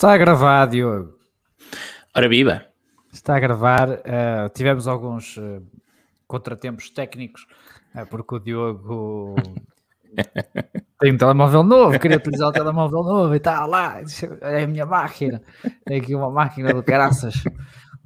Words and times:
Está 0.00 0.14
a 0.14 0.16
gravar, 0.16 0.64
Diogo. 0.64 1.12
Ora 2.16 2.26
viva! 2.26 2.64
Está 3.12 3.36
a 3.36 3.38
gravar. 3.38 3.90
Uh, 3.90 4.48
tivemos 4.54 4.88
alguns 4.88 5.36
uh, 5.36 5.62
contratempos 6.26 6.88
técnicos, 6.88 7.46
uh, 7.94 8.06
porque 8.06 8.34
o 8.34 8.38
Diogo 8.38 9.34
tem 10.98 11.12
um 11.12 11.18
telemóvel 11.18 11.62
novo, 11.62 11.98
queria 11.98 12.16
utilizar 12.16 12.48
o 12.48 12.52
telemóvel 12.52 13.02
novo 13.02 13.34
e 13.34 13.36
está 13.36 13.66
lá, 13.66 14.00
é 14.40 14.62
a 14.62 14.66
minha 14.66 14.86
máquina. 14.86 15.42
Tem 15.84 16.00
aqui 16.00 16.14
uma 16.14 16.30
máquina 16.30 16.72
do 16.72 16.82
caraças. 16.82 17.34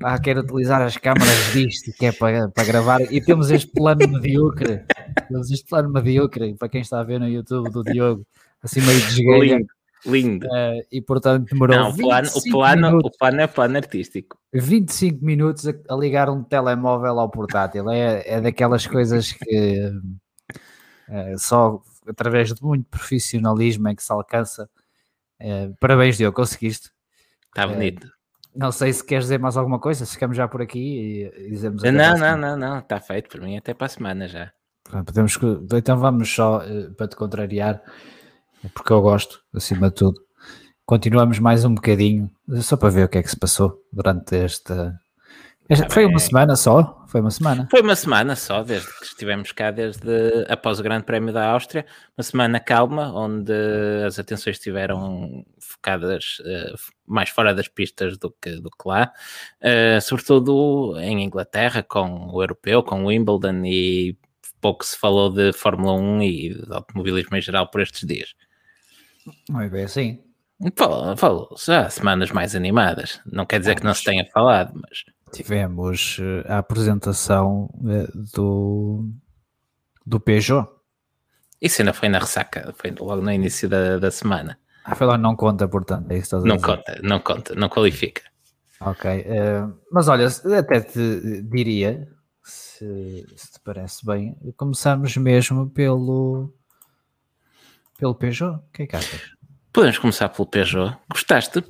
Ah, 0.03 0.19
quero 0.19 0.41
utilizar 0.41 0.83
as 0.83 0.97
câmaras 0.97 1.53
disto, 1.53 1.93
que 1.97 2.07
é 2.07 2.13
para, 2.13 2.49
para 2.49 2.65
gravar. 2.65 3.03
E 3.03 3.21
temos 3.21 3.53
este 3.53 3.71
plano 3.71 4.09
medíocre. 4.09 4.83
Temos 5.29 5.49
este 5.49 5.69
plano 5.69 5.91
medíocre, 5.91 6.57
para 6.57 6.69
quem 6.69 6.81
está 6.81 6.99
a 6.99 7.05
ver 7.05 7.21
no 7.21 7.29
YouTube 7.29 7.71
do 7.71 7.85
Diogo, 7.85 8.27
assim 8.65 8.81
meio 8.81 8.99
desgalho. 8.99 9.65
Lindo. 10.07 10.47
Uh, 10.47 10.85
e 10.93 11.01
portanto 11.01 11.49
demorou 11.51 11.77
Não, 11.77 11.91
o 11.91 11.97
plano, 11.97 12.29
o, 12.29 12.51
plano, 12.51 12.87
minutos, 12.89 13.11
o 13.15 13.19
plano 13.19 13.41
é 13.41 13.47
plano 13.47 13.77
artístico. 13.77 14.39
25 14.53 15.25
minutos 15.25 15.67
a, 15.67 15.75
a, 15.89 15.97
ligar 15.97 16.29
um 16.29 16.43
telemóvel 16.43 17.19
ao 17.19 17.31
portátil. 17.31 17.91
É, 17.91 18.23
é 18.27 18.41
daquelas 18.41 18.87
coisas 18.87 19.33
que 19.33 19.91
uh, 21.09 21.39
só 21.39 21.81
através 22.07 22.53
de 22.53 22.63
muito 22.63 22.87
profissionalismo 22.89 23.89
é 23.89 23.95
que 23.95 24.03
se 24.03 24.13
alcança. 24.13 24.69
Uh, 25.41 25.75
parabéns, 25.81 26.17
Diogo, 26.17 26.37
conseguiste. 26.37 26.91
Está 27.49 27.67
bonito. 27.67 28.09
Não 28.55 28.71
sei 28.71 28.93
se 28.93 29.05
queres 29.05 29.25
dizer 29.25 29.39
mais 29.39 29.57
alguma 29.57 29.81
coisa, 29.81 30.07
ficamos 30.07 30.37
já 30.37 30.47
por 30.47 30.63
aqui 30.63 31.31
e 31.37 31.51
dizemos. 31.51 31.83
Não, 31.83 32.17
não, 32.17 32.37
não, 32.37 32.57
não, 32.57 32.79
está 32.79 33.01
feito 33.01 33.29
por 33.29 33.41
mim 33.41 33.57
até 33.57 33.75
para 33.75 33.87
a 33.87 33.91
semana 33.91 34.29
já. 34.29 34.53
Podemos, 35.05 35.37
então 35.73 35.99
vamos 35.99 36.33
só 36.33 36.63
para 36.97 37.09
te 37.09 37.17
contrariar 37.17 37.83
porque 38.73 38.93
eu 38.93 39.01
gosto, 39.01 39.41
acima 39.53 39.89
de 39.89 39.97
tudo. 39.97 40.21
Continuamos 40.87 41.39
mais 41.39 41.65
um 41.65 41.75
bocadinho, 41.75 42.31
só 42.61 42.77
para 42.77 42.91
ver 42.91 43.05
o 43.05 43.09
que 43.09 43.19
é 43.19 43.23
que 43.23 43.31
se 43.31 43.39
passou 43.39 43.83
durante 43.93 44.37
esta. 44.37 44.99
esta 45.69 45.89
foi 45.89 46.05
uma 46.05 46.19
semana 46.19 46.57
só? 46.57 47.05
Foi 47.09 47.21
uma 47.21 47.31
semana? 47.31 47.69
Foi 47.71 47.81
uma 47.81 47.97
semana 47.97 48.37
só, 48.37 48.63
desde 48.63 48.89
que 48.99 49.05
estivemos 49.05 49.51
cá, 49.53 49.71
desde 49.71 50.45
após 50.49 50.79
o 50.79 50.83
Grande 50.83 51.05
Prémio 51.05 51.33
da 51.33 51.49
Áustria. 51.49 51.87
Uma 52.19 52.23
semana 52.23 52.61
calma, 52.61 53.13
onde 53.15 53.53
as 54.07 54.19
atenções 54.19 54.57
estiveram 54.57 55.45
focadas 55.59 56.39
uh, 56.41 56.77
mais 57.07 57.31
fora 57.31 57.55
das 57.55 57.69
pistas 57.69 58.19
do 58.19 58.31
que, 58.43 58.61
do 58.61 58.69
que 58.69 58.87
lá, 58.87 59.13
uh, 59.63 60.01
sobretudo 60.03 60.99
em 60.99 61.25
Inglaterra, 61.25 61.83
com 61.83 62.31
o 62.31 62.43
europeu, 62.43 62.83
com 62.83 63.05
o 63.05 63.07
Wimbledon 63.07 63.65
e 63.65 64.19
pouco 64.65 64.85
se 64.85 64.99
falou 64.99 65.31
de 65.31 65.53
Fórmula 65.53 65.93
1 65.93 66.23
e 66.23 66.55
de 66.55 66.73
automobilismo 66.73 67.37
em 67.37 67.41
geral 67.43 67.69
por 67.69 67.83
estes 67.83 68.07
dias. 68.07 68.35
Não 69.49 69.61
é 69.61 69.69
bem 69.69 69.85
assim. 69.85 70.21
Falou, 70.77 71.17
falou 71.17 71.57
já 71.59 71.91
semanas 71.91 72.31
mais 72.31 72.55
animadas. 72.55 73.21
Não 73.27 73.45
quer 73.45 73.59
dizer 73.59 73.73
ah, 73.73 73.75
que 73.77 73.85
não 73.85 73.95
se 73.95 74.05
tenha 74.05 74.27
falado, 74.33 74.73
mas. 74.75 75.05
Tivemos 75.33 76.19
eh, 76.21 76.45
a 76.49 76.59
apresentação 76.59 77.69
eh, 77.89 78.09
do, 78.35 79.11
do 80.07 80.21
Peugeot. 80.21 80.69
Isso 81.61 81.83
ainda 81.83 81.93
foi 81.93 82.09
na 82.09 82.19
ressaca, 82.19 82.73
foi 82.77 82.93
logo 82.93 83.21
no 83.21 83.33
início 83.33 83.69
da, 83.69 83.99
da 83.99 84.11
semana. 84.11 84.59
Ah, 84.85 84.95
foi 84.95 85.07
lá, 85.07 85.19
não 85.19 85.35
conta, 85.35 85.67
portanto, 85.67 86.11
é 86.11 86.19
isso 86.19 86.39
Não 86.41 86.59
conta, 86.59 87.01
não 87.03 87.19
conta, 87.19 87.55
não 87.55 87.69
qualifica. 87.69 88.23
Ok, 88.81 89.11
uh, 89.23 89.75
mas 89.91 90.09
olha, 90.09 90.27
até 90.27 90.81
te 90.81 91.43
diria, 91.43 92.07
se, 92.43 93.25
se 93.35 93.53
te 93.53 93.61
parece 93.65 94.05
bem, 94.05 94.37
começamos 94.57 95.17
mesmo 95.17 95.71
pelo, 95.71 96.53
pelo 98.05 98.15
Peugeot? 98.15 98.57
O 98.57 98.73
que 98.73 98.83
é 98.83 98.87
que 98.87 98.97
achas? 98.97 99.21
Podemos 99.73 99.97
começar 99.97 100.29
pelo 100.29 100.47
Peugeot. 100.47 100.95
Gostaste? 101.11 101.65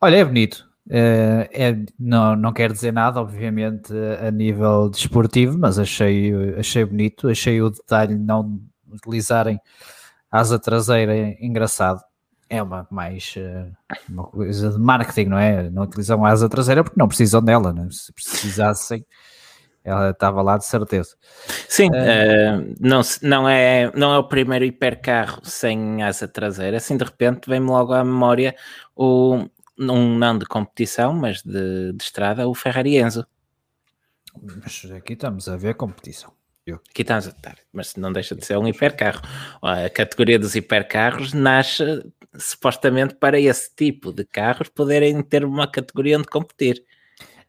Olha, 0.00 0.16
é 0.16 0.24
bonito. 0.24 0.68
É, 0.90 1.48
é, 1.52 1.76
não, 1.98 2.34
não 2.34 2.52
quer 2.52 2.72
dizer 2.72 2.92
nada, 2.92 3.20
obviamente, 3.20 3.92
a 4.26 4.32
nível 4.32 4.88
desportivo, 4.88 5.56
mas 5.56 5.78
achei, 5.78 6.32
achei 6.58 6.84
bonito. 6.84 7.28
Achei 7.28 7.62
o 7.62 7.70
detalhe 7.70 8.16
de 8.16 8.20
não 8.20 8.60
utilizarem 8.92 9.60
asa 10.28 10.58
traseira 10.58 11.14
engraçado. 11.40 12.02
É 12.50 12.60
uma 12.60 12.88
mais 12.90 13.34
eh, 13.36 13.70
uma 14.08 14.24
coisa 14.24 14.70
de 14.70 14.78
marketing, 14.78 15.28
não 15.28 15.38
é? 15.38 15.70
Não 15.70 15.82
utilizam 15.84 16.24
a 16.24 16.30
asa 16.30 16.48
traseira 16.48 16.82
porque 16.82 16.98
não 16.98 17.06
precisam 17.06 17.42
dela, 17.42 17.72
né? 17.72 17.86
se 17.90 18.12
precisassem 18.12 19.04
ela 19.88 20.10
estava 20.10 20.42
lá 20.42 20.58
de 20.58 20.64
certeza. 20.64 21.16
Sim, 21.68 21.88
uh, 21.88 22.74
não, 22.80 23.00
não, 23.22 23.48
é, 23.48 23.90
não 23.94 24.12
é 24.12 24.18
o 24.18 24.24
primeiro 24.24 24.64
hipercarro 24.64 25.40
sem 25.44 26.02
asa 26.02 26.28
traseira. 26.28 26.76
Assim, 26.76 26.96
de 26.96 27.04
repente, 27.04 27.48
vem-me 27.48 27.68
logo 27.68 27.92
à 27.92 28.04
memória 28.04 28.54
o, 28.94 29.44
um 29.78 30.18
não 30.18 30.38
de 30.38 30.46
competição, 30.46 31.12
mas 31.12 31.42
de, 31.42 31.92
de 31.92 32.02
estrada, 32.02 32.48
o 32.48 32.54
Ferrari 32.54 32.96
Enzo. 32.98 33.26
Mas 34.40 34.90
aqui 34.92 35.14
estamos 35.14 35.48
a 35.48 35.56
ver 35.56 35.74
competição. 35.74 36.32
Aqui 36.90 37.02
estamos 37.02 37.26
a 37.26 37.30
estar, 37.30 37.56
mas 37.72 37.96
não 37.96 38.12
deixa 38.12 38.34
de 38.34 38.44
ser 38.44 38.58
um 38.58 38.68
hipercarro. 38.68 39.22
A 39.62 39.88
categoria 39.88 40.38
dos 40.38 40.54
hipercarros 40.54 41.32
nasce 41.32 41.82
supostamente 42.36 43.14
para 43.14 43.40
esse 43.40 43.74
tipo 43.74 44.12
de 44.12 44.24
carros 44.24 44.68
poderem 44.68 45.22
ter 45.22 45.44
uma 45.44 45.66
categoria 45.66 46.18
onde 46.18 46.28
competir. 46.28 46.84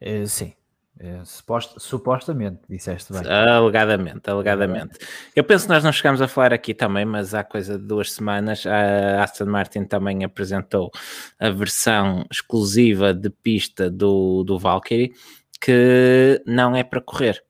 Uh, 0.00 0.26
sim, 0.26 0.54
é, 1.02 1.24
supost, 1.24 1.80
supostamente, 1.80 2.60
disseste 2.68 3.10
bem. 3.10 3.22
Alegadamente, 3.26 4.28
alegadamente. 4.28 4.98
Eu 5.34 5.42
penso 5.42 5.64
que 5.64 5.72
nós 5.72 5.82
não 5.82 5.92
chegamos 5.92 6.20
a 6.20 6.28
falar 6.28 6.52
aqui 6.52 6.74
também, 6.74 7.06
mas 7.06 7.32
há 7.32 7.42
coisa 7.42 7.78
de 7.78 7.86
duas 7.86 8.12
semanas 8.12 8.66
a 8.66 9.22
Aston 9.22 9.46
Martin 9.46 9.84
também 9.84 10.24
apresentou 10.24 10.90
a 11.38 11.48
versão 11.48 12.26
exclusiva 12.30 13.14
de 13.14 13.30
pista 13.30 13.90
do, 13.90 14.44
do 14.44 14.58
Valkyrie, 14.58 15.14
que 15.58 16.42
não 16.44 16.76
é 16.76 16.84
para 16.84 17.00
correr. 17.00 17.42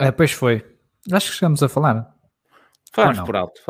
É, 0.00 0.10
pois 0.10 0.32
foi. 0.32 0.64
Acho 1.12 1.30
que 1.30 1.36
chegamos 1.36 1.62
a 1.62 1.68
falar. 1.68 2.10
Falamos 2.90 3.20
por 3.20 3.36
alto. 3.36 3.60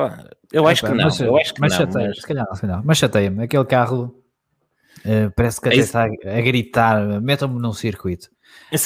Eu 0.52 0.68
acho 0.68 0.86
que 0.86 0.92
não. 0.92 1.04
Mas, 1.06 1.20
eu 1.20 1.36
acho 1.36 1.54
que 1.54 1.60
mas 1.60 1.72
não. 1.72 1.78
Chateia, 1.78 2.08
mas... 2.08 2.20
Se 2.20 2.26
calhar, 2.26 2.46
se 2.54 2.60
calhar. 2.60 2.82
Mas 2.84 2.98
chateia-me. 2.98 3.42
Aquele 3.42 3.64
carro 3.64 4.21
Uh, 5.04 5.30
parece 5.34 5.60
que 5.60 5.68
até 5.68 5.76
é 5.76 5.80
está 5.80 6.04
a, 6.04 6.40
gritar: 6.40 7.20
metam-me 7.20 7.60
num 7.60 7.72
circuito. 7.72 8.30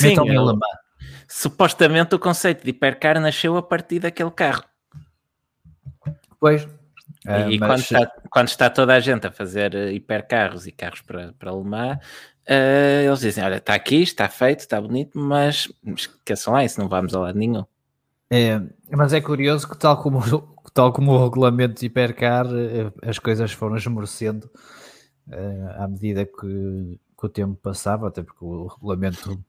Metam-me 0.03 0.31
em 0.31 0.39
Le 0.39 0.53
Mans. 0.53 0.87
Supostamente 1.29 2.15
o 2.15 2.19
conceito 2.19 2.65
de 2.65 2.71
hipercar 2.71 3.21
nasceu 3.21 3.57
a 3.57 3.63
partir 3.63 3.99
daquele 3.99 4.31
carro. 4.31 4.65
Pois. 6.41 6.65
Uh, 6.65 7.51
e 7.51 7.59
mas... 7.59 7.69
quando, 7.69 7.81
está, 7.81 8.13
quando, 8.31 8.49
está, 8.49 8.71
toda 8.71 8.95
a 8.95 9.01
gente 9.01 9.27
a 9.27 9.33
fazer 9.33 9.75
eh, 9.75 9.93
hipercarros 9.93 10.67
e 10.67 10.73
carros 10.73 11.01
para, 11.01 11.33
para 11.39 11.53
Le 11.53 11.65
Mans, 11.65 11.97
uh, 12.49 13.05
eles 13.05 13.21
dizem: 13.21 13.45
Olha, 13.45 13.57
está 13.57 13.75
aqui, 13.75 14.03
está 14.03 14.29
feito, 14.29 14.61
está 14.61 14.81
bonito, 14.81 15.19
mas 15.19 15.71
esqueçam 15.97 16.55
lá 16.55 16.65
isso, 16.65 16.81
não 16.81 16.89
vamos 16.89 17.15
a 17.15 17.21
lado 17.21 17.39
nenhum. 17.39 17.65
É, 18.31 18.61
mas 18.91 19.13
é 19.13 19.21
curioso 19.21 19.69
que, 19.69 19.77
tal 19.77 20.01
como, 20.01 20.21
tal 20.73 20.93
como 20.93 21.13
o 21.13 21.25
regulamento 21.25 21.81
de 21.81 21.87
hipercar, 21.87 22.47
as 23.03 23.19
coisas 23.19 23.53
foram 23.53 23.77
esmorecendo 23.77 24.49
à 25.77 25.89
medida 25.89 26.25
que, 26.25 26.99
que, 27.19 27.27
o 27.27 27.29
tempo 27.29 27.55
passava, 27.57 28.09
até 28.09 28.23
porque 28.23 28.45
o 28.45 28.67
regulamento 28.67 29.43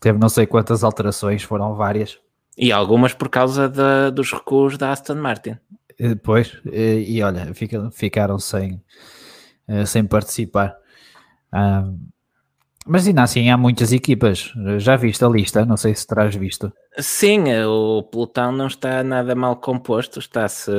teve 0.00 0.18
não 0.18 0.28
sei 0.28 0.46
quantas 0.46 0.82
alterações, 0.82 1.42
foram 1.42 1.74
várias. 1.74 2.18
E 2.56 2.72
algumas 2.72 3.14
por 3.14 3.28
causa 3.28 3.68
de, 3.68 4.10
dos 4.12 4.32
recuos 4.32 4.76
da 4.76 4.92
Aston 4.92 5.14
Martin. 5.14 5.56
Uh, 6.00 6.16
pois, 6.22 6.54
uh, 6.64 6.70
e 6.74 7.22
olha, 7.22 7.54
fica, 7.54 7.90
ficaram 7.90 8.38
sem, 8.38 8.82
sem 9.86 10.04
participar. 10.04 10.76
Mas 12.86 13.06
ainda 13.06 13.22
assim 13.22 13.50
há 13.50 13.58
muitas 13.58 13.92
equipas. 13.92 14.52
Já 14.78 14.96
viste 14.96 15.22
a 15.24 15.28
lista? 15.28 15.66
Não 15.66 15.76
sei 15.76 15.94
se 15.94 16.06
terás 16.06 16.34
visto. 16.34 16.72
Sim, 16.98 17.44
o 17.64 18.02
pelotão 18.02 18.50
não 18.50 18.66
está 18.66 19.04
nada 19.04 19.34
mal 19.34 19.56
composto, 19.56 20.18
está-se 20.18 20.70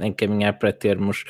a 0.00 0.06
encaminhar 0.06 0.58
para 0.58 0.72
termos 0.72 1.24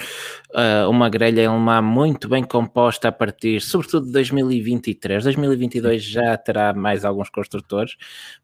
uh, 0.55 0.89
uma 0.89 1.11
grelha 1.11 1.51
alemã 1.51 1.83
muito 1.83 2.29
bem 2.29 2.43
composta 2.43 3.09
a 3.09 3.13
partir, 3.13 3.61
sobretudo 3.61 4.07
de 4.07 4.13
2023. 4.13 5.25
2022 5.25 6.03
já 6.03 6.37
terá 6.39 6.73
mais 6.73 7.05
alguns 7.05 7.29
construtores, 7.29 7.97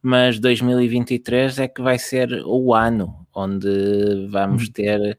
mas 0.02 0.38
2023 0.38 1.60
é 1.60 1.68
que 1.68 1.80
vai 1.80 1.98
ser 1.98 2.42
o 2.44 2.74
ano 2.74 3.26
onde 3.32 4.26
vamos 4.30 4.64
hum. 4.64 4.72
ter 4.72 5.18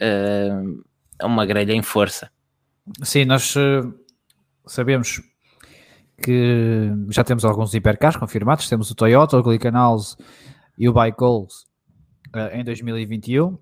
uh, 0.00 1.26
uma 1.26 1.44
grelha 1.44 1.72
em 1.72 1.82
força. 1.82 2.30
Sim, 3.02 3.24
nós 3.24 3.54
uh, 3.56 3.92
sabemos 4.66 5.20
que 6.22 6.90
já 7.10 7.22
temos 7.22 7.44
alguns 7.44 7.74
hipercars 7.74 8.16
confirmados. 8.16 8.68
Temos 8.68 8.90
o 8.90 8.94
Toyota, 8.94 9.36
o 9.36 9.42
Glickenhaus 9.42 10.16
e 10.78 10.88
o 10.88 10.92
Bicol 10.92 11.46
uh, 12.34 12.54
em 12.54 12.64
2021. 12.64 13.58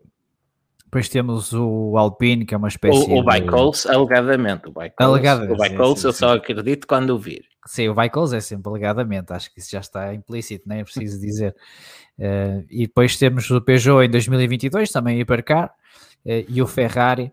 Depois 0.84 1.08
temos 1.08 1.52
o 1.52 1.96
Alpine, 1.98 2.44
que 2.46 2.54
é 2.54 2.56
uma 2.56 2.68
espécie 2.68 3.10
o, 3.10 3.18
o 3.18 3.24
Bicols, 3.24 3.84
alegadamente. 3.86 4.68
O 4.68 4.70
Bicols, 4.70 4.94
alegadamente, 5.00 5.52
o 5.52 5.56
Bicols 5.56 6.04
eu 6.04 6.12
sim. 6.12 6.18
só 6.20 6.34
acredito 6.34 6.86
quando 6.86 7.10
o 7.10 7.18
vir. 7.18 7.42
Sim, 7.66 7.88
o 7.88 7.94
Bicols 7.94 8.32
é 8.32 8.40
sempre 8.40 8.70
alegadamente. 8.70 9.32
Acho 9.32 9.52
que 9.52 9.58
isso 9.58 9.72
já 9.72 9.80
está 9.80 10.14
implícito, 10.14 10.68
nem 10.68 10.80
é 10.80 10.84
preciso 10.84 11.20
dizer. 11.20 11.56
Uh, 12.16 12.64
e 12.70 12.86
depois 12.86 13.16
temos 13.16 13.50
o 13.50 13.60
Peugeot 13.60 14.04
em 14.04 14.10
2022, 14.10 14.92
também 14.92 15.18
hipercar. 15.18 15.74
Uh, 16.24 16.44
e 16.48 16.62
o 16.62 16.66
Ferrari 16.66 17.32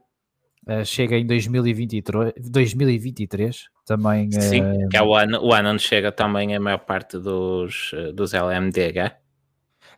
uh, 0.68 0.86
chega 0.86 1.18
em 1.18 1.26
2023, 1.26 2.34
2023 2.50 3.70
também. 3.86 4.32
Sim, 4.32 4.62
uh, 4.62 4.90
que 4.90 4.98
é 4.98 5.04
o 5.04 5.16
ano, 5.16 5.40
o 5.42 5.54
ano 5.54 5.70
onde 5.70 5.82
chega 5.82 6.12
também 6.12 6.56
a 6.56 6.60
maior 6.60 6.80
parte 6.80 7.18
dos, 7.18 7.92
dos 8.14 8.34
LMDH. 8.34 9.16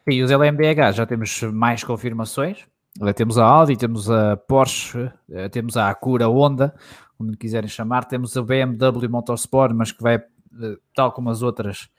E 0.08 0.22
os 0.22 0.32
LMDH 0.32 0.94
já 0.94 1.06
temos 1.06 1.42
mais 1.44 1.84
confirmações. 1.84 2.66
Temos 3.16 3.38
a 3.38 3.46
Audi, 3.46 3.76
temos 3.76 4.12
a 4.12 4.38
Porsche, 4.38 5.12
temos 5.52 5.78
a 5.78 5.90
Acura 5.90 6.28
Honda, 6.28 6.76
como 7.18 7.36
quiserem 7.36 7.70
chamar. 7.70 8.06
Temos 8.06 8.36
a 8.38 8.44
BMW 8.44 9.10
Motorsport, 9.10 9.74
mas 9.74 9.92
que 9.92 10.04
vai, 10.04 10.22
tal 10.94 11.12
como 11.12 11.30
as 11.30 11.42
outras, 11.42 11.90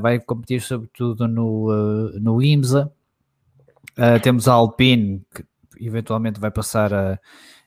vai 0.00 0.20
competir 0.20 0.62
sobretudo 0.62 1.26
no, 1.26 2.12
no 2.18 2.40
IMSA. 2.40 2.90
temos 4.22 4.48
a 4.48 4.52
Alpine, 4.52 5.20
que 5.34 5.44
eventualmente 5.84 6.40
vai 6.40 6.50
passar 6.50 6.94
a, 6.94 7.18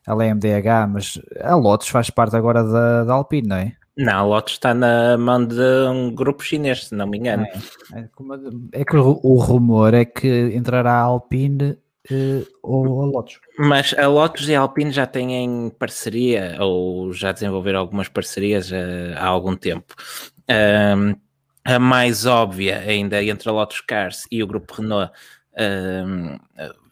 a 0.05 0.13
LMDH, 0.13 0.87
mas 0.89 1.19
a 1.41 1.55
Lotus 1.55 1.87
faz 1.87 2.09
parte 2.09 2.35
agora 2.35 2.63
da, 2.63 3.03
da 3.03 3.13
Alpine, 3.13 3.47
não 3.47 3.55
é? 3.55 3.73
Não, 3.97 4.13
a 4.13 4.23
Lotus 4.23 4.53
está 4.53 4.73
na 4.73 5.17
mão 5.17 5.45
de 5.45 5.87
um 5.89 6.13
grupo 6.13 6.43
chinês, 6.43 6.87
se 6.87 6.95
não 6.95 7.07
me 7.07 7.17
engano. 7.17 7.45
É, 7.93 7.99
é, 7.99 8.81
é 8.81 8.85
que 8.85 8.97
o, 8.97 9.19
o, 9.23 9.37
rumor 9.39 9.93
é 9.93 10.03
que 10.03 10.51
entrará 10.53 10.91
a 10.91 11.01
Alpine 11.01 11.77
uh, 12.11 12.45
ou 12.61 13.01
a 13.03 13.05
Lotus. 13.05 13.39
Mas 13.57 13.93
a 13.97 14.07
Lotus 14.07 14.49
e 14.49 14.55
a 14.55 14.59
Alpine 14.59 14.91
já 14.91 15.07
têm 15.07 15.71
parceria, 15.79 16.57
ou 16.59 17.13
já 17.13 17.31
desenvolveram 17.31 17.79
algumas 17.79 18.09
parcerias 18.09 18.69
uh, 18.69 19.15
há 19.17 19.27
algum 19.27 19.55
tempo. 19.55 19.95
Um, 20.49 21.15
a 21.63 21.79
mais 21.79 22.25
óbvia 22.25 22.79
ainda 22.79 23.23
entre 23.23 23.49
a 23.49 23.51
Lotus 23.51 23.81
Cars 23.81 24.27
e 24.29 24.43
o 24.43 24.47
grupo 24.47 24.81
Renault 24.81 25.11
um, 25.57 26.37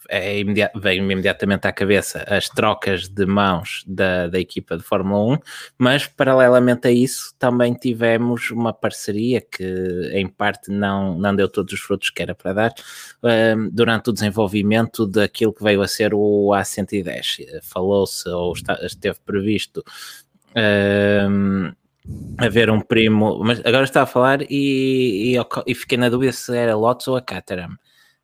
é 0.10 0.40
imedi 0.40 0.62
veio-me 0.76 1.14
imediatamente 1.14 1.68
à 1.68 1.72
cabeça 1.72 2.24
as 2.28 2.50
trocas 2.50 3.08
de 3.08 3.26
mãos 3.26 3.84
da, 3.88 4.28
da 4.28 4.40
equipa 4.40 4.78
de 4.78 4.84
Fórmula 4.84 5.36
1, 5.36 5.38
mas 5.78 6.08
paralelamente 6.08 6.88
a 6.88 6.92
isso 6.92 7.34
também 7.38 7.74
tivemos 7.74 8.52
uma 8.52 8.74
parceria 8.74 9.42
que 9.42 10.10
em 10.14 10.28
parte 10.28 10.72
não, 10.72 11.18
não 11.18 11.36
deu 11.36 11.50
todos 11.50 11.74
os 11.74 11.80
frutos 11.80 12.10
que 12.10 12.22
era 12.22 12.36
para 12.36 12.54
dar 12.54 12.74
um, 13.22 13.70
durante 13.70 14.10
o 14.10 14.14
desenvolvimento 14.14 15.06
daquilo 15.06 15.54
que 15.54 15.64
veio 15.64 15.82
a 15.82 15.88
ser 15.88 16.14
o 16.14 16.50
A110. 16.54 17.62
Falou-se 17.64 18.28
ou 18.30 18.54
está, 18.54 18.78
esteve 18.86 19.20
previsto 19.26 19.84
um, 20.56 21.72
haver 22.38 22.70
um 22.70 22.80
primo, 22.80 23.40
mas 23.44 23.60
agora 23.66 23.84
está 23.84 24.04
a 24.04 24.06
falar 24.06 24.42
e, 24.44 25.36
e, 25.36 25.46
e, 25.68 25.76
fiquei 25.76 25.98
na 25.98 26.10
dúvida 26.10 26.32
se 26.32 26.56
era 26.56 26.76
Lotus 26.76 27.08
ou 27.08 27.16
a 27.16 27.22
Caterham. 27.22 27.78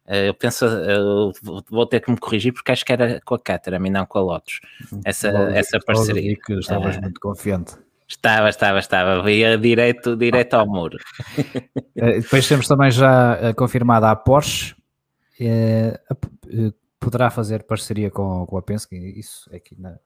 Eh, 0.10 0.30
eu 0.30 0.34
penso, 0.34 0.66
eu 0.66 1.32
vou 1.70 1.86
ter 1.86 2.00
que 2.00 2.10
me 2.10 2.18
corrigir 2.18 2.52
porque 2.52 2.72
acho 2.72 2.84
que 2.84 2.92
era 2.92 3.22
com 3.24 3.36
a 3.36 3.40
Caterham 3.40 3.86
e 3.86 3.90
não 3.92 4.08
com 4.08 4.18
a 4.18 4.22
Lotus. 4.22 4.60
Essa, 5.06 5.32
logo, 5.32 5.52
essa 5.52 5.80
parceria. 5.80 6.36
que 6.36 6.54
estavas 6.54 6.98
uh, 6.98 7.02
muito 7.02 7.20
confiante. 7.20 7.76
Estava, 8.08 8.50
estava, 8.50 8.80
estava. 8.80 9.22
Via 9.22 9.56
direito, 9.56 10.16
direito 10.18 10.56
ao 10.56 10.66
muro. 10.68 10.98
Eh, 12.02 12.22
depois 12.22 12.48
temos 12.48 12.66
também 12.66 12.90
já 12.92 13.54
confirmada 13.58 14.10
a 14.10 14.16
Porsche. 14.16 14.74
poderá 16.98 17.30
fazer 17.30 17.64
parceria 17.64 18.10
com, 18.10 18.46
com 18.46 18.58
a 18.58 18.62
Penske, 18.62 18.96
isso 18.96 19.54
aqui 19.54 19.76
na. 19.78 19.98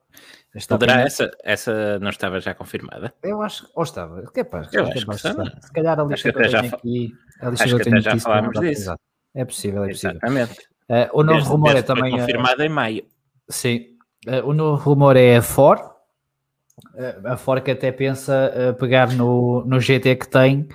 Poderá, 0.67 1.01
essa, 1.01 1.29
essa 1.43 1.99
não 1.99 2.09
estava 2.09 2.39
já 2.39 2.55
confirmada? 2.55 3.13
Eu 3.21 3.43
acho, 3.43 3.69
ou 3.75 3.83
estava, 3.83 4.23
capaz, 4.23 4.73
eu 4.73 4.87
acho 4.87 5.05
que 5.05 5.15
estava. 5.15 5.45
Se 5.61 5.71
calhar 5.71 5.99
a 5.99 6.03
lista 6.03 6.33
que, 6.33 6.49
já, 6.49 6.61
aqui, 6.61 7.13
a 7.39 7.49
lista 7.51 7.65
acho 7.65 7.75
que 7.75 7.81
até 7.89 8.01
já 8.01 8.17
falámos 8.17 8.59
disso. 8.59 8.95
É 9.35 9.45
possível, 9.45 9.83
é 9.83 9.89
possível. 9.89 10.17
Exatamente. 10.17 10.59
Uh, 10.89 11.09
o 11.13 11.23
novo 11.23 11.33
desde, 11.33 11.49
rumor 11.49 11.69
é 11.69 11.73
desde 11.73 11.91
é 11.91 11.95
também. 11.95 12.11
confirmado 12.11 12.61
uh, 12.61 12.65
em 12.65 12.69
maio. 12.69 13.05
Sim. 13.49 13.85
Uh, 14.27 14.47
o 14.47 14.53
novo 14.53 14.81
rumor 14.83 15.15
é 15.17 15.37
a 15.37 15.41
Ford. 15.41 15.81
a 17.25 17.37
Ford 17.37 17.63
que 17.63 17.71
até 17.71 17.91
pensa 17.91 18.75
pegar 18.79 19.11
no, 19.13 19.63
no 19.65 19.79
GT 19.79 20.15
que 20.15 20.27
tem 20.27 20.67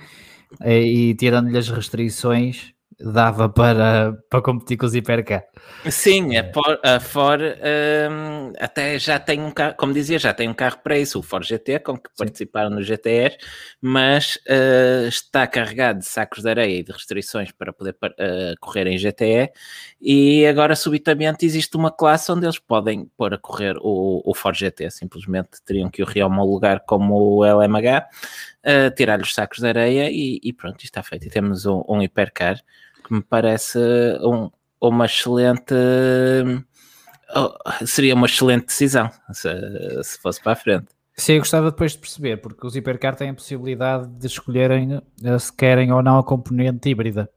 e 0.65 1.13
tirando-lhe 1.15 1.57
as 1.57 1.69
restrições 1.69 2.73
dava 2.99 3.47
para, 3.47 4.13
para 4.29 4.41
competir 4.41 4.77
com 4.77 4.85
os 4.85 4.93
Hipercar. 4.93 5.43
Sim, 5.89 6.35
a, 6.37 6.51
For, 6.51 6.79
a 6.83 6.99
Ford 6.99 7.41
um, 7.41 8.53
até 8.59 8.99
já 8.99 9.17
tem 9.17 9.41
um 9.41 9.51
carro, 9.51 9.75
como 9.77 9.93
dizia, 9.93 10.19
já 10.19 10.33
tem 10.33 10.49
um 10.49 10.53
carro 10.53 10.79
para 10.83 10.97
isso, 10.97 11.17
o 11.19 11.23
Ford 11.23 11.45
GT, 11.45 11.79
com 11.79 11.97
que 11.97 12.09
Sim. 12.09 12.15
participaram 12.17 12.69
no 12.69 12.83
GTR, 12.83 13.37
mas 13.81 14.35
uh, 14.47 15.07
está 15.07 15.47
carregado 15.47 15.99
de 15.99 16.05
sacos 16.05 16.43
de 16.43 16.49
areia 16.49 16.79
e 16.79 16.83
de 16.83 16.91
restrições 16.91 17.51
para 17.51 17.71
poder 17.71 17.95
uh, 18.03 18.55
correr 18.59 18.87
em 18.87 18.97
GTE 18.97 19.51
e 20.01 20.45
agora 20.45 20.75
subitamente 20.75 21.45
existe 21.45 21.77
uma 21.77 21.91
classe 21.91 22.31
onde 22.31 22.45
eles 22.45 22.59
podem 22.59 23.05
pôr 23.17 23.33
a 23.33 23.37
correr 23.37 23.77
o, 23.79 24.21
o 24.25 24.33
Ford 24.33 24.57
GT, 24.57 24.89
simplesmente 24.91 25.61
teriam 25.65 25.89
que 25.89 26.03
o 26.03 26.05
reomologar 26.05 26.83
como 26.85 27.15
o 27.15 27.45
LMH, 27.45 28.07
uh, 28.65 28.95
tirar-lhe 28.95 29.23
os 29.23 29.33
sacos 29.33 29.59
de 29.59 29.67
areia 29.67 30.09
e, 30.11 30.39
e, 30.43 30.51
pronto, 30.51 30.83
está 30.83 31.01
feito. 31.01 31.27
E 31.27 31.29
temos 31.29 31.65
um, 31.65 31.83
um 31.87 32.01
hipercar 32.01 32.59
que 33.09 33.13
me 33.15 33.21
parece 33.21 33.79
um, 34.21 34.51
uma 34.79 35.05
excelente. 35.07 35.73
Oh, 37.35 37.53
seria 37.85 38.13
uma 38.13 38.27
excelente 38.27 38.67
decisão 38.67 39.09
se, 39.31 39.49
se 40.03 40.19
fosse 40.19 40.41
para 40.41 40.53
a 40.53 40.55
frente. 40.55 40.87
Sim, 41.17 41.33
eu 41.33 41.39
gostava 41.39 41.69
depois 41.69 41.91
de 41.93 41.97
perceber, 41.97 42.37
porque 42.37 42.65
os 42.65 42.75
hipercar 42.75 43.15
têm 43.15 43.31
a 43.31 43.33
possibilidade 43.33 44.07
de 44.07 44.27
escolherem 44.27 45.01
eh, 45.21 45.39
se 45.39 45.51
querem 45.51 45.91
ou 45.91 46.01
não 46.01 46.17
a 46.17 46.23
componente 46.23 46.87
híbrida. 46.87 47.29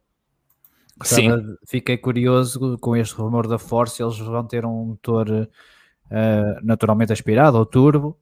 Sim. 1.02 1.56
Fiquei 1.66 1.96
curioso 1.96 2.78
com 2.78 2.94
este 2.94 3.14
rumor 3.16 3.48
da 3.48 3.58
Force, 3.58 4.00
eles 4.00 4.16
vão 4.18 4.46
ter 4.46 4.64
um 4.64 4.84
motor 4.84 5.28
uh, 5.28 5.48
naturalmente 6.62 7.12
aspirado 7.12 7.58
ou 7.58 7.66
turbo 7.66 8.16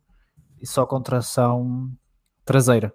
e 0.63 0.67
só 0.67 0.87
com 0.87 1.03
tração 1.03 1.91
traseira. 2.43 2.91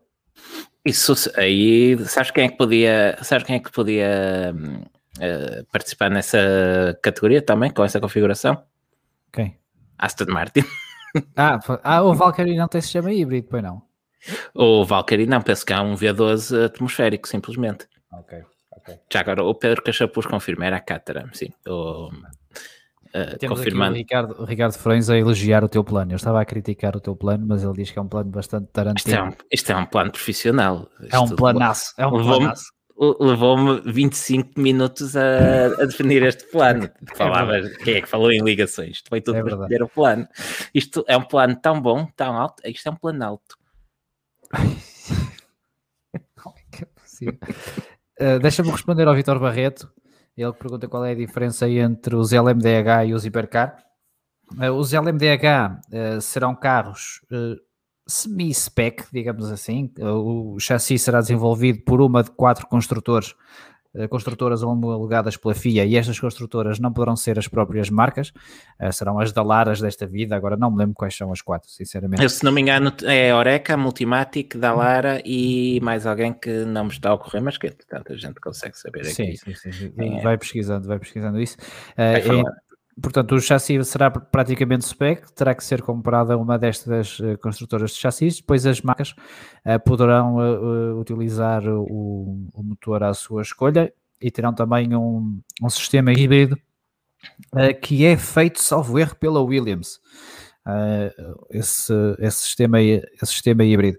Isso 0.86 1.16
aí, 1.36 1.98
sabes 2.06 2.30
quem 2.30 2.46
é 2.46 2.50
que 2.50 2.58
podia, 2.58 3.18
sabes 3.24 3.48
quem 3.48 3.56
é 3.56 3.60
que 3.60 3.72
podia 3.72 4.54
uh, 5.18 5.66
participar 5.72 6.12
nessa 6.12 6.38
categoria 7.02 7.42
também, 7.42 7.72
com 7.72 7.84
essa 7.84 8.00
configuração? 8.00 8.64
Quem? 9.34 9.58
Aston 9.98 10.26
Martin. 10.30 10.62
Ah, 11.34 11.58
ah 11.82 12.04
o 12.04 12.14
Valkyrie 12.14 12.58
não 12.58 12.68
tem 12.68 12.82
sistema 12.82 13.10
híbrido, 13.10 13.48
pois 13.50 13.64
não? 13.64 13.82
O 14.54 14.84
Valkyrie 14.84 15.26
não, 15.26 15.42
penso 15.42 15.66
que 15.66 15.72
há 15.72 15.82
um 15.82 15.96
V12 15.96 16.66
atmosférico, 16.66 17.26
simplesmente. 17.26 17.88
Ok, 18.12 18.44
ok. 18.70 19.00
Já 19.10 19.22
agora, 19.22 19.42
o 19.42 19.56
Pedro 19.56 19.82
Cachapuz 19.82 20.26
confirma, 20.26 20.66
era 20.66 20.76
a 20.76 20.82
Caterham, 20.82 21.30
sim. 21.32 21.54
O, 21.66 22.10
Uh, 23.16 23.38
Temos 23.38 23.60
confirmando. 23.60 23.92
aqui 23.92 23.96
o 23.96 24.04
Ricardo, 24.04 24.42
o 24.42 24.46
Ricardo 24.46 24.74
Frões 24.74 25.10
a 25.10 25.18
elogiar 25.18 25.64
o 25.64 25.70
teu 25.70 25.86
plano. 25.86 26.12
Eu 26.12 26.18
estava 26.18 26.42
a 26.42 26.46
criticar 26.46 26.98
o 26.98 27.00
teu 27.00 27.16
plano, 27.16 27.46
mas 27.48 27.64
ele 27.64 27.72
diz 27.72 27.90
que 27.90 27.98
é 27.98 28.02
um 28.02 28.10
plano 28.10 28.30
bastante 28.30 28.68
tarantino. 28.74 28.98
Isto 28.98 29.16
é 29.16 29.24
um, 29.24 29.32
isto 29.50 29.72
é 29.72 29.76
um 29.78 29.86
plano 29.86 30.12
profissional. 30.12 30.90
Isto 31.00 31.16
é 31.16 31.20
um 31.20 31.30
planaço. 31.30 31.94
É 31.98 32.06
um 32.06 32.12
planaço. 32.12 32.66
Levou-me 32.98 33.80
25 33.90 34.60
minutos 34.60 35.16
a, 35.16 35.68
a, 35.82 35.86
definir 35.86 36.24
este 36.24 36.44
plano. 36.52 36.90
É 37.14 37.16
Falava, 37.16 37.62
quem 37.86 37.96
é 37.96 38.02
que 38.02 38.10
falou 38.10 38.30
em 38.34 38.42
ligações? 38.42 39.02
Foi 39.08 39.22
tudo 39.22 39.38
é 39.38 39.44
para 39.44 39.54
escolher 39.54 39.84
o 39.84 39.88
plano. 39.88 40.28
Isto 40.74 41.06
é 41.08 41.16
um 41.16 41.24
plano 41.24 41.56
tão 41.56 41.80
bom, 41.80 42.06
tão 42.18 42.36
alto. 42.36 42.62
Isto 42.66 42.90
é 42.90 42.92
um 42.92 42.96
plano 42.98 43.24
alto. 43.24 43.58
Como 46.44 46.56
é 46.58 46.62
que 46.70 46.84
é 46.84 46.88
possível? 46.88 47.40
Uh, 48.20 48.40
Deixa-me 48.42 48.72
responder 48.72 49.08
ao 49.08 49.16
Vitor 49.16 49.40
Barreto. 49.40 49.90
Ele 50.38 50.54
pergunta 50.54 50.88
qual 50.88 51.06
é 51.06 51.12
a 51.12 51.16
diferença 51.16 51.70
entre 51.70 52.16
os 52.16 52.34
LMDH 52.34 53.08
e 53.08 53.14
os 53.14 53.26
Hipercar. 53.26 53.78
Uh, 54.60 54.72
os 54.72 54.94
LMDH 54.94 55.82
eh, 55.92 56.20
serão 56.22 56.54
carros 56.56 57.22
uh, 57.32 57.60
semi-spec, 58.08 59.06
digamos 59.12 59.52
assim. 59.52 59.92
o 60.00 60.60
chassi 60.60 61.00
será 61.00 61.20
desenvolvido 61.20 61.82
por 61.84 62.00
uma 62.00 62.22
de 62.22 62.30
quatro 62.32 62.68
construtores 62.68 63.34
eh, 63.34 63.75
construtoras 64.10 64.64
homologadas 64.64 65.38
pela 65.38 65.54
FIA 65.54 65.86
e 65.86 65.96
estas 65.96 66.20
construtoras 66.20 66.80
não 66.80 66.92
poderão 66.92 67.16
ser 67.16 67.40
as 67.40 67.48
próprias 67.48 67.90
marcas, 67.90 68.32
eh, 68.80 68.92
serão 68.92 69.20
as 69.20 69.32
da 69.32 69.42
Laras 69.42 69.80
desta 69.80 70.06
vida, 70.06 70.36
agora 70.36 70.58
não 70.58 70.72
me 70.72 70.78
lembro 70.78 70.96
quais 70.96 71.16
são 71.16 71.32
as 71.32 71.42
quatro, 71.42 71.70
sinceramente. 71.70 72.22
Eu, 72.22 72.30
se 72.30 72.44
não 72.44 72.52
me 72.52 72.62
engano, 72.62 72.92
é 73.04 73.34
Oreca, 73.34 73.78
Multimatic, 73.78 74.56
Dalara 74.56 75.22
e 75.26 75.80
mais 75.82 76.06
alguém 76.06 76.34
que 76.34 76.66
não 76.66 76.86
me 76.86 76.92
está 76.92 77.10
a 77.10 77.14
ocorrer, 77.14 77.42
mas 77.42 77.58
que 77.58 77.70
tanta 77.70 78.18
gente 78.18 78.40
consegue 78.40 78.78
saber 78.78 79.02
aqui. 79.02 79.14
Sim, 79.14 79.36
sim, 79.36 79.54
sim. 79.54 79.72
sim. 79.72 79.94
É. 79.98 80.22
Vai 80.22 80.38
pesquisando, 80.38 80.88
vai 80.88 81.00
pesquisando 81.00 81.40
isso. 81.40 81.58
Vai 81.96 82.16
é, 82.16 82.44
Portanto, 83.02 83.36
o 83.36 83.42
chassi 83.42 83.84
será 83.84 84.10
praticamente 84.10 84.86
spec, 84.86 85.30
terá 85.34 85.54
que 85.54 85.64
ser 85.64 85.82
comprada 85.82 86.38
uma 86.38 86.58
destas 86.58 87.20
uh, 87.20 87.38
construtoras 87.40 87.92
de 87.92 87.98
chassis, 87.98 88.38
depois 88.38 88.66
as 88.66 88.82
marcas 88.82 89.12
uh, 89.12 89.80
poderão 89.86 90.38
uh, 90.38 90.98
utilizar 91.00 91.68
o, 91.68 92.50
o, 92.54 92.64
motor 92.64 93.04
à 93.04 93.14
sua 93.14 93.42
escolha 93.42 93.94
e 94.22 94.32
terão 94.32 94.54
também 94.54 94.96
um, 94.96 95.42
um 95.62 95.70
sistema 95.70 96.14
híbrido 96.14 96.58
que 97.82 98.06
é 98.06 98.16
feito, 98.16 98.62
salvo 98.62 99.00
erro, 99.00 99.16
pela 99.16 99.42
Williams. 99.42 100.00
esse, 101.50 101.92
esse, 102.20 102.38
sistema, 102.38 102.80
esse 102.80 103.26
sistema 103.26 103.64
híbrido. 103.64 103.98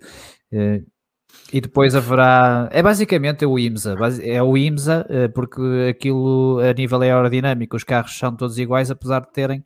E 1.53 1.61
depois 1.61 1.95
haverá. 1.95 2.69
É 2.73 2.83
basicamente 2.83 3.47
o 3.47 3.59
IMSA. 3.59 3.97
É 4.23 4.43
o 4.43 4.57
IMSA, 4.57 5.07
eh, 5.09 5.29
porque 5.29 5.61
aquilo 5.91 6.59
a 6.59 6.73
nível 6.73 7.01
aerodinâmico, 7.01 7.77
os 7.77 7.85
carros 7.85 8.19
são 8.19 8.35
todos 8.35 8.59
iguais, 8.59 8.91
apesar 8.91 9.21
de 9.21 9.33
terem 9.33 9.65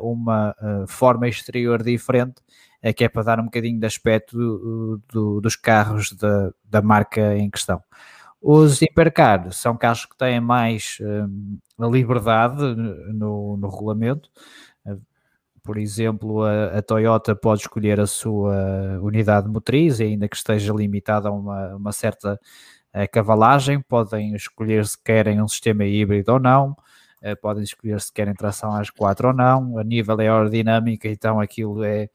uma 0.00 0.52
forma 0.88 1.28
exterior 1.28 1.80
diferente, 1.80 2.42
que 2.96 3.04
é 3.04 3.08
para 3.08 3.22
dar 3.22 3.38
um 3.40 3.44
bocadinho 3.44 3.78
de 3.78 3.86
aspecto 3.86 4.36
do, 4.36 5.02
do, 5.12 5.40
dos 5.40 5.54
carros 5.54 6.12
da, 6.12 6.50
da 6.64 6.82
marca 6.82 7.36
em 7.36 7.48
questão. 7.48 7.80
Os 8.40 8.82
hipercar 8.82 9.52
são 9.52 9.76
carros 9.76 10.06
que 10.06 10.16
têm 10.16 10.40
mais 10.40 10.98
liberdade 11.78 12.62
no, 13.14 13.56
no 13.56 13.68
regulamento. 13.68 14.28
Por 15.66 15.78
exemplo, 15.78 16.44
a, 16.44 16.78
a, 16.78 16.82
Toyota 16.82 17.34
pode 17.34 17.62
escolher 17.62 18.00
a 18.00 18.06
sua 18.06 19.00
unidade 19.02 19.48
motriz, 19.48 20.00
ainda 20.00 20.28
que 20.28 20.36
esteja 20.36 20.72
limitada 20.72 21.28
a 21.28 21.32
uma, 21.32 21.76
uma 21.76 21.92
certa 21.92 22.34
uh, 22.94 23.10
cavalagem. 23.12 23.80
Podem 23.82 24.34
escolher 24.34 24.86
se 24.86 24.96
querem 25.02 25.42
um 25.42 25.48
sistema 25.48 25.84
híbrido 25.84 26.32
ou 26.32 26.40
não. 26.40 26.76
podem 27.42 27.64
escolher 27.64 28.00
se 28.00 28.12
querem 28.12 28.34
tração 28.34 28.72
às 28.74 28.90
quatro 28.90 29.28
ou 29.28 29.34
não. 29.34 29.78
A 29.78 29.84
nível 29.84 30.18
aerodinâmica, 30.20 31.08
então 31.08 31.40
aquilo 31.40 31.82
é 31.84 32.08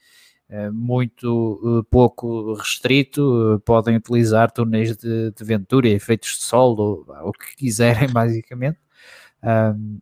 é 0.51 0.69
muito 0.69 1.79
eh, 1.79 1.87
pouco 1.89 2.53
restrito, 2.55 3.55
eh, 3.55 3.61
podem 3.63 3.95
utilizar 3.95 4.51
túneis 4.51 4.97
de, 4.97 5.31
de 5.31 5.43
ventura, 5.45 5.87
efeitos 5.87 6.31
de 6.37 6.43
sol, 6.43 7.05
o 7.23 7.31
que 7.31 7.55
quiserem, 7.55 8.09
basicamente. 8.11 8.77
Um, 9.41 9.99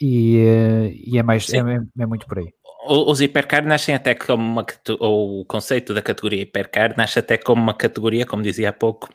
e, 0.00 0.38
eh, 0.38 0.92
e, 1.06 1.18
é 1.18 1.22
mais 1.22 1.48
é, 1.54 1.58
é, 1.58 2.06
muito 2.06 2.26
por 2.26 2.40
aí. 2.40 2.52
Os 2.84 3.20
hipercar 3.20 3.64
nascem 3.64 3.94
até 3.94 4.14
como 4.14 4.42
uma 4.42 4.66
ou 4.98 5.40
o 5.40 5.44
conceito 5.44 5.94
da 5.94 6.02
categoria 6.02 6.42
hipercar 6.42 6.96
nasce 6.96 7.18
até 7.18 7.38
como 7.38 7.62
uma 7.62 7.74
categoria, 7.74 8.26
como 8.26 8.42
dizia 8.42 8.70
há 8.70 8.72
pouco, 8.72 9.08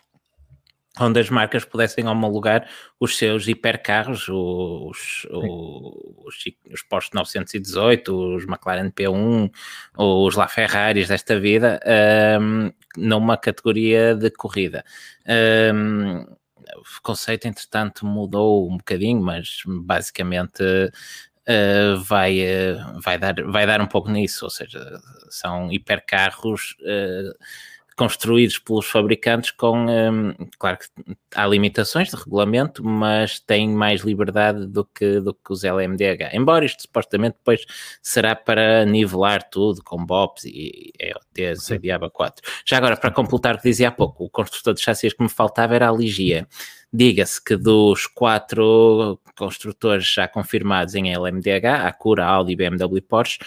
onde 0.99 1.19
as 1.19 1.29
marcas 1.29 1.65
pudessem 1.65 2.07
homologar 2.07 2.67
os 2.99 3.17
seus 3.17 3.47
hipercarros, 3.47 4.27
os, 4.29 5.27
os, 5.29 6.45
os 6.71 6.81
Porsche 6.83 7.11
918, 7.13 8.35
os 8.35 8.43
McLaren 8.45 8.89
P1, 8.89 9.51
os 9.97 10.35
LaFerraris 10.35 11.09
desta 11.09 11.39
vida, 11.39 11.79
um, 12.39 12.71
numa 12.95 13.37
categoria 13.37 14.15
de 14.15 14.31
corrida. 14.31 14.83
Um, 15.73 16.21
o 16.21 17.01
conceito, 17.01 17.47
entretanto, 17.47 18.05
mudou 18.05 18.69
um 18.69 18.77
bocadinho, 18.77 19.21
mas 19.21 19.61
basicamente 19.65 20.63
uh, 21.47 21.97
vai, 22.03 22.39
uh, 22.41 23.01
vai, 23.01 23.17
dar, 23.17 23.35
vai 23.43 23.65
dar 23.65 23.81
um 23.81 23.87
pouco 23.87 24.09
nisso, 24.09 24.45
ou 24.45 24.51
seja, 24.51 24.99
são 25.29 25.71
hipercarros. 25.71 26.75
Uh, 26.81 27.33
construídos 27.97 28.59
pelos 28.59 28.85
fabricantes 28.85 29.49
com, 29.49 29.87
um, 29.87 30.31
claro 30.59 30.77
que 30.77 31.17
há 31.33 31.47
limitações 31.47 32.09
de 32.09 32.15
regulamento, 32.15 32.83
mas 32.83 33.39
têm 33.39 33.67
mais 33.67 34.01
liberdade 34.01 34.67
do 34.67 34.85
que, 34.85 35.19
do 35.19 35.33
que 35.33 35.51
os 35.51 35.63
LMDH. 35.63 36.29
Embora 36.33 36.63
isto 36.63 36.83
supostamente 36.83 37.37
depois 37.39 37.65
será 37.99 38.35
para 38.35 38.85
nivelar 38.85 39.49
tudo 39.49 39.83
com 39.83 40.05
BOPs 40.05 40.45
e 40.45 40.93
EOTs 40.99 41.71
e 41.71 41.79
Diaba 41.79 42.07
4. 42.07 42.43
Já 42.63 42.77
agora, 42.77 42.95
para 42.95 43.09
completar 43.09 43.55
o 43.55 43.57
que 43.57 43.67
dizia 43.67 43.87
há 43.87 43.91
pouco, 43.91 44.25
o 44.25 44.29
construtor 44.29 44.75
de 44.75 44.81
chassis 44.81 45.11
que 45.11 45.23
me 45.23 45.29
faltava 45.29 45.73
era 45.73 45.89
a 45.89 45.91
Ligia. 45.91 46.47
Diga-se 46.91 47.43
que 47.43 47.57
dos 47.57 48.07
quatro 48.07 49.19
construtores 49.37 50.05
já 50.05 50.27
confirmados 50.27 50.95
em 50.95 51.13
LMDH, 51.13 51.85
Acura, 51.85 52.25
Audi, 52.25 52.55
BMW 52.55 52.97
e 52.97 53.01
Porsche, 53.01 53.39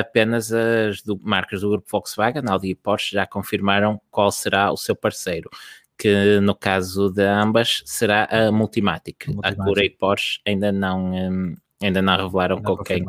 apenas 0.00 0.52
as 0.52 1.02
do, 1.02 1.18
marcas 1.20 1.62
do 1.62 1.70
grupo 1.70 1.88
Volkswagen, 1.90 2.44
Audi 2.48 2.70
e 2.70 2.74
Porsche, 2.74 3.16
já 3.16 3.26
confirmaram 3.26 4.00
qual 4.10 4.30
será 4.30 4.70
o 4.70 4.76
seu 4.76 4.94
parceiro 4.94 5.50
que 5.98 6.40
no 6.40 6.54
caso 6.54 7.12
de 7.12 7.22
ambas 7.22 7.82
será 7.84 8.24
a 8.24 8.50
Multimatic. 8.50 9.26
Multimatic. 9.28 9.60
Acura 9.60 9.84
e 9.84 9.90
Porsche 9.90 10.40
ainda 10.46 10.72
não, 10.72 11.12
um, 11.12 11.54
ainda 11.82 12.00
não 12.00 12.16
revelaram 12.16 12.56
não 12.56 12.62
com 12.62 12.82
quem. 12.82 13.04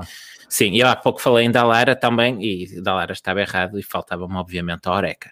Sim, 0.49 0.75
eu 0.75 0.85
há 0.87 0.95
pouco 0.97 1.21
falei 1.21 1.45
em 1.45 1.51
Dalara 1.51 1.95
também, 1.95 2.43
e 2.43 2.81
Dalara 2.81 3.13
estava 3.13 3.39
errado 3.39 3.79
e 3.79 3.83
faltava-me 3.83 4.35
obviamente 4.35 4.89
a 4.89 4.91
Oreca. 4.91 5.31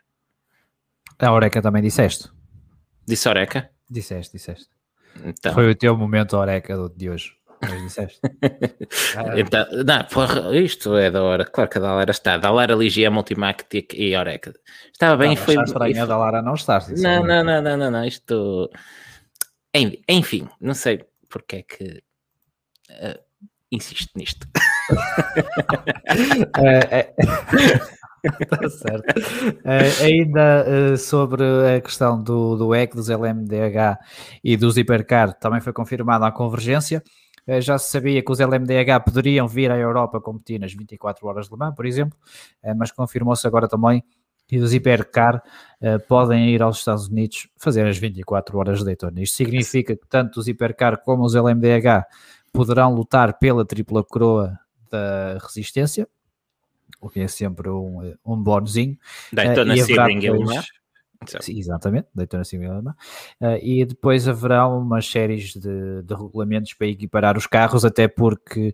A 1.20 1.34
Oreca 1.34 1.62
também 1.62 1.82
disseste? 1.82 2.30
Disse 3.06 3.28
Oreca? 3.28 3.70
Disseste, 3.90 4.38
disseste. 4.38 4.70
Então. 5.24 5.54
Foi 5.54 5.72
o 5.72 5.76
teu 5.76 5.98
momento 5.98 6.38
oreca 6.38 6.76
de 6.96 7.10
hoje. 7.10 7.34
Mas 7.62 7.82
disseste. 7.82 8.20
então, 9.36 9.66
não, 9.86 10.04
porra, 10.06 10.56
isto 10.58 10.96
é 10.96 11.12
da 11.12 11.24
hora. 11.24 11.46
Claro 11.46 11.70
que 11.70 11.78
a 11.78 11.82
Dalara 11.82 12.12
está. 12.12 12.38
Dalara, 12.38 12.74
Ligia, 12.74 13.12
Multimactic 13.12 13.94
e 13.96 14.16
Oreca. 14.16 14.54
Estava 14.92 15.18
bem 15.18 15.30
não, 15.30 15.38
foi. 15.38 15.56
estranho 15.56 16.04
a 16.04 16.06
Dalara 16.06 16.42
não 16.42 16.54
estar. 16.54 16.88
Não, 16.90 17.24
não, 17.24 17.44
não, 17.44 17.62
não, 17.62 17.78
não, 17.78 17.92
não. 17.92 18.06
Isto. 18.06 18.70
Enfim, 20.08 20.48
não 20.62 20.74
sei 20.74 21.06
porque 21.28 21.58
é 21.58 21.64
que. 21.64 22.04
Uh, 22.90 23.20
insisto 23.72 24.12
nisto. 24.16 24.48
é, 26.58 27.00
é... 27.00 27.14
Está 28.24 28.70
certo. 28.70 29.20
Uh, 29.60 30.04
ainda 30.04 30.66
uh, 30.68 30.98
sobre 30.98 31.44
a 31.76 31.82
questão 31.82 32.22
do, 32.22 32.56
do 32.56 32.76
EC, 32.76 32.96
dos 32.96 33.10
LMDH 33.10 33.98
e 34.44 34.58
dos 34.58 34.78
hipercar, 34.78 35.34
também 35.34 35.62
foi 35.62 35.74
confirmada 35.74 36.26
a 36.28 36.32
convergência. 36.32 37.04
Uh, 37.48 37.62
já 37.62 37.78
se 37.78 37.90
sabia 37.90 38.24
que 38.24 38.32
os 38.32 38.40
LMDH 38.40 39.04
poderiam 39.06 39.48
vir 39.48 39.72
à 39.72 39.78
Europa 39.78 40.20
competir 40.20 40.60
nas 40.60 40.74
24 40.74 41.28
horas 41.28 41.48
de 41.48 41.54
Le 41.54 41.60
Mans, 41.60 41.76
por 41.76 41.86
exemplo, 41.86 42.18
mas 42.78 42.92
confirmou-se 42.92 43.46
agora 43.48 43.68
também 43.68 44.04
que 44.48 44.58
os 44.58 44.74
hipercar 44.74 45.44
podem 46.08 46.50
ir 46.50 46.64
aos 46.64 46.80
Estados 46.80 47.08
Unidos 47.08 47.48
fazer 47.56 47.86
as 47.86 48.00
24 48.00 48.58
horas 48.58 48.80
de 48.80 48.86
Daytona. 48.86 49.22
Isto 49.22 49.38
significa 49.38 49.96
que 49.96 50.08
tanto 50.10 50.40
os 50.40 50.48
hipercar 50.48 51.04
como 51.04 51.24
os 51.24 51.36
LMDH 51.36 52.06
poderão 52.52 52.94
lutar 52.96 53.38
pela 53.38 53.64
tripla 53.64 54.04
coroa 54.04 54.58
da 54.90 55.38
resistência, 55.40 56.08
o 57.02 57.10
que 57.10 57.22
é 57.22 57.28
sempre 57.28 57.70
um, 57.70 58.14
um 58.26 58.38
bónusinho. 58.42 58.98
Daytona 59.32 59.74
uh, 59.74 59.78
Sebring 59.78 60.20
depois... 60.20 60.68
Sim, 61.42 61.60
exatamente, 61.60 62.08
Daytona 62.16 62.46
Sebring 62.46 62.70
uh, 62.70 62.94
e 63.62 63.84
depois 63.84 64.28
haverá 64.28 64.68
umas 64.68 65.06
séries 65.06 65.54
de, 65.54 66.02
de, 66.02 66.14
regulamentos 66.14 66.74
para 66.74 66.88
equiparar 66.88 67.38
os 67.38 67.46
carros, 67.46 67.84
até 67.84 68.08
porque 68.08 68.74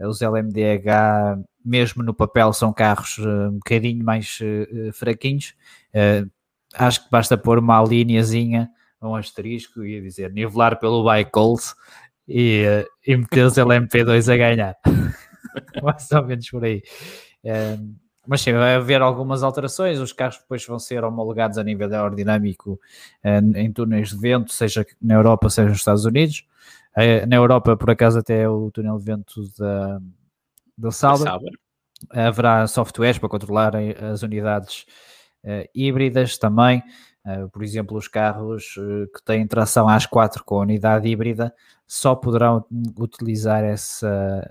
os 0.00 0.20
LMDH, 0.20 1.38
mesmo 1.64 2.02
no 2.02 2.12
papel, 2.12 2.52
são 2.52 2.72
carros 2.72 3.18
uh, 3.18 3.48
um 3.48 3.58
bocadinho 3.58 4.04
mais 4.04 4.38
uh, 4.40 4.92
fraquinhos. 4.92 5.54
Uh, 5.94 6.28
acho 6.74 7.04
que 7.04 7.10
basta 7.10 7.38
pôr 7.38 7.58
uma 7.58 7.82
linhazinha, 7.82 8.68
um 9.00 9.14
asterisco 9.14 9.84
e 9.84 10.00
dizer 10.00 10.32
nivelar 10.32 10.80
pelo 10.80 11.08
Bicols 11.08 11.76
e, 12.26 12.64
e 13.06 13.16
meter 13.16 13.44
os 13.44 13.54
LMP2 13.54 14.32
a 14.32 14.36
ganhar. 14.36 14.76
mais 15.82 16.10
ou 16.10 16.24
menos 16.24 16.50
por 16.50 16.64
aí 16.64 16.82
mas 18.26 18.40
sim, 18.40 18.52
vai 18.52 18.74
haver 18.74 19.02
algumas 19.02 19.42
alterações. 19.42 19.98
Os 19.98 20.12
carros 20.12 20.38
depois 20.38 20.64
vão 20.66 20.78
ser 20.78 21.04
homologados 21.04 21.58
a 21.58 21.64
nível 21.64 21.92
aerodinâmico 21.92 22.80
em 23.54 23.72
túneis 23.72 24.10
de 24.10 24.18
vento, 24.18 24.52
seja 24.52 24.86
na 25.00 25.14
Europa, 25.14 25.50
seja 25.50 25.68
nos 25.68 25.78
Estados 25.78 26.04
Unidos. 26.04 26.46
Eh, 26.96 27.26
na 27.26 27.36
Europa, 27.36 27.76
por 27.76 27.90
acaso, 27.90 28.18
até 28.18 28.48
o 28.48 28.70
túnel 28.70 28.98
de 28.98 29.04
vento 29.04 29.42
da, 29.58 30.00
da 30.78 30.90
Sauber. 30.90 31.32
Haverá 32.10 32.66
softwares 32.66 33.18
para 33.18 33.28
controlar 33.28 33.74
as 34.12 34.22
unidades 34.22 34.84
uh, 35.44 35.66
híbridas 35.74 36.36
também. 36.36 36.82
Uh, 37.24 37.48
por 37.48 37.62
exemplo, 37.62 37.96
os 37.96 38.06
carros 38.06 38.76
uh, 38.76 39.10
que 39.14 39.22
têm 39.24 39.46
tração 39.46 39.88
às 39.88 40.04
4 40.04 40.44
com 40.44 40.56
a 40.56 40.60
unidade 40.60 41.08
híbrida 41.08 41.54
só 41.86 42.14
poderão 42.14 42.64
utilizar 42.98 43.62
essa, 43.62 44.46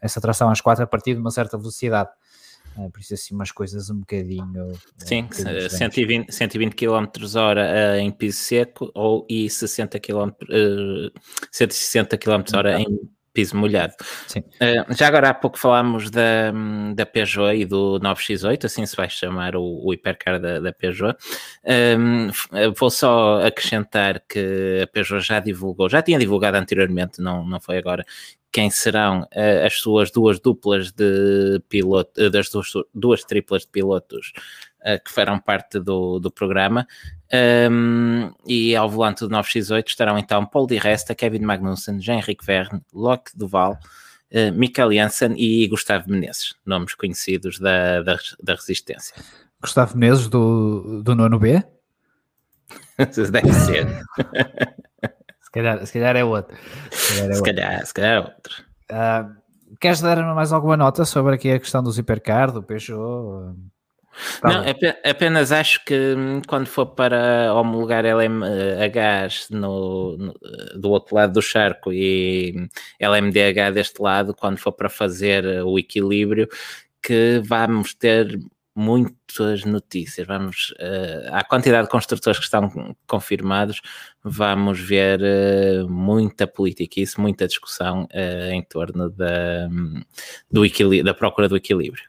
essa 0.00 0.20
tração 0.20 0.48
às 0.48 0.60
4 0.60 0.84
a 0.84 0.86
partir 0.86 1.14
de 1.14 1.20
uma 1.20 1.32
certa 1.32 1.58
velocidade. 1.58 2.08
por 2.92 3.00
isso, 3.00 3.12
assim, 3.12 3.34
umas 3.34 3.50
coisas 3.50 3.90
um 3.90 3.98
bocadinho. 3.98 4.72
Sim, 4.96 5.22
um 5.22 5.26
bocadinho 5.26 5.70
120, 5.70 6.32
120 6.32 6.74
km 6.74 7.06
hora 7.36 7.98
em 7.98 8.10
piso 8.12 8.38
seco 8.38 8.90
ou 8.94 9.26
e 9.28 9.50
60 9.50 9.98
km, 9.98 10.30
160 11.50 12.16
km 12.18 12.42
hora 12.54 12.80
em 12.80 12.86
piso 13.34 13.56
molhado. 13.56 13.94
Uh, 14.36 14.94
já 14.94 15.08
agora 15.08 15.30
há 15.30 15.34
pouco 15.34 15.58
falámos 15.58 16.08
da, 16.08 16.52
da 16.94 17.04
Peugeot 17.04 17.54
e 17.54 17.66
do 17.66 17.98
9X8, 18.00 18.64
assim 18.64 18.86
se 18.86 18.96
vai 18.96 19.10
chamar 19.10 19.56
o, 19.56 19.84
o 19.84 19.92
hipercar 19.92 20.40
da, 20.40 20.60
da 20.60 20.72
Peugeot. 20.72 21.16
Um, 21.98 22.28
eh, 22.52 22.70
vou 22.78 22.90
só 22.90 23.44
acrescentar 23.44 24.22
que 24.28 24.80
a 24.82 24.86
Peugeot 24.86 25.20
já 25.20 25.40
divulgou, 25.40 25.88
já 25.88 26.00
tinha 26.00 26.18
divulgado 26.18 26.56
anteriormente, 26.56 27.20
não, 27.20 27.44
não 27.44 27.60
foi 27.60 27.76
agora, 27.76 28.04
quem 28.52 28.70
serão 28.70 29.22
uh, 29.22 29.66
as 29.66 29.80
suas 29.80 30.12
duas 30.12 30.38
duplas 30.38 30.92
de 30.92 31.60
piloto, 31.68 32.30
das 32.30 32.48
duas, 32.48 32.68
duas 32.94 33.24
triplas 33.24 33.62
de 33.62 33.68
pilotos 33.68 34.32
uh, 34.73 34.73
que 35.04 35.10
farão 35.10 35.38
parte 35.38 35.80
do, 35.80 36.18
do 36.18 36.30
programa. 36.30 36.86
Um, 37.32 38.32
e 38.46 38.76
ao 38.76 38.88
volante 38.88 39.26
do 39.26 39.28
9x8 39.28 39.88
estarão 39.88 40.16
então 40.18 40.46
Paul 40.46 40.66
Di 40.66 40.78
Resta, 40.78 41.14
Kevin 41.14 41.40
Magnussen, 41.40 42.00
Jean-Henrique 42.00 42.44
Verne, 42.44 42.80
Locke 42.92 43.36
Duval, 43.36 43.72
uh, 43.72 44.52
Michael 44.52 44.92
Janssen 44.92 45.34
e 45.36 45.66
Gustavo 45.66 46.08
Menezes, 46.08 46.54
nomes 46.64 46.94
conhecidos 46.94 47.58
da, 47.58 48.02
da, 48.02 48.18
da 48.40 48.54
resistência. 48.54 49.16
Gustavo 49.60 49.96
Menezes 49.96 50.28
do, 50.28 51.02
do 51.02 51.14
nono 51.14 51.38
B? 51.38 51.64
Deve 52.98 53.52
ser. 53.52 53.86
se, 55.40 55.50
calhar, 55.50 55.86
se 55.86 55.92
calhar 55.92 56.16
é 56.16 56.24
outro. 56.24 56.56
Se 56.92 57.14
calhar 57.14 57.30
é, 57.30 57.32
se 57.32 57.38
outro. 57.38 57.44
calhar, 57.44 57.86
se 57.86 57.94
calhar 57.94 58.12
é 58.12 58.20
outro. 58.20 58.64
Uh, 58.92 59.76
queres 59.80 60.00
dar 60.00 60.22
mais 60.34 60.52
alguma 60.52 60.76
nota 60.76 61.04
sobre 61.04 61.34
aqui 61.34 61.50
a 61.50 61.58
questão 61.58 61.82
do 61.82 61.90
hipercar, 61.98 62.52
do 62.52 62.62
Peugeot? 62.62 63.56
Tá 64.40 64.48
não, 64.48 64.64
apenas 65.04 65.52
acho 65.52 65.84
que 65.84 66.14
hum, 66.16 66.40
quando 66.46 66.66
for 66.66 66.86
para 66.86 67.52
homologar 67.54 68.04
LMH 68.04 69.48
no, 69.50 70.16
no, 70.16 70.34
do 70.76 70.90
outro 70.90 71.16
lado 71.16 71.32
do 71.32 71.42
charco 71.42 71.92
e 71.92 72.68
LMDH 73.00 73.72
deste 73.72 74.00
lado, 74.00 74.34
quando 74.34 74.58
for 74.58 74.72
para 74.72 74.88
fazer 74.88 75.44
o 75.64 75.78
equilíbrio, 75.78 76.48
que 77.02 77.40
vamos 77.44 77.94
ter 77.94 78.38
muitas 78.74 79.64
notícias. 79.64 80.26
Vamos, 80.26 80.74
uh, 80.80 81.32
a 81.32 81.44
quantidade 81.44 81.84
de 81.84 81.90
construtores 81.90 82.38
que 82.38 82.44
estão 82.44 82.96
confirmados, 83.06 83.80
vamos 84.22 84.80
ver 84.80 85.20
uh, 85.20 85.88
muita 85.88 86.46
política 86.46 87.00
isso, 87.00 87.20
muita 87.20 87.46
discussão 87.46 88.04
uh, 88.04 88.50
em 88.50 88.62
torno 88.62 89.08
da, 89.10 89.68
do 90.50 90.62
da 91.04 91.14
procura 91.14 91.48
do 91.48 91.56
equilíbrio. 91.56 92.04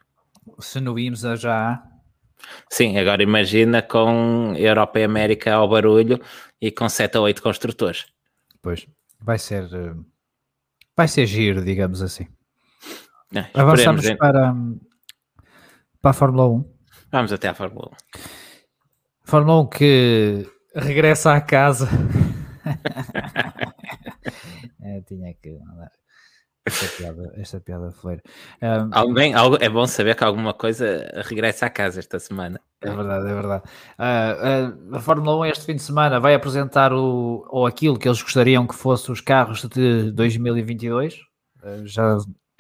Se 0.60 0.80
no 0.80 0.98
IMSA 0.98 1.36
já 1.36 1.84
Sim, 2.70 2.98
agora 2.98 3.24
imagina 3.24 3.82
com 3.82 4.54
Europa 4.58 5.00
e 5.00 5.04
América 5.04 5.54
ao 5.54 5.70
barulho 5.70 6.20
e 6.62 6.72
com 6.72 6.88
7 6.88 7.18
ou 7.18 7.26
8 7.26 7.42
construtores. 7.42 8.06
Pois, 8.62 8.88
vai 9.20 9.38
ser 9.38 9.68
vai 10.96 11.08
ser 11.08 11.26
giro, 11.26 11.64
digamos 11.64 12.02
assim. 12.02 12.28
É, 13.34 13.46
Avançamos 13.54 14.10
para, 14.14 14.54
para 16.02 16.12
a 16.12 16.14
Fórmula 16.14 16.48
1. 16.48 16.76
Vamos 17.12 17.34
até 17.34 17.48
à 17.48 17.54
Fórmula 17.54 17.92
1. 17.92 17.96
Fórmula 19.24 19.62
1 19.62 19.68
que 19.68 20.48
regressa 20.76 21.34
à 21.34 21.42
casa. 21.42 21.90
é, 24.82 25.02
tinha 25.02 25.34
que 25.36 25.60
mandar 25.60 25.92
esta 26.66 26.98
piada, 26.98 27.34
esta 27.38 27.60
piada 27.60 27.92
foi. 27.92 28.16
Um, 28.62 28.90
Alguém, 28.92 29.34
algo, 29.36 29.58
é 29.62 29.70
bom 29.70 29.86
saber 29.86 30.16
que 30.16 30.24
alguma 30.24 30.52
coisa 30.52 31.12
regressa 31.26 31.68
à 31.68 31.70
casa 31.70 32.00
esta 32.00 32.20
semana. 32.20 32.60
É 32.82 32.90
verdade, 32.90 33.30
é 33.30 33.34
verdade. 33.34 33.64
Uh, 34.00 34.92
uh, 34.92 34.96
a 34.96 35.00
Fórmula 35.00 35.38
1 35.38 35.46
este 35.46 35.66
fim 35.66 35.76
de 35.76 35.84
semana 35.84 36.20
vai 36.20 36.34
apresentar 36.34 36.92
o, 36.92 37.46
ou 37.50 37.68
aquilo 37.68 38.00
que 38.00 38.08
eles 38.08 38.22
gostariam 38.22 38.66
que 38.66 38.74
fosse 38.74 39.12
os 39.12 39.22
carros 39.22 39.62
de 39.68 40.12
2022. 40.12 41.16
Uh, 41.64 41.86
já, 41.86 42.18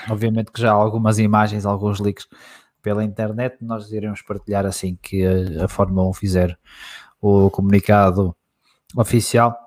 obviamente 0.07 0.51
que 0.51 0.61
já 0.61 0.69
há 0.69 0.75
algumas 0.75 1.17
imagens, 1.17 1.65
alguns 1.65 1.99
leaks 1.99 2.27
pela 2.83 3.03
internet, 3.03 3.57
nós 3.61 3.91
iremos 3.91 4.21
partilhar 4.21 4.67
assim 4.67 4.95
que 5.01 5.25
a, 5.25 5.65
a 5.65 5.67
Fórmula 5.67 6.07
1 6.09 6.13
fizer 6.13 6.59
o 7.19 7.49
comunicado 7.49 8.35
oficial. 8.95 9.64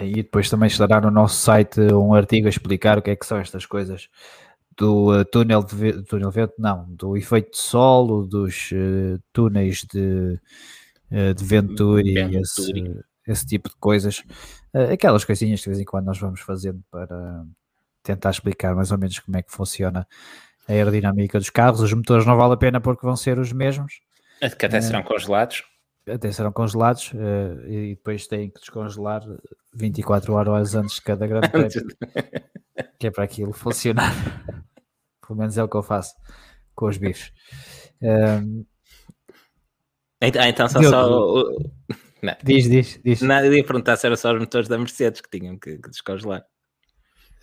E 0.00 0.14
depois 0.14 0.48
também 0.48 0.68
estará 0.68 1.00
no 1.00 1.10
nosso 1.10 1.36
site 1.36 1.80
um 1.80 2.14
artigo 2.14 2.46
a 2.46 2.50
explicar 2.50 2.98
o 2.98 3.02
que 3.02 3.10
é 3.10 3.16
que 3.16 3.26
são 3.26 3.38
estas 3.38 3.66
coisas 3.66 4.08
do 4.76 5.20
uh, 5.20 5.24
túnel 5.24 5.62
de 5.62 6.02
túnel 6.04 6.30
vento, 6.30 6.54
não, 6.58 6.86
do 6.88 7.16
efeito 7.16 7.52
de 7.52 7.58
solo, 7.58 8.26
dos 8.26 8.70
uh, 8.72 9.20
túneis 9.32 9.84
de, 9.84 10.38
uh, 11.10 11.34
de 11.34 11.44
Venturi, 11.44 12.14
Venturi. 12.14 12.38
Esse, 12.38 13.04
esse, 13.26 13.46
tipo 13.46 13.68
de 13.68 13.76
coisas, 13.76 14.22
aquelas 14.92 15.24
coisinhas 15.24 15.60
que 15.60 15.64
de 15.64 15.70
vez 15.70 15.80
em 15.80 15.84
quando 15.84 16.06
nós 16.06 16.18
vamos 16.18 16.40
fazendo 16.40 16.82
para 16.90 17.44
tentar 18.02 18.30
explicar 18.30 18.74
mais 18.74 18.90
ou 18.90 18.98
menos 18.98 19.18
como 19.20 19.36
é 19.36 19.42
que 19.42 19.52
funciona 19.52 20.06
a 20.68 20.72
aerodinâmica 20.72 21.38
dos 21.38 21.50
carros. 21.50 21.80
Os 21.80 21.92
motores 21.92 22.26
não 22.26 22.36
vale 22.36 22.54
a 22.54 22.56
pena 22.56 22.80
porque 22.80 23.06
vão 23.06 23.16
ser 23.16 23.38
os 23.38 23.52
mesmos. 23.52 24.00
Que 24.58 24.66
até 24.66 24.80
serão 24.80 25.04
congelados. 25.04 25.62
Até 26.08 26.32
serão 26.32 26.50
congelados 26.50 27.12
uh, 27.12 27.66
e 27.66 27.94
depois 27.94 28.26
têm 28.26 28.50
que 28.50 28.58
descongelar 28.58 29.22
24 29.74 30.32
horas 30.32 30.74
antes 30.74 30.96
de 30.96 31.02
cada 31.02 31.26
grande 31.26 31.48
prémio, 31.50 31.70
que 32.98 33.06
é 33.06 33.10
para 33.10 33.24
aquilo 33.24 33.52
funcionar. 33.52 34.12
Pelo 35.26 35.38
menos 35.38 35.56
é 35.56 35.62
o 35.62 35.68
que 35.68 35.76
eu 35.76 35.82
faço 35.82 36.14
com 36.74 36.86
os 36.86 36.96
bifes. 36.96 37.32
Um, 38.02 38.64
ah, 40.20 40.48
então 40.48 40.68
são 40.68 40.82
só. 40.82 41.10
O... 41.10 41.70
Não. 42.22 42.36
Diz, 42.44 42.68
diz, 42.68 43.00
diz. 43.04 43.22
Eu 43.22 43.54
ia 43.54 43.64
perguntar 43.64 43.96
se 43.96 44.06
eram 44.06 44.16
só 44.16 44.32
os 44.32 44.38
motores 44.38 44.68
da 44.68 44.78
Mercedes 44.78 45.20
que 45.20 45.38
tinham 45.38 45.58
que, 45.58 45.78
que 45.78 45.90
descongelar. 45.90 46.44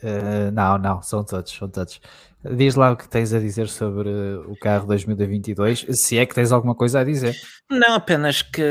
Uh, 0.03 0.51
não, 0.51 0.77
não, 0.77 1.01
são 1.01 1.23
todos, 1.23 1.51
são 1.51 1.67
todos. 1.67 1.99
Diz 2.41 2.75
lá 2.75 2.91
o 2.91 2.95
que 2.95 3.07
tens 3.09 3.33
a 3.33 3.39
dizer 3.39 3.67
sobre 3.67 4.09
o 4.47 4.55
carro 4.55 4.87
2022, 4.87 5.87
se 5.91 6.17
é 6.17 6.25
que 6.25 6.33
tens 6.33 6.53
alguma 6.53 6.73
coisa 6.73 7.01
a 7.01 7.03
dizer. 7.03 7.35
Não, 7.69 7.95
apenas 7.95 8.41
que 8.41 8.61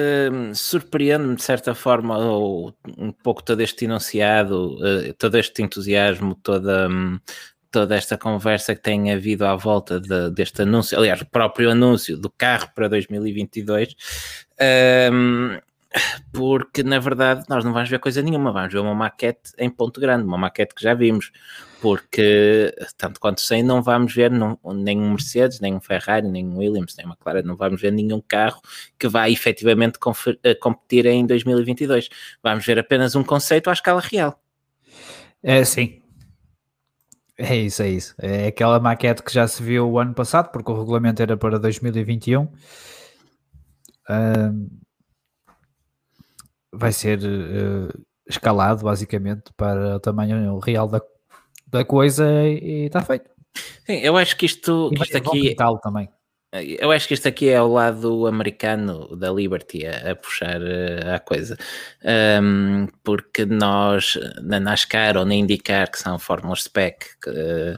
surpreende-me 0.54 1.36
de 1.36 1.42
certa 1.42 1.74
forma 1.74 2.16
ou, 2.16 2.74
um 2.96 3.12
pouco 3.12 3.42
todo 3.42 3.60
este 3.60 3.84
enunciado, 3.84 4.76
uh, 4.76 5.12
todo 5.18 5.36
este 5.36 5.62
entusiasmo, 5.62 6.34
toda, 6.36 6.88
um, 6.88 7.20
toda 7.70 7.94
esta 7.94 8.16
conversa 8.16 8.74
que 8.74 8.80
tem 8.80 9.12
havido 9.12 9.44
à 9.44 9.54
volta 9.54 10.00
de, 10.00 10.30
deste 10.30 10.62
anúncio, 10.62 10.96
aliás, 10.96 11.20
o 11.20 11.26
próprio 11.26 11.70
anúncio 11.70 12.16
do 12.16 12.30
carro 12.30 12.70
para 12.74 12.88
2022. 12.88 13.94
Um, 15.12 15.58
porque 16.33 16.83
na 16.83 16.98
verdade 16.98 17.44
nós 17.48 17.64
não 17.64 17.72
vamos 17.72 17.88
ver 17.88 17.98
coisa 17.98 18.20
nenhuma, 18.22 18.53
vamos 18.53 18.72
ver 18.72 18.79
uma 18.79 18.94
maquete 18.94 19.53
em 19.59 19.70
ponto 19.70 20.01
grande, 20.01 20.24
uma 20.24 20.38
maquete 20.38 20.74
que 20.74 20.83
já 20.83 20.94
vimos, 20.94 21.31
porque 21.81 22.74
tanto 22.96 23.18
quanto 23.20 23.40
sei, 23.40 23.62
não 23.62 23.83
vamos 23.83 24.14
ver 24.14 24.31
não, 24.31 24.59
nem 24.74 24.98
um 25.01 25.11
Mercedes, 25.11 25.61
nem 25.61 25.74
um 25.74 25.81
Ferrari, 25.81 26.29
nem 26.29 26.46
um 26.46 26.59
Williams, 26.59 26.94
nem 26.96 27.07
uma 27.07 27.16
Clara, 27.16 27.42
não 27.42 27.57
vamos 27.57 27.81
ver 27.81 27.92
nenhum 27.92 28.20
carro 28.20 28.61
que 28.98 29.09
vá 29.09 29.29
efetivamente 29.31 29.98
eh, 30.42 30.55
competir 30.55 31.07
em 31.07 31.27
2022. 31.27 32.09
Vamos 32.42 32.66
ver 32.66 32.79
apenas 32.79 33.14
um 33.14 33.24
conceito 33.24 33.70
à 33.70 33.72
escala 33.72 34.01
real. 34.01 34.40
É, 35.42 35.64
sim. 35.64 36.03
É 37.37 37.57
isso, 37.57 37.83
é 37.83 37.88
isso. 37.88 38.14
É 38.18 38.48
aquela 38.48 38.81
maquete 38.81 39.22
que 39.22 39.33
já 39.33 39.46
se 39.46 39.62
viu 39.62 39.88
o 39.88 39.98
ano 40.01 40.12
passado, 40.12 40.51
porque 40.51 40.70
o 40.72 40.77
regulamento 40.77 41.22
era 41.22 41.37
para 41.37 41.57
2021. 41.59 42.48
Um, 44.11 44.68
vai 46.72 46.92
ser 46.92 47.18
uh, 47.20 47.88
escalado 48.28 48.85
basicamente 48.85 49.52
para 49.57 49.96
o 49.96 50.00
tamanho 50.00 50.59
real 50.59 50.88
da, 50.88 51.00
da 51.66 51.85
coisa 51.85 52.26
e 52.46 52.87
está 52.87 53.02
feito. 53.02 53.31
Sim, 53.87 53.94
eu 53.94 54.16
acho 54.16 54.37
que 54.37 54.46
isto, 54.46 54.90
que 54.94 55.02
isto 55.02 55.16
aqui 55.16 55.57
também. 55.83 56.09
Eu 56.52 56.90
acho 56.92 57.07
que 57.07 57.12
isto 57.12 57.28
aqui 57.28 57.50
é 57.50 57.61
o 57.61 57.68
lado 57.68 58.26
americano 58.26 59.14
da 59.14 59.31
Liberty 59.31 59.87
a, 59.87 60.12
a 60.12 60.16
puxar 60.16 60.61
uh, 60.62 61.14
a 61.14 61.18
coisa, 61.18 61.59
um, 62.42 62.87
porque 63.04 63.44
nós 63.44 64.18
na 64.42 64.59
NASCAR 64.59 65.18
ou 65.18 65.26
na 65.26 65.35
IndyCar, 65.35 65.90
que 65.90 65.98
são 65.98 66.18
fórmulas 66.18 66.62
spec, 66.62 67.04
que, 67.20 67.28
uh, 67.28 67.76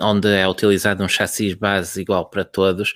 onde 0.00 0.28
é 0.28 0.48
utilizado 0.48 1.04
um 1.04 1.08
chassi 1.08 1.54
base 1.54 2.00
igual 2.00 2.28
para 2.28 2.44
todos, 2.44 2.92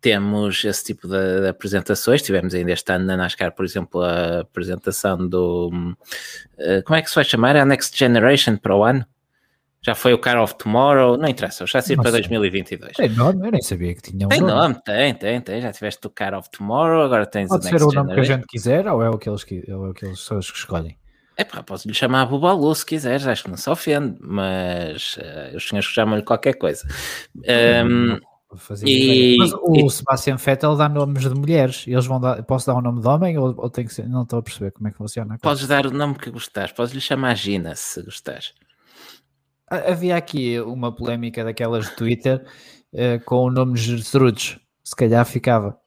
temos 0.00 0.64
esse 0.64 0.84
tipo 0.84 1.06
de, 1.06 1.40
de, 1.40 1.48
apresentações. 1.48 2.22
Tivemos 2.22 2.54
ainda 2.54 2.72
este 2.72 2.90
ano 2.92 3.04
na 3.04 3.16
NASCAR, 3.16 3.52
por 3.52 3.64
exemplo, 3.64 4.00
a 4.00 4.40
apresentação 4.40 5.28
do. 5.28 5.68
Uh, 5.68 6.82
como 6.84 6.96
é 6.96 7.02
que 7.02 7.08
se 7.08 7.14
vai 7.14 7.24
chamar? 7.24 7.56
A 7.56 7.64
Next 7.64 7.96
Generation 7.96 8.56
para 8.56 8.74
o 8.74 8.84
ano? 8.84 9.04
Já 9.82 9.94
foi 9.94 10.12
o 10.12 10.18
Car 10.18 10.42
of 10.42 10.56
Tomorrow, 10.56 11.16
não 11.16 11.26
interessa, 11.26 11.64
o 11.64 11.66
chassi 11.66 11.96
para 11.96 12.10
2022. 12.10 12.92
Tem 12.96 13.08
nome, 13.08 13.46
eu 13.46 13.50
nem 13.50 13.62
sabia 13.62 13.94
que 13.94 14.02
tinha 14.02 14.26
um 14.26 14.28
Tem 14.28 14.40
nome, 14.40 14.76
tem, 14.84 15.14
tem, 15.14 15.40
tem. 15.40 15.62
Já 15.62 15.72
tiveste 15.72 16.06
o 16.06 16.10
Car 16.10 16.34
of 16.34 16.50
Tomorrow, 16.50 17.02
agora 17.02 17.24
tens 17.24 17.48
Pode 17.48 17.66
o 17.66 17.70
Next 17.70 17.78
ser 17.78 17.86
o 17.86 17.92
nome 17.92 18.14
que 18.14 18.20
a 18.20 18.24
gente 18.24 18.46
quiser 18.46 18.86
ou 18.88 19.02
é 19.02 19.08
o 19.08 19.16
que 19.16 19.30
eles, 19.30 19.46
ou 19.68 19.86
é 19.86 19.88
o 19.90 19.94
que 19.94 20.04
eles 20.04 20.20
são 20.20 20.38
os 20.38 20.50
que 20.50 20.58
escolhem? 20.58 20.98
É 21.34 21.44
pá, 21.44 21.62
posso 21.62 21.88
lhe 21.88 21.94
chamar 21.94 22.26
Bubalu 22.26 22.74
se 22.74 22.84
quiseres, 22.84 23.26
acho 23.26 23.44
que 23.44 23.48
não 23.48 23.56
se 23.56 23.70
ofende, 23.70 24.18
mas 24.20 25.16
uh, 25.16 25.56
os 25.56 25.66
senhores 25.66 25.88
chamam-lhe 25.88 26.22
qualquer 26.22 26.52
coisa. 26.52 26.86
Um, 27.34 28.20
e, 28.84 29.36
Mas 29.38 29.52
o 29.52 29.86
e, 29.86 29.90
Sebastian 29.90 30.36
Vettel 30.36 30.76
dá 30.76 30.88
nomes 30.88 31.22
de 31.22 31.34
mulheres. 31.34 31.84
Eles 31.86 32.06
vão 32.06 32.20
dar, 32.20 32.42
posso 32.42 32.66
dar 32.66 32.74
um 32.74 32.80
nome 32.80 33.00
de 33.00 33.06
homem 33.06 33.38
ou, 33.38 33.54
ou 33.56 33.70
tem 33.70 33.84
que 33.84 33.94
ser? 33.94 34.08
Não 34.08 34.22
estou 34.22 34.38
a 34.38 34.42
perceber 34.42 34.72
como 34.72 34.88
é 34.88 34.90
que 34.90 34.96
funciona. 34.96 35.38
Podes 35.40 35.66
dar 35.66 35.86
o 35.86 35.90
nome 35.90 36.16
que 36.16 36.30
gostares, 36.30 36.72
podes 36.72 36.92
lhe 36.92 37.00
chamar 37.00 37.34
Gina 37.36 37.74
se 37.74 38.02
gostares. 38.02 38.54
Havia 39.68 40.16
aqui 40.16 40.58
uma 40.60 40.92
polémica 40.92 41.44
daquelas 41.44 41.88
de 41.88 41.96
Twitter 41.96 42.44
uh, 42.92 43.24
com 43.24 43.44
o 43.44 43.50
nome 43.50 43.76
Gertrudes. 43.76 44.58
Se 44.82 44.96
calhar 44.96 45.24
ficava. 45.24 45.78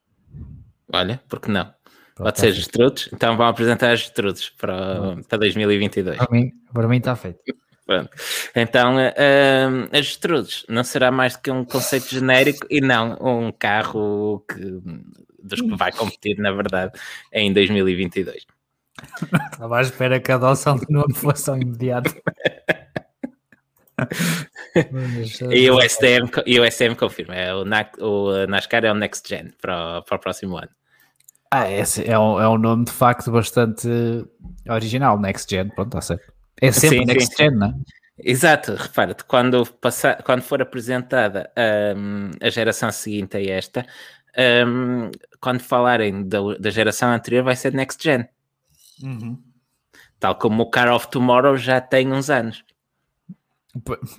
Olha, 0.93 1.21
porque 1.28 1.52
não? 1.52 1.65
Pode, 2.15 2.30
Pode 2.30 2.39
ser 2.39 2.54
Gertrudes. 2.54 3.10
Então 3.12 3.36
vão 3.36 3.47
apresentar 3.47 3.93
Gertrudes 3.95 4.49
para, 4.52 5.17
para 5.28 5.38
2022. 5.38 6.17
Para 6.17 6.28
mim, 6.32 6.52
para 6.71 6.88
mim 6.88 6.97
está 6.97 7.15
feito. 7.15 7.39
Pronto. 7.86 8.10
Então, 8.56 8.96
uh, 8.96 9.89
as 9.91 10.06
Strudes 10.06 10.65
não 10.69 10.84
será 10.84 11.12
mais 11.12 11.36
do 11.36 11.41
que 11.41 11.52
um 11.52 11.65
conceito 11.65 12.08
genérico 12.08 12.65
e 12.69 12.80
não 12.80 13.17
um 13.22 13.52
carro 13.52 14.46
que, 14.48 14.82
dos 15.43 15.60
que 15.60 15.76
vai 15.76 15.91
competir, 15.91 16.38
na 16.38 16.52
verdade, 16.52 16.98
em 17.32 17.52
2022. 17.52 18.46
Estava 19.52 19.80
à 19.80 19.82
espera 19.82 20.19
que 20.19 20.32
a 20.32 20.36
adoção 20.36 20.78
de 20.78 20.86
novo 20.89 21.13
fosse 21.13 21.52
imediato. 21.52 22.13
e 25.52 25.69
o 25.69 25.82
STM, 25.82 26.30
e 26.46 26.60
o 26.60 26.72
STM 26.72 26.96
confirma, 26.96 27.36
é 27.36 27.54
o, 27.54 27.65
o 28.00 28.48
NASCAR 28.48 28.86
é 28.86 28.91
o 28.91 28.96
Next 28.96 29.28
Gen 29.28 29.52
para 29.62 30.00
o, 30.00 30.04
para 30.04 30.15
o 30.15 30.19
próximo 30.19 30.58
ano. 30.58 30.69
Ah, 31.52 31.69
esse 31.69 32.10
é 32.10 32.17
um, 32.17 32.39
é 32.39 32.48
um 32.48 32.58
nome 32.58 32.86
de 32.86 32.91
facto 32.91 33.30
bastante 33.30 33.88
original, 34.67 35.19
Next 35.19 35.54
Gen, 35.54 35.69
pronto, 35.69 35.98
está 35.98 36.02
certo. 36.02 36.34
É 36.61 36.71
sempre 36.71 36.99
sim, 36.99 37.05
Next 37.05 37.35
sim. 37.35 37.43
Gen, 37.43 37.51
não 37.51 37.67
é? 37.67 37.73
Exato, 38.17 38.75
repara-te, 38.75 39.23
quando, 39.25 39.65
passar, 39.65 40.21
quando 40.23 40.43
for 40.43 40.61
apresentada 40.61 41.51
um, 41.97 42.29
a 42.41 42.49
geração 42.49 42.91
seguinte 42.91 43.35
a 43.35 43.43
esta, 43.43 43.85
um, 44.67 45.09
quando 45.41 45.61
falarem 45.61 46.27
da, 46.27 46.39
da, 46.59 46.69
geração 46.69 47.11
anterior, 47.11 47.43
vai 47.43 47.55
ser 47.55 47.73
Next 47.73 48.01
Gen. 48.03 48.27
Uhum. 49.01 49.41
Tal 50.19 50.35
como 50.35 50.63
o 50.63 50.69
Car 50.69 50.93
of 50.93 51.07
Tomorrow 51.09 51.57
já 51.57 51.81
tem 51.81 52.13
uns 52.13 52.29
anos. 52.29 52.63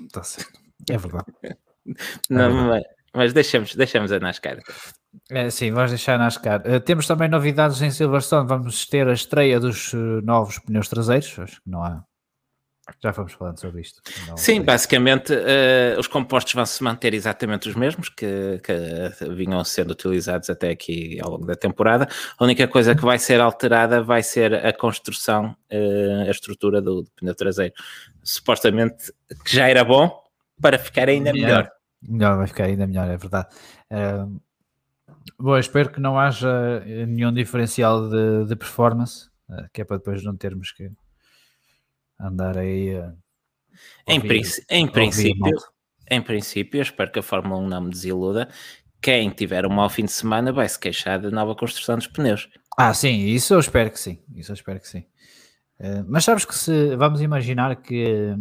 Está 0.00 0.22
certo, 0.24 0.60
é 0.90 0.98
verdade. 0.98 1.26
Não, 2.28 2.44
é 2.44 2.48
verdade. 2.48 2.94
Mas, 3.14 3.32
deixamos, 3.32 3.76
deixamos 3.76 4.10
a 4.10 4.18
NASCAR. 4.18 4.58
É, 5.30 5.48
sim, 5.48 5.70
vamos 5.70 5.92
deixar 5.92 6.18
NASCAR. 6.18 6.62
Uh, 6.66 6.80
temos 6.80 7.06
também 7.06 7.28
novidades 7.28 7.80
em 7.80 7.90
Silverstone. 7.90 8.48
Vamos 8.48 8.86
ter 8.86 9.06
a 9.06 9.12
estreia 9.12 9.60
dos 9.60 9.92
uh, 9.92 10.20
novos 10.24 10.58
pneus 10.58 10.88
traseiros. 10.88 11.38
Acho 11.38 11.62
que 11.62 11.70
não 11.70 11.84
há 11.84 12.04
já 13.02 13.12
fomos 13.12 13.32
falando 13.32 13.58
sobre 13.58 13.80
isto. 13.80 14.02
Não 14.28 14.36
Sim, 14.36 14.56
sei. 14.56 14.60
basicamente 14.60 15.32
uh, 15.32 15.98
os 15.98 16.06
compostos 16.06 16.52
vão 16.52 16.66
se 16.66 16.82
manter 16.82 17.14
exatamente 17.14 17.68
os 17.68 17.74
mesmos 17.74 18.08
que, 18.08 18.60
que, 18.62 19.28
vinham 19.34 19.62
sendo 19.64 19.92
utilizados 19.92 20.50
até 20.50 20.70
aqui 20.70 21.18
ao 21.22 21.30
longo 21.30 21.46
da 21.46 21.54
temporada. 21.54 22.06
A 22.38 22.44
única 22.44 22.68
coisa 22.68 22.94
que 22.94 23.02
vai 23.02 23.18
ser 23.18 23.40
alterada 23.40 24.02
vai 24.02 24.22
ser 24.22 24.54
a 24.54 24.72
construção, 24.72 25.56
uh, 25.72 26.26
a 26.26 26.30
estrutura 26.30 26.82
do, 26.82 27.02
do, 27.02 27.10
pneu 27.12 27.34
traseiro. 27.34 27.74
Supostamente 28.22 29.12
que 29.44 29.56
já 29.56 29.68
era 29.68 29.82
bom 29.82 30.22
para 30.60 30.78
ficar 30.78 31.08
ainda 31.08 31.32
melhor. 31.32 31.70
Melhor, 32.06 32.36
vai 32.36 32.46
ficar 32.46 32.64
ainda 32.64 32.86
melhor, 32.86 33.08
é 33.08 33.16
verdade. 33.16 33.48
Uh, 33.90 34.40
bom, 35.38 35.56
espero 35.56 35.90
que 35.90 36.00
não 36.00 36.18
haja 36.18 36.80
nenhum 36.84 37.32
diferencial 37.32 38.10
de, 38.10 38.44
de 38.46 38.56
performance, 38.56 39.30
que 39.72 39.80
é 39.80 39.84
para 39.84 39.96
depois 39.96 40.22
não 40.22 40.36
termos 40.36 40.70
que 40.70 40.90
andar 42.20 42.58
aí 42.58 42.96
a. 42.96 43.12
Em, 44.06 44.18
ouvir, 44.18 44.28
em, 44.70 44.86
princípio, 44.86 45.56
em 46.10 46.22
princípio, 46.22 46.78
eu 46.78 46.82
espero 46.82 47.10
que 47.10 47.18
a 47.18 47.22
Fórmula 47.22 47.60
1 47.60 47.68
não 47.68 47.80
me 47.82 47.90
desiluda. 47.90 48.48
Quem 49.00 49.30
tiver 49.30 49.66
um 49.66 49.70
mau 49.70 49.90
fim 49.90 50.04
de 50.04 50.12
semana 50.12 50.52
vai 50.52 50.68
se 50.68 50.78
queixar 50.78 51.20
da 51.20 51.30
nova 51.30 51.54
construção 51.54 51.96
dos 51.96 52.06
pneus. 52.06 52.48
Ah, 52.76 52.94
sim, 52.94 53.26
isso 53.26 53.52
eu 53.52 53.60
espero 53.60 53.90
que 53.90 53.98
sim. 53.98 54.22
Isso 54.34 54.52
eu 54.52 54.54
espero 54.54 54.80
que 54.80 54.88
sim. 54.88 55.04
Uh, 55.78 56.04
mas 56.06 56.24
sabes 56.24 56.44
que 56.44 56.54
se 56.54 56.94
vamos 56.96 57.20
imaginar 57.20 57.74
que, 57.76 58.34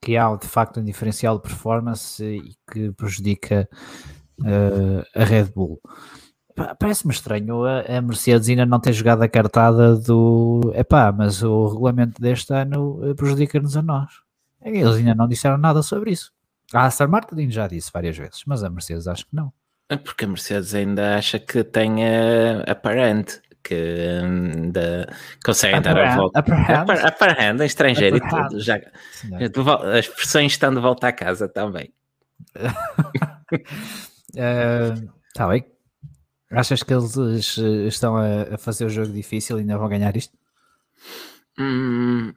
que 0.00 0.16
há 0.16 0.34
de 0.36 0.46
facto 0.46 0.80
um 0.80 0.84
diferencial 0.84 1.36
de 1.36 1.42
performance 1.42 2.22
e 2.22 2.54
que 2.70 2.92
prejudica 2.92 3.68
uh, 4.40 5.02
a 5.14 5.24
Red 5.24 5.46
Bull. 5.46 5.80
Parece-me 6.78 7.12
estranho 7.12 7.64
a, 7.64 7.80
a, 7.80 8.00
Mercedes 8.00 8.48
ainda 8.48 8.64
não 8.64 8.78
ter 8.78 8.92
jogado 8.92 9.22
a 9.22 9.28
cartada 9.28 9.96
do 9.96 10.72
epá, 10.74 11.10
mas 11.10 11.42
o 11.42 11.66
regulamento 11.66 12.20
deste 12.22 12.52
ano 12.54 13.00
eh, 13.02 13.14
prejudica-nos 13.14 13.76
a 13.76 13.82
nós. 13.82 14.12
Eles 14.62 14.96
ainda 14.96 15.14
não 15.14 15.26
disseram 15.26 15.58
nada 15.58 15.82
sobre 15.82 16.12
isso. 16.12 16.32
A 16.72 16.86
Aston 16.86 17.08
Martin 17.08 17.50
já 17.50 17.66
disse 17.66 17.90
várias 17.92 18.16
vezes, 18.16 18.42
mas 18.46 18.62
a 18.62 18.70
Mercedes 18.70 19.08
acho 19.08 19.26
que 19.26 19.34
não. 19.34 19.52
É 19.88 19.96
porque 19.96 20.24
a 20.24 20.28
Mercedes 20.28 20.74
ainda 20.74 21.16
acha 21.16 21.38
que 21.38 21.64
tem 21.64 22.04
a, 22.06 22.62
aparente 22.70 23.42
que 23.62 23.74
ainda 23.74 25.08
conseguem 25.44 25.82
dar 25.82 25.98
a 25.98 26.16
volta. 26.16 26.40
Upper 26.40 27.40
hand, 27.40 27.60
em 27.60 27.66
estrangeiro 27.66 28.16
upper 28.16 28.28
e 28.28 28.48
tudo. 28.48 28.60
Já, 28.60 28.80
as 29.96 30.06
versões 30.06 30.52
estão 30.52 30.72
de 30.72 30.80
volta 30.80 31.08
à 31.08 31.12
casa 31.12 31.48
também. 31.48 31.92
Está 34.34 35.46
uh, 35.46 35.48
bem. 35.48 35.73
Achas 36.50 36.82
que 36.82 36.92
eles 36.92 37.16
eh, 37.58 37.86
estão 37.86 38.16
a, 38.16 38.56
fazer 38.58 38.84
o 38.84 38.90
jogo 38.90 39.12
difícil 39.12 39.56
e 39.56 39.60
ainda 39.60 39.78
vão 39.78 39.88
ganhar 39.88 40.16
isto? 40.16 40.36
Hum, 41.58 42.32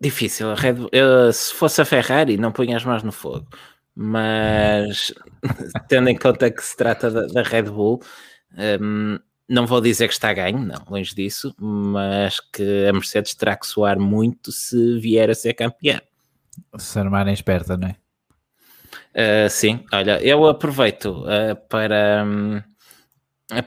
difícil. 0.00 0.54
Red, 0.54 0.76
eu, 0.92 1.32
se 1.32 1.54
fosse 1.54 1.80
a 1.80 1.84
Ferrari, 1.84 2.36
não 2.36 2.52
punha 2.52 2.76
as 2.76 2.84
mãos 2.84 3.02
no 3.02 3.12
fogo. 3.12 3.48
Mas 3.94 5.12
tendo 5.88 6.08
em 6.08 6.16
conta 6.16 6.50
que 6.50 6.62
se 6.62 6.76
trata 6.76 7.10
da, 7.10 7.26
da 7.26 7.42
Red 7.42 7.64
Bull, 7.64 8.00
hum, 8.80 9.18
não 9.48 9.66
vou 9.66 9.80
dizer 9.80 10.06
que 10.06 10.14
está 10.14 10.30
a 10.30 10.34
ganho, 10.34 10.58
não, 10.58 10.84
longe 10.88 11.14
disso, 11.14 11.54
mas 11.58 12.38
que 12.38 12.86
a 12.86 12.92
Mercedes 12.92 13.34
terá 13.34 13.56
que 13.56 13.66
soar 13.66 13.98
muito 13.98 14.52
se 14.52 14.98
vier 15.00 15.28
a 15.28 15.34
ser 15.34 15.54
campeã. 15.54 16.00
Se 16.78 16.98
armarem 16.98 17.34
esperta, 17.34 17.76
não 17.76 17.88
é? 17.88 17.96
Uh, 19.12 19.50
sim, 19.50 19.84
olha, 19.92 20.22
eu 20.22 20.46
aproveito 20.46 21.24
uh, 21.24 21.56
para. 21.68 22.24
Um, 22.24 22.62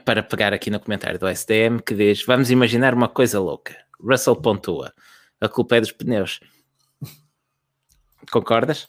para 0.04 0.22
pegar 0.22 0.52
aqui 0.52 0.70
no 0.70 0.80
comentário 0.80 1.18
do 1.18 1.28
SDM 1.28 1.78
que 1.84 1.94
diz: 1.94 2.24
Vamos 2.24 2.50
imaginar 2.50 2.94
uma 2.94 3.08
coisa 3.08 3.38
louca. 3.38 3.76
Russell 4.00 4.36
pontua. 4.36 4.92
A 5.40 5.48
culpa 5.48 5.76
é 5.76 5.80
dos 5.80 5.92
pneus. 5.92 6.40
Concordas? 8.30 8.86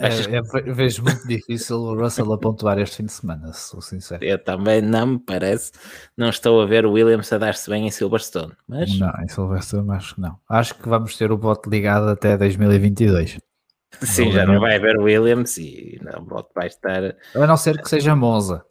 É, 0.00 0.08
é, 0.08 0.72
vejo 0.72 1.02
muito 1.02 1.26
difícil 1.26 1.76
o 1.76 1.94
Russell 1.94 2.32
a 2.32 2.38
pontuar 2.38 2.78
este 2.78 2.96
fim 2.98 3.06
de 3.06 3.12
semana, 3.12 3.52
sou 3.52 3.80
sincero. 3.80 4.24
Eu 4.24 4.38
também 4.38 4.80
não 4.80 5.06
me 5.06 5.18
parece. 5.18 5.72
Não 6.16 6.28
estou 6.28 6.60
a 6.60 6.66
ver 6.66 6.86
o 6.86 6.92
Williams 6.92 7.32
a 7.32 7.38
dar-se 7.38 7.68
bem 7.68 7.86
em 7.86 7.90
Silverstone. 7.90 8.52
Mas... 8.66 8.98
Não, 8.98 9.12
em 9.22 9.28
Silverstone 9.28 9.90
acho 9.90 10.14
que 10.14 10.20
não. 10.20 10.38
Acho 10.48 10.74
que 10.74 10.88
vamos 10.88 11.16
ter 11.16 11.30
o 11.30 11.36
bote 11.36 11.68
ligado 11.68 12.08
até 12.08 12.36
2022. 12.36 13.38
Sim, 14.02 14.32
já 14.32 14.44
não 14.44 14.60
vai 14.60 14.76
haver 14.76 14.98
Williams 14.98 15.56
e 15.56 15.98
não, 16.02 16.20
o 16.20 16.24
bote 16.24 16.50
vai 16.54 16.66
estar. 16.66 17.16
A 17.34 17.46
não 17.46 17.56
ser 17.56 17.80
que 17.80 17.88
seja 17.88 18.14
Monza. 18.14 18.64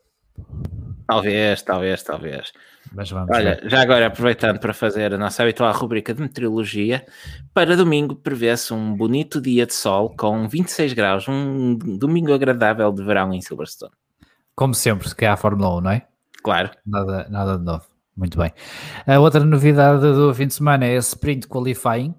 Talvez, 1.07 1.61
talvez, 1.61 2.03
talvez. 2.03 2.51
Mas 2.91 3.09
vamos 3.09 3.29
Olha, 3.31 3.59
ver. 3.61 3.69
já 3.69 3.81
agora 3.81 4.07
aproveitando 4.07 4.59
para 4.59 4.73
fazer 4.73 5.13
a 5.13 5.17
nossa 5.17 5.43
habitual 5.43 5.73
rubrica 5.73 6.13
de 6.13 6.21
meteorologia, 6.21 7.05
para 7.53 7.75
domingo 7.75 8.15
prevê-se 8.15 8.73
um 8.73 8.95
bonito 8.95 9.41
dia 9.41 9.65
de 9.65 9.73
sol 9.73 10.15
com 10.15 10.47
26 10.47 10.93
graus, 10.93 11.27
um 11.27 11.75
domingo 11.75 12.33
agradável 12.33 12.91
de 12.91 13.03
verão 13.03 13.33
em 13.33 13.41
Silverstone. 13.41 13.91
Como 14.55 14.73
sempre, 14.73 15.13
que 15.13 15.25
é 15.25 15.29
a 15.29 15.37
Fórmula 15.37 15.77
1, 15.77 15.81
não 15.81 15.91
é? 15.91 16.07
Claro. 16.43 16.71
Nada, 16.85 17.27
nada 17.29 17.57
de 17.57 17.63
novo. 17.63 17.85
Muito 18.15 18.37
bem. 18.37 18.53
A 19.05 19.19
outra 19.19 19.43
novidade 19.43 20.01
do 20.01 20.33
fim 20.33 20.47
de 20.47 20.53
semana 20.53 20.85
é 20.85 20.95
a 20.95 20.99
Sprint 20.99 21.47
Qualifying. 21.47 22.15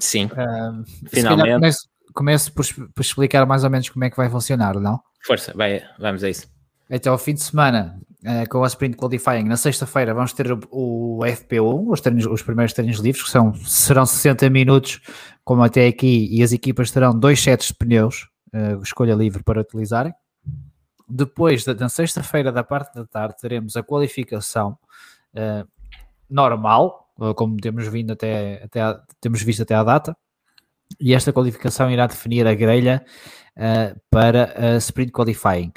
Sim, 0.00 0.26
uh, 0.26 0.84
finalmente. 1.08 1.54
Começo, 1.54 1.88
começo 2.12 2.52
por, 2.52 2.66
por 2.92 3.00
explicar 3.00 3.46
mais 3.46 3.64
ou 3.64 3.70
menos 3.70 3.88
como 3.88 4.04
é 4.04 4.10
que 4.10 4.16
vai 4.16 4.28
funcionar, 4.28 4.74
não? 4.80 5.00
Força, 5.24 5.52
vai, 5.54 5.82
vamos 5.98 6.24
a 6.24 6.30
isso. 6.30 6.55
Até 6.90 7.08
ao 7.08 7.18
fim 7.18 7.34
de 7.34 7.42
semana, 7.42 8.00
uh, 8.24 8.48
com 8.48 8.62
a 8.62 8.66
Sprint 8.68 8.96
Qualifying, 8.96 9.42
na 9.42 9.56
sexta-feira 9.56 10.14
vamos 10.14 10.32
ter 10.32 10.52
o, 10.52 10.60
o 10.70 11.18
FP1, 11.18 11.90
os, 11.90 12.00
treinos, 12.00 12.26
os 12.26 12.42
primeiros 12.42 12.72
treinos 12.72 12.98
livres, 12.98 13.24
que 13.24 13.30
são, 13.30 13.52
serão 13.54 14.06
60 14.06 14.48
minutos, 14.50 15.00
como 15.44 15.64
até 15.64 15.88
aqui, 15.88 16.28
e 16.30 16.42
as 16.44 16.52
equipas 16.52 16.92
terão 16.92 17.18
dois 17.18 17.42
sets 17.42 17.68
de 17.68 17.74
pneus, 17.74 18.28
uh, 18.54 18.80
escolha 18.82 19.14
livre 19.14 19.42
para 19.42 19.60
utilizarem. 19.60 20.14
Depois, 21.08 21.64
da, 21.64 21.74
na 21.74 21.88
sexta-feira, 21.88 22.52
da 22.52 22.62
parte 22.62 22.94
da 22.94 23.04
tarde, 23.04 23.34
teremos 23.40 23.76
a 23.76 23.82
qualificação 23.82 24.78
uh, 25.34 25.68
normal, 26.30 27.04
como 27.34 27.56
temos 27.56 27.88
vindo 27.88 28.12
até, 28.12 28.62
até 28.62 28.80
a, 28.82 29.00
temos 29.20 29.42
visto 29.42 29.62
até 29.62 29.74
à 29.74 29.82
data, 29.82 30.16
e 31.00 31.14
esta 31.14 31.32
qualificação 31.32 31.90
irá 31.90 32.06
definir 32.06 32.46
a 32.46 32.54
grelha 32.54 33.04
para 34.10 34.74
a 34.74 34.76
Sprint 34.76 35.10
Qualifying. 35.10 35.72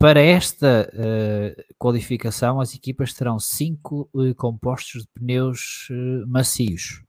Para 0.00 0.22
esta 0.22 0.90
uh, 0.94 1.74
qualificação, 1.78 2.58
as 2.58 2.74
equipas 2.74 3.12
terão 3.12 3.38
cinco 3.38 4.08
uh, 4.14 4.34
compostos 4.34 5.02
de 5.02 5.08
pneus 5.08 5.88
uh, 5.90 6.26
macios, 6.26 7.02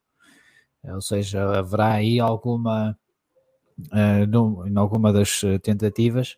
ou 0.84 1.00
seja, 1.00 1.42
haverá 1.58 1.94
aí 1.94 2.20
alguma, 2.20 2.98
em 3.94 4.78
alguma 4.78 5.14
das 5.14 5.40
tentativas 5.64 6.36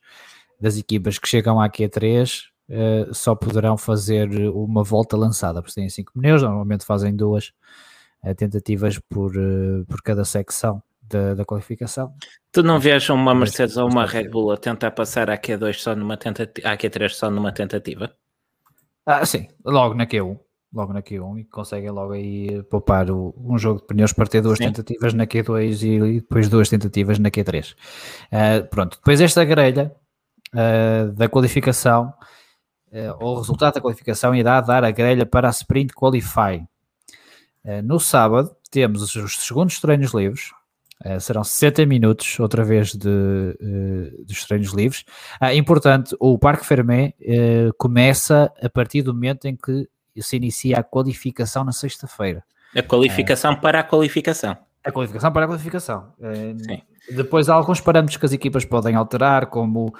das 0.60 0.78
equipas 0.78 1.18
que 1.18 1.28
chegam 1.28 1.60
à 1.60 1.68
Q3 1.70 2.44
só 3.14 3.34
poderão 3.36 3.78
fazer 3.78 4.30
uma 4.50 4.84
volta 4.84 5.16
lançada, 5.16 5.62
porque 5.62 5.74
têm 5.74 5.90
cinco 5.90 6.12
pneus, 6.12 6.42
normalmente 6.42 6.86
fazem 6.86 7.16
duas 7.16 7.54
tentativas 8.36 9.00
por, 9.10 9.34
por 9.88 10.02
cada 10.02 10.26
secção 10.26 10.84
da, 11.02 11.34
da 11.34 11.46
qualificação. 11.46 12.14
Tu 12.54 12.62
não 12.62 12.80
vês 12.80 13.10
uma 13.10 13.34
Mercedes 13.34 13.78
ou 13.78 13.90
uma 13.90 14.06
Red 14.06 14.30
Bull 14.30 14.52
a 14.52 14.58
tentar 14.58 14.92
passar 14.92 15.28
a 15.28 15.36
Q2 15.36 15.74
só 15.74 15.96
numa 15.96 16.16
tentativa, 16.16 16.70
a 16.70 16.78
Q3 16.78 17.10
só 17.10 17.32
numa 17.32 17.52
tentativa? 17.52 18.14
Ah, 19.08 19.26
sim, 19.26 19.48
logo 19.66 19.96
na 19.96 20.06
Q1. 20.06 20.40
Logo 20.72 20.94
na 20.94 21.02
Q1 21.02 21.40
e 21.40 21.46
conseguem 21.46 21.90
logo 21.90 22.14
aí 22.14 22.62
poupar 22.70 23.10
o, 23.10 23.34
um 23.40 23.58
jogo 23.58 23.80
de 23.80 23.88
pneus 23.88 24.14
para 24.14 24.28
ter 24.28 24.42
duas 24.42 24.60
sim. 24.60 24.66
tentativas 24.66 25.16
na 25.16 25.26
Q2 25.26 25.82
e, 25.82 25.88
e, 25.88 26.22
depois 26.22 26.48
duas 26.48 26.70
tentativas 26.70 27.18
na 27.18 27.32
Q3. 27.32 27.74
Uh, 27.74 27.76
ah, 28.32 28.68
pronto, 28.70 28.98
depois 28.98 29.20
esta 29.20 29.44
grelha 29.44 29.92
uh, 30.54 31.12
da 31.12 31.28
qualificação, 31.28 32.14
uh, 32.92 33.26
o 33.26 33.36
resultado 33.40 33.74
da 33.74 33.82
qualificação 33.82 34.36
irá 34.36 34.62
dar 34.62 34.84
a 34.84 34.92
grelha 34.92 35.26
para 35.26 35.48
a 35.48 35.52
Sprint 35.52 35.92
Qualify. 35.96 36.64
no 37.84 38.00
sábado 38.00 38.56
temos 38.70 39.02
os, 39.02 39.16
os 39.16 39.38
segundos 39.38 39.80
treinos 39.80 40.14
livres, 40.14 40.52
Uh, 41.06 41.20
serão 41.20 41.44
60 41.44 41.86
minutos, 41.86 42.40
outra 42.40 42.64
vez, 42.64 42.94
de, 42.94 43.10
uh, 43.10 44.26
dos 44.26 44.46
treinos 44.46 44.72
livres. 44.74 45.04
Ah, 45.40 45.54
importante, 45.54 46.16
o 46.20 46.38
Parque 46.40 46.66
Fermé 46.66 47.14
uh, 47.20 47.74
começa 47.78 48.52
a 48.62 48.70
partir 48.70 49.02
do 49.02 49.14
momento 49.14 49.46
em 49.46 49.56
que 49.56 49.90
se 50.22 50.38
inicia 50.38 50.78
a 50.78 50.84
qualificação 50.84 51.66
na 51.66 51.74
sexta-feira. 51.74 52.44
A 52.74 52.82
qualificação 52.82 53.56
para 53.56 53.82
a 53.82 53.84
qualificação. 53.84 54.58
A 54.84 54.92
qualificação 54.92 55.32
para 55.32 55.46
a 55.46 55.48
qualificação. 55.48 56.14
Sim. 56.58 56.82
Depois 57.16 57.50
há 57.50 57.54
alguns 57.54 57.82
parâmetros 57.82 58.18
que 58.18 58.26
as 58.26 58.34
equipas 58.34 58.66
podem 58.66 58.96
alterar, 58.96 59.48
como 59.48 59.94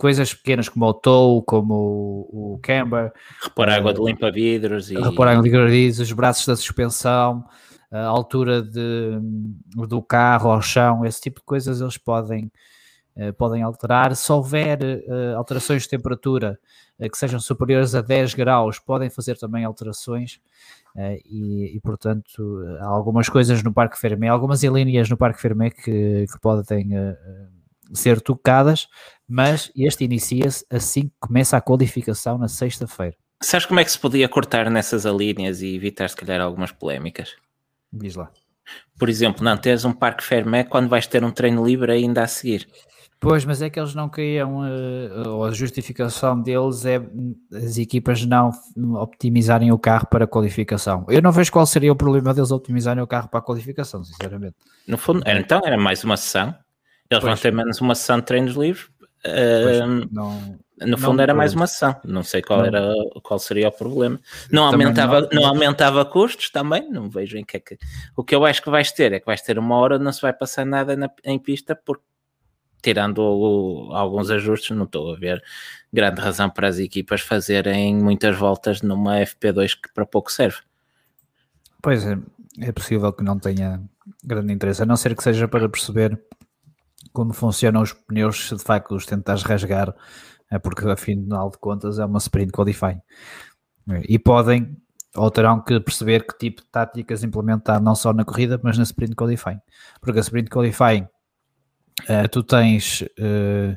coisas 0.00 0.32
pequenas 0.32 0.68
como 0.68 0.86
o 0.86 0.94
tow, 0.94 1.42
como 1.42 1.74
o, 1.74 2.54
o 2.54 2.60
camber. 2.62 3.12
Repor 3.42 3.68
água 3.68 3.92
de 3.92 4.02
limpa-vidros. 4.02 4.90
E... 4.90 4.94
Repor 4.94 5.28
água 5.28 5.42
de 5.42 5.50
limpa-vidros, 5.50 6.00
os 6.00 6.12
braços 6.12 6.46
da 6.46 6.56
suspensão, 6.56 7.44
a 7.90 8.04
altura 8.04 8.62
de, 8.62 9.18
do 9.88 10.00
carro 10.00 10.50
ao 10.50 10.62
chão, 10.62 11.04
esse 11.04 11.20
tipo 11.20 11.40
de 11.40 11.46
coisas 11.46 11.80
eles 11.80 11.98
podem, 11.98 12.50
uh, 13.16 13.32
podem 13.34 13.62
alterar. 13.62 14.14
Se 14.14 14.30
houver 14.32 14.78
uh, 14.82 15.36
alterações 15.36 15.82
de 15.82 15.88
temperatura 15.88 16.58
uh, 16.98 17.10
que 17.10 17.18
sejam 17.18 17.40
superiores 17.40 17.94
a 17.94 18.00
10 18.00 18.34
graus, 18.34 18.78
podem 18.78 19.10
fazer 19.10 19.36
também 19.36 19.64
alterações. 19.64 20.40
E, 21.24 21.76
e, 21.76 21.80
portanto, 21.80 22.64
há 22.80 22.86
algumas 22.86 23.28
coisas 23.28 23.62
no 23.62 23.72
Parque 23.72 23.96
Fermé, 23.96 24.26
algumas 24.26 24.60
linhas 24.64 25.08
no 25.08 25.16
Parque 25.16 25.40
Fermé 25.40 25.70
que, 25.70 26.26
que 26.26 26.40
podem 26.40 26.88
ser 27.94 28.20
tocadas, 28.20 28.88
mas 29.28 29.70
este 29.76 30.04
inicia-se 30.04 30.66
assim 30.68 31.02
que 31.02 31.14
começa 31.20 31.56
a 31.56 31.60
qualificação 31.60 32.36
na 32.36 32.48
sexta-feira. 32.48 33.16
Sabes 33.40 33.66
como 33.66 33.78
é 33.78 33.84
que 33.84 33.92
se 33.92 34.00
podia 34.00 34.28
cortar 34.28 34.68
nessas 34.68 35.06
alíneas 35.06 35.62
e 35.62 35.76
evitar, 35.76 36.10
se 36.10 36.16
calhar, 36.16 36.40
algumas 36.40 36.72
polémicas? 36.72 37.36
Diz 37.92 38.14
lá. 38.14 38.30
Por 38.98 39.08
exemplo, 39.08 39.42
não 39.44 39.56
teres 39.56 39.84
um 39.84 39.92
parque 39.92 40.22
Fermé 40.22 40.64
quando 40.64 40.88
vais 40.88 41.06
ter 41.06 41.24
um 41.24 41.30
treino 41.30 41.64
livre 41.66 41.90
ainda 41.90 42.22
a 42.22 42.26
seguir. 42.26 42.68
Pois, 43.18 43.44
mas 43.44 43.60
é 43.60 43.68
que 43.68 43.78
eles 43.78 43.94
não 43.94 44.08
queriam, 44.08 44.60
uh, 44.60 45.28
ou 45.28 45.44
a 45.44 45.50
justificação 45.50 46.40
deles 46.40 46.86
é 46.86 47.02
as 47.52 47.76
equipas 47.76 48.24
não 48.24 48.50
optimizarem 48.94 49.70
o 49.70 49.78
carro 49.78 50.06
para 50.06 50.24
a 50.24 50.26
qualificação. 50.26 51.04
Eu 51.06 51.20
não 51.20 51.30
vejo 51.30 51.52
qual 51.52 51.66
seria 51.66 51.92
o 51.92 51.96
problema 51.96 52.32
deles 52.32 52.50
optimizarem 52.50 53.02
o 53.02 53.06
carro 53.06 53.28
para 53.28 53.40
a 53.40 53.42
qualificação, 53.42 54.02
sinceramente. 54.02 54.54
No 54.88 54.96
fundo, 54.96 55.22
então 55.26 55.60
era 55.62 55.76
mais 55.76 56.02
uma 56.02 56.16
sessão. 56.16 56.48
Eles 57.10 57.22
pois. 57.22 57.24
vão 57.24 57.36
ter 57.36 57.52
menos 57.52 57.78
uma 57.82 57.94
sessão 57.94 58.20
de 58.20 58.24
treinos 58.24 58.54
livres. 58.54 58.86
Uh, 59.26 60.08
não, 60.10 60.58
no 60.80 60.96
fundo 60.96 61.16
não, 61.16 61.22
era 61.22 61.34
mais 61.34 61.54
uma 61.54 61.66
sessão. 61.66 61.94
Não 62.04 62.22
sei 62.22 62.42
qual, 62.42 62.60
não. 62.60 62.66
era, 62.66 62.94
qual 63.22 63.38
seria 63.38 63.68
o 63.68 63.72
problema. 63.72 64.18
Não 64.50 64.64
aumentava, 64.64 65.20
não. 65.20 65.28
não. 65.32 65.46
aumentava 65.46 66.04
custos 66.04 66.50
também. 66.50 66.90
Não 66.90 67.08
vejo 67.08 67.36
em 67.36 67.44
que 67.44 67.56
é 67.56 67.60
que. 67.60 67.78
O 68.16 68.24
que 68.24 68.34
eu 68.34 68.44
acho 68.44 68.62
que 68.62 68.70
vais 68.70 68.90
ter 68.90 69.12
é 69.12 69.20
que 69.20 69.26
vais 69.26 69.42
ter 69.42 69.58
uma 69.58 69.76
hora, 69.76 69.98
não 69.98 70.12
se 70.12 70.22
vai 70.22 70.32
passar 70.32 70.64
nada 70.64 70.96
na, 70.96 71.10
em 71.24 71.38
pista, 71.38 71.74
porque 71.74 72.04
tirando 72.82 73.18
o, 73.18 73.92
alguns 73.92 74.30
ajustes, 74.30 74.76
não 74.76 74.84
estou 74.84 75.12
a 75.12 75.16
ver 75.16 75.42
grande 75.92 76.20
razão 76.20 76.48
para 76.48 76.68
as 76.68 76.78
equipas 76.78 77.20
fazerem 77.20 77.94
muitas 77.96 78.36
voltas 78.36 78.80
numa 78.82 79.16
FP2 79.18 79.80
que 79.80 79.92
para 79.92 80.06
pouco 80.06 80.32
serve. 80.32 80.58
Pois 81.82 82.06
é, 82.06 82.18
é 82.60 82.72
possível 82.72 83.12
que 83.12 83.22
não 83.22 83.38
tenha 83.38 83.82
grande 84.24 84.52
interesse, 84.52 84.82
a 84.82 84.86
não 84.86 84.96
ser 84.96 85.14
que 85.14 85.22
seja 85.22 85.46
para 85.46 85.68
perceber 85.68 86.18
como 87.12 87.32
funcionam 87.32 87.82
os 87.82 87.92
pneus 87.92 88.48
se 88.48 88.56
de 88.56 88.62
facto 88.62 88.94
os 88.94 89.06
tentares 89.06 89.42
rasgar, 89.42 89.94
é 90.50 90.58
porque 90.58 90.88
afinal 90.88 91.50
de 91.50 91.58
contas 91.58 91.98
é 91.98 92.04
uma 92.04 92.18
sprint 92.18 92.52
qualifying. 92.52 93.00
E 94.08 94.18
podem 94.18 94.76
ou 95.16 95.30
terão 95.30 95.60
que 95.60 95.80
perceber 95.80 96.24
que 96.24 96.38
tipo 96.38 96.62
de 96.62 96.68
táticas 96.68 97.24
implementar 97.24 97.82
não 97.82 97.94
só 97.94 98.12
na 98.12 98.24
corrida, 98.24 98.60
mas 98.62 98.78
na 98.78 98.84
sprint 98.84 99.14
qualifying. 99.14 99.60
Porque 100.00 100.18
a 100.18 100.22
sprint 100.22 100.48
qualifying 100.48 101.02
uh, 101.02 102.28
tu 102.30 102.42
tens 102.42 103.02
uh, 103.18 103.76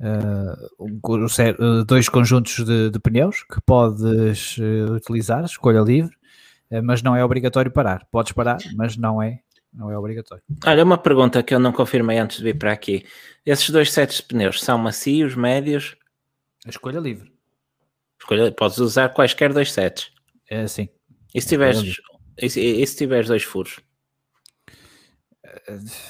uh, 0.00 1.84
dois 1.84 2.08
conjuntos 2.08 2.64
de, 2.64 2.90
de, 2.90 2.98
pneus 2.98 3.44
que 3.44 3.60
podes 3.60 4.58
utilizar, 4.90 5.44
escolha 5.44 5.80
livre, 5.80 6.14
mas 6.82 7.02
não 7.02 7.14
é 7.14 7.24
obrigatório 7.24 7.70
parar. 7.70 8.06
Podes 8.10 8.32
parar, 8.32 8.58
mas 8.76 8.96
não 8.96 9.22
é 9.22 9.40
não 9.72 9.88
é 9.88 9.96
obrigatório. 9.96 10.42
Olha, 10.66 10.84
uma 10.84 10.98
pergunta 10.98 11.42
que 11.44 11.54
eu 11.54 11.60
não 11.60 11.72
confirmei 11.72 12.18
antes 12.18 12.38
de 12.38 12.42
vir 12.42 12.58
para 12.58 12.72
aqui. 12.72 13.04
Esses 13.44 13.70
dois 13.70 13.92
sets 13.92 14.18
de 14.18 14.22
pneus 14.24 14.60
são 14.60 14.76
macios, 14.78 15.34
médios? 15.34 15.96
A 16.66 16.70
escolha 16.70 16.98
livre. 17.00 17.32
Escolha, 18.20 18.52
podes 18.52 18.78
usar 18.78 19.08
quaisquer 19.10 19.52
dois 19.52 19.72
sets. 19.72 20.12
É 20.48 20.66
sim. 20.66 20.88
E 21.34 21.40
se 21.40 21.48
tiveres, 21.48 22.00
e 22.36 22.50
se, 22.50 22.60
e 22.60 22.86
se 22.86 22.96
tiveres 22.96 23.28
dois 23.28 23.42
furos? 23.42 23.80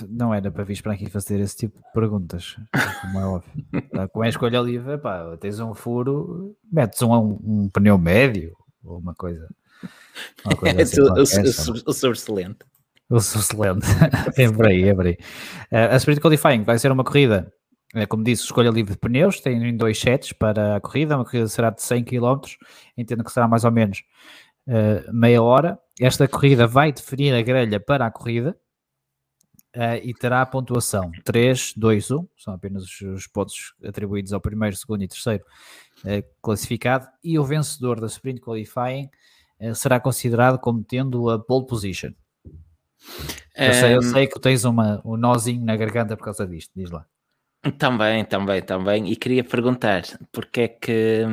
Não 0.09 0.35
era 0.35 0.51
para 0.51 0.65
vir 0.65 0.83
para 0.83 0.93
aqui 0.93 1.09
fazer 1.09 1.41
esse 1.41 1.57
tipo 1.57 1.79
de 1.79 1.93
perguntas, 1.93 2.57
como 3.01 3.21
é 3.21 3.25
óbvio. 3.25 3.67
Tá, 3.93 4.09
com 4.09 4.23
a 4.23 4.29
escolha 4.29 4.61
livre, 4.61 4.99
pá, 4.99 5.37
tens 5.39 5.59
um 5.61 5.75
furo, 5.75 6.57
metes 6.71 7.01
um, 7.03 7.39
um 7.43 7.69
pneu 7.69 7.99
médio 7.99 8.57
ou 8.85 8.99
uma 8.99 9.15
coisa. 9.15 9.49
Uma 10.45 10.57
coisa 10.57 10.83
assim, 10.83 11.01
o, 11.01 11.07
o, 11.07 11.87
o, 11.87 11.91
o 11.91 11.93
sobressalente. 11.93 12.70
O 13.11 13.17
excelente. 13.17 13.87
é 14.39 14.53
por 14.53 14.67
aí, 14.67 14.85
é 14.85 14.95
por 14.95 15.05
aí. 15.05 15.19
Uh, 15.73 15.93
a 15.93 15.97
Sprint 15.97 16.21
Qualifying 16.21 16.63
vai 16.63 16.79
ser 16.79 16.93
uma 16.93 17.03
corrida, 17.03 17.53
uh, 17.97 18.07
como 18.07 18.23
disse, 18.23 18.45
escolha 18.45 18.71
livre 18.71 18.93
de 18.93 18.99
pneus, 19.01 19.41
tem 19.41 19.77
dois 19.77 19.99
sets 19.99 20.33
para 20.33 20.77
a 20.77 20.81
corrida, 20.81 21.17
uma 21.17 21.25
corrida 21.25 21.49
será 21.49 21.71
de 21.71 21.83
100 21.83 22.05
km, 22.05 22.41
entendo 22.97 23.25
que 23.25 23.33
será 23.33 23.49
mais 23.49 23.65
ou 23.65 23.73
menos 23.73 24.05
uh, 24.69 25.13
meia 25.13 25.43
hora. 25.43 25.77
Esta 26.01 26.29
corrida 26.29 26.69
vai 26.69 26.93
definir 26.93 27.35
a 27.35 27.43
grelha 27.43 27.81
para 27.81 28.07
a 28.07 28.11
corrida 28.13 28.57
e 30.03 30.13
terá 30.15 30.45
pontuação 30.45 31.13
3, 31.25 31.75
2, 31.77 32.11
1, 32.11 32.29
são 32.37 32.55
apenas 32.55 32.83
os, 32.83 33.01
os 33.03 33.27
pontos 33.29 33.73
atribuídos 33.85 34.33
ao 34.33 34.41
primeiro, 34.41 34.75
segundo 34.77 35.05
e 35.05 35.07
terceiro 35.07 35.45
classificado, 36.43 37.07
e 37.23 37.39
o 37.39 37.45
vencedor 37.45 38.01
da 38.01 38.09
Sprint 38.09 38.41
Qualifying 38.41 39.09
será 39.73 40.01
considerado 40.01 40.59
como 40.59 40.83
tendo 40.83 41.31
a 41.31 41.39
pole 41.39 41.69
position. 41.69 42.11
Eu, 43.55 43.75
sei, 43.75 43.97
eu 43.97 44.03
sei 44.03 44.27
que 44.27 44.41
tens 44.41 44.65
uma, 44.65 45.01
um 45.05 45.17
nozinho 45.17 45.65
na 45.65 45.77
garganta 45.77 46.17
por 46.17 46.25
causa 46.25 46.47
disto, 46.47 46.71
diz 46.75 46.91
lá. 46.91 47.05
Também, 47.79 48.25
também, 48.25 48.63
também. 48.63 49.11
E 49.11 49.17
queria 49.17 49.45
perguntar 49.45 50.03
porque 50.33 50.61
é 50.63 50.69
que 50.69 51.27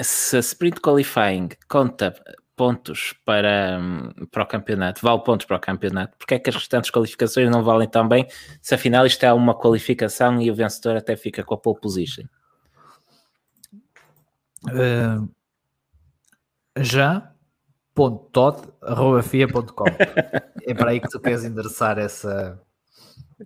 se 0.00 0.36
a 0.36 0.40
Sprint 0.40 0.80
Qualifying 0.80 1.50
conta 1.68 2.14
pontos 2.56 3.14
para, 3.24 3.78
para 4.32 4.42
o 4.42 4.46
campeonato, 4.46 5.00
vale 5.00 5.22
pontos 5.22 5.46
para 5.46 5.56
o 5.56 5.60
campeonato, 5.60 6.16
porque 6.18 6.34
é 6.34 6.38
que 6.38 6.50
as 6.50 6.56
restantes 6.56 6.90
qualificações 6.90 7.48
não 7.50 7.62
valem 7.62 7.88
tão 7.88 8.08
bem 8.08 8.26
se 8.60 8.74
afinal 8.74 9.06
isto 9.06 9.22
é 9.24 9.32
uma 9.32 9.54
qualificação 9.54 10.40
e 10.40 10.50
o 10.50 10.54
vencedor 10.54 10.96
até 10.96 11.16
fica 11.16 11.44
com 11.44 11.54
a 11.54 11.58
pole 11.58 11.80
position? 11.80 12.24
Uh, 14.64 15.28
já 16.78 17.32
www.todd.fia.com 17.98 19.84
É 20.66 20.74
para 20.74 20.90
aí 20.90 21.00
que 21.00 21.08
tu 21.08 21.18
queres 21.18 21.42
endereçar 21.44 21.98
essa, 21.98 22.60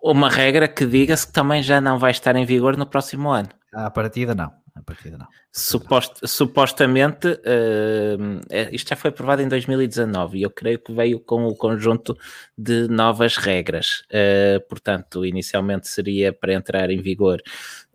Uma 0.00 0.28
regra 0.30 0.68
que 0.68 0.86
diga-se 0.86 1.26
que 1.26 1.32
também 1.32 1.62
já 1.62 1.80
não 1.80 1.98
vai 1.98 2.10
estar 2.10 2.36
em 2.36 2.44
vigor 2.44 2.76
no 2.76 2.86
próximo 2.86 3.30
ano. 3.30 3.48
À 3.72 3.90
partida 3.90 4.34
não. 4.34 4.52
À 4.78 4.82
partida 4.82 5.18
não. 5.18 5.26
Supost, 5.52 6.20
supostamente, 6.24 7.26
uh, 7.26 8.70
isto 8.70 8.90
já 8.90 8.96
foi 8.96 9.10
aprovado 9.10 9.42
em 9.42 9.48
2019 9.48 10.38
e 10.38 10.42
eu 10.42 10.50
creio 10.50 10.78
que 10.78 10.92
veio 10.92 11.18
com 11.18 11.46
o 11.46 11.56
conjunto 11.56 12.16
de 12.56 12.86
novas 12.86 13.36
regras. 13.36 14.04
Uh, 14.08 14.60
portanto, 14.68 15.26
inicialmente 15.26 15.88
seria 15.88 16.32
para 16.32 16.54
entrar 16.54 16.90
em 16.90 17.02
vigor 17.02 17.42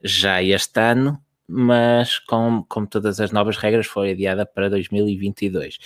já 0.04 0.44
este 0.44 0.80
ano, 0.80 1.23
mas 1.48 2.20
com, 2.20 2.64
como 2.68 2.88
todas 2.88 3.20
as 3.20 3.32
novas 3.32 3.58
regras 3.58 3.86
foi 3.86 4.12
adiada 4.12 4.46
para 4.46 4.70
2022. 4.70 5.76
Uh, 5.76 5.80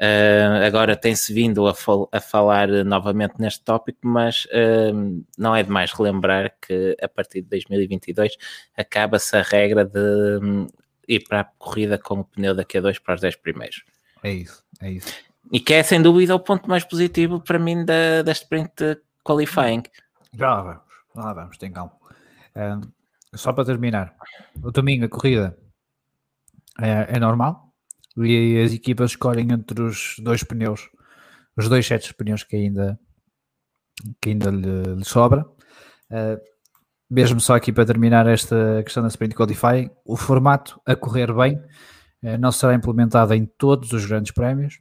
ah, 0.00 0.66
agora 0.66 0.96
tem-se 0.96 1.32
vindo 1.32 1.66
a, 1.66 1.74
fal 1.74 2.08
a, 2.10 2.20
falar 2.20 2.68
novamente 2.84 3.34
neste 3.38 3.62
tópico, 3.62 4.00
mas 4.02 4.46
uh, 4.46 5.24
não 5.36 5.54
é 5.54 5.62
demais 5.62 5.92
relembrar 5.92 6.54
que 6.60 6.96
a 7.02 7.08
partir 7.08 7.42
de 7.42 7.48
2022 7.48 8.36
acaba-se 8.76 9.36
a 9.36 9.42
regra 9.42 9.84
de 9.84 10.40
um, 10.42 10.66
ir 11.06 11.20
para 11.28 11.40
a 11.40 11.44
corrida 11.44 11.98
com 11.98 12.20
o 12.20 12.24
pneu 12.24 12.54
daqui 12.54 12.78
a 12.78 12.80
dois 12.80 12.98
para 12.98 13.14
os 13.14 13.20
10 13.20 13.36
primeiros. 13.36 13.84
É 14.22 14.30
isso, 14.32 14.64
é 14.80 14.90
isso. 14.90 15.12
E 15.52 15.60
que 15.60 15.74
é 15.74 15.82
sem 15.82 16.00
dúvida 16.00 16.34
o 16.34 16.40
ponto 16.40 16.68
mais 16.68 16.84
positivo 16.84 17.40
para 17.40 17.58
mim 17.58 17.84
da, 17.84 18.22
da 18.22 18.32
sprint 18.32 18.98
qualifying. 19.22 19.82
Já 20.32 20.54
lá 20.54 20.62
vamos, 20.62 20.82
já 21.14 21.22
lá 21.22 21.32
vamos, 21.34 21.58
tem 21.58 21.70
calma. 21.70 21.92
Um 22.56 23.01
só 23.34 23.52
para 23.52 23.64
terminar, 23.64 24.14
o 24.62 24.70
domingo 24.70 25.04
a 25.04 25.08
corrida 25.08 25.56
é, 26.80 27.16
é, 27.16 27.20
normal 27.20 27.72
e 28.16 28.60
as 28.62 28.72
equipas 28.72 29.12
escolhem 29.12 29.52
entre 29.52 29.80
os 29.82 30.16
dois 30.18 30.42
pneus, 30.42 30.88
os 31.56 31.68
dois 31.68 31.86
sets 31.86 32.08
de 32.08 32.14
pneus 32.14 32.44
que 32.44 32.56
ainda, 32.56 32.98
que 34.20 34.30
ainda 34.30 34.50
lhe, 34.50 34.96
lhe 34.96 35.04
sobra. 35.04 35.44
Uh, 36.10 36.52
mesmo 37.12 37.40
só 37.40 37.56
aqui 37.56 37.70
para 37.70 37.84
terminar 37.84 38.26
esta 38.26 38.82
questão 38.82 39.02
da 39.02 39.08
Sprint 39.08 39.34
Qualifying, 39.34 39.90
o 40.02 40.16
formato 40.16 40.80
a 40.86 40.96
correr 40.96 41.30
bem 41.34 41.62
eh, 42.22 42.38
não 42.38 42.50
será 42.50 42.74
implementado 42.74 43.34
em 43.34 43.44
todos 43.44 43.92
os 43.92 44.06
grandes 44.06 44.32
prémios, 44.32 44.80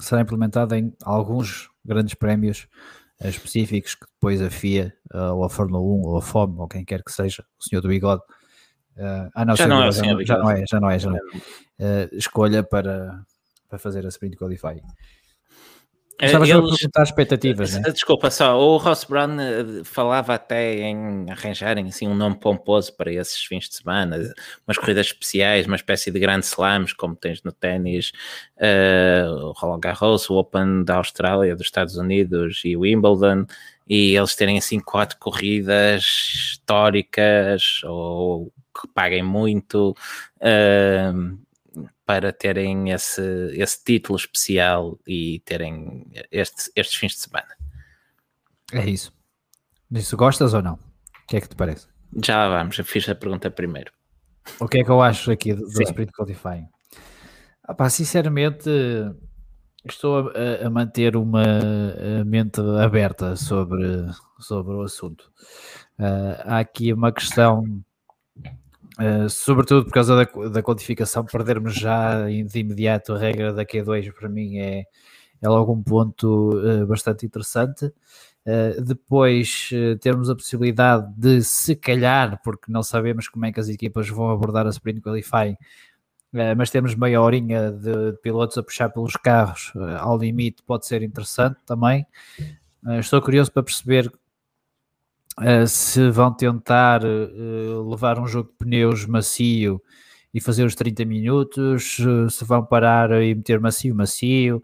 será 0.00 0.22
implementado 0.22 0.74
em 0.74 0.92
alguns 1.04 1.68
grandes 1.84 2.14
prémios 2.14 2.66
específicos 3.28 3.94
que 3.94 4.06
depois 4.06 4.40
a 4.40 4.50
FIA 4.50 4.94
ou 5.12 5.44
a 5.44 5.50
Fórmula 5.50 5.82
1 5.82 5.84
ou 5.84 6.16
a 6.16 6.22
FOM 6.22 6.56
ou 6.58 6.68
quem 6.68 6.84
quer 6.84 7.02
que 7.02 7.12
seja, 7.12 7.44
o 7.58 7.62
senhor 7.62 7.82
do 7.82 7.88
bigode, 7.88 8.22
ah, 9.34 9.44
não, 9.44 9.56
já, 9.56 9.66
não 9.66 9.82
é, 9.82 9.92
já, 9.92 10.02
não, 10.02 10.24
já, 10.24 10.38
não 10.38 10.50
é, 10.50 10.66
já 10.66 10.80
não 10.80 10.90
é, 10.90 10.98
já 10.98 11.10
não 11.10 11.18
é, 11.78 12.08
escolha 12.12 12.62
para, 12.62 13.24
para 13.68 13.78
fazer 13.78 14.04
a 14.04 14.08
Sprint 14.08 14.36
Qualifying. 14.36 14.82
Estavas 16.20 16.48
Eles, 16.48 16.62
a 16.62 16.76
perguntar 16.76 17.02
expectativas, 17.02 17.74
né? 17.74 17.90
Desculpa, 17.90 18.30
só, 18.30 18.58
o 18.60 18.76
Ross 18.76 19.04
Brown 19.04 19.40
eh, 19.40 19.84
falava 19.84 20.34
até 20.34 20.74
em 20.74 21.30
arranjarem 21.30 21.86
assim, 21.88 22.06
um 22.06 22.14
nome 22.14 22.36
pomposo 22.38 22.94
para 22.94 23.12
esses 23.12 23.42
fins 23.42 23.68
de 23.68 23.76
semana, 23.76 24.18
umas 24.66 24.76
corridas 24.76 25.06
especiais, 25.06 25.66
uma 25.66 25.76
espécie 25.76 26.10
de 26.10 26.18
grandes 26.18 26.50
slams, 26.50 26.92
como 26.92 27.16
tens 27.16 27.42
no 27.42 27.52
ténis, 27.52 28.12
uh, 28.56 29.46
o 29.46 29.52
Roland 29.52 29.80
Garros, 29.80 30.28
o 30.28 30.34
Open 30.34 30.84
da 30.84 30.96
Austrália, 30.96 31.56
dos 31.56 31.66
Estados 31.66 31.96
Unidos 31.96 32.60
e 32.64 32.76
o 32.76 32.80
Wimbledon, 32.80 33.46
e 33.88 34.14
eles 34.16 34.36
terem 34.36 34.58
assim 34.58 34.78
quatro 34.78 35.16
corridas 35.18 36.02
históricas 36.02 37.80
ou 37.84 38.52
que 38.78 38.86
paguem 38.88 39.22
muito. 39.22 39.96
Uh, 40.36 41.38
para 42.10 42.32
terem 42.32 42.90
esse, 42.90 43.22
esse 43.52 43.84
título 43.84 44.18
especial 44.18 44.98
e 45.06 45.38
terem 45.44 46.10
este, 46.32 46.68
estes 46.74 46.96
fins 46.96 47.12
de 47.12 47.18
semana. 47.20 47.56
É 48.72 48.84
isso. 48.84 49.12
Isso 49.92 50.16
gostas 50.16 50.52
ou 50.52 50.60
não? 50.60 50.74
O 50.74 50.78
que 51.28 51.36
é 51.36 51.40
que 51.40 51.48
te 51.48 51.54
parece? 51.54 51.86
Já 52.24 52.48
vamos, 52.48 52.76
eu 52.76 52.84
fiz 52.84 53.08
a 53.08 53.14
pergunta 53.14 53.48
primeiro. 53.48 53.92
O 54.58 54.66
que 54.66 54.80
é 54.80 54.84
que 54.84 54.90
eu 54.90 55.00
acho 55.00 55.30
aqui 55.30 55.54
do, 55.54 55.60
do 55.60 55.86
Spirit 55.86 56.12
Codifying? 56.12 56.66
Ah, 57.62 57.74
pá, 57.74 57.88
sinceramente, 57.88 58.68
estou 59.84 60.30
a, 60.30 60.66
a, 60.66 60.68
manter 60.68 61.14
uma 61.14 61.44
mente 62.26 62.60
aberta 62.82 63.36
sobre, 63.36 64.04
sobre 64.40 64.74
o 64.74 64.82
assunto. 64.82 65.30
Uh, 65.96 66.42
há 66.44 66.58
aqui 66.58 66.92
uma 66.92 67.12
questão 67.12 67.84
Uh, 69.00 69.30
sobretudo 69.30 69.86
por 69.86 69.92
causa 69.94 70.14
da, 70.14 70.24
da 70.48 70.62
perdermos 71.24 71.74
já 71.74 72.26
de 72.26 72.58
imediato 72.58 73.14
a 73.14 73.18
regra 73.18 73.50
da 73.50 73.64
Q2 73.64 74.12
para 74.12 74.28
mim 74.28 74.58
é, 74.58 74.84
é 75.40 75.48
logo 75.48 75.72
um 75.72 75.82
ponto 75.82 76.58
uh, 76.58 76.86
bastante 76.86 77.24
interessante. 77.24 77.86
Uh, 78.46 78.82
depois 78.82 79.70
termos 80.02 80.28
a 80.28 80.34
possibilidade 80.34 81.10
de, 81.16 81.42
se 81.42 81.74
calhar, 81.76 82.40
porque 82.44 82.70
não 82.70 82.82
sabemos 82.82 83.26
como 83.26 83.46
é 83.46 83.52
que 83.52 83.60
as 83.60 83.70
equipas 83.70 84.08
vão 84.10 84.30
abordar 84.30 84.66
a 84.66 84.70
Sprint 84.70 85.00
Qualifying, 85.00 85.56
mas 86.56 86.70
temos 86.70 86.94
meia 86.94 87.20
horinha 87.20 87.72
de, 87.72 88.12
de, 88.12 88.18
pilotos 88.18 88.56
a 88.56 88.62
puxar 88.62 88.88
pelos 88.90 89.14
carros 89.14 89.72
ao 89.98 90.16
limite, 90.16 90.62
pode 90.62 90.86
ser 90.86 91.02
interessante 91.02 91.58
também. 91.66 92.06
estou 92.98 93.20
curioso 93.20 93.52
para 93.52 93.62
perceber 93.62 94.10
uh, 95.40 95.66
se 95.66 96.10
vão 96.10 96.32
tentar 96.32 97.02
uh, 97.04 97.90
levar 97.90 98.18
um 98.18 98.26
jogo 98.26 98.50
de 98.50 98.56
pneus 98.56 99.06
macio 99.06 99.82
e 100.32 100.40
fazer 100.40 100.64
os 100.64 100.74
30 100.74 101.04
minutos, 101.04 101.98
uh, 101.98 102.30
se 102.30 102.44
vão 102.44 102.64
parar 102.64 103.10
e 103.22 103.34
meter 103.34 103.60
macio, 103.60 103.94
macio, 103.94 104.62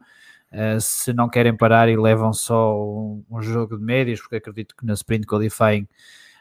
se 0.81 1.12
não 1.12 1.29
querem 1.29 1.55
parar 1.55 1.89
e 1.89 1.97
levam 1.97 2.33
só 2.33 2.75
um, 2.75 3.23
um, 3.31 3.43
jogo 3.43 3.77
de 3.77 3.85
médios, 3.85 4.21
porque 4.21 4.37
acredito 4.37 4.75
que 4.77 4.87
na 4.87 4.95
Sprint 4.95 5.27
Qualifying 5.27 5.87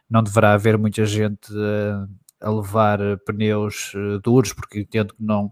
não 0.10 0.24
deverá 0.24 0.54
haver 0.54 0.78
muita 0.78 1.06
gente 1.06 1.52
a 2.40 2.50
levar 2.50 3.00
pneus 3.26 3.92
duros, 4.24 4.54
porque 4.54 4.82
entendo 4.82 5.14
que 5.16 5.24
não, 5.24 5.52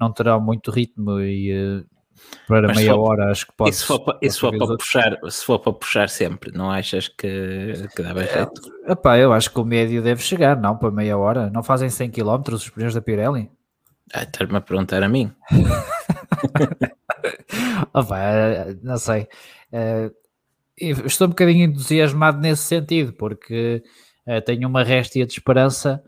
não 0.00 0.12
terão 0.12 0.40
muito 0.40 0.72
ritmo 0.72 1.20
e 1.20 1.84
para 2.46 2.68
Mas 2.68 2.76
meia 2.76 2.92
for, 2.92 3.00
hora, 3.00 3.30
acho 3.30 3.46
que 3.46 3.52
pode. 3.54 3.70
E 3.70 3.72
se 3.72 3.86
for, 3.86 4.00
para, 4.00 4.30
se 4.30 4.40
for 4.40 4.56
para 4.56 4.76
puxar, 4.76 5.18
se 5.30 5.44
for 5.44 5.58
para 5.58 5.72
puxar 5.72 6.08
sempre, 6.08 6.52
não 6.52 6.70
achas 6.70 7.08
que, 7.08 7.88
que 7.94 8.02
dá 8.02 8.12
bem 8.12 8.26
jeito? 8.26 8.60
É, 8.86 8.92
epá, 8.92 9.18
eu 9.18 9.32
acho 9.32 9.50
que 9.50 9.60
o 9.60 9.64
médio 9.64 10.02
deve 10.02 10.22
chegar, 10.22 10.60
não, 10.60 10.76
para 10.76 10.90
meia 10.90 11.16
hora. 11.16 11.50
Não 11.50 11.62
fazem 11.62 11.88
100 11.88 12.10
km 12.10 12.52
os 12.52 12.68
pneus 12.68 12.94
da 12.94 13.00
Pirelli? 13.00 13.50
Ah, 14.12 14.22
Estás-me 14.22 14.56
a 14.56 14.60
perguntar 14.60 15.02
a 15.02 15.08
mim? 15.08 15.32
opa, 17.94 18.18
não 18.82 18.98
sei. 18.98 19.26
Uh, 19.72 20.14
estou 21.06 21.26
um 21.26 21.30
bocadinho 21.30 21.64
entusiasmado 21.64 22.38
nesse 22.38 22.64
sentido, 22.64 23.14
porque 23.14 23.82
tenho 24.46 24.68
uma 24.68 24.82
réstia 24.82 25.26
de 25.26 25.32
esperança 25.32 26.02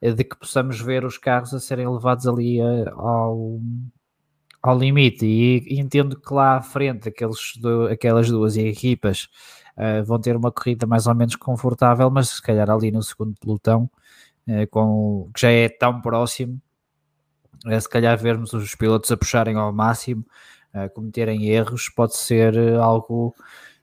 de 0.00 0.24
que 0.24 0.36
possamos 0.36 0.80
ver 0.80 1.04
os 1.04 1.16
carros 1.16 1.54
a 1.54 1.60
serem 1.60 1.88
levados 1.88 2.26
ali 2.26 2.60
ao 2.60 3.60
ao 4.62 4.78
limite. 4.78 5.26
E, 5.26 5.80
entendo 5.80 6.18
que 6.18 6.32
lá 6.32 6.56
à 6.56 6.62
frente 6.62 7.08
aqueles, 7.08 7.56
do, 7.56 7.86
aquelas 7.88 8.30
duas 8.30 8.56
equipas 8.56 9.28
uh, 9.76 10.04
vão 10.04 10.20
ter 10.20 10.36
uma 10.36 10.52
corrida 10.52 10.86
mais 10.86 11.06
ou 11.06 11.14
menos 11.14 11.36
confortável, 11.36 12.10
mas 12.10 12.28
se 12.30 12.42
calhar 12.42 12.70
ali 12.70 12.90
no 12.92 13.02
segundo 13.02 13.34
pelotão, 13.40 13.90
uh, 14.48 14.66
com, 14.70 15.30
que 15.34 15.40
já 15.40 15.50
é 15.50 15.68
tão 15.68 16.00
próximo, 16.00 16.60
uh, 17.66 17.80
se 17.80 17.88
calhar 17.88 18.16
vermos 18.18 18.52
os 18.52 18.74
pilotos 18.74 19.10
a 19.10 19.16
puxarem 19.16 19.56
ao 19.56 19.72
máximo, 19.72 20.24
cometerem 20.94 21.50
erros, 21.50 21.90
pode 21.90 22.16
ser 22.16 22.56
algo 22.76 23.34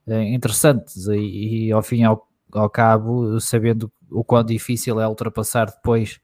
interessante. 0.08 0.92
E, 1.12 1.68
e, 1.68 1.72
ao 1.72 1.84
fim 1.84 2.04
ao, 2.04 2.28
ao 2.52 2.68
cabo, 2.68 3.40
sabendo 3.40 3.92
o 4.10 4.24
quão 4.24 4.44
difícil 4.44 5.00
é 5.00 5.08
ultrapassar 5.08 5.68
depois 5.68 6.20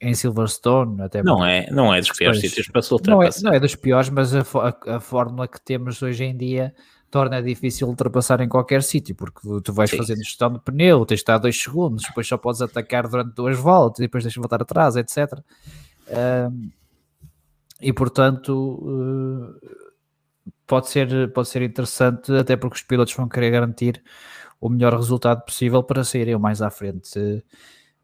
em 0.00 0.14
Silverstone, 0.14 1.02
até 1.02 1.22
não 1.22 1.44
é, 1.44 1.70
não 1.70 1.94
é 1.94 2.00
dos 2.00 2.10
piores 2.12 2.40
sítios 2.40 2.68
para 2.68 2.80
se 2.80 2.92
ultrapassar. 2.92 3.42
Não 3.42 3.48
é, 3.48 3.52
não 3.52 3.56
é 3.56 3.60
dos 3.60 3.74
piores, 3.74 4.08
mas 4.08 4.34
a, 4.34 4.40
a, 4.40 4.96
a, 4.96 5.00
fórmula 5.00 5.46
que 5.46 5.60
temos 5.60 6.00
hoje 6.00 6.24
em 6.24 6.34
dia 6.34 6.74
torna 7.10 7.42
difícil 7.42 7.86
ultrapassar 7.86 8.40
em 8.40 8.48
qualquer 8.48 8.82
sítio, 8.82 9.14
porque 9.14 9.40
tu 9.62 9.72
vais 9.72 9.90
Sim. 9.90 9.98
fazendo 9.98 10.24
gestão 10.24 10.52
de 10.52 10.60
pneu, 10.60 11.04
tens 11.04 11.16
de 11.16 11.22
estar 11.22 11.38
dois 11.38 11.60
segundos, 11.60 12.04
depois 12.04 12.26
só 12.26 12.38
podes 12.38 12.62
atacar 12.62 13.06
durante 13.08 13.34
duas 13.34 13.58
voltas, 13.58 13.98
e 13.98 14.02
depois 14.02 14.24
deixas 14.24 14.34
de 14.34 14.40
voltar 14.40 14.62
atrás, 14.62 14.96
etc. 14.96 15.38
Um, 16.08 16.70
e 17.80 17.92
portanto 17.92 18.52
uh, 18.52 19.54
pode 20.66 20.88
ser, 20.88 21.32
pode 21.32 21.48
ser 21.48 21.62
interessante, 21.62 22.32
até 22.32 22.56
porque 22.56 22.76
os 22.76 22.82
pilotos 22.82 23.12
vão 23.14 23.28
querer 23.28 23.50
garantir 23.50 24.02
o 24.60 24.68
melhor 24.68 24.94
resultado 24.94 25.44
possível 25.44 25.82
para 25.82 26.04
saírem 26.04 26.34
o 26.34 26.40
mais 26.40 26.62
à 26.62 26.70
frente, 26.70 27.44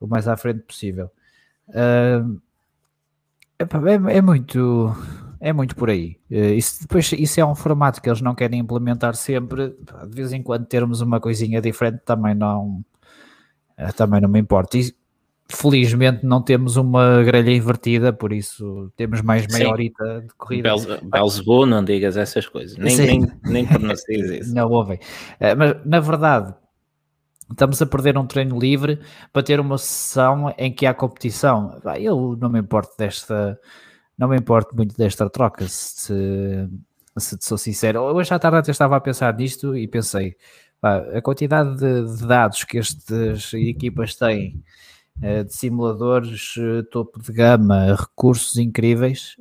o 0.01 0.07
mais 0.07 0.27
à 0.27 0.37
frente 0.37 0.61
possível. 0.61 1.11
Uh, 1.69 2.41
é, 3.59 4.17
é, 4.17 4.23
muito 4.23 4.95
é 5.41 5.53
muito 5.53 5.77
por 5.77 5.91
aí. 5.91 6.17
Uh, 6.31 6.55
isso, 6.55 6.83
depois, 6.83 7.13
isso 7.13 7.41
é 7.41 7.45
um 7.45 7.55
formato 7.55 8.01
que 8.01 8.09
eles 8.09 8.21
não 8.21 8.35
querem 8.35 8.61
implementar 8.61 9.15
sempre. 9.15 9.77
De 10.09 10.15
vez 10.15 10.33
em 10.33 10.43
quando 10.43 10.67
termos 10.67 11.01
uma 11.01 11.21
coisinha 11.21 11.61
diferente 11.61 12.01
também 12.05 12.35
não 12.35 12.85
uh, 13.79 13.93
também 13.97 14.21
não 14.21 14.29
me 14.29 14.41
importa. 14.41 14.79
E, 14.79 14.95
felizmente 15.49 16.27
não 16.27 16.43
temos 16.43 16.77
uma 16.77 17.23
grelha 17.23 17.53
invertida, 17.53 18.13
por 18.13 18.33
isso 18.33 18.91
temos 18.97 19.23
mais 19.23 19.47
meia 19.47 19.71
horita 19.71 20.23
de 20.23 20.35
corrida. 20.35 20.75
Belzebu, 21.03 21.67
não 21.67 21.85
digas 21.85 22.17
essas 22.17 22.49
coisas, 22.49 22.77
nem, 22.77 22.97
nem, 22.97 23.33
nem 23.45 23.67
não 23.79 23.93
isso. 23.93 24.53
Não 24.55 24.69
ouvem. 24.71 24.99
Uh, 25.41 25.57
mas 25.57 25.77
na 25.85 26.01
verdade, 26.01 26.55
estamos 27.51 27.81
a 27.81 27.87
perder 27.87 28.19
um 28.19 28.27
treino 28.27 28.59
livre 28.59 29.01
para 29.33 29.43
ter 29.43 29.61
uma 29.61 29.79
sessão 29.79 30.53
em 30.59 30.73
que 30.73 30.87
há 30.87 30.95
competição. 30.95 31.81
Eu 31.99 32.37
não 32.41 32.49
me 32.49 32.61
importo 32.61 32.95
desta, 32.99 33.59
não 34.17 34.29
me 34.29 34.37
importo 34.37 34.75
muito 34.75 34.97
desta 34.97 35.29
troca, 35.31 35.67
se, 35.69 36.69
se 37.19 37.39
sou 37.41 37.59
sincero. 37.59 38.01
Hoje 38.01 38.33
à 38.35 38.39
tarde 38.39 38.59
até 38.59 38.71
estava 38.71 38.97
a 38.97 39.01
pensar 39.01 39.35
nisto 39.37 39.77
e 39.77 39.87
pensei, 39.89 40.37
a 40.83 41.21
quantidade 41.21 41.77
de, 41.77 42.27
dados 42.27 42.65
que 42.65 42.79
estas 42.79 43.53
equipas 43.55 44.15
têm 44.15 44.63
eh, 45.23 45.45
de 45.45 45.55
simuladores 45.55 46.55
eh, 46.59 46.83
topo 46.91 47.21
de 47.21 47.33
gama, 47.33 47.95
recursos 47.95 48.57
incríveis, 48.57 49.37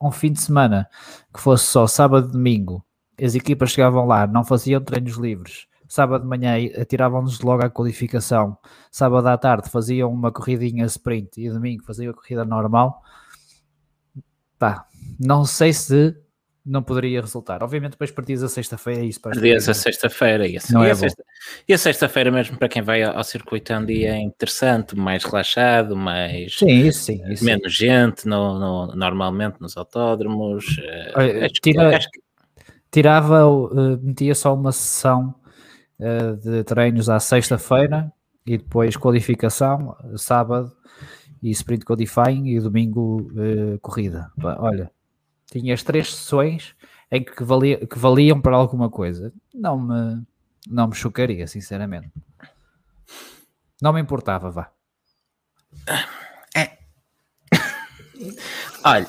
um 0.00 0.10
fim 0.10 0.32
de 0.32 0.40
semana 0.40 0.88
que 1.32 1.40
fosse 1.40 1.66
só 1.66 1.86
sábado 1.86 2.28
e 2.28 2.32
domingo, 2.32 2.84
as 3.20 3.34
equipas 3.34 3.70
chegavam 3.70 4.06
lá, 4.06 4.26
não 4.26 4.44
faziam 4.44 4.80
treinos 4.80 5.16
livres, 5.16 5.66
sábado 5.88 6.22
de 6.22 6.28
manhã 6.28 6.54
atiravam-nos 6.80 7.40
logo 7.40 7.64
à 7.64 7.70
qualificação, 7.70 8.56
sábado 8.90 9.26
à 9.28 9.38
tarde 9.38 9.70
faziam 9.70 10.12
uma 10.12 10.32
corridinha 10.32 10.84
sprint 10.86 11.40
e 11.40 11.50
domingo 11.50 11.84
faziam 11.84 12.10
a 12.10 12.14
corrida 12.14 12.44
normal. 12.44 13.02
Pá, 14.58 14.86
não 15.18 15.44
sei 15.44 15.72
se 15.72 16.16
não 16.66 16.82
poderia 16.82 17.20
resultar. 17.20 17.62
Obviamente 17.62 17.92
depois 17.92 18.10
partias 18.10 18.42
a 18.42 18.48
sexta-feira 18.48 19.04
isso 19.04 19.20
para 19.20 19.32
a 19.32 19.74
sexta-feira 19.74 20.48
e, 20.48 20.58
não 20.70 20.84
e, 20.84 20.88
é 20.88 20.90
a 20.90 20.96
sexta, 20.96 21.24
e 21.68 21.72
a 21.72 21.78
sexta-feira 21.78 22.30
mesmo 22.30 22.58
para 22.58 22.68
quem 22.68 22.82
vai 22.82 23.04
ao 23.04 23.22
circuito 23.22 23.72
é 23.72 23.78
um 23.78 23.84
dia 23.84 24.16
interessante, 24.16 24.96
mais 24.96 25.22
relaxado, 25.22 25.94
mais 25.94 26.58
sim, 26.58 26.66
isso 26.66 27.04
sim, 27.04 27.22
isso 27.30 27.44
menos 27.44 27.76
sim. 27.76 27.86
gente 27.86 28.26
no, 28.26 28.58
no, 28.58 28.96
normalmente 28.96 29.60
nos 29.60 29.76
autódromos. 29.76 30.64
Olha, 31.14 31.48
tira, 31.48 31.98
que... 31.98 32.20
tirava, 32.90 33.46
uh, 33.46 34.00
metia 34.02 34.34
só 34.34 34.52
uma 34.52 34.72
sessão 34.72 35.36
uh, 36.00 36.36
de 36.36 36.64
treinos 36.64 37.08
à 37.08 37.18
sexta-feira 37.20 38.12
e 38.46 38.58
depois 38.58 38.96
qualificação, 38.96 39.96
sábado 40.16 40.72
e 41.42 41.50
sprint 41.50 41.84
qualifying 41.84 42.48
e 42.48 42.60
domingo 42.60 43.30
uh, 43.32 43.78
corrida. 43.80 44.30
Olha, 44.42 44.90
tinhas 45.50 45.82
três 45.82 46.14
sessões 46.14 46.74
em 47.10 47.24
que, 47.24 47.44
valia, 47.44 47.86
que 47.86 47.98
valiam 47.98 48.40
para 48.40 48.56
alguma 48.56 48.90
coisa. 48.90 49.32
Não 49.54 49.78
me, 49.78 50.22
não 50.68 50.88
me 50.88 50.94
chocaria, 50.94 51.46
sinceramente. 51.46 52.10
Não 53.80 53.92
me 53.92 54.00
importava, 54.00 54.50
vá. 54.50 54.70
É. 56.54 56.78
Olha, 58.84 59.06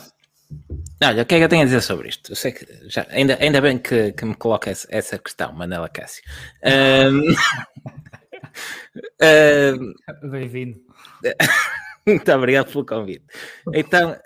olha, 1.03 1.23
o 1.23 1.25
que 1.25 1.35
é 1.35 1.37
que 1.37 1.43
eu 1.43 1.49
tenho 1.49 1.61
a 1.61 1.65
dizer 1.65 1.81
sobre 1.81 2.09
isto? 2.09 2.31
Eu 2.31 2.35
sei 2.35 2.51
que 2.51 2.65
já, 2.89 3.05
ainda, 3.09 3.37
ainda 3.39 3.61
bem 3.61 3.77
que, 3.77 4.11
que 4.13 4.25
me 4.25 4.35
coloca 4.35 4.71
essa, 4.71 5.17
questão, 5.17 5.53
Manela 5.53 5.89
Cássio. 5.89 6.23
Um, 6.63 7.33
um, 9.21 9.93
Bem-vindo. 10.31 10.79
Muito 12.05 12.31
obrigado 12.31 12.71
pelo 12.71 12.85
convite. 12.85 13.25
Então, 13.73 14.17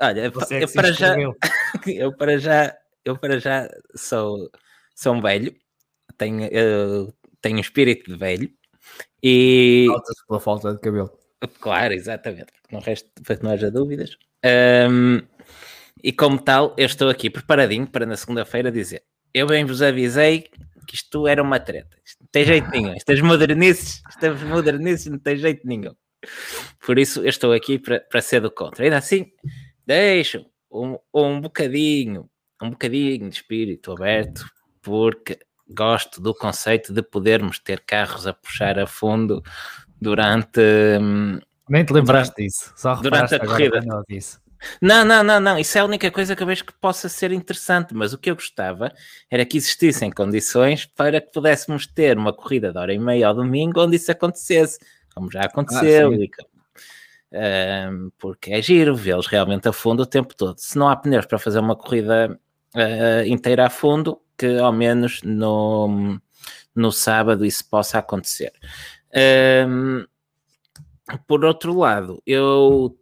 olha, 0.00 0.20
é 0.20 0.26
eu, 0.26 0.32
para 0.72 0.92
já, 0.92 1.16
eu 1.86 2.16
para 2.16 2.38
já, 2.38 2.76
eu 3.04 3.18
para 3.18 3.40
já 3.40 3.68
sou, 3.94 4.50
sou 4.94 5.14
um 5.14 5.22
velho, 5.22 5.54
tenho, 6.16 6.48
tenho 7.40 7.56
um 7.56 7.60
espírito 7.60 8.10
de 8.10 8.18
velho 8.18 8.50
e. 9.22 9.86
Falta-se 9.88 10.26
pela 10.26 10.40
falta 10.40 10.74
de 10.74 10.80
cabelo. 10.80 11.10
Claro, 11.60 11.94
exatamente, 11.94 12.52
porque 12.52 12.74
não, 12.74 12.82
resta, 12.82 13.08
não 13.42 13.50
haja 13.50 13.70
dúvidas. 13.70 14.16
Um, 14.44 15.20
e 16.02 16.12
como 16.12 16.40
tal, 16.40 16.74
eu 16.76 16.86
estou 16.86 17.08
aqui 17.08 17.30
preparadinho 17.30 17.86
para 17.86 18.06
na 18.06 18.16
segunda-feira 18.16 18.70
dizer: 18.70 19.02
eu 19.32 19.46
bem 19.46 19.64
vos 19.64 19.82
avisei 19.82 20.48
que 20.86 20.94
isto 20.94 21.26
era 21.26 21.42
uma 21.42 21.60
treta, 21.60 21.96
isto 22.04 22.20
não 22.20 22.28
tem 22.32 22.44
jeito 22.44 22.68
nenhum, 22.70 22.92
estas 22.94 23.20
modernices, 23.20 24.02
estas 24.08 24.42
modernices 24.42 25.06
não 25.06 25.18
tem 25.18 25.36
jeito 25.36 25.66
nenhum. 25.66 25.94
Por 26.84 26.98
isso, 26.98 27.20
eu 27.20 27.28
estou 27.28 27.52
aqui 27.52 27.78
para, 27.78 28.00
para 28.00 28.20
ser 28.20 28.40
do 28.40 28.50
contra. 28.50 28.84
Ainda 28.84 28.98
assim, 28.98 29.32
deixo 29.86 30.44
um, 30.70 30.98
um 31.14 31.40
bocadinho, 31.40 32.28
um 32.62 32.70
bocadinho 32.70 33.28
de 33.28 33.36
espírito 33.36 33.92
aberto, 33.92 34.44
porque 34.82 35.38
gosto 35.68 36.20
do 36.20 36.34
conceito 36.34 36.92
de 36.92 37.02
podermos 37.02 37.58
ter 37.58 37.80
carros 37.80 38.26
a 38.26 38.34
puxar 38.34 38.78
a 38.78 38.86
fundo 38.86 39.42
durante. 40.00 40.60
Hum, 41.00 41.38
Nem 41.68 41.84
te 41.84 41.92
lembraste 41.92 42.34
disso, 42.36 42.72
só 42.76 42.96
durante 42.96 43.34
a 43.34 43.40
corrida. 43.40 43.80
Não, 44.80 45.04
não, 45.04 45.22
não, 45.22 45.40
não. 45.40 45.58
Isso 45.58 45.78
é 45.78 45.80
a 45.80 45.84
única 45.84 46.10
coisa 46.10 46.36
que 46.36 46.42
eu 46.42 46.46
vejo 46.46 46.64
que 46.64 46.72
possa 46.72 47.08
ser 47.08 47.32
interessante. 47.32 47.94
Mas 47.94 48.12
o 48.12 48.18
que 48.18 48.30
eu 48.30 48.34
gostava 48.34 48.92
era 49.30 49.44
que 49.44 49.56
existissem 49.56 50.10
condições 50.10 50.84
para 50.84 51.20
que 51.20 51.32
pudéssemos 51.32 51.86
ter 51.86 52.18
uma 52.18 52.32
corrida 52.32 52.72
de 52.72 52.78
hora 52.78 52.92
e 52.92 52.98
meia 52.98 53.28
ao 53.28 53.34
domingo 53.34 53.80
onde 53.82 53.96
isso 53.96 54.10
acontecesse 54.12 54.78
como 55.14 55.30
já 55.30 55.42
aconteceu, 55.42 56.10
ah, 57.32 57.90
um, 57.90 58.10
porque 58.18 58.52
é 58.52 58.62
giro 58.62 58.96
vê-los 58.96 59.26
realmente 59.26 59.68
a 59.68 59.72
fundo 59.72 60.02
o 60.02 60.06
tempo 60.06 60.34
todo. 60.34 60.58
Se 60.58 60.78
não 60.78 60.88
há 60.88 60.96
pneus 60.96 61.26
para 61.26 61.38
fazer 61.38 61.58
uma 61.60 61.76
corrida 61.76 62.38
uh, 62.74 63.26
inteira 63.26 63.66
a 63.66 63.70
fundo, 63.70 64.20
que 64.36 64.58
ao 64.58 64.72
menos 64.72 65.22
no, 65.22 66.18
no 66.74 66.90
sábado 66.90 67.44
isso 67.44 67.68
possa 67.68 67.98
acontecer. 67.98 68.52
Um, 69.68 70.04
por 71.26 71.44
outro 71.44 71.76
lado, 71.76 72.22
eu 72.26 72.96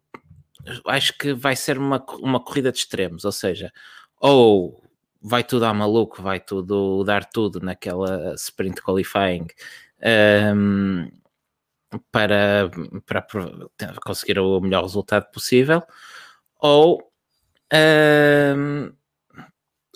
acho 0.87 1.17
que 1.19 1.33
vai 1.33 1.57
ser 1.57 1.79
uma, 1.79 2.05
uma 2.21 2.41
corrida 2.41 2.73
de 2.73 2.79
extremos, 2.79 3.25
ou 3.25 3.33
seja, 3.33 3.73
ou 4.21 4.83
vai 5.21 5.43
tudo 5.45 5.65
a 5.65 5.75
maluco, 5.75 6.23
vai 6.23 6.41
tudo 6.41 7.05
dar 7.05 7.25
tudo 7.25 7.61
naquela 7.61 8.35
sprint 8.35 8.81
qualifying 8.83 9.47
um, 10.55 11.11
para, 12.13 12.71
para 13.07 13.27
conseguir 14.05 14.39
o 14.39 14.61
melhor 14.61 14.83
resultado 14.83 15.31
possível, 15.33 15.83
ou 16.61 17.11
um, 18.57 18.93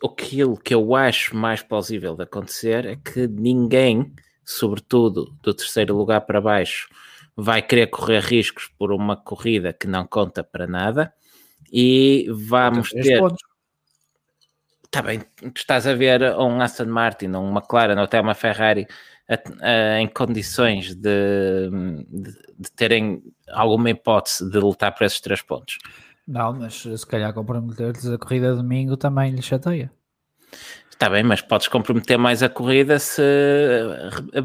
aquilo 0.04 0.56
que 0.56 0.74
eu 0.74 0.94
acho 0.94 1.36
mais 1.36 1.62
plausível 1.62 2.16
de 2.16 2.24
acontecer 2.24 2.86
é 2.86 2.96
que 2.96 3.26
ninguém, 3.28 4.12
sobretudo 4.44 5.36
do 5.42 5.54
terceiro 5.54 5.96
lugar 5.96 6.22
para 6.22 6.40
baixo, 6.40 6.88
vai 7.36 7.62
querer 7.62 7.88
correr 7.88 8.20
riscos 8.20 8.68
por 8.78 8.92
uma 8.92 9.16
corrida 9.16 9.72
que 9.72 9.86
não 9.86 10.06
conta 10.06 10.44
para 10.44 10.66
nada 10.66 11.12
e 11.72 12.26
vamos 12.30 12.90
ter. 12.90 13.20
Está 14.84 15.00
bem, 15.00 15.20
tu 15.20 15.52
estás 15.56 15.86
a 15.86 15.94
ver 15.94 16.22
um 16.36 16.60
Aston 16.60 16.84
Martin, 16.84 17.28
um 17.28 17.50
McLaren 17.50 17.96
ou 17.96 18.04
até 18.04 18.20
uma 18.20 18.34
Ferrari 18.34 18.86
a, 19.26 19.66
a, 19.66 20.00
em 20.00 20.06
condições 20.06 20.94
de, 20.94 21.70
de, 22.10 22.32
de, 22.58 22.72
terem 22.76 23.22
alguma 23.48 23.88
hipótese 23.88 24.50
de 24.50 24.58
lutar 24.58 24.94
por 24.94 25.04
esses 25.04 25.20
três 25.20 25.40
pontos. 25.40 25.78
Não, 26.28 26.52
mas 26.52 26.82
se 26.82 27.06
calhar 27.06 27.32
comprometer-lhes 27.32 28.06
a 28.06 28.18
corrida 28.18 28.50
de 28.50 28.56
domingo 28.58 28.96
também 28.96 29.32
lhe 29.32 29.40
chateia. 29.40 29.90
Está 31.02 31.10
bem, 31.10 31.24
mas 31.24 31.40
podes 31.40 31.66
comprometer 31.66 32.16
mais 32.16 32.44
a 32.44 32.48
corrida 32.48 32.96
se 32.96 33.20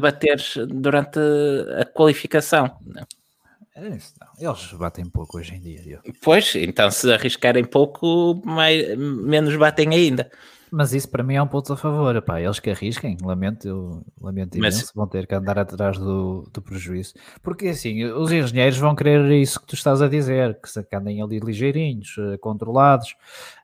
bateres 0.00 0.56
durante 0.66 1.20
a 1.80 1.84
qualificação. 1.84 2.76
Não? 2.84 3.06
É 3.76 3.94
isso, 3.94 4.14
não. 4.20 4.50
Eles 4.50 4.72
batem 4.72 5.04
pouco 5.04 5.38
hoje 5.38 5.54
em 5.54 5.60
dia. 5.60 5.80
Eu. 5.86 6.00
Pois, 6.20 6.56
então 6.56 6.90
se 6.90 7.12
arriscarem 7.12 7.64
pouco, 7.64 8.42
mais, 8.44 8.98
menos 8.98 9.54
batem 9.54 9.94
ainda. 9.94 10.28
Mas 10.68 10.92
isso 10.92 11.08
para 11.08 11.22
mim 11.22 11.36
é 11.36 11.42
um 11.42 11.46
ponto 11.46 11.72
a 11.72 11.76
favor. 11.76 12.16
Epá, 12.16 12.40
eles 12.40 12.58
que 12.58 12.70
arrisquem, 12.70 13.16
lamento, 13.22 13.68
eu 13.68 14.04
lamento 14.20 14.58
imenso, 14.58 14.78
Mas... 14.80 14.92
vão 14.92 15.06
ter 15.06 15.28
que 15.28 15.36
andar 15.36 15.60
atrás 15.60 15.96
do, 15.96 16.50
do 16.52 16.60
prejuízo. 16.60 17.14
Porque 17.40 17.68
assim, 17.68 18.02
os 18.02 18.32
engenheiros 18.32 18.78
vão 18.78 18.96
querer 18.96 19.30
isso 19.30 19.60
que 19.60 19.66
tu 19.68 19.76
estás 19.76 20.02
a 20.02 20.08
dizer, 20.08 20.60
que, 20.60 20.68
se, 20.68 20.84
andem 20.92 21.22
ali 21.22 21.38
ligeirinhos, 21.38 22.16
uh, 22.18 22.36
controlados. 22.40 23.14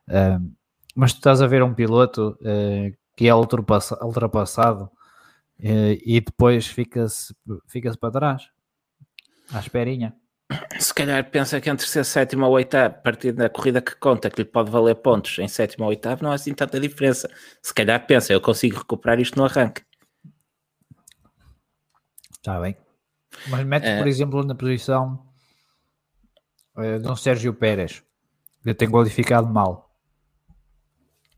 Uh, 0.07 0.49
mas 0.95 1.13
tu 1.13 1.17
estás 1.17 1.41
a 1.41 1.47
ver 1.47 1.61
um 1.61 1.73
piloto 1.73 2.37
uh, 2.41 2.97
que 3.15 3.27
é 3.27 3.35
ultrapassado 3.35 4.89
e 5.57 6.19
depois 6.19 6.67
fica-se 6.67 7.33
fica 7.67 7.95
para 7.97 8.11
trás, 8.11 8.49
à 9.53 9.59
esperinha 9.59 10.13
se 10.79 10.93
calhar 10.93 11.29
pensa 11.31 11.59
que 11.59 11.69
entre 11.69 11.87
ser 11.87 12.05
sétimo 12.05 12.45
ou 12.45 12.51
oitavo, 12.53 12.95
a 12.95 12.97
partir 12.99 13.31
da 13.31 13.49
corrida 13.49 13.81
que 13.81 13.95
conta, 13.95 14.29
que 14.29 14.41
lhe 14.41 14.45
pode 14.47 14.69
valer 14.69 14.95
pontos 14.95 15.37
em 15.39 15.47
sétimo 15.47 15.85
ou 15.85 15.89
oitavo, 15.89 16.23
não 16.23 16.31
há 16.31 16.35
assim 16.35 16.53
tanta 16.53 16.79
diferença. 16.79 17.29
Se 17.61 17.73
calhar 17.73 18.05
pensa, 18.05 18.31
eu 18.31 18.41
consigo 18.41 18.77
recuperar 18.77 19.19
isto 19.19 19.37
no 19.37 19.45
arranque. 19.45 19.81
Está 22.31 22.59
bem. 22.59 22.77
Mas 23.47 23.65
mete, 23.65 23.85
é... 23.85 23.97
por 23.97 24.07
exemplo, 24.07 24.43
na 24.43 24.53
posição 24.53 25.25
uh, 26.77 26.99
de 26.99 27.07
um 27.07 27.15
Sérgio 27.15 27.53
Pérez, 27.53 28.03
que 28.63 28.73
tem 28.73 28.89
qualificado 28.89 29.47
mal. 29.47 29.84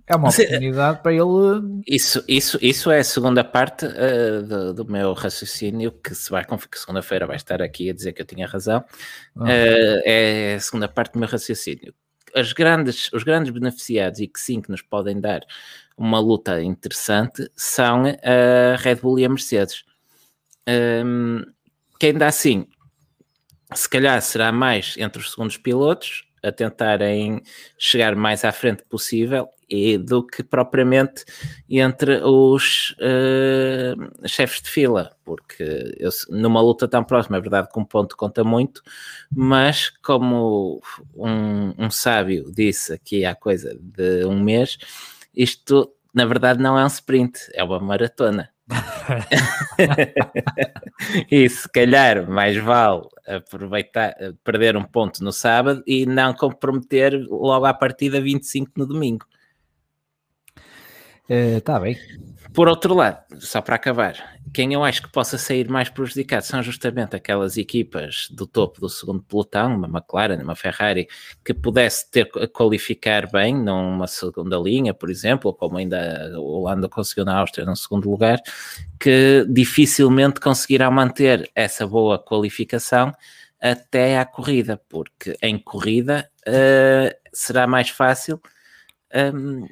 É 0.07 0.15
uma 0.15 0.27
Mas, 0.27 0.39
oportunidade 0.39 1.03
para 1.03 1.11
ele. 1.11 1.83
Isso, 1.85 2.23
isso, 2.29 2.57
isso 2.61 2.89
é 2.89 2.99
a 2.99 3.03
segunda 3.03 3.43
parte 3.43 3.85
uh, 3.85 4.41
do, 4.41 4.73
do, 4.73 4.85
meu 4.85 5.11
raciocínio, 5.11 5.91
que 5.91 6.15
se 6.15 6.31
vai 6.31 6.45
que 6.45 6.79
segunda-feira 6.79 7.27
vai 7.27 7.35
estar 7.35 7.61
aqui 7.61 7.89
a 7.89 7.93
dizer 7.93 8.13
que 8.13 8.21
eu 8.21 8.25
tinha 8.25 8.47
razão. 8.47 8.85
Uh, 9.35 10.01
é 10.05 10.55
a 10.55 10.59
segunda 10.61 10.87
parte 10.87 11.11
do 11.11 11.19
meu 11.19 11.27
raciocínio. 11.27 11.93
As 12.33 12.53
grandes, 12.53 13.11
os 13.11 13.23
grandes 13.23 13.51
beneficiados 13.51 14.21
e 14.21 14.27
que 14.27 14.39
sim 14.39 14.61
que 14.61 14.71
nos 14.71 14.81
podem 14.81 15.19
dar 15.19 15.41
uma 15.97 16.19
luta 16.19 16.63
interessante 16.63 17.51
são 17.53 18.03
a 18.05 18.77
Red 18.77 18.95
Bull 18.95 19.19
e 19.19 19.25
a 19.25 19.29
Mercedes. 19.29 19.83
Um, 21.05 21.43
que 21.99 22.07
ainda 22.07 22.27
assim, 22.27 22.65
se 23.73 23.89
calhar 23.89 24.21
será 24.21 24.53
mais 24.53 24.95
entre 24.97 25.21
os 25.21 25.31
segundos 25.31 25.57
pilotos 25.57 26.23
a 26.41 26.51
tentarem 26.51 27.41
chegar 27.77 28.15
mais 28.15 28.45
à 28.45 28.53
frente 28.53 28.83
possível 28.85 29.49
e 29.69 29.97
do 29.97 30.25
que 30.25 30.43
propriamente 30.43 31.25
entre 31.69 32.21
os 32.23 32.95
uh, 32.99 34.27
chefes 34.27 34.61
de 34.61 34.69
fila, 34.69 35.11
porque 35.25 35.95
eu, 35.97 36.09
numa 36.29 36.61
luta 36.61 36.87
tão 36.87 37.03
próxima, 37.03 37.37
é 37.37 37.41
verdade 37.41 37.69
que 37.71 37.79
um 37.79 37.85
ponto 37.85 38.15
conta 38.15 38.43
muito, 38.43 38.81
mas 39.33 39.89
como 39.89 40.81
um, 41.15 41.73
um 41.77 41.89
sábio 41.89 42.51
disse 42.51 42.93
aqui 42.93 43.25
há 43.25 43.35
coisa 43.35 43.77
de 43.79 44.25
um 44.25 44.39
mês, 44.39 44.77
isto 45.35 45.91
na 46.13 46.25
verdade 46.25 46.61
não 46.61 46.79
é 46.79 46.83
um 46.83 46.87
sprint, 46.87 47.39
é 47.53 47.63
uma 47.63 47.79
maratona. 47.79 48.49
e 51.31 51.47
se 51.47 51.69
calhar 51.69 52.29
mais 52.29 52.57
vale 52.57 53.03
aproveitar, 53.25 54.13
perder 54.43 54.75
um 54.75 54.83
ponto 54.83 55.23
no 55.23 55.31
sábado 55.31 55.81
e 55.87 56.05
não 56.05 56.33
comprometer 56.33 57.13
logo 57.29 57.65
à 57.65 57.73
partida 57.73 58.19
25 58.19 58.71
no 58.75 58.85
domingo. 58.85 59.25
Está 61.29 61.77
uh, 61.77 61.81
bem. 61.81 61.97
Por 62.53 62.67
outro 62.67 62.93
lado, 62.95 63.19
só 63.39 63.61
para 63.61 63.75
acabar, 63.75 64.39
quem 64.53 64.73
eu 64.73 64.83
acho 64.83 65.03
que 65.03 65.11
possa 65.11 65.37
sair 65.37 65.69
mais 65.69 65.89
prejudicado 65.89 66.43
são 66.43 66.63
justamente 66.63 67.15
aquelas 67.15 67.57
equipas 67.57 68.27
do 68.31 68.47
topo 68.47 68.79
do 68.81 68.89
segundo 68.89 69.21
pelotão, 69.21 69.75
uma 69.75 69.87
McLaren, 69.87 70.41
uma 70.41 70.55
Ferrari, 70.55 71.07
que 71.45 71.53
pudesse 71.53 72.09
ter 72.09 72.29
a 72.41 72.47
qualificar 72.47 73.29
bem 73.29 73.53
numa 73.53 74.07
segunda 74.07 74.57
linha, 74.57 74.93
por 74.93 75.09
exemplo, 75.09 75.53
como 75.53 75.77
ainda 75.77 76.31
o 76.39 76.61
Holanda 76.61 76.89
conseguiu 76.89 77.25
na 77.25 77.37
Áustria 77.37 77.65
no 77.65 77.75
segundo 77.75 78.09
lugar, 78.09 78.41
que 78.99 79.45
dificilmente 79.49 80.39
conseguirá 80.39 80.89
manter 80.89 81.51
essa 81.53 81.85
boa 81.85 82.17
qualificação 82.17 83.13
até 83.61 84.17
à 84.17 84.25
corrida, 84.25 84.81
porque 84.89 85.37
em 85.41 85.59
corrida 85.59 86.27
uh, 86.47 87.15
será 87.33 87.67
mais 87.67 87.89
fácil. 87.89 88.41
Um, 89.13 89.67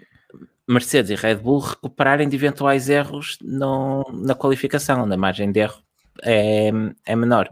Mercedes 0.67 1.11
e 1.11 1.15
Red 1.15 1.35
Bull 1.35 1.59
recuperarem 1.59 2.27
de 2.27 2.35
eventuais 2.35 2.89
erros 2.89 3.37
no, 3.41 4.03
na 4.13 4.33
qualificação, 4.33 5.03
onde 5.03 5.13
a 5.13 5.17
margem 5.17 5.51
de 5.51 5.59
erro 5.59 5.81
é, 6.23 6.71
é 7.05 7.15
menor. 7.15 7.47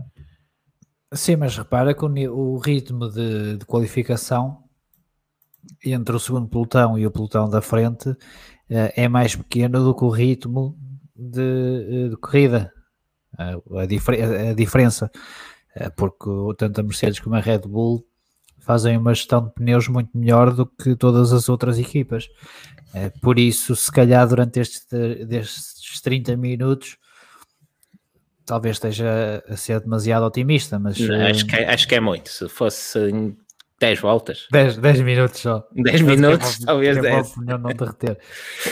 Sim, 1.14 1.36
mas 1.36 1.56
repara 1.56 1.94
que 1.94 2.04
o, 2.04 2.34
o 2.34 2.58
ritmo 2.58 3.08
de, 3.08 3.58
de, 3.58 3.66
qualificação 3.66 4.64
entre 5.86 6.16
o 6.16 6.20
segundo 6.20 6.48
pelotão 6.48 6.98
e 6.98 7.06
o 7.06 7.12
pelotão 7.12 7.48
da 7.48 7.62
frente 7.62 8.10
uh, 8.10 8.18
é 8.68 9.08
mais 9.08 9.36
pequeno 9.36 9.84
do 9.84 9.94
que 9.94 10.04
o 10.04 10.10
ritmo 10.10 10.76
de, 11.16 12.10
de 12.10 12.18
corrida. 12.18 12.74
Uh, 13.34 13.80
a, 13.80 13.86
difer 13.86 14.50
a, 14.50 14.54
diferença, 14.54 15.12
porque 15.96 16.30
tanto 16.58 16.82
a 16.82 16.84
Mercedes 16.84 17.20
como 17.20 17.36
a 17.36 17.40
Red 17.40 17.60
Bull 17.60 18.04
fazem 18.64 18.98
uma 18.98 19.14
gestão 19.14 19.46
de 19.46 19.54
pneus 19.54 19.88
muito 19.88 20.18
melhor 20.18 20.54
do 20.54 20.66
que 20.66 20.96
todas 20.96 21.34
as 21.34 21.50
outras 21.50 21.78
equipas. 21.78 22.28
É, 22.94 23.10
por 23.10 23.40
isso, 23.40 23.76
se 23.76 23.92
calhar 23.92 24.28
durante 24.28 24.60
estes, 24.60 24.86
destes 25.28 26.00
30 26.02 26.38
minutos, 26.38 26.98
talvez 28.46 28.76
esteja 28.76 29.44
a 29.48 29.58
ser 29.58 29.80
demasiado 29.80 30.26
otimista, 30.26 30.78
mas... 30.78 31.00
Não, 31.00 31.26
acho, 31.26 31.46
que 31.46 31.56
é, 31.56 31.74
acho 31.74 31.88
que 31.88 31.96
é 31.96 32.00
muito, 32.00 32.30
se 32.30 32.48
fosse 32.48 33.00
10 33.80 34.00
voltas. 34.00 34.48
10, 34.52 34.78
10 34.78 35.02
minutos 35.02 35.40
só. 35.40 35.68
10 35.74 36.02
minutos, 36.02 36.62
é 36.62 36.66
talvez 36.66 37.02
10. 37.02 37.38
Não, 37.38 37.58
não 37.58 37.70
derreter. 37.72 38.18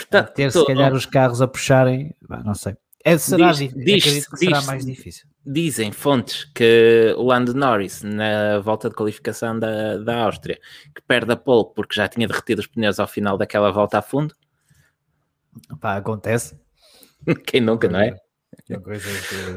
Tá, 0.09 0.23
ter 0.23 0.51
se 0.51 0.65
calhar 0.65 0.93
os 0.93 1.05
carros 1.05 1.41
a 1.41 1.47
puxarem, 1.47 2.15
não 2.45 2.53
sei. 2.53 2.75
É, 3.03 3.17
será, 3.17 3.51
diz, 3.51 3.73
diz, 3.73 4.27
será 4.35 4.61
mais 4.61 4.85
difícil. 4.85 5.27
Dizem 5.45 5.91
fontes 5.91 6.45
que 6.53 7.13
o 7.17 7.23
Lando 7.23 7.53
Norris, 7.53 8.03
na 8.03 8.59
volta 8.59 8.89
de 8.89 8.95
qualificação 8.95 9.57
da, 9.57 9.97
da 9.97 10.23
Áustria, 10.23 10.59
que 10.93 11.01
perde 11.01 11.31
a 11.31 11.35
pole 11.35 11.69
porque 11.75 11.95
já 11.95 12.07
tinha 12.07 12.27
derretido 12.27 12.59
os 12.59 12.67
pneus 12.67 12.99
ao 12.99 13.07
final 13.07 13.37
daquela 13.37 13.71
volta 13.71 13.97
a 13.97 14.01
fundo. 14.01 14.35
Pá, 15.79 15.97
acontece. 15.97 16.59
Quem 17.45 17.61
nunca, 17.61 17.87
não 17.87 17.99
é? 17.99 18.15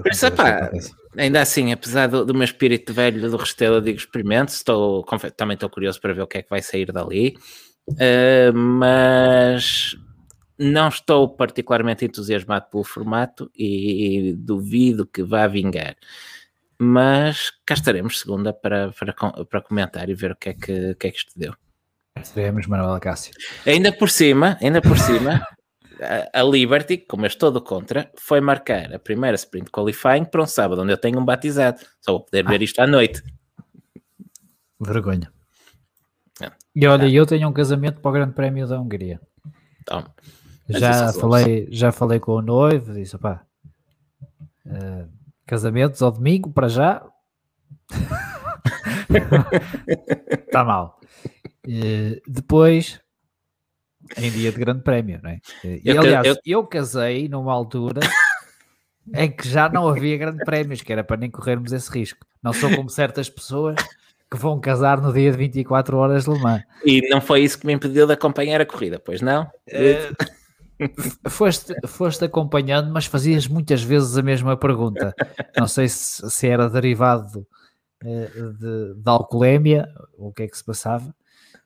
Mas, 0.05 0.20
pá, 0.30 0.70
ainda 1.16 1.40
assim, 1.40 1.72
apesar 1.72 2.07
do, 2.09 2.24
do, 2.24 2.34
meu 2.34 2.45
espírito 2.45 2.92
velho 2.92 3.30
do 3.30 3.36
Restelo, 3.36 3.80
digo 3.80 3.99
experimento, 3.99 4.53
estou, 4.53 5.05
também 5.36 5.55
estou 5.55 5.68
curioso 5.68 6.01
para 6.01 6.14
ver 6.14 6.22
o 6.22 6.26
que 6.26 6.38
é 6.38 6.42
que 6.42 6.51
vai 6.51 6.62
sair 6.62 6.90
dali. 6.92 7.36
Uh, 7.88 8.57
mas 8.57 9.95
não 10.59 10.88
estou 10.88 11.28
particularmente 11.28 12.05
entusiasmado 12.05 12.66
pelo 12.70 12.84
formato 12.84 13.50
e, 13.55 14.34
duvido 14.36 15.07
que 15.07 15.22
vá 15.22 15.46
vingar. 15.46 15.96
Mas 16.78 17.52
cá 17.64 17.74
estaremos 17.74 18.20
segunda 18.20 18.52
para, 18.52 18.92
para, 18.92 19.14
para 19.44 19.61
comentar 19.61 20.09
e 20.09 20.14
ver 20.14 20.32
o 20.32 20.36
que 20.36 20.50
é 20.50 20.55
que, 20.55 20.90
o 20.90 20.96
que, 20.96 21.07
é 21.07 21.11
que 21.11 21.18
isto 21.18 21.32
deu. 21.36 21.55
Estaremos, 22.20 22.66
Manuel 22.66 22.98
Cássio. 23.00 23.34
Ainda 23.66 23.92
por 23.92 24.11
cima, 24.11 24.57
ainda 24.61 24.80
por 24.80 24.98
cima, 24.98 25.46
a, 26.32 26.42
Liberty, 26.42 26.98
como 26.98 27.24
eu 27.24 27.28
estou 27.28 27.50
do 27.50 27.61
contra, 27.61 28.11
foi 28.18 28.40
marcar 28.40 28.92
a 28.92 28.98
primeira 28.98 29.34
sprint 29.36 29.70
qualifying 29.70 30.24
para 30.24 30.42
um 30.42 30.46
sábado, 30.46 30.82
onde 30.82 30.92
eu 30.92 30.96
tenho 30.96 31.18
um 31.18 31.24
batizado. 31.24 31.80
Só 32.00 32.12
vou 32.12 32.20
poder 32.20 32.46
ver 32.46 32.61
ah. 32.61 32.64
isto 32.64 32.78
à 32.80 32.86
noite. 32.86 33.22
Vergonha. 34.80 35.32
É. 36.40 36.50
E 36.74 36.86
olha, 36.86 37.09
eu 37.09 37.26
tenho 37.26 37.48
um 37.48 37.52
casamento 37.52 38.00
para 38.00 38.09
o 38.09 38.12
Grande 38.12 38.34
Prémio 38.34 38.66
da 38.66 38.80
Hungria. 38.80 39.20
Então, 39.80 40.05
já 40.69 41.12
falei, 41.12 41.69
já 41.71 41.93
falei 41.93 42.21
com 42.21 42.33
o 42.33 42.43
noivo, 42.43 42.95
disse, 42.95 43.19
pá, 43.19 43.43
uh, 44.67 45.09
casamentos 45.47 46.03
ao 46.03 46.11
domingo, 46.11 46.51
para 46.51 46.69
já, 46.69 47.05
está 50.47 50.65
mal. 50.65 50.99
Uh, 51.67 52.21
depois, 52.27 53.01
em 54.17 54.31
dia 54.31 54.53
de 54.53 54.59
grande 54.59 54.83
prémio, 54.83 55.21
não 55.23 55.31
é? 55.31 55.41
E 55.65 55.83
eu, 55.85 56.01
aliás, 56.01 56.27
eu... 56.27 56.37
eu 56.45 56.67
casei 56.67 57.29
numa 57.29 57.53
altura 57.53 58.01
em 59.15 59.31
que 59.31 59.49
já 59.49 59.69
não 59.69 59.89
havia 59.89 60.17
grande 60.17 60.45
prémios, 60.45 60.83
que 60.83 60.93
era 60.93 61.05
para 61.05 61.17
nem 61.17 61.31
corrermos 61.31 61.73
esse 61.73 61.91
risco. 61.91 62.27
Não 62.43 62.53
sou 62.53 62.75
como 62.75 62.89
certas 62.89 63.29
pessoas 63.29 63.77
que 64.31 64.37
vão 64.39 64.61
casar 64.61 65.01
no 65.01 65.12
dia 65.12 65.31
de 65.31 65.37
24 65.37 65.97
horas 65.97 66.25
de 66.25 66.31
Le 66.31 66.39
Mans. 66.41 66.62
E 66.85 67.09
não 67.09 67.21
foi 67.21 67.43
isso 67.43 67.59
que 67.59 67.67
me 67.67 67.73
impediu 67.73 68.07
de 68.07 68.12
acompanhar 68.12 68.61
a 68.61 68.67
corrida, 68.67 68.99
pois 68.99 69.21
não? 69.21 69.45
Uh, 69.69 70.15
foste, 71.29 71.75
foste 71.87 72.25
acompanhando, 72.25 72.93
mas 72.93 73.07
fazias 73.07 73.47
muitas 73.47 73.83
vezes 73.83 74.16
a 74.16 74.22
mesma 74.22 74.57
pergunta. 74.57 75.14
Não 75.59 75.66
sei 75.66 75.89
se, 75.89 76.29
se 76.31 76.49
era 76.49 76.68
derivado 76.68 77.47
uh, 78.03 78.53
de, 78.53 78.95
de 78.95 79.11
alcoolemia 79.11 79.89
o 80.16 80.33
que 80.33 80.45
é 80.45 80.49
que 80.49 80.57
se 80.57 80.64
passava, 80.64 81.14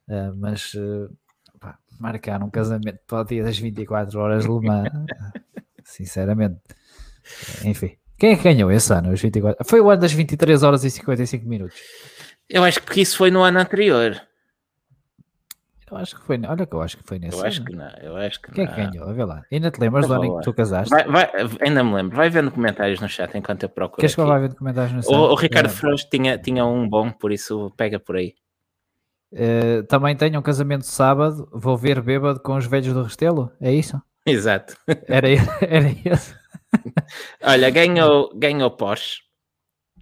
uh, 0.08 0.36
mas 0.36 0.74
uh, 0.74 1.10
pá, 1.58 1.78
marcar 1.98 2.42
um 2.42 2.50
casamento 2.50 3.00
para 3.06 3.22
o 3.22 3.24
dia 3.24 3.44
das 3.44 3.58
24 3.58 4.18
horas 4.18 4.44
de 4.44 4.50
Le 4.50 4.66
Mans, 4.66 4.90
sinceramente. 5.84 6.60
Enfim, 7.64 7.96
quem 8.18 8.32
é 8.32 8.36
que 8.36 8.42
ganhou 8.42 8.70
esse 8.70 8.92
ano? 8.92 9.12
Os 9.12 9.20
24? 9.20 9.64
Foi 9.64 9.80
o 9.80 9.90
ano 9.90 10.02
das 10.02 10.12
23 10.12 10.62
horas 10.62 10.84
e 10.84 10.90
55 10.90 11.46
minutos. 11.46 11.78
Eu 12.48 12.64
acho 12.64 12.82
que 12.82 13.00
isso 13.00 13.16
foi 13.16 13.30
no 13.30 13.42
ano 13.42 13.60
anterior. 13.60 14.20
Eu 15.90 15.96
acho 15.96 16.16
que 16.16 16.22
foi, 16.22 16.40
olha 16.46 16.66
que 16.66 16.74
eu 16.74 16.82
acho 16.82 16.96
que 16.96 17.02
foi 17.04 17.18
nesse. 17.18 17.38
Eu 17.38 17.46
acho 17.46 17.64
que 17.64 17.74
não, 17.74 17.90
eu 18.02 18.16
acho 18.16 18.40
que 18.40 18.52
Quem 18.52 18.66
não. 18.66 18.72
é 18.72 18.74
que 18.74 18.98
ganhou? 18.98 19.14
Vê 19.14 19.24
lá. 19.24 19.42
Ainda 19.50 19.70
te 19.70 19.80
lembras 19.80 20.06
do 20.06 20.12
ano 20.12 20.24
em 20.24 20.36
que 20.36 20.42
tu 20.42 20.52
casaste? 20.52 20.90
Vai, 20.90 21.04
vai, 21.04 21.30
ainda 21.60 21.82
me 21.82 21.94
lembro. 21.94 22.16
Vai 22.16 22.28
vendo 22.28 22.50
comentários 22.50 23.00
no 23.00 23.08
chat 23.08 23.36
enquanto 23.36 23.62
eu 23.62 23.68
procuro. 23.68 24.00
Queres 24.00 24.14
que 24.14 24.20
eu 24.20 24.26
vá 24.26 24.38
vendo 24.38 24.54
comentários 24.54 24.92
no 24.92 25.02
chat? 25.02 25.12
O, 25.12 25.32
o 25.32 25.34
Ricardo 25.34 25.66
é. 25.66 25.70
Frost 25.70 26.08
tinha, 26.10 26.38
tinha 26.38 26.64
um 26.64 26.88
bom, 26.88 27.10
por 27.10 27.32
isso 27.32 27.72
pega 27.76 27.98
por 27.98 28.16
aí. 28.16 28.34
Uh, 29.32 29.82
também 29.88 30.16
tenho 30.16 30.38
um 30.38 30.42
casamento 30.42 30.86
sábado, 30.86 31.48
vou 31.52 31.76
ver 31.76 32.00
bêbado 32.00 32.40
com 32.40 32.56
os 32.56 32.66
velhos 32.66 32.94
do 32.94 33.02
Restelo, 33.02 33.52
é 33.60 33.72
isso? 33.72 34.00
Exato. 34.26 34.76
Era, 35.06 35.28
era 35.60 35.88
isso. 35.88 36.34
Olha, 37.42 37.70
ganhou, 37.70 38.30
ganhou 38.34 38.70
Porsche, 38.70 39.20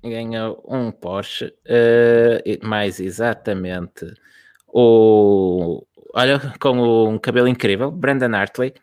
ganhou 0.02 0.62
um 0.68 0.90
Porsche, 0.90 1.46
uh, 1.46 2.66
mais 2.66 3.00
exatamente 3.00 4.06
o, 4.78 5.86
olha, 6.12 6.38
com 6.60 7.08
um 7.08 7.18
cabelo 7.18 7.48
incrível, 7.48 7.90
Brandon 7.90 8.36
Hartley, 8.36 8.74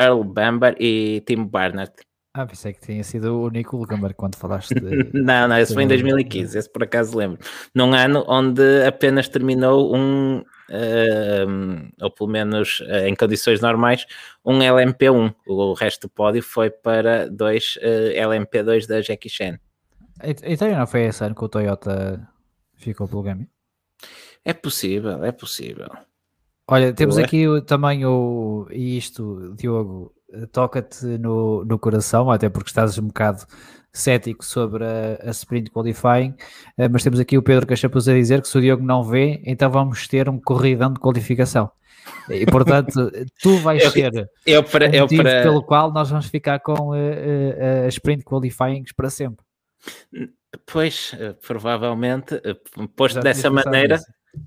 Earl 0.00 0.22
Bamber 0.22 0.76
e 0.78 1.24
Tim 1.26 1.44
Barnett. 1.44 1.92
Ah, 2.32 2.46
pensei 2.46 2.72
que 2.72 2.80
tinha 2.80 3.02
sido 3.02 3.42
o 3.42 3.48
Nico 3.48 3.76
Hulkenberg 3.76 4.14
quando 4.14 4.36
falaste 4.36 4.74
de... 4.74 5.10
não, 5.12 5.48
não, 5.48 5.58
esse 5.58 5.74
foi 5.74 5.82
em 5.82 5.88
2015, 5.88 6.56
esse 6.56 6.70
por 6.70 6.84
acaso 6.84 7.16
lembro. 7.16 7.40
Num 7.74 7.92
ano 7.92 8.24
onde 8.28 8.84
apenas 8.86 9.28
terminou 9.28 9.96
um, 9.96 10.38
uh, 10.38 11.92
ou 12.00 12.10
pelo 12.12 12.30
menos 12.30 12.80
uh, 12.82 13.06
em 13.06 13.16
condições 13.16 13.60
normais, 13.60 14.06
um 14.44 14.58
LMP1. 14.58 15.34
O 15.48 15.72
resto 15.74 16.02
do 16.02 16.10
pódio 16.10 16.42
foi 16.42 16.70
para 16.70 17.28
dois 17.28 17.76
uh, 17.76 18.20
LMP2 18.20 18.86
da 18.86 19.00
Jackie 19.00 19.28
Chan. 19.28 19.58
Então 20.44 20.70
não 20.70 20.86
foi 20.86 21.06
esse 21.06 21.24
ano 21.24 21.34
que 21.34 21.44
o 21.44 21.48
Toyota 21.48 22.28
ficou 22.76 23.08
pelo 23.08 23.22
game? 23.22 23.48
É 24.44 24.52
possível, 24.52 25.24
é 25.24 25.32
possível. 25.32 25.88
Olha, 26.68 26.92
temos 26.92 27.18
aqui 27.18 27.44
também 27.66 28.04
o. 28.06 28.66
E 28.70 28.96
isto, 28.96 29.54
Diogo, 29.56 30.14
toca-te 30.52 31.04
no, 31.18 31.64
no 31.64 31.78
coração, 31.78 32.30
até 32.30 32.48
porque 32.48 32.70
estás 32.70 32.98
um 32.98 33.06
bocado 33.08 33.44
cético 33.92 34.44
sobre 34.44 34.84
a, 34.84 35.28
a 35.28 35.30
sprint 35.30 35.70
qualifying, 35.70 36.34
eh, 36.76 36.88
mas 36.88 37.04
temos 37.04 37.20
aqui 37.20 37.38
o 37.38 37.42
Pedro 37.42 37.66
Cachapuz 37.66 38.08
a 38.08 38.12
dizer 38.12 38.42
que 38.42 38.48
se 38.48 38.58
o 38.58 38.60
Diogo 38.60 38.82
não 38.82 39.04
vê, 39.04 39.40
então 39.46 39.70
vamos 39.70 40.08
ter 40.08 40.28
um 40.28 40.38
corridão 40.40 40.92
de 40.92 40.98
qualificação. 40.98 41.70
E 42.28 42.44
portanto, 42.44 43.10
tu 43.40 43.56
vais 43.58 43.82
eu, 43.82 43.90
ser 43.92 44.30
eu 44.44 44.64
para, 44.64 44.88
o 44.88 45.00
motivo 45.02 45.22
para... 45.22 45.42
pelo 45.42 45.62
qual 45.62 45.92
nós 45.92 46.10
vamos 46.10 46.26
ficar 46.26 46.58
com 46.58 46.92
a, 46.92 46.96
a, 46.96 47.84
a 47.84 47.88
sprint 47.88 48.24
qualifying 48.24 48.84
para 48.96 49.08
sempre. 49.08 49.44
Pois, 50.66 51.14
eh, 51.18 51.34
provavelmente, 51.46 52.40
eh, 52.44 52.56
posto 52.96 53.20
dessa 53.20 53.48
maneira, 53.48 54.00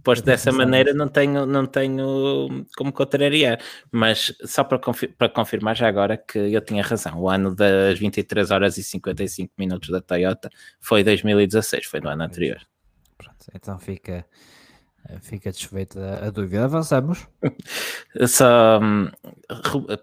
Pois 0.03 0.21
dessa 0.21 0.51
maneira 0.51 0.93
não 0.93 1.07
tenho, 1.07 1.45
não 1.45 1.65
tenho 1.65 2.65
como 2.75 2.91
contrariar, 2.91 3.59
mas 3.91 4.33
só 4.45 4.63
para, 4.63 4.79
confir 4.79 5.15
para 5.17 5.29
confirmar 5.29 5.75
já 5.75 5.87
agora 5.87 6.17
que 6.17 6.37
eu 6.37 6.61
tinha 6.61 6.83
razão, 6.83 7.19
o 7.19 7.29
ano 7.29 7.55
das 7.55 7.97
23 7.99 8.51
horas 8.51 8.77
e 8.77 8.83
55 8.83 9.53
minutos 9.57 9.89
da 9.89 10.01
Toyota 10.01 10.49
foi 10.79 11.03
2016, 11.03 11.85
foi 11.85 11.99
no 11.99 12.09
ano 12.09 12.23
anterior. 12.23 12.59
Pronto, 13.17 13.45
então 13.53 13.79
fica, 13.79 14.25
fica 15.21 15.51
desfeita 15.51 16.25
a 16.25 16.29
dúvida. 16.29 16.65
Avançamos. 16.65 17.27
Só, 18.27 18.79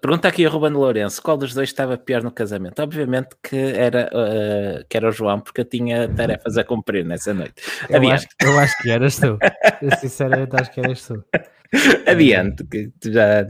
Pergunta 0.00 0.28
aqui 0.28 0.46
a 0.46 0.48
Ruben 0.48 0.72
Lourenço: 0.72 1.22
qual 1.22 1.36
dos 1.36 1.52
dois 1.52 1.68
estava 1.68 1.98
pior 1.98 2.22
no 2.22 2.30
casamento? 2.30 2.80
Obviamente 2.80 3.36
que 3.42 3.56
era, 3.56 4.10
uh, 4.12 4.84
que 4.88 4.96
era 4.96 5.08
o 5.08 5.12
João, 5.12 5.40
porque 5.40 5.60
eu 5.60 5.64
tinha 5.64 6.08
tarefas 6.08 6.56
a 6.56 6.64
cumprir 6.64 7.04
nessa 7.04 7.34
noite. 7.34 7.62
Eu, 7.90 8.10
acho, 8.10 8.26
eu 8.42 8.58
acho, 8.58 8.82
que 8.82 8.90
eras 8.90 9.16
tu. 9.16 9.38
Eu 9.82 9.96
sinceramente 9.98 10.56
acho 10.58 10.70
que 10.70 10.80
eras 10.80 11.06
tu. 11.06 11.24
Adiante, 12.06 12.64
que 12.64 12.90
já, 13.04 13.46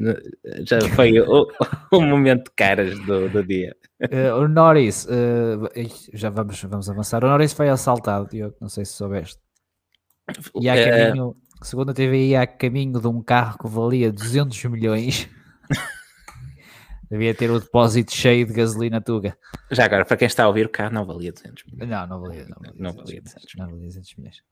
já 0.64 0.80
foi 0.94 1.20
o, 1.20 1.46
o 1.92 2.00
momento 2.00 2.44
de 2.44 2.54
caras 2.56 2.98
do, 3.00 3.28
do 3.28 3.44
dia. 3.44 3.76
Uh, 4.02 4.42
o 4.42 4.48
Norris, 4.48 5.06
uh, 5.06 5.70
já 6.12 6.30
vamos, 6.30 6.60
vamos 6.62 6.90
avançar. 6.90 7.24
O 7.24 7.28
Norris 7.28 7.52
foi 7.52 7.68
assaltado, 7.68 8.28
Diogo, 8.30 8.56
não 8.60 8.68
sei 8.68 8.84
se 8.84 8.94
soubeste. 8.94 9.38
E 10.60 10.68
há 10.68 10.74
caminho, 10.74 11.36
segundo 11.64 11.90
a 11.90 11.94
TVI, 11.94 12.36
há 12.36 12.46
caminho 12.46 13.00
de 13.00 13.08
um 13.08 13.22
carro 13.22 13.58
que 13.58 13.68
valia 13.68 14.12
200 14.12 14.64
milhões. 14.64 15.28
Devia 17.10 17.34
ter 17.34 17.50
o 17.50 17.60
depósito 17.60 18.12
cheio 18.12 18.46
de 18.46 18.52
gasolina 18.52 19.00
Tuga. 19.00 19.36
Já 19.70 19.84
agora, 19.84 20.04
para 20.04 20.16
quem 20.16 20.26
está 20.26 20.44
a 20.44 20.48
ouvir, 20.48 20.66
o 20.66 20.68
carro 20.68 20.92
não 20.92 21.04
valia 21.04 21.32
200 21.32 21.64
milhões. 21.66 21.90
Não, 21.90 22.06
não 22.06 22.20
valia, 22.20 22.46
não 22.48 22.56
valia, 22.58 22.74
não 22.76 22.92
valia 22.92 23.20
200, 23.20 23.54
não 23.56 23.66
valia 23.66 23.86
200 23.86 24.14
milhões. 24.16 24.42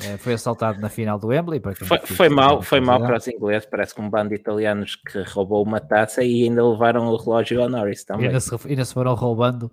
É, 0.00 0.16
foi 0.16 0.32
assaltado 0.34 0.80
na 0.80 0.88
final 0.88 1.18
do 1.18 1.28
Wembley. 1.28 1.60
Para 1.60 1.74
foi, 1.74 1.98
foi 1.98 2.28
mal, 2.28 2.62
foi 2.62 2.80
mal 2.80 2.98
para 3.00 3.18
os 3.18 3.28
ingleses. 3.28 3.68
Parece 3.70 3.94
que 3.94 4.00
um 4.00 4.08
bando 4.08 4.30
de 4.30 4.36
italianos 4.36 4.96
que 4.96 5.22
roubou 5.22 5.62
uma 5.62 5.80
taça 5.80 6.22
e 6.22 6.44
ainda 6.44 6.66
levaram 6.66 7.06
o 7.06 7.16
relógio 7.16 7.62
ao 7.62 7.68
Norris 7.68 8.04
também. 8.04 8.24
E 8.24 8.28
ainda 8.28 8.40
se, 8.40 8.56
ainda 8.66 8.84
se 8.84 8.94
foram 8.94 9.14
roubando 9.14 9.70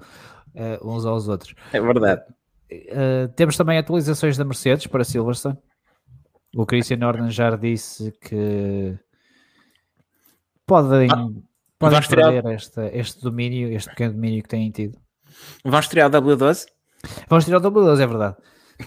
uh, 0.56 0.88
uns 0.94 1.06
aos 1.06 1.28
outros. 1.28 1.56
É 1.72 1.80
verdade. 1.80 2.22
Uh, 2.72 3.28
temos 3.36 3.58
também 3.58 3.78
atualizações 3.78 4.38
da 4.38 4.44
Mercedes 4.44 4.88
para 4.88 5.04
Silverstone. 5.04 5.58
O 6.56 6.66
Christian 6.66 7.06
Horner 7.06 7.30
já 7.30 7.56
disse 7.56 8.12
que 8.22 8.97
podem, 10.66 11.10
ah, 11.12 11.28
podem 11.78 12.02
perder 12.02 12.45
esta, 12.47 12.86
este 12.95 13.22
domínio, 13.22 13.72
este 13.72 13.89
pequeno 13.89 14.14
domínio 14.14 14.43
que 14.43 14.50
têm 14.50 14.72
tido. 14.72 14.97
Vão 15.64 15.80
estrear 15.80 16.10
o 16.10 16.12
W12? 16.12 16.66
Vão 17.28 17.39
estrear 17.39 17.62
o 17.62 17.72
W12, 17.72 18.00
é 18.02 18.08
verdade. 18.08 18.36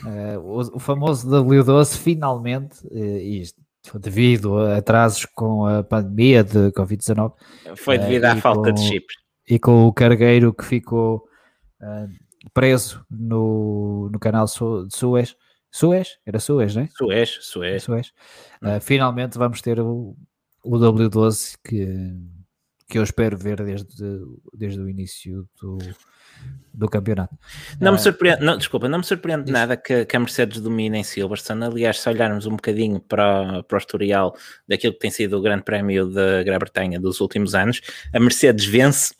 Uh, 0.04 0.38
o, 0.40 0.76
o, 0.76 0.78
famoso 0.78 1.28
W12 1.28 1.98
finalmente, 1.98 2.86
uh, 2.86 3.18
isto 3.18 3.60
devido 3.98 4.58
a 4.58 4.78
atrasos 4.78 5.26
com 5.26 5.66
a 5.66 5.82
pandemia 5.82 6.42
de 6.42 6.70
Covid-19. 6.72 7.32
Foi 7.76 7.98
devido 7.98 8.24
uh, 8.24 8.28
à 8.28 8.36
falta 8.36 8.70
com, 8.70 8.74
de 8.74 8.80
chips. 8.80 9.16
E 9.48 9.58
com 9.58 9.86
o 9.86 9.92
cargueiro 9.92 10.54
que 10.54 10.64
ficou 10.64 11.28
preso 12.54 13.04
no, 13.10 14.08
no 14.10 14.18
canal 14.18 14.46
de 14.46 14.96
Suez. 14.96 15.36
Suez? 15.72 16.18
Era 16.26 16.38
Suez, 16.38 16.76
não 16.76 16.82
é? 16.82 16.88
Suez, 16.96 17.38
Suez. 17.40 17.82
Suez. 17.82 18.12
finalmente 18.82 19.38
vamos 19.38 19.62
ter 19.62 19.80
o, 19.80 20.14
o 20.62 20.78
W12 20.78 21.54
que, 21.64 21.88
que 22.88 22.98
eu 22.98 23.02
espero 23.02 23.38
ver 23.38 23.62
desde, 23.64 24.20
desde 24.52 24.78
o 24.78 24.88
início 24.88 25.48
do, 25.58 25.78
do 26.74 26.88
campeonato. 26.90 27.34
Não 27.80 27.92
me 27.92 27.96
ah, 27.96 28.00
surpreende, 28.00 28.44
não, 28.44 28.58
desculpa, 28.58 28.86
não 28.86 28.98
me 28.98 29.04
surpreende 29.04 29.44
Isso. 29.44 29.52
nada 29.52 29.76
que, 29.76 30.04
que, 30.04 30.14
a 30.14 30.20
Mercedes 30.20 30.60
domine 30.60 30.98
em 30.98 31.02
Silverstone. 31.02 31.64
Aliás, 31.64 31.98
se 31.98 32.08
olharmos 32.08 32.44
um 32.44 32.56
bocadinho 32.56 33.00
para, 33.00 33.62
para 33.62 33.76
o 33.76 33.78
historial 33.78 34.36
daquilo 34.68 34.92
que 34.92 35.00
tem 35.00 35.10
sido 35.10 35.38
o 35.38 35.42
Grande 35.42 35.64
Prémio 35.64 36.06
da 36.06 36.42
Grã-Bretanha 36.42 37.00
dos 37.00 37.20
últimos 37.22 37.54
anos, 37.54 37.80
a 38.12 38.20
Mercedes 38.20 38.66
vence 38.66 39.14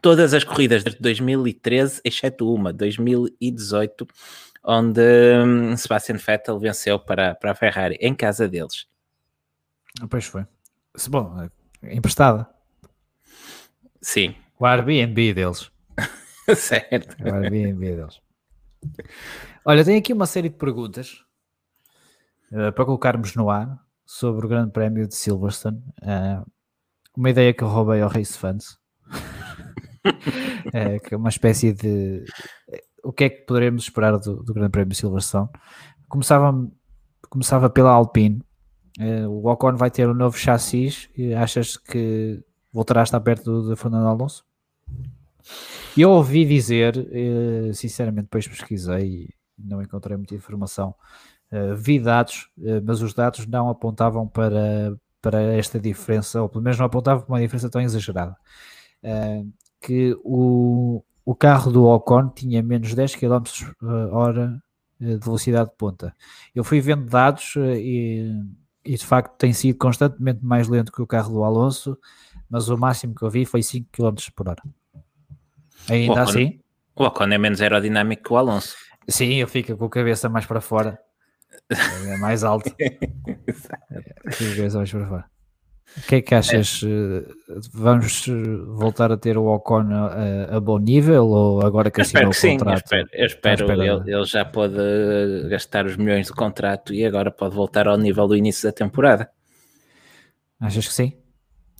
todas 0.00 0.34
as 0.34 0.44
corridas 0.44 0.84
de 0.84 0.96
2013, 1.00 2.00
exceto 2.04 2.52
uma, 2.52 2.72
2018, 2.72 4.06
onde 4.62 5.00
um, 5.44 5.76
Sebastian 5.76 6.16
Vettel 6.16 6.58
venceu 6.58 6.98
para, 6.98 7.34
para 7.34 7.52
a 7.52 7.54
Ferrari 7.54 7.96
em 8.00 8.14
casa 8.14 8.48
deles. 8.48 8.86
Ah, 10.00 10.06
pois 10.08 10.24
foi. 10.24 10.46
Bom, 11.08 11.48
é 11.82 11.94
emprestada. 11.94 12.48
Sim. 14.00 14.34
O 14.58 14.66
Airbnb 14.66 15.34
deles. 15.34 15.70
certo. 16.54 17.16
O 17.22 17.34
Airbnb 17.34 17.96
deles. 17.96 18.20
Olha, 19.64 19.84
tenho 19.84 19.98
aqui 19.98 20.12
uma 20.12 20.26
série 20.26 20.48
de 20.48 20.56
perguntas 20.56 21.22
uh, 22.52 22.72
para 22.72 22.84
colocarmos 22.84 23.34
no 23.34 23.50
ar 23.50 23.78
sobre 24.04 24.46
o 24.46 24.48
Grande 24.48 24.72
Prémio 24.72 25.06
de 25.06 25.14
Silverstone. 25.14 25.82
Uh, 26.02 26.50
uma 27.16 27.30
ideia 27.30 27.52
que 27.52 27.62
eu 27.62 27.68
roubei 27.68 28.00
ao 28.00 28.08
Race 28.08 28.36
Fans. 28.36 28.78
é, 30.72 30.98
que 31.00 31.14
é 31.14 31.16
uma 31.16 31.28
espécie 31.28 31.72
de 31.72 32.24
o 33.02 33.12
que 33.12 33.24
é 33.24 33.28
que 33.28 33.42
poderemos 33.42 33.84
esperar 33.84 34.18
do, 34.18 34.42
do 34.42 34.54
Grande 34.54 34.70
Prémio 34.70 34.90
de 34.90 34.96
Silverstone? 34.96 35.48
Começava, 36.08 36.68
começava 37.28 37.70
pela 37.70 37.90
Alpine. 37.90 38.42
Uh, 38.98 39.28
o 39.28 39.48
Ocon 39.48 39.76
vai 39.76 39.90
ter 39.90 40.08
um 40.08 40.14
novo 40.14 40.36
chassis 40.36 41.08
achas 41.38 41.76
que 41.76 42.42
voltará 42.72 43.00
a 43.00 43.04
estar 43.04 43.20
perto 43.20 43.68
de 43.68 43.76
Fernando 43.76 44.08
Alonso? 44.08 44.44
Eu 45.96 46.10
ouvi 46.10 46.44
dizer, 46.44 46.96
uh, 46.96 47.74
sinceramente, 47.74 48.24
depois 48.24 48.46
pesquisei 48.46 49.06
e 49.06 49.34
não 49.58 49.80
encontrei 49.80 50.16
muita 50.16 50.34
informação. 50.34 50.94
Uh, 51.52 51.74
vi 51.76 51.98
dados, 51.98 52.48
mas 52.84 53.02
os 53.02 53.12
dados 53.14 53.46
não 53.46 53.68
apontavam 53.68 54.26
para, 54.26 54.96
para 55.20 55.42
esta 55.54 55.80
diferença, 55.80 56.42
ou 56.42 56.48
pelo 56.48 56.62
menos 56.62 56.78
não 56.78 56.86
apontavam 56.86 57.22
para 57.24 57.32
uma 57.32 57.40
diferença 57.40 57.70
tão 57.70 57.80
exagerada. 57.80 58.36
que 59.80 60.16
o, 60.22 61.02
o 61.24 61.34
carro 61.34 61.70
do 61.70 61.84
Ocon 61.84 62.28
tinha 62.28 62.62
menos 62.62 62.94
10 62.94 63.14
km 63.16 63.42
hora 64.12 64.62
de 64.98 65.16
velocidade 65.16 65.70
de 65.70 65.76
ponta. 65.76 66.14
Eu 66.54 66.64
fui 66.64 66.80
vendo 66.80 67.06
dados 67.06 67.54
e 67.56 68.32
e 68.84 68.96
de 68.96 69.04
facto 69.04 69.36
tem 69.36 69.52
sido 69.52 69.78
constantemente 69.78 70.44
mais 70.44 70.68
lento 70.68 70.92
que 70.92 71.02
o 71.02 71.06
carro 71.06 71.32
do 71.32 71.44
Alonso, 71.44 71.98
mas 72.48 72.68
o 72.68 72.78
máximo 72.78 73.14
que 73.14 73.22
eu 73.22 73.30
vi 73.30 73.44
foi 73.44 73.62
5 73.62 73.88
km 73.92 74.14
por 74.34 74.48
hora. 74.48 74.62
Ainda 75.88 76.12
o 76.12 76.14
Ocon, 76.14 76.22
assim. 76.22 76.60
O 76.96 77.04
Ocon 77.04 77.24
é 77.24 77.38
menos 77.38 77.60
aerodinâmico 77.60 78.22
que 78.24 78.32
o 78.32 78.36
Alonso. 78.36 78.74
Sim, 79.08 79.34
ele 79.34 79.46
fica 79.46 79.76
com 79.76 79.84
a 79.84 79.90
cabeça 79.90 80.28
mais 80.28 80.46
para 80.46 80.60
fora. 80.60 80.98
É 81.68 82.16
mais 82.16 82.42
alto. 82.42 82.70
fica 84.32 84.52
a 84.52 84.56
cabeça 84.56 84.78
mais 84.78 84.90
para 84.90 85.06
fora. 85.06 85.30
O 85.96 86.02
que 86.06 86.16
é 86.16 86.22
que 86.22 86.34
achas? 86.34 86.82
É. 86.84 87.58
Vamos 87.72 88.26
voltar 88.68 89.10
a 89.10 89.16
ter 89.16 89.36
o 89.36 89.46
Ocon 89.46 89.88
a, 89.92 90.56
a 90.56 90.60
bom 90.60 90.78
nível 90.78 91.26
ou 91.26 91.66
agora 91.66 91.90
que 91.90 92.00
assinou 92.00 92.30
o 92.30 92.34
contrato? 92.34 92.88
Sim, 92.88 92.96
eu 92.96 93.04
espero, 93.04 93.08
eu 93.12 93.26
espero 93.26 93.72
ele, 93.72 94.12
ele, 94.12 94.24
já 94.24 94.44
pode 94.44 94.76
gastar 95.48 95.86
os 95.86 95.96
milhões 95.96 96.28
do 96.28 96.34
contrato 96.34 96.94
e 96.94 97.04
agora 97.04 97.30
pode 97.30 97.54
voltar 97.54 97.88
ao 97.88 97.98
nível 97.98 98.28
do 98.28 98.36
início 98.36 98.68
da 98.68 98.72
temporada. 98.72 99.30
Achas 100.60 100.86
que 100.86 100.94
sim? 100.94 101.12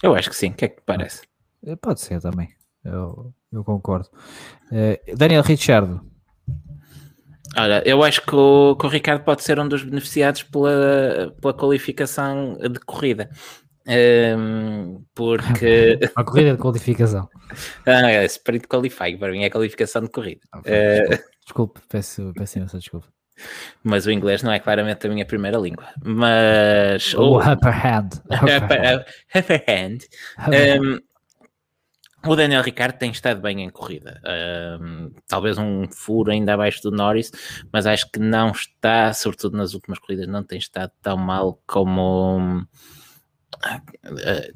Eu 0.02 0.14
acho 0.14 0.30
que 0.30 0.36
sim, 0.36 0.50
o 0.50 0.54
que 0.54 0.64
é 0.64 0.68
que 0.68 0.76
te 0.76 0.82
parece? 0.84 1.22
Eh, 1.64 1.76
pode 1.76 2.00
ser 2.00 2.20
também, 2.20 2.48
eu, 2.84 3.32
eu 3.52 3.62
concordo. 3.62 4.08
Uh, 4.72 5.16
Daniel 5.16 5.42
Ricciardo. 5.42 6.00
Olha, 7.56 7.82
eu 7.84 8.02
acho 8.02 8.22
que 8.22 8.34
o, 8.34 8.76
que 8.76 8.86
o 8.86 8.88
Ricardo 8.88 9.24
pode 9.24 9.42
ser 9.42 9.58
um 9.58 9.68
dos 9.68 9.82
beneficiados 9.82 10.42
pela, 10.44 11.34
pela 11.40 11.52
qualificação 11.52 12.56
de 12.56 12.78
corrida. 12.80 13.28
Um, 13.86 15.04
porque. 15.14 15.98
a 16.14 16.24
corrida 16.24 16.52
de 16.52 16.58
qualificação. 16.58 17.28
ah, 17.86 18.10
é 18.10 18.24
sprint 18.26 18.68
qualifying, 18.68 19.18
para 19.18 19.32
mim 19.32 19.42
é 19.42 19.50
qualificação 19.50 20.02
de 20.02 20.10
corrida. 20.10 20.40
Ah, 20.52 20.58
uh, 20.58 21.18
desculpe, 21.44 21.80
peço, 21.88 22.32
peço 22.36 22.58
imensa 22.58 22.78
desculpa. 22.78 23.08
Mas 23.82 24.04
o 24.04 24.10
inglês 24.10 24.42
não 24.42 24.52
é 24.52 24.60
claramente 24.60 25.06
a 25.06 25.10
minha 25.10 25.24
primeira 25.24 25.58
língua. 25.58 25.86
Mas. 26.04 27.14
O, 27.14 27.36
o 27.36 27.38
upper 27.40 27.86
hand. 27.86 28.10
Upper, 28.30 29.06
upper 29.34 29.64
hand. 29.66 29.98
Um, 30.80 30.98
o 32.26 32.36
Daniel 32.36 32.62
Ricciardo 32.62 32.98
tem 32.98 33.10
estado 33.10 33.40
bem 33.40 33.62
em 33.62 33.70
corrida. 33.70 34.20
Um, 34.78 35.10
talvez 35.26 35.56
um 35.56 35.88
furo 35.88 36.30
ainda 36.30 36.52
abaixo 36.52 36.82
do 36.82 36.90
Norris, 36.90 37.30
mas 37.72 37.86
acho 37.86 38.10
que 38.10 38.20
não 38.20 38.50
está, 38.50 39.10
sobretudo 39.14 39.56
nas 39.56 39.72
últimas 39.72 39.98
corridas, 39.98 40.28
não 40.28 40.44
tem 40.44 40.58
estado 40.58 40.92
tão 41.00 41.16
mal 41.16 41.58
como 41.66 42.66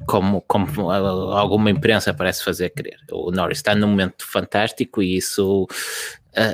como, 0.05 0.41
como 0.41 0.91
alguma 0.91 1.69
imprensa 1.69 2.13
parece 2.13 2.43
fazer 2.43 2.69
crer. 2.71 2.97
O 3.11 3.31
Norris 3.31 3.59
está 3.59 3.75
num 3.75 3.87
momento 3.87 4.25
fantástico 4.25 5.01
e 5.01 5.17
isso 5.17 5.67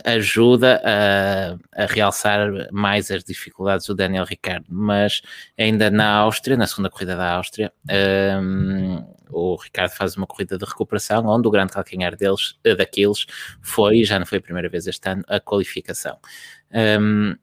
ajuda 0.05 0.81
a, 0.85 1.83
a, 1.83 1.85
realçar 1.87 2.49
mais 2.71 3.09
as 3.09 3.23
dificuldades 3.23 3.87
do 3.87 3.95
Daniel 3.95 4.25
Ricciardo, 4.25 4.67
mas 4.69 5.21
ainda 5.57 5.89
na 5.89 6.17
Áustria, 6.17 6.55
na 6.55 6.67
segunda 6.67 6.89
corrida 6.89 7.15
da 7.15 7.33
Áustria, 7.33 7.73
um, 8.39 9.03
o 9.31 9.55
Ricardo 9.55 9.91
faz 9.91 10.15
uma 10.15 10.27
corrida 10.27 10.57
de 10.57 10.65
recuperação 10.65 11.25
onde 11.25 11.47
o 11.47 11.51
grande 11.51 11.73
calcanhar 11.73 12.15
deles, 12.15 12.59
daqueles 12.77 13.25
foi, 13.61 14.03
já 14.03 14.19
não 14.19 14.25
foi 14.25 14.37
a 14.37 14.41
primeira 14.41 14.69
vez 14.69 14.85
este 14.85 15.09
ano, 15.09 15.23
a 15.27 15.39
qualificação. 15.39 16.19
Um, 16.71 17.35
Tá, 17.35 17.37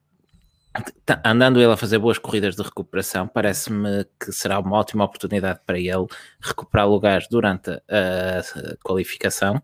andando 1.24 1.60
ele 1.60 1.72
a 1.72 1.76
fazer 1.76 1.98
boas 1.98 2.18
corridas 2.18 2.56
de 2.56 2.62
recuperação, 2.62 3.26
parece-me 3.26 4.04
que 4.20 4.32
será 4.32 4.58
uma 4.58 4.76
ótima 4.76 5.04
oportunidade 5.04 5.60
para 5.64 5.78
ele 5.78 6.06
recuperar 6.40 6.88
lugares 6.88 7.26
durante 7.30 7.70
a 7.70 8.76
qualificação 8.82 9.62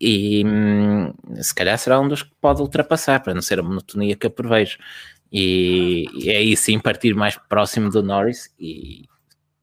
e 0.00 0.44
hum, 0.44 1.12
se 1.40 1.54
calhar 1.54 1.78
será 1.78 2.00
um 2.00 2.08
dos 2.08 2.22
que 2.22 2.32
pode 2.40 2.60
ultrapassar, 2.60 3.22
para 3.22 3.34
não 3.34 3.42
ser 3.42 3.60
a 3.60 3.62
monotonia 3.62 4.16
que 4.16 4.26
eu 4.26 4.30
prevejo. 4.30 4.78
E, 5.30 6.06
e 6.12 6.30
aí 6.30 6.56
sim 6.56 6.78
partir 6.78 7.14
mais 7.14 7.36
próximo 7.48 7.88
do 7.88 8.02
Norris 8.02 8.52
e 8.58 9.08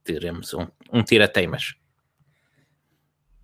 teremos 0.04 0.54
um, 0.54 0.66
um 0.92 1.04
tira-teimas. 1.04 1.76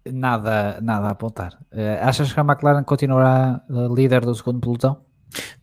Nada, 0.05 0.79
nada 0.81 1.07
a 1.07 1.11
apontar. 1.11 1.53
Uh, 1.71 2.01
achas 2.01 2.31
que 2.31 2.39
a 2.39 2.43
McLaren 2.43 2.83
continuará 2.83 3.61
líder 3.69 4.21
do 4.21 4.33
segundo 4.33 4.59
pelotão? 4.59 5.04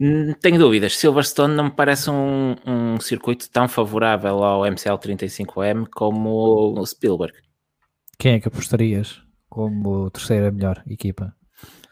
Hum, 0.00 0.32
tenho 0.40 0.58
dúvidas. 0.58 0.96
Silverstone 0.96 1.54
não 1.54 1.64
me 1.64 1.70
parece 1.70 2.10
um, 2.10 2.54
um 2.66 3.00
circuito 3.00 3.50
tão 3.50 3.68
favorável 3.68 4.42
ao 4.42 4.62
MCL 4.64 4.98
35M 4.98 5.86
como 5.90 6.78
o 6.78 6.86
Spielberg. 6.86 7.34
Quem 8.18 8.34
é 8.34 8.40
que 8.40 8.48
apostarias 8.48 9.22
como 9.48 10.10
terceira 10.10 10.50
melhor 10.50 10.82
equipa? 10.86 11.34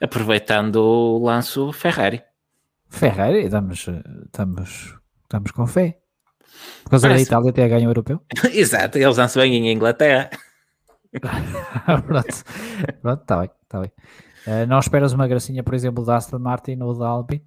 Aproveitando 0.01 0.77
o 0.77 1.19
lanço 1.19 1.73
Ferrari. 1.73 2.23
Ferrari, 2.89 3.45
estamos, 3.45 3.87
estamos, 4.27 4.99
estamos 5.23 5.51
com 5.51 5.67
fé. 5.67 5.99
Por 6.83 6.91
causa 6.91 7.09
Parece... 7.09 7.25
da 7.25 7.29
Itália 7.29 7.51
até 7.51 7.69
ganho 7.69 7.87
o 7.87 7.91
europeu? 7.91 8.21
Exato, 8.53 8.99
eles 8.99 9.17
não 9.17 9.29
se 9.29 9.39
bem 9.39 9.55
em 9.55 9.73
Inglaterra. 9.73 10.31
pronto, 11.21 12.45
pronto, 13.03 13.23
está 13.23 13.37
bem, 13.39 13.51
está 13.63 13.81
bem. 13.81 13.93
Uh, 14.47 14.67
não 14.67 14.79
esperas 14.79 15.13
uma 15.13 15.29
gracinha, 15.29 15.63
por 15.63 15.75
exemplo, 15.75 16.05
da 16.05 16.17
Aston 16.17 16.39
Martin 16.39 16.79
ou 16.81 16.99
da 16.99 17.07
Alpine? 17.07 17.45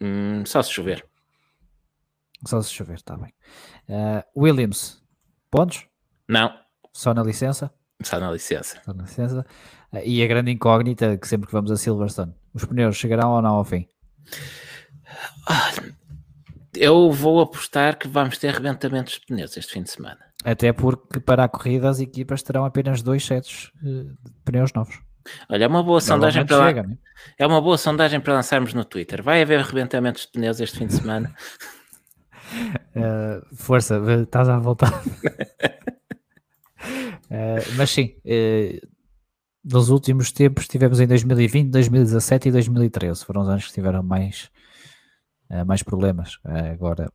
Hum, 0.00 0.44
só 0.44 0.62
se 0.62 0.72
chover. 0.72 1.04
Só 2.46 2.60
se 2.60 2.70
chover, 2.70 2.96
está 2.96 3.16
bem. 3.16 3.32
Uh, 3.88 4.22
Williams, 4.44 5.02
pontos? 5.50 5.86
Não. 6.28 6.52
Só 6.92 7.14
na 7.14 7.22
licença? 7.22 7.72
Só 8.02 8.20
na 8.20 8.30
licença. 8.30 8.80
Só 8.84 8.92
na 8.92 9.04
licença. 9.04 9.46
Uh, 9.92 10.00
e 10.04 10.22
a 10.22 10.26
grande 10.26 10.50
incógnita 10.50 11.16
que 11.16 11.26
sempre 11.26 11.46
que 11.46 11.52
vamos 11.52 11.70
a 11.70 11.76
Silverstone, 11.76 12.34
os 12.52 12.64
pneus 12.64 12.96
chegarão 12.96 13.32
ou 13.32 13.42
não 13.42 13.54
ao 13.54 13.64
fim? 13.64 13.88
Eu 16.74 17.10
vou 17.10 17.40
apostar 17.40 17.98
que 17.98 18.06
vamos 18.06 18.36
ter 18.36 18.48
arrebentamentos 18.48 19.14
de 19.14 19.20
pneus 19.20 19.56
este 19.56 19.72
fim 19.72 19.82
de 19.82 19.90
semana. 19.90 20.18
Até 20.44 20.72
porque 20.72 21.18
para 21.18 21.44
a 21.44 21.48
corrida 21.48 21.88
as 21.88 22.00
equipas 22.00 22.42
terão 22.42 22.64
apenas 22.64 23.02
dois 23.02 23.24
sets 23.24 23.72
de 23.82 24.14
pneus 24.44 24.72
novos. 24.72 25.00
Olha, 25.48 25.64
é 25.64 25.68
uma 25.68 25.82
boa 25.82 26.00
sondagem 26.00 26.44
para 26.44 26.66
chega, 26.66 26.82
né? 26.82 26.96
é 27.38 27.46
uma 27.46 27.60
boa 27.60 27.78
sondagem 27.78 28.20
para 28.20 28.34
lançarmos 28.34 28.74
no 28.74 28.84
Twitter. 28.84 29.22
Vai 29.22 29.42
haver 29.42 29.60
arrebentamentos 29.60 30.22
de 30.22 30.32
pneus 30.32 30.60
este 30.60 30.78
fim 30.78 30.86
de 30.86 30.94
semana? 30.94 31.34
uh, 32.96 33.44
força, 33.56 34.00
estás 34.22 34.48
à 34.48 34.58
vontade. 34.58 34.94
uh, 37.30 37.62
mas 37.76 37.90
sim, 37.90 38.16
uh, 38.24 38.88
nos 39.64 39.88
últimos 39.88 40.32
tempos 40.32 40.68
tivemos 40.68 41.00
em 41.00 41.06
2020, 41.06 41.70
2017 41.70 42.48
e 42.48 42.52
2013. 42.52 43.24
Foram 43.24 43.42
os 43.42 43.48
anos 43.48 43.66
que 43.66 43.72
tiveram 43.72 44.02
mais, 44.02 44.50
mais 45.66 45.82
problemas. 45.82 46.38
agora 46.72 47.10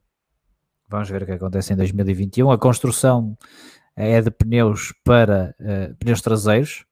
vamos 0.89 1.09
ver 1.09 1.23
o 1.23 1.25
que 1.25 1.31
acontece 1.31 1.71
em 1.71 1.77
2021. 1.77 2.51
A 2.51 2.57
construção 2.57 3.37
é 3.95 4.21
de 4.21 4.29
pneus 4.29 4.93
para 5.05 5.55
pneus 5.97 6.21
traseiros 6.21 6.85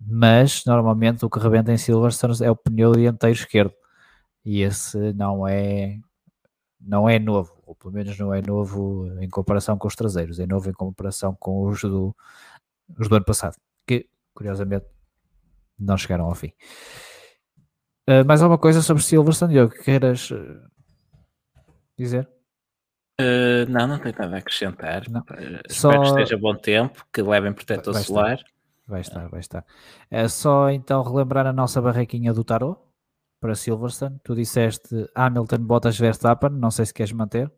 mas 0.00 0.64
normalmente 0.64 1.24
o 1.24 1.30
que 1.30 1.38
rebenta 1.38 1.72
em 1.72 1.76
Silverstone 1.76 2.34
é 2.42 2.50
o 2.50 2.56
pneu 2.56 2.92
dianteiro 2.92 3.36
esquerdo 3.36 3.74
e 4.44 4.62
esse 4.62 5.12
não 5.12 5.46
é 5.46 5.98
não 6.80 7.08
é 7.08 7.18
novo, 7.18 7.60
ou 7.66 7.74
pelo 7.74 7.92
menos 7.92 8.16
não 8.18 8.32
é 8.32 8.40
novo 8.40 9.12
em 9.20 9.28
comparação 9.28 9.76
com 9.76 9.88
os 9.88 9.96
traseiros, 9.96 10.38
é 10.38 10.46
novo 10.46 10.70
em 10.70 10.72
comparação 10.72 11.36
com 11.38 11.66
os 11.66 11.82
do, 11.82 12.14
os 12.98 13.08
do 13.08 13.16
ano 13.16 13.24
passado, 13.24 13.56
que 13.86 14.08
curiosamente 14.32 14.86
não 15.78 15.96
chegaram 15.96 16.26
ao 16.26 16.34
fim. 16.34 16.52
Uh, 18.08 18.24
mais 18.26 18.40
alguma 18.40 18.58
coisa 18.58 18.80
sobre 18.80 19.02
Silverstone, 19.02 19.52
Diogo, 19.52 19.74
que 19.74 19.82
queiras 19.82 20.30
uh, 20.30 20.62
dizer? 21.98 22.28
Uh, 23.20 23.68
não, 23.68 23.86
não 23.86 23.98
tenho 23.98 24.14
nada 24.16 24.36
a 24.36 24.38
acrescentar. 24.38 25.02
Não. 25.10 25.22
Só... 25.68 25.90
Espero 25.90 26.00
que 26.00 26.08
esteja 26.08 26.38
bom 26.38 26.54
tempo, 26.54 27.04
que 27.12 27.20
levem 27.20 27.52
protetor 27.52 27.94
solar. 27.96 28.36
Estar. 28.36 28.57
Vai 28.88 29.02
estar, 29.02 29.28
vai 29.28 29.40
estar. 29.40 29.64
É 30.10 30.26
só 30.28 30.70
então 30.70 31.02
relembrar 31.02 31.46
a 31.46 31.52
nossa 31.52 31.80
barraquinha 31.80 32.32
do 32.32 32.42
tarot 32.42 32.80
para 33.38 33.54
Silverstone. 33.54 34.18
Tu 34.24 34.34
disseste 34.34 35.06
Hamilton, 35.14 35.58
Bottas, 35.58 35.98
Verstappen. 35.98 36.50
Não 36.50 36.70
sei 36.70 36.86
se 36.86 36.94
queres 36.94 37.12
manter. 37.12 37.52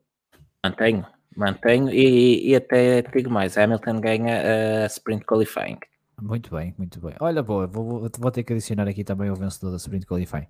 Mantenho, 0.65 1.07
mantenho 1.37 1.89
e, 1.89 2.51
e 2.51 2.57
até 2.57 3.03
digo 3.03 3.31
mais: 3.31 3.57
Hamilton 3.57 4.01
ganha 4.01 4.83
a 4.83 4.87
Sprint 4.87 5.25
Qualifying. 5.25 5.79
Muito 6.21 6.55
bem, 6.55 6.75
muito 6.77 7.01
bem. 7.01 7.15
Olha, 7.21 7.43
boa, 7.43 7.67
vou, 7.67 8.11
vou 8.19 8.31
ter 8.31 8.43
que 8.43 8.53
adicionar 8.53 8.87
aqui 8.89 9.05
também 9.05 9.31
o 9.31 9.37
vencedor 9.37 9.71
da 9.71 9.77
Sprint 9.77 10.07
Qualifying. 10.07 10.49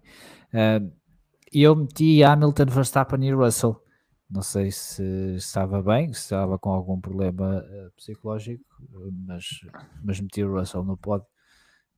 Uh, 0.53 0.91
eu 1.53 1.77
meti 1.77 2.25
Hamilton, 2.25 2.67
Verstappen 2.67 3.23
e 3.25 3.33
Russell. 3.33 3.81
Não 4.31 4.43
sei 4.43 4.71
se 4.71 5.03
estava 5.35 5.83
bem, 5.83 6.13
se 6.13 6.21
estava 6.21 6.57
com 6.57 6.71
algum 6.71 7.01
problema 7.01 7.65
uh, 7.65 7.91
psicológico, 7.97 8.65
mas, 9.27 9.45
mas 10.05 10.21
meti 10.21 10.45
o 10.45 10.53
Russell 10.53 10.85
no 10.85 10.97
pod. 10.97 11.25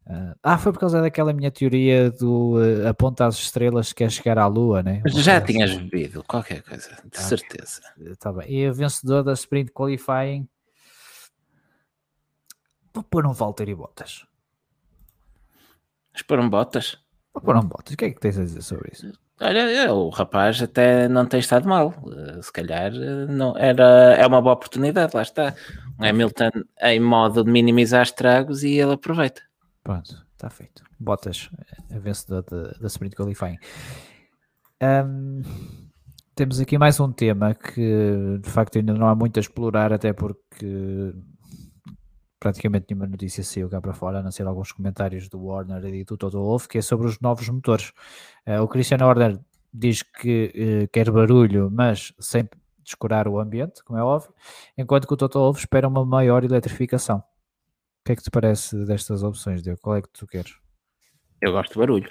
Uh, 0.06 0.34
ah, 0.42 0.56
foi 0.56 0.72
por 0.72 0.80
causa 0.80 1.02
daquela 1.02 1.32
minha 1.32 1.50
teoria 1.50 2.10
do 2.10 2.56
uh, 2.56 2.88
aponta 2.88 3.26
as 3.26 3.36
estrelas 3.36 3.92
que 3.92 4.02
é 4.02 4.08
chegar 4.08 4.38
à 4.38 4.46
lua, 4.46 4.82
né? 4.82 5.02
Já 5.06 5.36
assim. 5.36 5.52
tinhas 5.52 5.76
bebido 5.76 6.24
qualquer 6.24 6.62
coisa, 6.62 6.88
de 6.88 7.18
ah, 7.18 7.20
certeza. 7.20 7.82
Tá 8.18 8.32
bem. 8.32 8.50
E 8.50 8.68
o 8.68 8.74
vencedor 8.74 9.22
da 9.22 9.34
Sprint 9.34 9.70
Qualifying 9.70 10.48
vou 12.94 13.04
pôr 13.04 13.26
um 13.26 13.32
Valtteri 13.32 13.74
Bottas. 13.74 14.26
Mas 16.12 16.22
pôr 16.22 16.40
um 16.40 16.48
Bottas? 16.48 16.98
Vou 17.34 17.42
pôr 17.42 17.56
um 17.56 17.64
Bottas. 17.64 17.92
O 17.92 17.96
que 17.96 18.06
é 18.06 18.10
que 18.10 18.20
tens 18.20 18.38
a 18.38 18.42
dizer 18.42 18.62
sobre 18.62 18.90
isso? 18.92 19.12
Olha, 19.42 19.92
o 19.92 20.08
rapaz 20.08 20.62
até 20.62 21.08
não 21.08 21.26
tem 21.26 21.40
estado 21.40 21.68
mal. 21.68 21.92
Eh, 22.16 22.40
se 22.40 22.52
calhar 22.52 22.92
eh, 22.94 23.26
não, 23.26 23.56
era, 23.58 24.14
é 24.14 24.24
uma 24.24 24.40
boa 24.40 24.54
oportunidade, 24.54 25.16
lá 25.16 25.22
está. 25.22 25.54
O 25.98 26.04
Hamilton 26.04 26.50
em 26.80 27.00
modo 27.00 27.42
de 27.42 27.50
minimizar 27.50 28.02
estragos 28.02 28.62
e 28.62 28.78
ele 28.78 28.92
aproveita. 28.92 29.42
Pronto, 29.82 30.24
está 30.32 30.48
feito. 30.48 30.84
Bottas, 30.98 31.50
a 31.90 31.98
vencedor 31.98 32.44
da 32.80 32.86
Sprint 32.86 33.16
Qualifying. 33.16 33.58
Um, 34.80 35.42
temos 36.36 36.60
aqui 36.60 36.78
mais 36.78 37.00
um 37.00 37.10
tema 37.10 37.54
que 37.54 38.38
de 38.40 38.48
facto 38.48 38.78
ainda 38.78 38.94
não 38.94 39.08
há 39.08 39.14
muito 39.14 39.38
a 39.38 39.40
explorar, 39.40 39.92
até 39.92 40.12
porque 40.12 41.12
praticamente 42.42 42.86
nenhuma 42.90 43.06
notícia 43.06 43.44
saiu 43.44 43.68
cá 43.68 43.80
para 43.80 43.92
fora, 43.92 44.18
a 44.18 44.22
não 44.22 44.32
ser 44.32 44.44
alguns 44.48 44.72
comentários 44.72 45.28
do 45.28 45.40
Warner 45.40 45.84
e 45.94 46.02
do 46.02 46.16
Toto 46.16 46.38
Wolff, 46.38 46.66
que 46.66 46.78
é 46.78 46.82
sobre 46.82 47.06
os 47.06 47.20
novos 47.20 47.48
motores. 47.48 47.92
Uh, 48.44 48.60
o 48.60 48.66
Christian 48.66 48.98
Horner 49.06 49.38
diz 49.72 50.02
que 50.02 50.52
uh, 50.84 50.88
quer 50.88 51.08
barulho, 51.12 51.70
mas 51.70 52.12
sem 52.18 52.48
descurar 52.82 53.28
o 53.28 53.38
ambiente, 53.38 53.84
como 53.84 53.96
é 53.96 54.02
óbvio, 54.02 54.34
enquanto 54.76 55.06
que 55.06 55.14
o 55.14 55.16
Toto 55.16 55.38
Wolff 55.38 55.60
espera 55.60 55.86
uma 55.86 56.04
maior 56.04 56.42
eletrificação. 56.42 57.18
O 57.18 58.04
que 58.06 58.10
é 58.10 58.16
que 58.16 58.22
te 58.24 58.30
parece 58.30 58.84
destas 58.86 59.22
opções, 59.22 59.62
Diogo? 59.62 59.80
Qual 59.80 59.94
é 59.94 60.02
que 60.02 60.08
tu 60.08 60.26
queres? 60.26 60.56
Eu 61.40 61.52
gosto 61.52 61.74
de 61.74 61.78
barulho. 61.78 62.10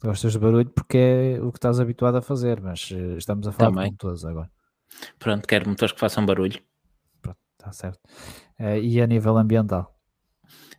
Tu 0.00 0.06
gostas 0.06 0.32
de 0.32 0.38
barulho 0.38 0.70
porque 0.70 0.96
é 0.96 1.40
o 1.42 1.52
que 1.52 1.58
estás 1.58 1.78
habituado 1.78 2.16
a 2.16 2.22
fazer, 2.22 2.58
mas 2.62 2.90
uh, 2.90 3.18
estamos 3.18 3.46
a 3.46 3.52
falar 3.52 3.68
Também. 3.68 3.84
de 3.84 3.90
motores 3.90 4.24
agora. 4.24 4.50
Pronto, 5.18 5.46
quero 5.46 5.68
motores 5.68 5.92
que 5.92 6.00
façam 6.00 6.24
barulho. 6.24 6.58
Está 7.66 7.72
certo. 7.72 8.00
Uh, 8.60 8.78
e 8.80 9.00
a 9.00 9.06
nível 9.06 9.36
ambiental? 9.36 9.92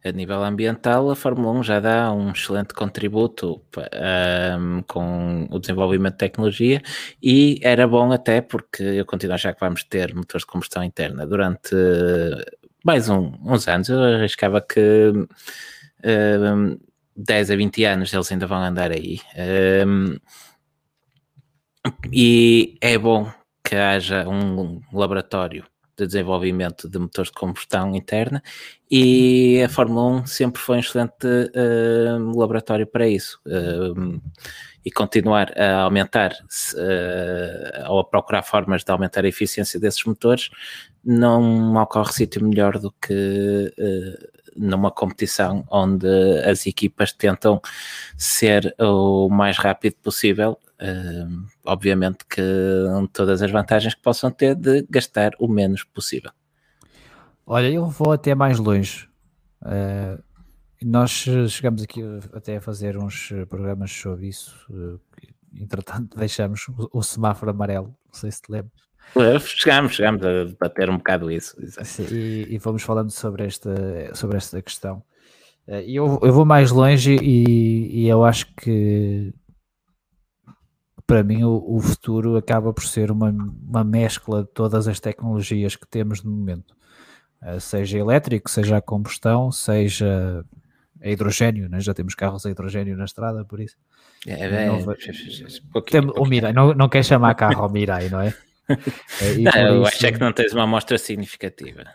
A 0.06 0.12
nível 0.12 0.42
ambiental, 0.44 1.10
a 1.10 1.16
Fórmula 1.16 1.52
1 1.60 1.64
já 1.64 1.80
dá 1.82 2.12
um 2.14 2.32
excelente 2.32 2.74
contributo 2.74 3.62
um, 3.76 4.82
com 4.84 5.48
o 5.52 5.60
desenvolvimento 5.60 6.14
de 6.14 6.20
tecnologia 6.20 6.82
e 7.22 7.60
era 7.62 7.86
bom 7.86 8.12
até 8.14 8.40
porque 8.40 8.84
eu 8.84 9.06
continuo 9.06 9.34
a 9.34 9.36
achar 9.36 9.54
que 9.54 9.60
vamos 9.60 9.84
ter 9.84 10.16
motores 10.16 10.44
de 10.44 10.48
combustão 10.48 10.84
interna 10.84 11.26
durante 11.26 11.76
mais 12.86 13.10
um, 13.10 13.34
uns 13.44 13.68
anos. 13.68 13.90
Eu 13.90 14.02
arriscava 14.02 14.62
que 14.62 15.12
um, 16.06 16.78
10 17.18 17.52
a 17.52 17.56
20 17.56 17.84
anos 17.84 18.14
eles 18.14 18.32
ainda 18.32 18.48
vão 18.48 18.64
andar 18.64 18.92
aí. 18.92 19.20
Um, 19.86 20.18
e 22.14 22.78
é 22.80 22.98
bom 22.98 23.30
que 23.64 23.76
haja 23.76 24.28
um 24.30 24.80
laboratório 24.94 25.66
de 25.98 26.06
desenvolvimento 26.06 26.88
de 26.88 27.00
motores 27.00 27.32
de 27.32 27.38
combustão 27.38 27.96
interna 27.96 28.42
e 28.90 29.62
a 29.64 29.70
Fórmula 29.70 30.22
1 30.22 30.26
sempre 30.28 30.62
foi 30.62 30.78
um 30.78 30.80
excelente 30.80 31.26
uh, 31.26 32.40
laboratório 32.40 32.88
para 32.88 33.08
isso. 33.08 33.40
Uh, 33.46 34.22
e 34.86 34.92
continuar 34.92 35.52
a 35.60 35.82
aumentar 35.82 36.32
uh, 36.32 37.92
ou 37.92 38.00
a 38.00 38.06
procurar 38.06 38.44
formas 38.44 38.86
de 38.86 38.92
aumentar 38.92 39.26
a 39.26 39.28
eficiência 39.28 39.78
desses 39.78 40.06
motores, 40.06 40.50
não 41.04 41.76
ocorre 41.76 42.14
sítio 42.14 42.42
melhor 42.46 42.80
do 42.80 42.92
que 42.92 43.74
numa 44.56 44.90
competição 44.90 45.66
onde 45.70 46.08
as 46.46 46.66
equipas 46.66 47.12
tentam 47.12 47.62
ser 48.18 48.74
o 48.80 49.30
mais 49.30 49.58
rápido 49.58 49.96
possível 50.02 50.58
Uh, 50.80 51.48
obviamente 51.66 52.24
que 52.30 52.42
todas 53.12 53.42
as 53.42 53.50
vantagens 53.50 53.96
que 53.96 54.02
possam 54.02 54.30
ter 54.30 54.54
de 54.54 54.86
gastar 54.88 55.32
o 55.40 55.48
menos 55.48 55.84
possível. 55.84 56.32
Olha, 57.46 57.68
eu 57.68 57.88
vou 57.88 58.12
até 58.12 58.36
mais 58.36 58.60
longe. 58.60 59.10
Uh, 59.62 60.22
nós 60.84 61.26
chegamos 61.50 61.82
aqui 61.82 62.04
até 62.32 62.58
a 62.58 62.62
fazer 62.62 62.96
uns 62.96 63.34
programas 63.50 63.92
sobre 63.92 64.28
isso. 64.28 64.56
Uh, 64.70 65.00
entretanto, 65.56 66.16
deixamos 66.16 66.68
o, 66.68 66.90
o, 66.94 67.02
semáforo 67.02 67.50
amarelo. 67.50 67.88
Não 68.06 68.14
sei 68.14 68.32
se 68.32 68.42
te 68.44 68.52
lembras. 68.52 68.74
Chegámos, 69.42 69.94
chegámos 69.96 70.24
a 70.24 70.44
debater 70.44 70.90
um 70.92 70.98
bocado 70.98 71.32
isso. 71.32 71.56
Sim, 71.84 72.06
e, 72.12 72.54
e, 72.54 72.58
vamos 72.60 72.84
falando 72.84 73.10
sobre 73.10 73.46
esta, 73.46 74.14
sobre 74.14 74.38
esta 74.38 74.62
questão. 74.62 75.02
E 75.68 75.96
eu, 75.96 76.20
eu 76.22 76.32
vou 76.32 76.46
mais 76.46 76.72
longe 76.72 77.16
e, 77.16 78.04
e 78.04 78.08
eu 78.08 78.24
acho 78.24 78.54
que 78.56 79.34
para 81.08 81.24
mim 81.24 81.44
o, 81.46 81.64
o, 81.66 81.80
futuro 81.80 82.36
acaba 82.36 82.74
por 82.74 82.84
ser 82.84 83.10
uma, 83.10 83.30
uma 83.30 83.84
mescla 83.84 84.44
de 84.44 84.50
todas 84.50 84.90
as 84.90 85.00
tecnologias 85.00 85.76
que 85.76 85.88
temos 85.88 86.22
no 86.22 86.30
momento. 86.30 86.76
Uh, 87.42 87.60
seja 87.62 87.98
elétrico, 87.98 88.50
seja 88.50 88.78
a 88.78 88.82
combustão, 88.82 89.50
seja 89.50 90.44
a 91.02 91.10
hidrogênio, 91.10 91.70
né? 91.70 91.80
já 91.80 91.94
temos 91.94 92.14
carros 92.14 92.46
a 92.46 92.52
hidrogênio 92.52 92.98
na 92.98 93.06
estrada, 93.06 93.46
por 93.46 93.60
isso. 93.62 93.78
É, 94.26 94.34
é, 94.34 94.66
não, 94.68 94.84
tem, 95.84 96.02
o 96.02 96.26
Mirai, 96.26 96.52
não, 96.52 96.74
não 96.74 96.90
quer 96.90 97.06
chamar 97.06 97.36
carro 97.36 97.64
ao 97.64 97.70
Mirai, 97.70 98.10
não 98.10 98.20
é? 98.20 98.34
é 99.22 99.36
não, 99.38 99.76
eu 99.76 99.82
isso, 99.84 99.88
acho 99.88 100.06
é 100.08 100.12
que 100.12 100.20
não 100.20 100.34
tens 100.34 100.52
uma 100.54 100.64
amostra 100.64 100.98
significativa. 100.98 101.86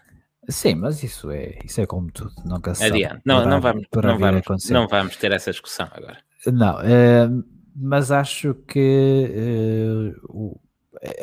Sim, 0.48 0.76
mas 0.76 1.02
isso 1.02 1.30
é, 1.30 1.58
isso 1.64 1.80
é 1.80 1.86
como 1.86 2.10
tudo, 2.10 2.32
nunca 2.44 2.74
se 2.74 2.84
Adiante. 2.84 3.20
Não, 3.24 3.44
não, 3.44 3.60
vamos, 3.60 3.86
não, 3.94 4.18
vamos, 4.18 4.70
não 4.70 4.88
vamos 4.88 5.16
ter 5.16 5.32
essa 5.32 5.50
discussão 5.50 5.88
agora. 5.92 6.18
Não, 6.46 6.80
é, 6.80 7.28
mas 7.74 8.10
acho 8.10 8.54
que 8.54 10.14
uh, 10.24 10.60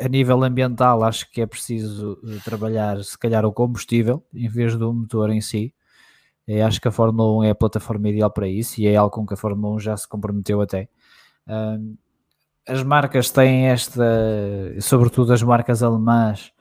a 0.04 0.08
nível 0.08 0.42
ambiental 0.42 1.02
acho 1.04 1.30
que 1.30 1.40
é 1.40 1.46
preciso 1.46 2.18
eh, 2.24 2.38
trabalhar 2.44 3.02
se 3.02 3.16
calhar 3.16 3.46
o 3.46 3.52
combustível 3.52 4.22
em 4.34 4.48
vez 4.48 4.76
do 4.76 4.92
motor 4.92 5.30
em 5.30 5.40
si. 5.40 5.72
Eu 6.46 6.66
acho 6.66 6.80
que 6.80 6.88
a 6.88 6.90
Fórmula 6.90 7.38
1 7.40 7.44
é 7.44 7.50
a 7.50 7.54
plataforma 7.54 8.08
ideal 8.08 8.30
para 8.30 8.48
isso 8.48 8.80
e 8.80 8.86
é 8.86 8.96
algo 8.96 9.14
com 9.14 9.26
que 9.26 9.34
a 9.34 9.36
Fórmula 9.36 9.76
1 9.76 9.80
já 9.80 9.96
se 9.96 10.08
comprometeu 10.08 10.60
até. 10.60 10.88
As 12.66 12.82
marcas 12.82 13.30
têm 13.30 13.66
esta, 13.68 14.04
sobretudo 14.80 15.32
as 15.32 15.42
marcas 15.42 15.82
alemãs, 15.82 16.52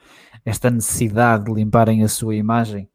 esta 0.46 0.70
necessidade 0.70 1.46
de 1.46 1.54
limparem 1.54 2.04
a 2.04 2.08
sua 2.08 2.36
imagem 2.36 2.88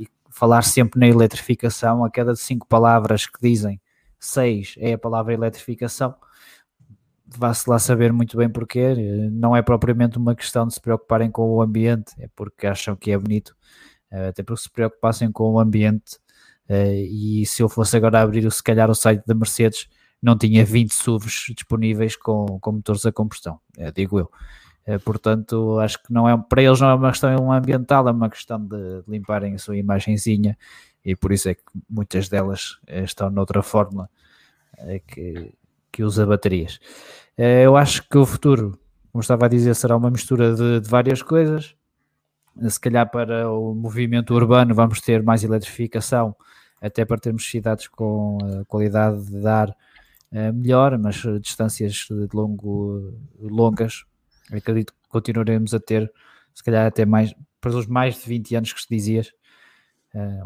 e 0.00 0.08
falar 0.30 0.62
sempre 0.62 0.98
na 0.98 1.06
eletrificação. 1.06 2.04
A 2.04 2.10
cada 2.10 2.34
cinco 2.34 2.66
palavras 2.66 3.26
que 3.26 3.38
dizem, 3.40 3.80
seis 4.26 4.74
é 4.78 4.94
a 4.94 4.98
palavra 4.98 5.34
eletrificação. 5.34 6.14
Vá-se 7.26 7.68
lá 7.68 7.78
saber 7.78 8.12
muito 8.12 8.36
bem 8.36 8.48
porquê. 8.48 8.94
Não 9.32 9.56
é 9.56 9.62
propriamente 9.62 10.18
uma 10.18 10.34
questão 10.34 10.66
de 10.66 10.74
se 10.74 10.80
preocuparem 10.80 11.30
com 11.30 11.48
o 11.50 11.62
ambiente, 11.62 12.14
é 12.18 12.28
porque 12.34 12.66
acham 12.66 12.94
que 12.96 13.10
é 13.10 13.18
bonito, 13.18 13.56
uh, 14.12 14.28
até 14.28 14.42
porque 14.42 14.62
se 14.62 14.70
preocupassem 14.70 15.30
com 15.32 15.52
o 15.52 15.58
ambiente. 15.60 16.16
Uh, 16.68 17.04
e 17.10 17.46
se 17.46 17.62
eu 17.62 17.68
fosse 17.68 17.96
agora 17.96 18.20
abrir, 18.22 18.50
se 18.50 18.62
calhar, 18.62 18.90
o 18.90 18.94
site 18.94 19.22
da 19.26 19.34
Mercedes, 19.34 19.88
não 20.22 20.36
tinha 20.38 20.64
20 20.64 20.92
SUVs 20.92 21.46
disponíveis 21.54 22.16
com, 22.16 22.58
com 22.60 22.72
motores 22.72 23.04
a 23.04 23.12
combustão, 23.12 23.60
é, 23.76 23.92
digo 23.92 24.18
eu. 24.18 24.30
Portanto, 25.02 25.78
acho 25.80 26.02
que 26.02 26.12
não 26.12 26.28
é, 26.28 26.36
para 26.36 26.62
eles 26.62 26.78
não 26.78 26.90
é 26.90 26.94
uma 26.94 27.10
questão 27.10 27.52
ambiental, 27.52 28.06
é 28.06 28.12
uma 28.12 28.28
questão 28.28 28.58
de 28.62 29.02
limparem 29.08 29.54
a 29.54 29.58
sua 29.58 29.78
imagenzinha 29.78 30.58
e 31.04 31.14
por 31.14 31.32
isso 31.32 31.48
é 31.48 31.54
que 31.54 31.62
muitas 31.88 32.28
delas 32.28 32.78
eh, 32.86 33.04
estão 33.04 33.30
noutra 33.30 33.62
fórmula 33.62 34.08
é, 34.78 34.98
que, 35.00 35.52
que 35.92 36.02
usa 36.02 36.24
baterias. 36.24 36.78
É, 37.36 37.62
eu 37.64 37.76
acho 37.76 38.08
que 38.08 38.16
o 38.16 38.24
futuro, 38.24 38.78
como 39.12 39.20
estava 39.20 39.46
a 39.46 39.48
dizer, 39.48 39.74
será 39.74 39.96
uma 39.96 40.10
mistura 40.10 40.54
de, 40.54 40.80
de 40.80 40.88
várias 40.88 41.22
coisas. 41.22 41.74
Se 42.68 42.80
calhar 42.80 43.10
para 43.10 43.50
o 43.50 43.74
movimento 43.74 44.32
urbano 44.34 44.74
vamos 44.74 45.00
ter 45.00 45.22
mais 45.22 45.42
eletrificação, 45.44 46.34
até 46.80 47.04
para 47.04 47.18
termos 47.18 47.48
cidades 47.48 47.88
com 47.88 48.38
qualidade 48.68 49.24
de 49.24 49.46
ar 49.46 49.74
melhor, 50.52 50.98
mas 50.98 51.22
distâncias 51.40 52.06
de 52.10 52.28
longo, 52.32 53.14
longas, 53.40 54.04
acredito 54.52 54.92
que 54.92 55.08
continuaremos 55.08 55.72
a 55.74 55.80
ter, 55.80 56.12
se 56.52 56.62
calhar 56.62 56.86
até 56.86 57.04
mais, 57.04 57.34
para 57.60 57.70
os 57.70 57.86
mais 57.86 58.16
de 58.16 58.28
20 58.28 58.56
anos 58.56 58.72
que 58.72 58.80
se 58.80 58.88
dizias, 58.88 59.32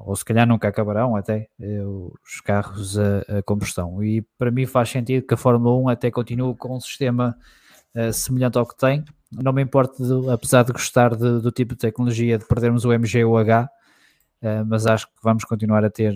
ou 0.04 0.16
se 0.16 0.24
calhar 0.24 0.46
nunca 0.46 0.68
acabarão 0.68 1.14
até, 1.14 1.48
uh, 1.60 2.12
os 2.24 2.40
carros 2.40 2.98
a, 2.98 3.38
a, 3.38 3.42
combustão. 3.42 4.02
E 4.02 4.22
para 4.38 4.50
mim 4.50 4.66
faz 4.66 4.88
sentido 4.88 5.26
que 5.26 5.34
a 5.34 5.36
Fórmula 5.36 5.76
1 5.76 5.88
até 5.90 6.10
continue 6.10 6.54
com 6.56 6.76
um 6.76 6.80
sistema 6.80 7.36
uh, 7.94 8.12
semelhante 8.12 8.56
ao 8.58 8.66
que 8.66 8.76
tem. 8.76 9.04
Não 9.30 9.52
me 9.52 9.62
importa, 9.62 10.02
apesar 10.32 10.62
de 10.62 10.72
gostar 10.72 11.14
de, 11.14 11.40
do 11.40 11.52
tipo 11.52 11.74
de 11.74 11.80
tecnologia, 11.80 12.38
de 12.38 12.46
perdermos 12.46 12.84
o 12.86 12.88
MGUH, 12.90 13.68
mas 14.66 14.86
acho 14.86 15.06
que 15.08 15.12
vamos 15.22 15.44
continuar 15.44 15.84
a 15.84 15.90
ter 15.90 16.14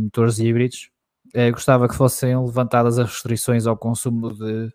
motores 0.00 0.40
híbridos 0.40 0.90
eh, 1.34 1.50
gostava 1.50 1.88
que 1.88 1.94
fossem 1.94 2.36
levantadas 2.38 2.98
as 2.98 3.10
restrições 3.10 3.66
ao 3.66 3.76
consumo 3.76 4.32
de, 4.34 4.72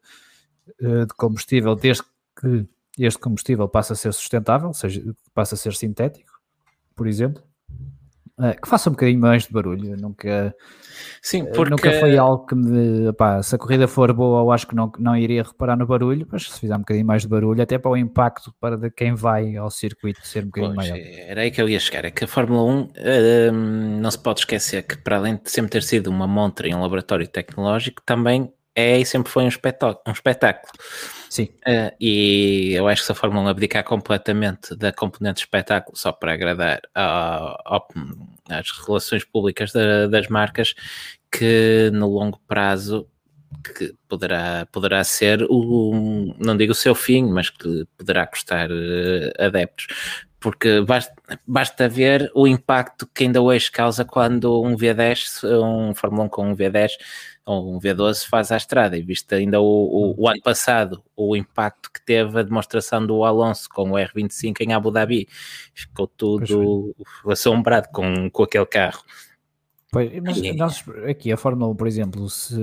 eh, 0.81 1.05
de 1.05 1.13
combustível, 1.15 1.75
desde 1.75 2.03
que 2.39 2.67
este 2.99 3.19
combustível 3.19 3.67
passe 3.67 3.93
a 3.93 3.95
ser 3.95 4.13
sustentável, 4.13 4.73
seja, 4.73 5.03
passe 5.33 5.55
a 5.55 5.57
ser 5.57 5.73
sintético, 5.73 6.31
por 6.95 7.07
exemplo. 7.07 7.43
Uh, 8.35 8.59
que 8.59 8.67
faça 8.67 8.89
um 8.89 8.93
bocadinho 8.93 9.19
mais 9.19 9.43
de 9.43 9.53
barulho. 9.53 9.95
Nunca, 9.95 10.55
Sim, 11.21 11.45
porque... 11.53 11.69
nunca 11.69 11.91
foi 11.99 12.17
algo 12.17 12.47
que 12.47 12.55
me. 12.55 13.13
Pá, 13.13 13.43
se 13.43 13.55
a 13.55 13.59
corrida 13.59 13.87
for 13.87 14.11
boa, 14.11 14.41
eu 14.41 14.51
acho 14.51 14.65
que 14.65 14.75
não, 14.75 14.91
não 14.97 15.15
iria 15.15 15.43
reparar 15.43 15.77
no 15.77 15.85
barulho, 15.85 16.27
mas 16.31 16.49
se 16.49 16.59
fizer 16.59 16.75
um 16.75 16.79
bocadinho 16.79 17.05
mais 17.05 17.21
de 17.21 17.27
barulho, 17.27 17.61
até 17.61 17.77
para 17.77 17.91
o 17.91 17.97
impacto 17.97 18.51
para 18.59 18.75
de 18.75 18.89
quem 18.89 19.13
vai 19.13 19.55
ao 19.55 19.69
circuito 19.69 20.25
ser 20.25 20.43
um 20.43 20.47
bocadinho 20.47 20.73
pois, 20.73 20.89
maior. 20.89 21.05
Era 21.05 21.41
aí 21.41 21.51
que 21.51 21.61
eu 21.61 21.69
ia 21.69 21.79
chegar. 21.79 22.05
É 22.05 22.11
que 22.11 22.23
a 22.23 22.27
Fórmula 22.27 22.63
1 22.63 22.81
uh, 22.81 22.91
não 24.01 24.09
se 24.09 24.17
pode 24.17 24.39
esquecer 24.39 24.81
que, 24.81 24.97
para 24.97 25.17
além 25.17 25.35
de 25.35 25.51
sempre 25.51 25.71
ter 25.71 25.83
sido 25.83 26.07
uma 26.07 26.25
montra 26.25 26.67
em 26.67 26.73
um 26.73 26.81
laboratório 26.81 27.27
tecnológico, 27.27 28.01
também 28.03 28.51
é 28.75 28.99
e 28.99 29.05
sempre 29.05 29.31
foi 29.31 29.43
um 29.43 29.47
espetáculo. 29.47 30.01
Um 30.07 30.11
espetáculo. 30.11 30.71
Sim. 31.29 31.49
Uh, 31.67 31.91
e 31.99 32.73
eu 32.73 32.87
acho 32.87 33.01
que 33.01 33.05
se 33.07 33.11
a 33.11 33.15
Fórmula 33.15 33.45
1 33.45 33.47
abdicar 33.47 33.83
completamente 33.83 34.75
da 34.75 34.91
componente 34.91 35.41
espetáculo 35.41 35.97
só 35.97 36.11
para 36.11 36.33
agradar 36.33 36.81
às 36.93 38.71
relações 38.85 39.23
públicas 39.23 39.71
da, 39.71 40.07
das 40.07 40.27
marcas, 40.27 40.75
que 41.31 41.89
no 41.93 42.07
longo 42.07 42.39
prazo 42.47 43.07
que 43.75 43.95
poderá, 44.07 44.67
poderá 44.71 45.03
ser 45.03 45.45
o, 45.49 46.35
não 46.39 46.57
digo 46.57 46.71
o 46.71 46.75
seu 46.75 46.95
fim, 46.95 47.23
mas 47.25 47.49
que 47.49 47.85
poderá 47.97 48.27
custar 48.27 48.69
uh, 48.69 49.43
adeptos. 49.43 49.87
Porque 50.39 50.81
basta, 50.81 51.13
basta 51.47 51.87
ver 51.87 52.29
o 52.35 52.45
impacto 52.45 53.07
que 53.13 53.23
ainda 53.23 53.41
hoje 53.41 53.71
causa 53.71 54.03
quando 54.03 54.61
um 54.61 54.75
V10, 54.75 55.47
um 55.63 55.95
Fórmula 55.95 56.25
1 56.25 56.29
com 56.29 56.51
um 56.51 56.55
V10 56.55 56.91
ou 56.91 57.32
um 57.47 57.77
V12 57.79 58.25
faz 58.27 58.51
à 58.51 58.57
estrada, 58.57 58.97
e 58.97 59.01
visto 59.01 59.33
ainda 59.33 59.59
o, 59.59 59.65
o, 59.65 60.23
o, 60.23 60.29
ano 60.29 60.41
passado 60.41 61.03
o 61.15 61.35
impacto 61.35 61.91
que 61.91 62.03
teve 62.03 62.39
a 62.39 62.43
demonstração 62.43 63.05
do 63.05 63.23
Alonso 63.23 63.67
com 63.69 63.91
o 63.91 63.95
R25 63.95 64.61
em 64.61 64.73
Abu 64.73 64.91
Dhabi, 64.91 65.27
ficou 65.73 66.07
tudo 66.07 66.95
assombrado 67.27 67.89
com, 67.91 68.29
com 68.29 68.43
aquele 68.43 68.65
carro. 68.65 69.03
Pois, 69.91 70.11
mas 70.23 70.55
nós, 70.55 70.83
aqui 71.07 71.31
a 71.31 71.37
Fórmula 71.37 71.71
1, 71.71 71.75
por 71.75 71.87
exemplo, 71.87 72.29
se, 72.29 72.55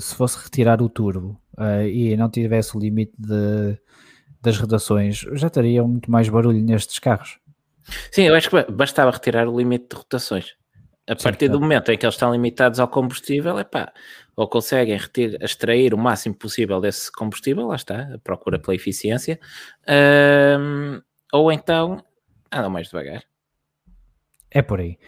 se 0.00 0.14
fosse 0.14 0.36
retirar 0.42 0.82
o 0.82 0.88
turbo 0.88 1.40
uh, 1.56 1.86
e 1.86 2.14
não 2.14 2.28
tivesse 2.28 2.76
o 2.76 2.80
limite 2.80 3.14
de, 3.18 3.78
das 4.42 4.58
rotações, 4.58 5.24
já 5.32 5.48
teria 5.48 5.82
muito 5.82 6.10
mais 6.10 6.28
barulho 6.28 6.60
nestes 6.60 6.98
carros. 6.98 7.38
Sim, 8.10 8.24
eu 8.24 8.34
acho 8.34 8.50
que 8.50 8.70
bastava 8.70 9.10
retirar 9.10 9.48
o 9.48 9.56
limite 9.56 9.86
de 9.90 9.96
rotações. 9.96 10.56
A 11.08 11.16
Sim, 11.16 11.22
partir 11.22 11.48
do 11.48 11.60
momento 11.60 11.90
em 11.90 11.98
que 11.98 12.04
eles 12.04 12.14
estão 12.14 12.32
limitados 12.32 12.80
ao 12.80 12.88
combustível, 12.88 13.58
é 13.58 13.64
pá, 13.64 13.92
ou 14.36 14.48
conseguem 14.48 14.96
retirar, 14.96 15.42
extrair 15.42 15.94
o 15.94 15.98
máximo 15.98 16.34
possível 16.34 16.80
desse 16.80 17.10
combustível, 17.10 17.66
lá 17.66 17.76
está, 17.76 18.14
a 18.14 18.18
procura 18.18 18.58
pela 18.58 18.74
eficiência, 18.74 19.38
ou 21.32 21.52
então 21.52 22.04
andam 22.52 22.70
mais 22.70 22.88
devagar. 22.88 23.24
É 24.50 24.62
por 24.62 24.80
aí, 24.80 24.98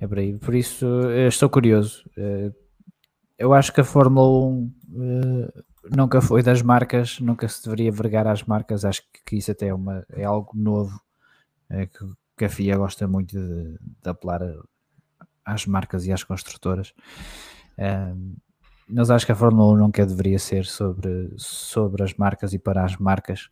é 0.00 0.06
por 0.06 0.18
aí. 0.18 0.38
Por 0.38 0.54
isso, 0.54 0.86
estou 1.28 1.50
curioso. 1.50 2.08
Eh, 2.16 2.50
eu 3.38 3.52
acho 3.52 3.72
que 3.72 3.82
a 3.82 3.84
Fórmula 3.84 4.48
1 4.48 4.72
eh, 4.96 5.62
nunca 5.94 6.22
foi 6.22 6.42
das 6.42 6.62
marcas, 6.62 7.20
nunca 7.20 7.46
se 7.48 7.62
deveria 7.62 7.92
vergar 7.92 8.26
às 8.26 8.42
marcas. 8.44 8.86
Acho 8.86 9.02
que 9.26 9.36
isso 9.36 9.50
até 9.50 9.68
é, 9.68 9.74
uma, 9.74 10.06
é 10.08 10.24
algo 10.24 10.52
novo 10.54 10.98
eh, 11.68 11.86
que, 11.86 11.98
que 12.38 12.44
a 12.46 12.48
FIA 12.48 12.78
gosta 12.78 13.06
muito 13.06 13.36
de, 13.36 13.78
de 13.78 14.08
apelar 14.08 14.40
às 15.44 15.66
marcas 15.66 16.06
e 16.06 16.12
às 16.12 16.24
construtoras 16.24 16.94
mas 18.88 19.10
acho 19.10 19.26
que 19.26 19.32
a 19.32 19.36
Fórmula 19.36 19.72
1 19.74 19.76
nunca 19.76 20.06
deveria 20.06 20.38
ser 20.38 20.64
sobre, 20.64 21.30
sobre 21.36 22.02
as 22.02 22.14
marcas 22.14 22.52
e 22.52 22.58
para 22.58 22.84
as 22.84 22.96
marcas. 22.96 23.48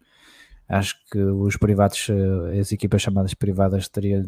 Acho 0.68 0.96
que 1.10 1.18
os 1.18 1.56
privados, 1.56 2.08
eh, 2.10 2.58
as 2.58 2.72
equipas 2.72 3.02
chamadas 3.02 3.34
privadas, 3.34 3.88
teria, 3.88 4.24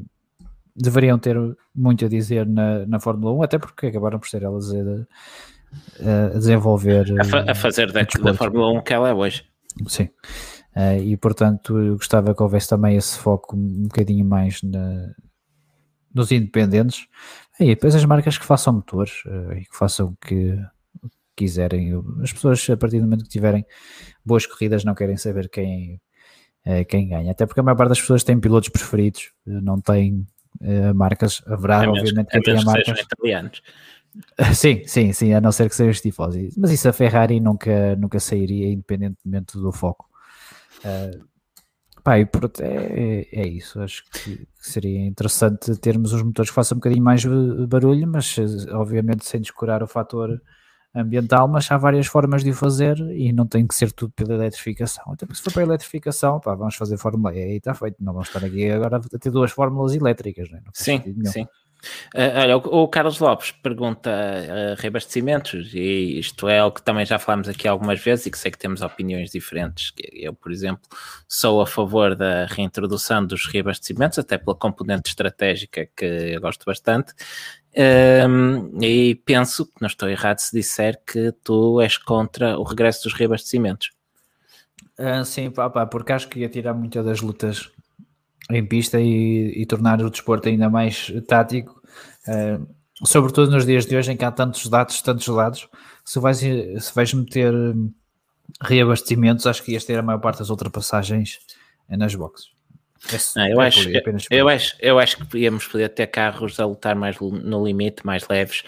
deveriam 0.77 1.19
ter 1.19 1.37
muito 1.75 2.05
a 2.05 2.09
dizer 2.09 2.47
na, 2.47 2.87
na 2.87 3.01
Fórmula 3.01 3.33
1, 3.33 3.43
até 3.43 3.59
porque 3.59 3.87
acabaram 3.87 4.19
por 4.19 4.29
ser 4.29 4.43
elas 4.43 4.71
a, 4.73 6.35
a 6.35 6.39
desenvolver. 6.39 7.21
A, 7.21 7.25
fa 7.25 7.51
a 7.51 7.55
fazer 7.55 7.91
da, 7.91 8.03
da, 8.03 8.35
Fórmula 8.35 8.79
1 8.79 8.83
que 8.83 8.93
ela 8.93 9.09
é 9.09 9.15
hoje. 9.15 9.45
Sim. 9.87 10.11
Uh, 10.77 11.03
e 11.03 11.17
portanto, 11.17 11.79
eu 11.79 11.97
gostava 11.97 12.35
que 12.35 12.43
houvesse 12.43 12.69
também 12.69 12.97
esse 12.97 13.19
foco 13.19 13.57
um 13.57 13.85
bocadinho 13.85 14.25
mais 14.25 14.63
na, 14.63 15.13
nos 16.15 16.31
independentes. 16.31 17.07
E 17.59 17.67
depois 17.67 17.95
as 17.95 18.05
marcas 18.05 18.39
que 18.39 18.45
façam 18.45 18.75
motores 18.75 19.25
uh, 19.27 19.55
e 19.55 19.65
que 19.65 19.77
façam 19.77 20.17
que 20.21 20.57
quiserem. 21.39 21.93
As 22.23 22.33
pessoas, 22.33 22.69
a 22.69 22.77
partir 22.77 22.99
do 22.99 23.05
momento 23.05 23.25
que 23.25 23.31
tiverem 23.31 23.65
boas 24.25 24.45
corridas, 24.47 24.85
não 24.85 24.95
querem 24.95 25.17
saber 25.17 25.49
quem, 25.49 26.01
é 26.65 26.85
quem 26.85 27.09
ganha. 27.09 27.31
Até 27.31 27.47
porque 27.47 27.61
a 27.61 27.63
maior 27.63 27.77
parte 27.77 27.91
das 27.91 28.01
pessoas 28.01 28.25
tem 28.25 28.39
pilotos 28.39 28.69
preferidos, 28.69 29.31
não 29.47 29.81
tem 29.81 30.27
uh, 30.61 30.95
marcas. 30.95 31.43
Haverá, 31.47 31.85
É 31.85 31.89
obviamente, 31.89 32.29
quem 32.29 32.43
tenha 32.43 32.63
marcas. 32.63 33.01
italianos. 33.01 33.63
Sim, 34.55 34.83
sim, 34.87 35.13
sim, 35.13 35.33
a 35.35 35.41
não 35.41 35.53
ser 35.53 35.69
que 35.69 35.77
seja 35.77 35.91
os 35.91 36.01
tifosi. 36.01 36.49
Mas 36.57 36.73
isso 36.73 36.89
a 36.89 36.93
Ferrari 36.93 37.39
nunca, 37.39 37.95
nunca 37.95 38.19
sairia, 38.19 38.67
independentemente 38.67 39.57
do 39.57 39.71
foco. 39.71 40.09
Uh, 40.79 41.25
pá, 42.03 42.19
e 42.19 42.27
pronto, 42.27 42.61
é, 42.61 43.29
é 43.31 43.47
isso. 43.47 43.81
Acho 43.81 44.03
que 44.11 44.49
seria 44.57 45.07
interessante 45.07 45.77
termos 45.77 46.13
os 46.13 46.23
motores 46.23 46.51
que 46.51 46.55
façam 46.55 46.77
um 46.77 46.81
bocadinho 46.81 47.05
mais 47.05 47.23
barulho, 47.69 48.09
mas 48.09 48.35
obviamente 48.73 49.25
sem 49.27 49.41
descurar 49.41 49.83
o 49.83 49.87
fator 49.87 50.41
ambiental, 50.95 51.47
mas 51.49 51.71
há 51.71 51.77
várias 51.77 52.07
formas 52.07 52.43
de 52.43 52.51
o 52.51 52.55
fazer 52.55 52.99
e 53.13 53.33
não 53.33 53.47
tem 53.47 53.67
que 53.67 53.75
ser 53.75 53.93
tudo 53.93 54.13
pela 54.13 54.35
eletrificação. 54.35 55.05
Até 55.13 55.27
porque 55.27 55.37
se 55.39 55.43
for 55.43 55.53
para 55.53 55.63
a 55.63 55.67
eletrificação, 55.67 56.41
pá, 56.41 56.55
vamos 56.55 56.77
fazer 56.77 56.97
Fórmula 56.97 57.35
E 57.35 57.57
está 57.57 57.75
feito. 57.75 57.97
Não 58.01 58.13
vamos 58.13 58.29
estar 58.29 58.45
aqui 58.45 58.71
agora 58.71 58.97
a 58.97 59.19
ter 59.19 59.31
duas 59.31 59.51
fórmulas 59.51 59.95
elétricas, 59.95 60.51
né? 60.51 60.61
não 60.65 60.73
Sim, 60.75 61.03
sim. 61.27 61.47
Uh, 62.15 62.41
olha, 62.41 62.57
o, 62.57 62.83
o, 62.83 62.89
Carlos 62.89 63.21
Lopes 63.21 63.53
pergunta 63.53 64.11
uh, 64.11 64.81
reabastecimentos, 64.81 65.73
e 65.75 66.19
isto 66.19 66.49
é 66.49 66.59
algo 66.59 66.75
que 66.75 66.83
também 66.83 67.07
já 67.07 67.19
falámos 67.21 67.49
aqui 67.49 67.69
algumas 67.69 68.01
vezes 68.01 68.27
e 68.27 68.31
que 68.31 68.39
sei 68.39 68.51
que 68.51 68.59
temos 68.59 68.83
opiniões 68.83 69.31
diferentes. 69.31 69.93
Eu, 70.13 70.35
por 70.35 70.51
exemplo, 70.51 70.83
sou 71.29 71.61
a 71.61 71.67
favor 71.67 72.17
da 72.17 72.47
reintrodução 72.47 73.25
dos 73.25 73.47
reabastecimentos, 73.47 74.19
até 74.19 74.37
pela 74.37 74.57
componente 74.57 75.11
estratégica 75.11 75.89
que 75.97 76.05
eu 76.05 76.41
gosto 76.41 76.65
bastante. 76.65 77.15
Um, 77.79 78.83
e 78.83 79.15
penso 79.25 79.65
que 79.65 79.81
não 79.81 79.87
estou 79.87 80.09
errado 80.09 80.41
se 80.41 80.51
disser 80.53 81.01
que 81.07 81.31
tu 81.45 81.81
és 81.81 81.97
contra 81.97 82.59
o 82.59 82.65
regresso 82.65 83.05
dos 83.05 83.15
reabastecimentos. 83.15 83.93
Uh, 84.99 85.25
sim, 85.25 85.49
pá, 85.49 85.71
pá, 85.71 85.87
porque 85.87 86.11
acho 86.11 86.29
que 86.29 86.41
ia 86.41 86.49
tirar 86.49 86.75
muitas 86.75 87.05
das 87.05 87.21
lutas 87.21 87.71
em 88.51 88.67
pista 88.67 89.01
e, 89.01 89.53
e, 89.63 89.65
tornar 89.65 90.03
o 90.03 90.11
desporto 90.11 90.49
ainda 90.49 90.69
mais 90.69 91.13
tático, 91.29 91.81
uh, 92.27 92.67
sobretudo 93.07 93.53
nos 93.53 93.65
dias 93.65 93.87
de 93.87 93.97
hoje 93.97 94.11
em 94.11 94.17
que 94.17 94.25
há 94.25 94.33
tantos 94.33 94.67
dados, 94.67 95.01
tantos 95.01 95.29
dados. 95.29 95.69
Se 96.05 96.19
vais, 96.19 96.39
se 96.39 96.95
vais 96.97 97.15
meter 97.15 97.55
reabastecimentos, 98.61 99.47
acho 99.47 99.63
que 99.63 99.73
ias 99.73 99.85
ter 99.85 99.99
a 99.99 100.03
maior 100.03 100.19
parte 100.19 100.41
das 100.41 100.51
ultrapassagens 100.51 101.39
nas 101.89 102.15
boxes. 102.17 102.58
Não, 103.37 103.49
eu, 103.49 103.61
é 103.61 103.67
acho, 103.67 103.89
eu, 103.89 104.03
eu, 104.31 104.49
acho, 104.49 104.77
eu 104.81 104.99
acho 104.99 105.27
que 105.27 105.39
íamos 105.39 105.67
poder 105.67 105.89
ter 105.91 106.07
carros 106.09 106.59
a 106.59 106.67
lutar 106.67 106.95
mais 106.95 107.17
no 107.19 107.65
limite, 107.65 108.05
mais 108.05 108.27
leves. 108.29 108.63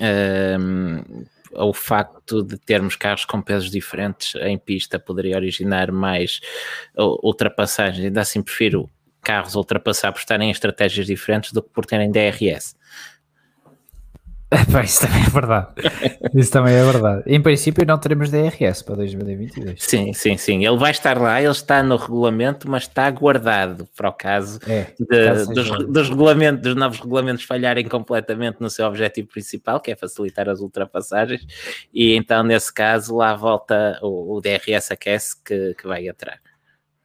Um, 0.00 1.24
o 1.56 1.72
facto 1.72 2.42
de 2.42 2.58
termos 2.58 2.96
carros 2.96 3.24
com 3.24 3.40
pesos 3.40 3.70
diferentes 3.70 4.34
em 4.36 4.58
pista 4.58 4.98
poderia 4.98 5.36
originar 5.36 5.92
mais 5.92 6.40
ultrapassagens. 6.96 8.04
Ainda 8.04 8.20
assim, 8.20 8.42
prefiro 8.42 8.90
carros 9.22 9.54
ultrapassar 9.54 10.12
por 10.12 10.18
estarem 10.18 10.48
em 10.48 10.52
estratégias 10.52 11.06
diferentes 11.06 11.52
do 11.52 11.62
que 11.62 11.70
por 11.70 11.86
terem 11.86 12.10
DRS. 12.10 12.76
isso 14.84 15.00
também 15.00 15.22
é 15.22 15.30
verdade. 15.30 15.68
Isso 16.34 16.50
também 16.50 16.74
é 16.74 16.84
verdade. 16.84 17.22
Em 17.26 17.40
princípio, 17.40 17.86
não 17.86 17.98
teremos 17.98 18.30
DRS 18.30 18.82
para 18.82 18.96
2022. 18.96 19.82
Sim, 19.82 20.12
sim, 20.12 20.36
sim. 20.36 20.64
Ele 20.64 20.76
vai 20.76 20.90
estar 20.90 21.20
lá, 21.20 21.40
ele 21.40 21.50
está 21.50 21.82
no 21.82 21.96
regulamento, 21.96 22.70
mas 22.70 22.84
está 22.84 23.10
guardado 23.10 23.88
para 23.96 24.08
o 24.08 24.12
caso, 24.12 24.58
é, 24.66 24.86
de, 24.98 25.46
dos, 25.52 25.86
dos, 25.86 26.08
regulamentos, 26.08 26.62
dos 26.62 26.74
novos 26.74 27.00
regulamentos 27.00 27.44
falharem 27.44 27.86
completamente 27.86 28.60
no 28.60 28.70
seu 28.70 28.86
objetivo 28.86 29.28
principal, 29.28 29.80
que 29.80 29.90
é 29.90 29.96
facilitar 29.96 30.48
as 30.48 30.60
ultrapassagens. 30.60 31.46
E 31.92 32.14
então, 32.14 32.42
nesse 32.42 32.72
caso, 32.72 33.16
lá 33.16 33.34
volta 33.34 33.98
o, 34.02 34.36
o 34.36 34.40
DRS 34.40 34.90
aquece 34.90 35.36
que, 35.44 35.74
que 35.74 35.86
vai 35.86 36.08
entrar. 36.08 36.38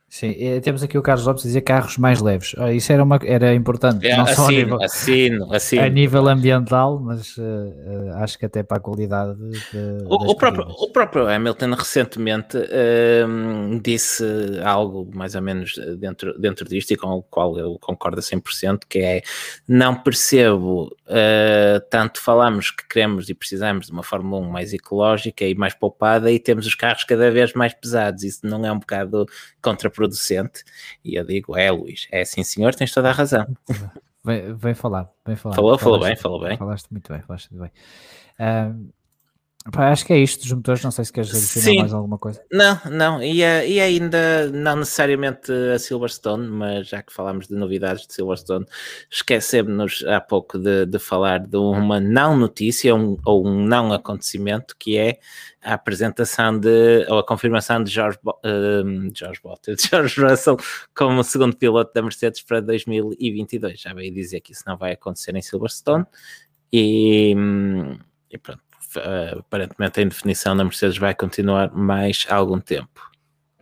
Sim, 0.10 0.34
temos 0.64 0.82
aqui 0.82 0.98
o 0.98 1.04
Carlos 1.04 1.26
Lopes 1.26 1.46
a 1.46 1.48
dizer 1.48 1.62
carros 1.62 1.98
mais 1.98 2.20
leves. 2.20 2.56
Isso 2.74 2.92
era, 2.92 3.04
uma, 3.04 3.20
era 3.24 3.54
importante, 3.54 4.08
é, 4.08 4.18
não 4.18 4.24
assino, 4.24 4.36
só 4.36 4.48
a 4.48 4.52
nível, 4.52 4.84
assino, 4.84 5.54
assino. 5.54 5.84
a 5.84 5.90
nível 5.90 6.28
ambiental, 6.28 7.00
mas 7.00 7.38
uh, 7.38 7.42
uh, 7.42 8.16
acho 8.16 8.40
que 8.40 8.46
até 8.46 8.64
para 8.64 8.78
a 8.78 8.80
qualidade. 8.80 9.38
De, 9.38 9.78
o, 10.06 10.32
o, 10.32 10.36
próprio, 10.36 10.66
o, 10.68 10.92
próprio, 10.92 11.28
Hamilton 11.28 11.74
recentemente 11.76 12.58
uh, 12.58 13.80
disse 13.84 14.24
algo 14.64 15.08
mais 15.14 15.36
ou 15.36 15.42
menos 15.44 15.76
dentro, 16.00 16.38
dentro 16.40 16.68
disto 16.68 16.92
e 16.92 16.98
com 16.98 17.10
o 17.10 17.22
qual 17.22 17.58
eu 17.60 17.78
concordo 17.80 18.20
a 18.20 18.24
100%, 18.24 18.80
que 18.90 19.00
é 19.00 19.22
não 19.68 19.94
percebo, 19.94 20.90
eh, 21.12 21.82
tanto 21.90 22.22
falamos 22.22 22.70
que 22.70 22.88
queremos 22.88 23.30
e 23.30 23.34
precisamos 23.34 23.88
de 23.88 23.92
uma 23.92 24.04
Fórmula 24.04 24.46
1 24.46 24.50
mais 24.50 24.74
ecológica 24.74 25.44
e 25.44 25.56
mais 25.56 25.74
poupada 25.74 26.32
e 26.32 26.38
temos 26.38 26.68
os 26.68 26.76
carros 26.76 27.04
cada 27.04 27.32
vez 27.32 27.54
mais 27.54 27.74
pesados. 27.74 28.24
Isso 28.24 28.46
não 28.46 28.64
é 28.66 28.72
um 28.72 28.78
bocado 28.78 29.26
contra 29.62 29.90
contraproducente. 30.00 30.64
E 31.04 31.16
eu 31.16 31.26
digo, 31.26 31.58
é 31.58 31.70
Luís, 31.70 32.08
é 32.12 32.24
sim 32.24 32.44
senhor, 32.44 32.74
tens 32.74 32.92
toda 32.94 33.10
a 33.10 33.14
razão. 33.14 33.46
Vem, 34.24 34.54
vem 34.54 34.74
falar, 34.74 35.10
vem 35.26 35.36
falar. 35.36 35.56
Falou, 35.56 35.78
falou 35.78 36.00
bem, 36.00 36.16
falou 36.16 36.42
bem. 36.42 36.58
Falaste 36.58 36.88
muito 36.92 37.12
bem, 37.12 37.22
falaste 37.22 37.50
muito 37.52 37.62
bem. 37.62 37.72
Uh, 38.40 38.90
Pá, 39.74 39.92
acho 39.92 40.06
que 40.06 40.14
é 40.14 40.18
isto 40.18 40.42
dos 40.42 40.54
motores, 40.54 40.82
não 40.82 40.90
sei 40.90 41.04
se 41.04 41.12
queres 41.12 41.32
adicionar 41.32 41.82
mais 41.82 41.94
alguma 41.94 42.18
coisa. 42.18 42.42
Não, 42.50 42.80
não, 42.90 43.22
e, 43.22 43.40
e 43.40 43.82
ainda 43.82 44.50
não 44.52 44.78
necessariamente 44.78 45.52
a 45.52 45.78
Silverstone, 45.78 46.48
mas 46.48 46.88
já 46.88 47.04
que 47.04 47.12
falámos 47.12 47.50
de 47.50 47.56
novidades 47.56 48.08
de 48.08 48.14
Silverstone, 48.14 48.66
esquecemos-nos 49.12 50.06
há 50.06 50.22
pouco 50.22 50.58
de, 50.58 50.86
de, 50.86 50.98
falar 50.98 51.40
de 51.40 51.58
uma 51.58 52.00
não 52.00 52.38
notícia 52.38 52.96
um, 52.96 53.18
ou 53.26 53.46
um 53.46 53.62
não 53.62 53.92
acontecimento 53.92 54.78
que 54.80 54.98
é 54.98 55.20
a 55.62 55.74
apresentação 55.74 56.58
de, 56.58 57.06
ou 57.10 57.20
a 57.20 57.26
confirmação 57.26 57.84
de 57.84 57.92
George, 57.92 58.18
uh, 58.26 59.12
George 59.14 59.42
Bottas, 59.44 59.82
George 59.92 60.22
Russell 60.22 60.56
como 60.96 61.22
segundo 61.22 61.58
piloto 61.58 61.94
da 61.94 62.02
Mercedes 62.02 62.42
para 62.42 62.62
2022. 62.62 63.82
Já 63.82 63.94
veio 63.94 64.14
dizer 64.14 64.40
que 64.40 64.54
isso 64.54 64.64
não 64.66 64.78
vai 64.78 64.94
acontecer 64.94 65.36
em 65.36 65.42
Silverstone 65.42 66.06
e, 66.72 67.36
e 68.32 68.38
pronto 68.38 68.69
uh, 68.98 69.40
aparentemente 69.40 70.00
a 70.00 70.04
indefinição 70.04 70.56
na 70.56 70.64
Mercedes 70.64 70.98
vai 70.98 71.14
continuar 71.14 71.72
mais 71.74 72.26
algum 72.30 72.60
tempo. 72.60 73.10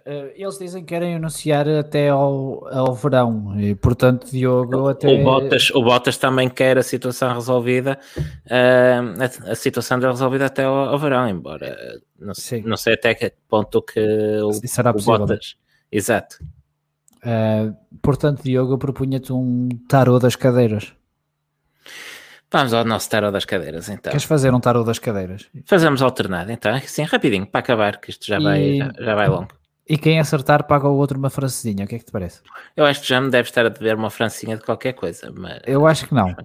Uh, 0.08 0.32
eles 0.36 0.58
dizem 0.58 0.84
que 0.84 0.88
querem 0.88 1.16
anunciar 1.16 1.68
até 1.68 2.08
ao, 2.08 2.66
ao 2.74 2.96
verão 2.96 3.60
e 3.60 3.76
portanto 3.76 4.32
Diogo 4.32 4.88
até... 4.88 5.08
O 5.10 5.22
Bottas, 5.22 5.70
o 5.72 5.84
Bottas 5.84 6.18
também 6.18 6.50
quer 6.50 6.78
a 6.78 6.84
situação 6.84 7.34
resolvida 7.34 8.00
uh, 8.18 9.48
a, 9.50 9.52
a, 9.52 9.56
situação 9.56 10.00
resolvida 10.00 10.46
até 10.46 10.64
ao, 10.64 10.74
ao 10.74 10.98
verão, 10.98 11.28
embora 11.28 11.76
não, 12.18 12.32
não, 12.64 12.78
sei 12.78 12.94
até 12.94 13.14
que 13.16 13.34
ponto 13.50 13.82
que 13.82 14.00
o, 14.42 14.54
será 14.66 14.94
possível. 14.94 15.16
o 15.16 15.20
Bottas... 15.20 15.58
Exato. 15.92 16.38
Uh, 17.18 17.76
portanto 18.02 18.44
Diogo 18.44 18.76
eu 18.76 18.78
propunha-te 18.78 19.34
um 19.34 19.68
tarô 19.90 20.20
das 20.20 20.38
cadeiras 20.38 20.94
Vamos 22.50 22.74
ao 22.74 22.86
nosso 22.86 23.10
tarot 23.10 23.32
das 23.32 23.44
cadeiras, 23.44 23.90
então. 23.90 24.12
Queres 24.12 24.24
fazer 24.24 24.54
um 24.54 24.60
tarot 24.60 24.86
das 24.86 25.00
cadeiras? 25.00 25.50
Fazemos 25.66 26.02
alternado, 26.02 26.52
então. 26.52 26.74
Assim, 26.74 27.04
rapidinho, 27.04 27.46
para 27.46 27.60
acabar, 27.60 28.00
que 28.00 28.10
isto 28.10 28.26
já, 28.26 28.40
e... 28.40 28.44
vai, 28.44 28.78
já, 28.78 28.92
já, 29.00 29.16
vai 29.16 29.28
longo. 29.28 29.50
E 29.90 29.98
quem 29.98 30.20
acertar 30.20 30.66
paga 30.66 30.88
o 30.88 30.96
outro 30.96 31.18
uma 31.18 31.30
francesinha, 31.30 31.86
o 31.86 31.88
que 31.88 31.96
é 31.96 32.00
que 32.00 32.06
te 32.06 32.12
parece? 32.12 32.42
Eu 32.76 32.86
acho 32.86 33.02
que 33.02 33.08
já 33.08 33.20
me 33.22 33.30
deve 33.30 33.50
estar 33.50 33.66
a 33.66 33.70
dever 33.70 33.96
uma 33.96 34.10
francinha 34.10 34.58
de 34.58 34.64
qualquer 34.64 34.94
coisa, 34.94 35.32
mas... 35.36 35.62
Eu 35.66 35.86
acho 35.88 36.08
que 36.08 36.14
não. 36.14 36.36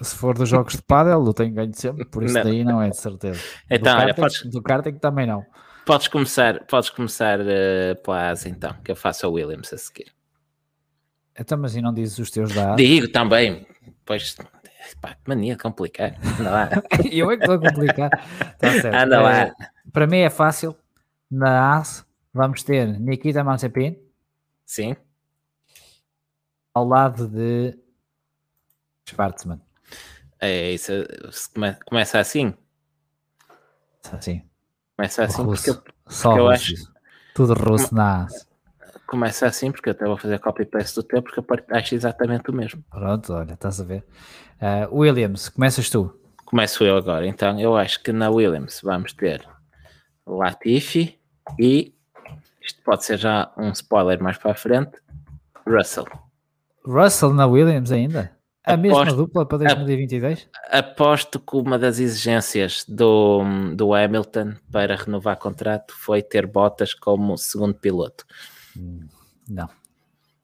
Se 0.00 0.14
for 0.14 0.36
dos 0.36 0.48
jogos 0.48 0.74
de 0.74 0.82
pádel, 0.82 1.24
eu 1.24 1.32
tenho 1.32 1.54
ganho 1.54 1.74
sempre, 1.74 2.04
por 2.04 2.22
isso 2.22 2.34
não. 2.34 2.42
daí 2.42 2.64
não 2.64 2.82
é 2.82 2.90
de 2.90 2.96
certeza. 2.98 3.40
Então, 3.70 3.96
do 3.96 4.02
olha, 4.02 4.14
podes... 4.14 4.42
Do 4.44 4.62
karting 4.62 4.94
também 4.94 5.26
não. 5.26 5.44
Podes 5.86 6.08
começar, 6.08 6.64
podes 6.64 6.90
começar 6.90 7.40
uh, 7.40 8.02
pela 8.02 8.28
Asa, 8.28 8.48
então, 8.48 8.74
que 8.84 8.90
eu 8.90 8.96
faço 8.96 9.24
a 9.24 9.28
Williams 9.30 9.72
a 9.72 9.78
seguir. 9.78 10.12
Então, 11.38 11.56
mas 11.56 11.76
e 11.76 11.80
não 11.80 11.94
dizes 11.94 12.18
os 12.18 12.30
teus 12.30 12.52
dados? 12.52 12.76
Digo 12.76 13.08
também, 13.08 13.66
pois 14.04 14.36
Pá, 14.94 15.16
mania 15.26 15.56
de 15.56 15.62
complicar. 15.62 16.16
Anda 16.40 16.50
lá. 16.50 16.70
eu 17.10 17.30
é 17.30 17.36
que 17.36 17.42
estou 17.42 17.56
a 17.56 17.60
complicar. 17.60 18.10
Tá 18.58 18.70
certo. 18.80 18.94
Anda 18.94 19.20
lá. 19.20 19.38
É, 19.38 19.54
para 19.92 20.06
mim 20.06 20.18
é 20.18 20.30
fácil. 20.30 20.76
Na 21.30 21.76
AS 21.76 22.06
vamos 22.32 22.62
ter 22.62 22.86
Nikita 23.00 23.42
Mazepin. 23.42 23.98
Sim. 24.64 24.96
Ao 26.72 26.86
lado 26.86 27.26
de 27.26 27.76
Schwartzman. 29.08 29.60
É 30.40 30.70
isso. 30.72 30.92
Começa 31.86 32.20
assim? 32.20 32.54
Assim. 34.12 34.42
Começa 34.96 35.24
assim 35.24 35.42
russo. 35.42 35.74
porque, 35.74 35.88
eu, 35.88 35.94
Só 36.08 36.36
eu 36.36 36.48
acho. 36.48 36.74
Tudo 37.34 37.54
russo 37.54 37.94
na 37.94 38.24
AS 38.24 38.46
começa 39.06 39.46
assim, 39.46 39.70
porque 39.70 39.88
eu 39.88 39.92
até 39.92 40.04
vou 40.04 40.18
fazer 40.18 40.38
copy-paste 40.38 40.96
do 40.96 41.02
teu, 41.02 41.22
porque 41.22 41.38
eu 41.40 41.46
acho 41.70 41.94
exatamente 41.94 42.50
o 42.50 42.52
mesmo. 42.52 42.82
Pronto, 42.90 43.32
olha, 43.32 43.54
estás 43.54 43.80
a 43.80 43.84
ver. 43.84 44.04
Uh, 44.60 44.88
Williams, 44.90 45.48
começas 45.48 45.90
tu. 45.90 46.18
Começo 46.44 46.84
eu 46.84 46.96
agora, 46.96 47.26
então 47.26 47.58
eu 47.60 47.76
acho 47.76 48.02
que 48.02 48.12
na 48.12 48.30
Williams 48.30 48.80
vamos 48.82 49.12
ter 49.12 49.46
Latifi 50.26 51.18
e 51.58 51.92
isto 52.62 52.82
pode 52.82 53.04
ser 53.04 53.18
já 53.18 53.52
um 53.56 53.70
spoiler 53.70 54.22
mais 54.22 54.38
para 54.38 54.52
a 54.52 54.54
frente, 54.54 54.92
Russell. 55.66 56.06
Russell 56.84 57.32
na 57.32 57.46
Williams 57.46 57.92
ainda? 57.92 58.36
A 58.64 58.72
aposto, 58.72 58.98
mesma 58.98 59.14
dupla 59.14 59.46
para 59.46 59.58
2022? 59.58 60.48
Aposto 60.70 61.38
que 61.38 61.56
uma 61.56 61.78
das 61.78 62.00
exigências 62.00 62.84
do, 62.88 63.42
do 63.74 63.94
Hamilton 63.94 64.54
para 64.72 64.96
renovar 64.96 65.36
contrato 65.36 65.94
foi 65.94 66.22
ter 66.22 66.46
Bottas 66.46 66.92
como 66.92 67.36
segundo 67.36 67.74
piloto. 67.74 68.24
Não. 69.48 69.68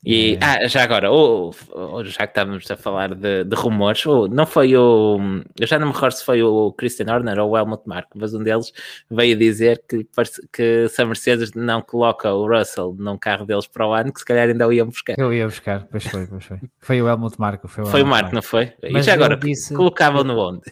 E, 0.05 0.34
É. 0.34 0.38
ah, 0.42 0.66
já 0.66 0.82
agora, 0.82 1.12
o- 1.12 1.50
o- 1.72 2.05
já 2.05 2.26
que 2.26 2.32
estávamos 2.32 2.68
a 2.68 2.76
falar 2.76 3.14
de, 3.14 3.44
de 3.44 3.55
rumores, 3.55 4.05
o- 4.05 4.26
não 4.26 4.44
foi 4.44 4.76
o. 4.76 5.16
Eu 5.61 5.64
já 5.66 5.78
não 5.78 5.86
me 5.86 5.92
recordo 5.92 6.14
se 6.14 6.24
foi 6.24 6.42
o 6.42 6.72
Christian 6.72 7.07
Horner 7.14 7.38
ou 7.38 7.50
o 7.50 7.57
Helmut 7.57 7.84
Marko, 7.86 8.18
mas 8.18 8.34
um 8.34 8.42
deles 8.42 8.72
veio 9.09 9.36
dizer 9.38 9.80
que, 9.88 10.05
que 10.53 10.88
se 10.88 11.00
a 11.00 11.07
Mercedes 11.07 11.53
não 11.53 11.80
coloca 11.80 12.32
o 12.34 12.48
Russell 12.48 12.96
num 12.98 13.16
carro 13.16 13.46
deles 13.46 13.68
para 13.68 13.86
o 13.86 13.92
ano, 13.92 14.12
que 14.12 14.18
se 14.18 14.24
calhar 14.24 14.48
ainda 14.48 14.66
o 14.66 14.72
iam 14.72 14.88
buscar. 14.88 15.14
Eu 15.16 15.32
ia 15.32 15.46
buscar, 15.46 15.86
pois 15.88 16.05
foi, 16.05 16.26
pois 16.26 16.44
foi. 16.46 16.61
Foi 16.80 17.00
o 17.00 17.09
Helmut 17.09 17.38
Marko. 17.40 17.68
Foi 17.68 17.84
o, 17.84 17.86
Foi 17.86 18.03
o 18.03 18.07
Marco, 18.07 18.34
não 18.34 18.42
foi? 18.42 18.72
E 18.82 18.90
Mas 18.90 19.07
já 19.07 19.12
ele 19.14 19.22
agora, 19.22 19.38
disse- 19.38 19.72
colocavam 19.72 20.24
no 20.24 20.36
onde? 20.36 20.62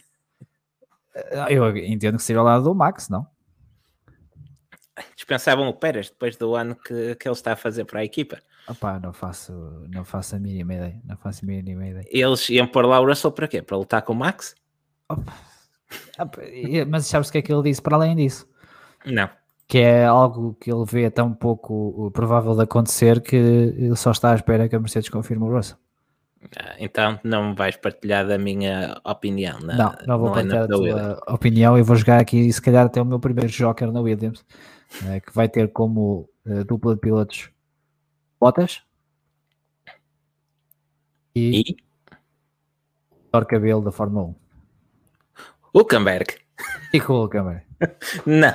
Ah, 1.34 1.46
Eu 1.52 1.76
entendo 1.76 2.16
que 2.16 2.22
seria 2.24 2.40
ao 2.40 2.44
lado 2.46 2.64
do 2.64 2.74
Max, 2.74 3.08
não? 3.08 3.24
Dispensavam 5.14 5.68
o 5.68 5.72
Pérez 5.72 6.10
depois 6.10 6.36
do 6.36 6.54
ano 6.56 6.74
que, 6.74 7.14
que 7.14 7.28
ele 7.28 7.32
está 7.34 7.52
a 7.52 7.56
fazer 7.56 7.84
para 7.84 8.00
a 8.00 8.04
equipa. 8.04 8.38
Opá, 8.70 9.00
não 9.00 9.12
faço, 9.12 9.52
não 9.88 10.04
faço 10.04 10.36
a 10.36 10.38
mínima 10.38 10.74
ideia. 10.74 11.00
Não 11.04 11.16
faço 11.16 11.44
a 11.44 11.48
mínima 11.48 11.86
ideia. 11.86 12.06
Eles 12.08 12.48
iam 12.50 12.66
pôr 12.66 12.86
lá 12.86 13.00
o 13.00 13.06
Russell 13.06 13.32
para 13.32 13.48
quê? 13.48 13.60
Para 13.60 13.76
lutar 13.76 14.02
com 14.02 14.12
o 14.12 14.16
Max? 14.16 14.54
Opa. 15.08 15.32
Mas 16.88 17.06
sabes 17.06 17.28
o 17.28 17.32
que 17.32 17.38
é 17.38 17.42
que 17.42 17.52
ele 17.52 17.62
disse 17.62 17.82
para 17.82 17.96
além 17.96 18.14
disso? 18.14 18.48
Não. 19.04 19.28
Que 19.66 19.78
é 19.78 20.04
algo 20.04 20.54
que 20.60 20.70
ele 20.70 20.84
vê 20.84 21.10
tão 21.10 21.32
pouco 21.32 22.06
uh, 22.06 22.10
provável 22.10 22.54
de 22.54 22.62
acontecer 22.62 23.20
que 23.20 23.36
ele 23.36 23.96
só 23.96 24.12
está 24.12 24.32
à 24.32 24.34
espera 24.34 24.68
que 24.68 24.76
a 24.76 24.80
Mercedes 24.80 25.08
confirme 25.08 25.44
o 25.44 25.52
Russell. 25.52 25.76
Ah, 26.56 26.74
Então 26.78 27.18
não 27.24 27.54
vais 27.54 27.76
partilhar 27.76 28.26
da 28.26 28.38
minha 28.38 29.00
opinião. 29.04 29.58
Na, 29.60 29.76
não, 29.76 29.94
não 30.06 30.18
vou 30.18 30.28
no 30.28 30.34
partilhar 30.34 30.68
da 30.68 30.76
tua 30.76 31.20
opinião 31.28 31.78
e 31.78 31.82
vou 31.82 31.96
jogar 31.96 32.20
aqui, 32.20 32.52
se 32.52 32.62
calhar, 32.62 32.86
até 32.86 33.00
o 33.02 33.04
meu 33.04 33.18
primeiro 33.18 33.50
joker 33.50 33.90
na 33.90 34.00
Williams, 34.00 34.44
eh, 35.06 35.20
que 35.20 35.34
vai 35.34 35.48
ter 35.48 35.72
como 35.72 36.28
eh, 36.46 36.64
dupla 36.64 36.94
de 36.94 37.00
pilotos 37.00 37.50
Bottas 38.40 38.82
e, 41.34 41.60
E 41.70 41.76
Thor 43.30 43.46
Cabelo 43.46 43.82
da 43.82 43.92
Fórmula 43.92 44.26
1. 44.28 44.34
Hulkenberg. 45.74 46.34
E 46.92 47.00
com 47.00 47.12
o 47.14 47.20
Hulkenberg. 47.22 47.62
Não, 48.26 48.54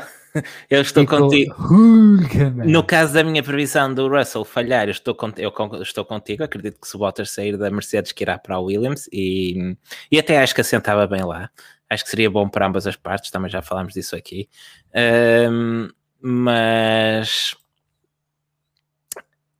eu 0.69 0.81
estou 0.81 1.03
E 1.03 1.07
contigo. 1.07 1.53
Hulkenberg. 1.55 2.69
No 2.71 2.83
caso 2.83 3.13
da 3.13 3.23
minha 3.23 3.41
previsão 3.41 3.93
do 3.93 4.09
Russell 4.09 4.43
falhar, 4.43 4.87
eu 4.87 4.91
estou, 4.91 5.15
cont- 5.15 5.39
eu 5.39 5.51
estou 5.81 6.03
contigo. 6.03 6.43
Acredito 6.43 6.79
que 6.81 6.87
se 6.87 6.95
o 6.95 6.99
Bottas 6.99 7.31
sair 7.31 7.55
da 7.57 7.69
Mercedes, 7.71 8.11
que 8.11 8.23
irá 8.23 8.37
para 8.37 8.55
a 8.55 8.59
Williams 8.59 9.07
e, 9.13 9.77
e 10.11 10.19
até 10.19 10.41
acho 10.41 10.53
que 10.53 10.61
assentava 10.61 11.07
bem 11.07 11.23
lá. 11.23 11.49
Acho 11.89 12.03
que 12.03 12.09
seria 12.09 12.29
bom 12.29 12.49
para 12.49 12.67
ambas 12.67 12.85
as 12.85 12.95
partes. 12.97 13.31
Também 13.31 13.49
já 13.49 13.61
falámos 13.61 13.93
disso 13.93 14.15
aqui. 14.15 14.49
Ahm, 14.93 15.87
mas 16.19 17.55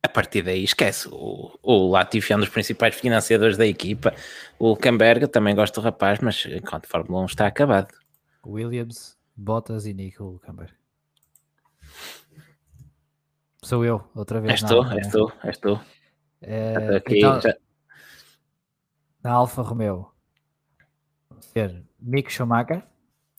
a 0.06 0.08
partir 0.08 0.42
daí, 0.42 0.64
esquece. 0.64 1.08
O, 1.10 1.58
o 1.62 1.90
Latifi 1.90 2.32
é 2.32 2.36
um 2.36 2.40
dos 2.40 2.48
principais 2.48 2.94
financiadores 2.94 3.56
da 3.56 3.66
equipa. 3.66 4.14
O 4.58 4.76
eu 5.24 5.28
também 5.28 5.54
gosto 5.54 5.80
do 5.80 5.84
rapaz, 5.84 6.18
mas 6.20 6.44
enquanto 6.46 6.86
Fórmula 6.88 7.22
1 7.22 7.26
está 7.26 7.46
acabado. 7.46 7.92
Williams, 8.44 9.16
Bottas 9.36 9.84
e 9.86 9.92
Nico 9.92 10.24
Hulkenberg. 10.24 10.72
Sou 13.62 13.84
eu, 13.84 14.08
outra 14.14 14.40
vez. 14.40 14.52
És 14.54 14.62
tu, 14.62 14.74
Alfa, 14.76 14.94
és 14.94 15.08
tu, 15.10 15.32
és 15.42 15.58
tu. 15.58 15.80
Estou 16.40 16.96
aqui, 16.96 17.18
então, 17.18 17.40
já- 17.40 17.56
na 19.24 19.32
Alfa 19.32 19.62
Romeo, 19.62 20.12
ter 21.52 21.84
Mick 21.98 22.30
Schumacher 22.32 22.84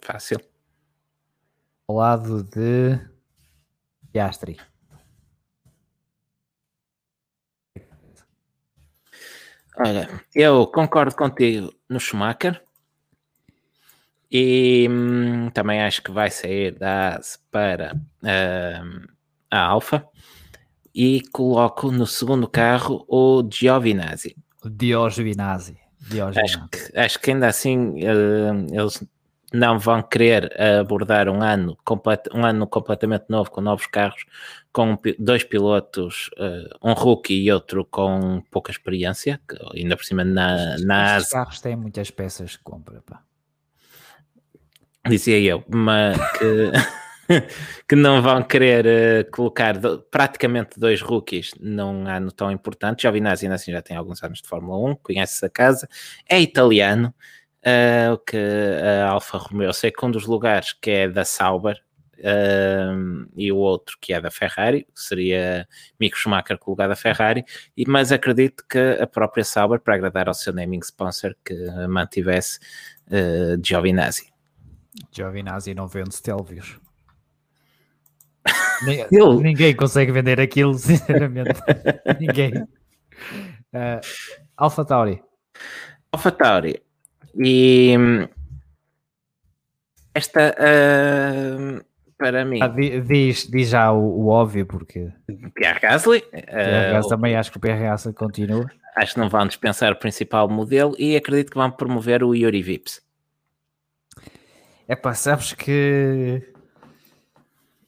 fácil. 0.02 0.40
ao 1.88 1.96
lado 1.96 2.44
de 2.44 3.00
Piastri. 4.12 4.58
Olha, 9.80 10.10
eu 10.34 10.66
concordo 10.68 11.16
contigo 11.16 11.72
no 11.88 12.00
Schumacher 12.00 12.62
e 14.32 14.88
hum, 14.90 15.50
também 15.52 15.82
acho 15.82 16.02
que 16.02 16.12
vai 16.12 16.32
sair 16.32 16.72
da 16.72 17.16
AS 17.16 17.40
para 17.52 17.96
hum, 18.24 19.06
a 19.52 19.60
Alfa 19.60 20.08
e 20.94 21.22
coloco 21.32 21.92
no 21.92 22.08
segundo 22.08 22.48
carro 22.48 23.06
o 23.08 23.48
Giovinazzi. 23.50 24.36
O 24.66 24.70
Giovinazzi. 24.70 25.78
Giovinazzi. 26.10 26.40
Acho 26.40 26.68
que, 26.70 27.00
acho 27.00 27.20
que 27.20 27.32
ainda 27.32 27.48
assim 27.48 27.78
hum, 27.78 28.68
eles 28.72 29.04
não 29.54 29.80
vão 29.80 30.02
querer 30.04 30.52
abordar 30.62 31.30
um 31.30 31.42
ano, 31.42 31.78
complet, 31.86 32.24
um 32.34 32.46
ano 32.46 32.68
completamente 32.68 33.26
novo 33.30 33.50
com 33.50 33.62
novos 33.62 33.88
carros, 33.88 34.26
com 34.74 34.98
dois 35.18 35.44
pilotos, 35.44 36.30
eh, 36.38 36.70
um 36.84 36.94
rookie 36.94 37.44
e 37.46 37.52
outro 37.52 37.86
com 37.86 38.44
pouca 38.52 38.72
experiência, 38.72 39.40
que 39.48 39.58
ainda 39.74 39.96
por 39.96 40.04
cima 40.04 40.24
na, 40.24 40.78
na 40.80 41.18
Estes 41.18 41.28
AS 41.28 41.30
carros 41.30 41.62
têm 41.62 41.76
muitas 41.76 42.12
peças 42.12 42.52
de 42.52 42.60
compra. 42.60 43.02
Pá. 43.06 43.22
dizia 45.08 45.40
eu, 45.40 45.64
mas 45.70 46.18
que, 46.34 46.72
que 47.88 47.96
não 47.96 48.22
vão 48.22 48.44
querer 48.44 48.86
eh, 48.86 49.24
colocar 49.24 49.78
do- 49.78 50.00
praticamente 50.12 50.78
dois 50.78 51.02
rookies 51.02 51.52
num 51.60 52.06
ano 52.06 52.32
tão 52.34 52.52
importante. 52.52 53.04
Giovinazzi 53.04 53.46
ainda 53.46 53.56
assim 53.56 53.72
já 53.72 53.82
tem 53.82 53.96
alguns 53.96 54.22
anos 54.22 54.42
de 54.42 54.48
Fórmula 54.48 54.78
1, 54.92 54.96
conhece 54.98 55.46
a 55.46 55.50
casa, 55.50 55.88
é 56.28 56.40
italiano, 56.42 57.14
o 58.14 58.18
que 58.18 58.38
a 58.38 59.10
Alfa 59.10 59.38
Romeo, 59.38 59.74
sei 59.74 59.92
que 59.92 60.06
um 60.06 60.12
dos 60.12 60.26
lugares 60.26 60.74
que 60.74 60.90
é 60.92 61.08
da 61.10 61.26
Sauber 61.26 61.82
eh, 62.20 62.88
e 63.36 63.52
o 63.52 63.58
outro 63.58 63.98
que 64.00 64.14
é 64.14 64.22
da 64.22 64.32
Ferrari, 64.32 64.88
seria 64.96 65.68
Mick 66.00 66.18
Schumacher 66.18 66.58
com 66.58 66.72
o 66.72 66.74
lugar 66.74 66.88
da 66.88 66.96
Ferrari, 66.96 67.44
e, 67.76 67.86
mas 67.88 68.12
acredito 68.12 68.64
que 68.70 68.98
a 69.00 69.06
própria 69.08 69.44
Sauber, 69.44 69.80
para 69.80 69.96
agradar 69.96 70.28
ao 70.28 70.34
seu 70.34 70.54
naming 70.54 70.80
sponsor, 70.80 71.36
que 71.44 71.54
mantivesse 71.88 72.60
eh, 73.12 73.58
Giovinazzi. 73.64 74.32
Giovinazzi 75.12 75.74
não 75.76 75.88
vende 75.88 76.16
Stelvios. 76.16 76.80
Ele- 79.12 79.44
Ninguém 79.44 79.76
consegue 79.76 80.12
vender 80.12 80.40
aquilo, 80.40 80.74
sinceramente. 80.80 81.60
Ninguém. 82.20 82.54
Uh, 83.74 84.00
Alpha 84.56 84.86
Tauri. 84.86 85.22
Alpha 86.12 86.32
Tauri. 86.32 86.82
E 87.40 87.96
hum, 87.98 88.28
esta 90.14 90.56
hum, 91.60 91.80
para 92.18 92.44
mim, 92.46 92.60
Ah, 92.62 92.68
di- 92.68 93.00
diz, 93.02 93.48
diz 93.48 93.70
já 93.70 93.92
o, 93.92 94.00
o 94.24 94.28
óbvio, 94.28 94.66
porque 94.66 95.12
Pierre 95.54 95.80
Gasly, 95.80 96.18
o 96.18 96.38
uh, 96.38 96.42
PRS 96.42 97.08
também 97.10 97.36
acho 97.36 97.52
que 97.52 97.58
o 97.58 97.62
PRS 97.62 98.12
continua. 98.14 98.70
acho 98.96 99.14
que 99.14 99.20
não 99.20 99.30
vão 99.30 99.46
dispensar 99.46 99.92
o 99.94 99.96
principal 99.98 100.50
modelo 100.50 100.96
e 100.98 101.16
acredito 101.16 101.52
que 101.52 101.58
vão 101.58 101.70
promover 101.70 102.24
o 102.24 102.34
Yuri 102.34 102.64
Vips. 102.64 103.02
É 104.88 104.96
pá, 104.96 105.14
sabes 105.14 105.54
que. 105.54 106.42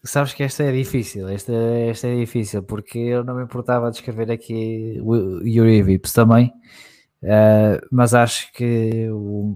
Sabes 0.04 0.34
que 0.34 0.44
esta 0.44 0.64
é 0.64 0.72
difícil, 0.72 1.28
esta, 1.28 1.52
esta 1.52 2.08
é 2.08 2.16
difícil, 2.16 2.64
porque 2.64 2.98
eu 2.98 3.22
não 3.24 3.36
me 3.36 3.44
importava 3.44 3.90
de 3.92 3.98
escrever 3.98 4.32
aqui 4.32 4.98
o 5.02 5.42
Yuri 5.46 5.82
Vips 5.82 6.14
também, 6.14 6.54
eh, 7.24 7.82
mas 7.92 8.14
acho 8.14 8.52
que 8.54 9.10
o, 9.12 9.56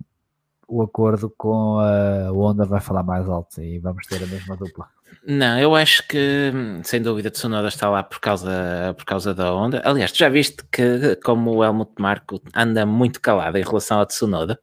o 0.68 0.82
acordo 0.82 1.34
com 1.38 1.80
a 1.80 2.32
Honda 2.32 2.66
vai 2.66 2.82
falar 2.82 3.04
mais 3.04 3.28
alto 3.28 3.62
e 3.62 3.80
vamos 3.80 4.06
ter 4.08 4.24
a 4.24 4.28
mesma 4.28 4.56
dupla. 4.56 4.88
Não, 5.26 5.60
eu 5.60 5.76
acho 5.76 6.08
que 6.08 6.52
sem 6.84 7.02
dúvida 7.02 7.30
Tsunoda 7.30 7.68
está 7.68 7.90
lá 7.90 8.04
por 8.04 8.20
causa, 8.20 8.94
por 8.98 9.06
causa 9.06 9.34
da 9.34 9.54
onda. 9.54 9.82
Aliás, 9.86 10.12
tu 10.12 10.18
já 10.18 10.30
viste 10.30 10.64
que 10.72 11.16
como 11.24 11.52
o 11.52 11.64
Helmut 11.64 11.94
Marko 12.00 12.42
anda 12.56 12.86
muito 12.86 13.22
calado 13.22 13.58
em 13.58 13.64
relação 13.64 14.02
a 14.02 14.06
Tsunoda? 14.06 14.60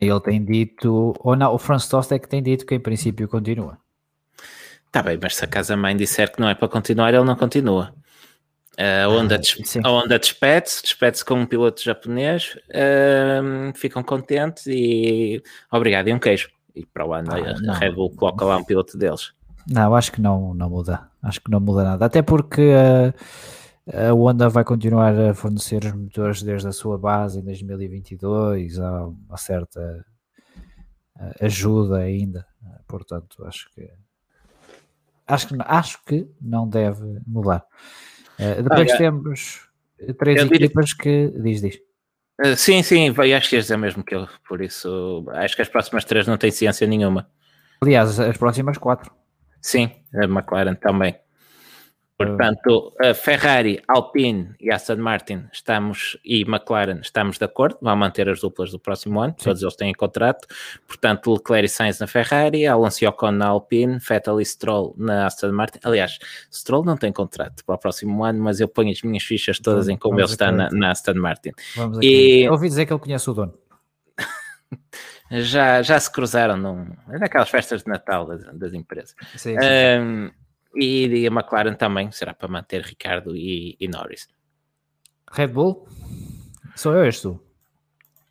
Ele 0.00 0.20
tem 0.20 0.44
dito, 0.44 1.14
ou 1.18 1.34
não, 1.34 1.52
o 1.54 1.58
Franz 1.58 1.88
Tost 1.88 2.12
é 2.12 2.18
que 2.18 2.28
tem 2.28 2.42
dito 2.42 2.64
que 2.66 2.74
em 2.74 2.80
princípio 2.80 3.26
continua. 3.28 3.78
Está 4.86 5.02
bem, 5.02 5.18
mas 5.20 5.36
se 5.36 5.44
a 5.44 5.48
casa-mãe 5.48 5.96
disser 5.96 6.32
que 6.32 6.40
não 6.40 6.48
é 6.48 6.54
para 6.54 6.68
continuar, 6.68 7.12
ele 7.12 7.24
não 7.24 7.36
continua. 7.36 7.92
A 8.78 9.08
onda, 9.08 9.34
Ah, 9.84 10.14
a 10.14 10.18
despede-se, 10.18 10.82
despede-se 10.82 11.24
com 11.24 11.34
um 11.34 11.46
piloto 11.46 11.82
japonês, 11.82 12.56
hum, 13.42 13.72
ficam 13.74 14.04
contentes 14.04 14.66
e 14.68 15.42
obrigado, 15.72 16.06
e 16.06 16.14
um 16.14 16.18
queijo. 16.18 16.48
E 16.76 16.86
para 16.86 17.04
o 17.04 17.12
ano 17.12 17.32
Ah, 17.32 17.38
a 17.38 17.60
não. 17.60 17.74
Red 17.74 17.90
Bull 17.90 18.14
coloca 18.14 18.44
lá 18.44 18.56
um 18.56 18.64
piloto 18.64 18.96
deles. 18.96 19.32
Não, 19.68 19.94
acho 19.96 20.12
que 20.12 20.20
não, 20.20 20.54
não 20.54 20.70
muda. 20.70 21.10
Acho 21.20 21.40
que 21.40 21.50
não 21.50 21.58
muda 21.58 21.82
nada. 21.82 22.06
Até 22.06 22.22
porque 22.22 22.70
uh, 22.72 24.08
a 24.08 24.12
Honda 24.14 24.48
vai 24.48 24.62
continuar 24.62 25.12
a 25.18 25.34
fornecer 25.34 25.84
os 25.84 25.92
motores 25.92 26.42
desde 26.42 26.68
a 26.68 26.72
sua 26.72 26.96
base 26.96 27.40
em 27.40 27.42
2022. 27.42 28.78
Há 28.78 29.06
uma 29.08 29.36
certa 29.36 30.06
uh, 31.18 31.44
ajuda 31.44 31.96
ainda. 31.98 32.46
Portanto, 32.86 33.44
acho 33.44 33.68
que 33.74 33.90
acho 35.26 35.48
que, 35.48 35.54
acho 35.58 36.04
que 36.04 36.28
não 36.40 36.68
deve 36.68 37.20
mudar. 37.26 37.64
Uh, 38.38 38.62
depois 38.62 38.88
Olha, 38.90 38.98
temos 38.98 39.68
três 40.18 40.42
diria- 40.44 40.66
equipas 40.66 40.92
que. 40.92 41.32
Diz, 41.42 41.60
diz. 41.60 41.76
Uh, 42.40 42.56
sim, 42.56 42.82
sim, 42.82 43.08
acho 43.08 43.48
que 43.48 43.56
ias 43.56 43.64
dizer 43.64 43.76
mesmo 43.76 44.04
que 44.04 44.14
eu, 44.14 44.28
por 44.48 44.60
isso 44.62 45.26
acho 45.32 45.56
que 45.56 45.62
as 45.62 45.68
próximas 45.68 46.04
três 46.04 46.26
não 46.26 46.36
têm 46.36 46.50
ciência 46.52 46.86
nenhuma. 46.86 47.28
Aliás, 47.82 48.18
as 48.20 48.36
próximas 48.36 48.78
quatro. 48.78 49.10
Sim, 49.60 49.90
a 50.14 50.24
McLaren 50.24 50.74
também. 50.76 51.16
Portanto, 52.18 52.92
a 53.00 53.14
Ferrari, 53.14 53.80
Alpine 53.86 54.52
e 54.58 54.72
Aston 54.72 54.96
Martin 54.96 55.44
estamos 55.52 56.18
e 56.24 56.42
McLaren 56.42 56.98
estamos 57.00 57.38
de 57.38 57.44
acordo, 57.44 57.78
vão 57.80 57.94
manter 57.94 58.28
as 58.28 58.40
duplas 58.40 58.72
do 58.72 58.80
próximo 58.80 59.20
ano, 59.20 59.36
Sim. 59.38 59.44
todos 59.44 59.62
eles 59.62 59.76
têm 59.76 59.94
contrato. 59.94 60.48
Portanto, 60.84 61.32
Leclerc 61.32 61.66
e 61.66 61.68
Sainz 61.68 62.00
na 62.00 62.08
Ferrari, 62.08 62.66
Alonso 62.66 63.04
e 63.04 63.06
Ocon 63.06 63.30
na 63.30 63.46
Alpine, 63.46 63.98
Vettel 64.00 64.40
e 64.40 64.44
Stroll 64.44 64.96
na 64.98 65.26
Aston 65.26 65.52
Martin. 65.52 65.78
Aliás, 65.84 66.18
Stroll 66.52 66.84
não 66.84 66.96
tem 66.96 67.12
contrato 67.12 67.64
para 67.64 67.76
o 67.76 67.78
próximo 67.78 68.24
ano, 68.24 68.42
mas 68.42 68.58
eu 68.58 68.66
ponho 68.66 68.90
as 68.90 69.00
minhas 69.02 69.22
fichas 69.22 69.60
todas 69.60 69.86
vamos, 69.86 69.94
em 69.94 69.96
como 69.96 70.18
ele 70.18 70.24
está 70.24 70.50
na, 70.50 70.68
na, 70.70 70.90
Aston 70.90 71.14
Martin. 71.14 71.52
Vamos 71.76 72.00
e... 72.02 72.40
Eu 72.40 72.52
ouvi 72.52 72.68
dizer 72.68 72.84
que 72.84 72.92
ele 72.92 73.00
conhece 73.00 73.30
o 73.30 73.32
dono. 73.32 73.54
já, 75.30 75.82
já 75.82 76.00
se 76.00 76.10
cruzaram 76.10 76.56
num, 76.56 76.84
naquelas 77.06 77.48
festas 77.48 77.84
de 77.84 77.88
Natal 77.88 78.26
das, 78.26 78.42
das 78.54 78.74
empresas. 78.74 79.14
Sim, 79.36 79.56
sim. 79.56 79.56
Um, 80.00 80.30
e 80.78 81.26
a 81.26 81.30
McLaren 81.30 81.74
também 81.74 82.10
será 82.12 82.32
para 82.32 82.48
manter 82.48 82.82
Ricardo 82.82 83.34
e, 83.34 83.76
e 83.80 83.88
Norris. 83.88 84.28
Red 85.32 85.48
Bull? 85.48 85.88
Sou 86.76 86.94
eu, 86.94 87.04
és 87.04 87.20
tu? 87.20 87.42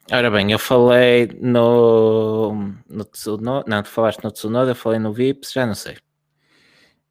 Ora 0.10 0.32
bem, 0.32 0.52
eu 0.52 0.60
falei 0.60 1.28
no, 1.42 2.54
no 2.90 3.04
Tsunoda, 3.04 3.66
não, 3.68 3.84
tu 3.84 3.90
falaste 3.90 4.24
no 4.24 4.32
Tsunoda, 4.32 4.72
eu 4.72 4.76
falei 4.76 5.00
no 5.00 5.12
Vips, 5.12 5.52
já 5.52 5.66
não 5.66 5.76
sei. 5.76 5.98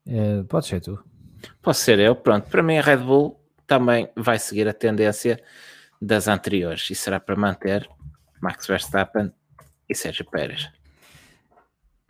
É, 0.06 0.42
pode 0.44 0.66
ser 0.66 0.80
tu. 0.80 0.98
Pode 1.60 1.76
ser 1.76 1.98
eu, 1.98 2.16
pronto. 2.16 2.48
Para 2.48 2.62
mim 2.62 2.78
a 2.78 2.82
Red 2.82 2.98
Bull 2.98 3.38
também 3.66 4.08
vai 4.16 4.38
seguir 4.38 4.66
a 4.66 4.72
tendência 4.72 5.38
das 6.00 6.26
anteriores 6.28 6.88
e 6.88 6.94
será 6.94 7.20
para 7.20 7.36
manter 7.36 7.86
Max 8.40 8.66
Verstappen 8.66 9.30
e 9.86 9.94
Sérgio 9.94 10.24
Pérez. 10.24 10.70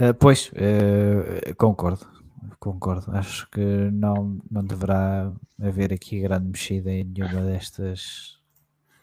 Uh, 0.00 0.14
pois, 0.14 0.52
uh, 0.52 1.54
concordo 1.56 2.15
concordo. 2.58 3.10
Acho 3.12 3.48
que 3.50 3.60
não, 3.60 4.38
não 4.50 4.64
deverá 4.64 5.32
haver 5.60 5.92
aqui 5.92 6.20
grande 6.20 6.48
mexida 6.48 6.90
em 6.90 7.04
nenhuma 7.04 7.42
destas, 7.42 8.38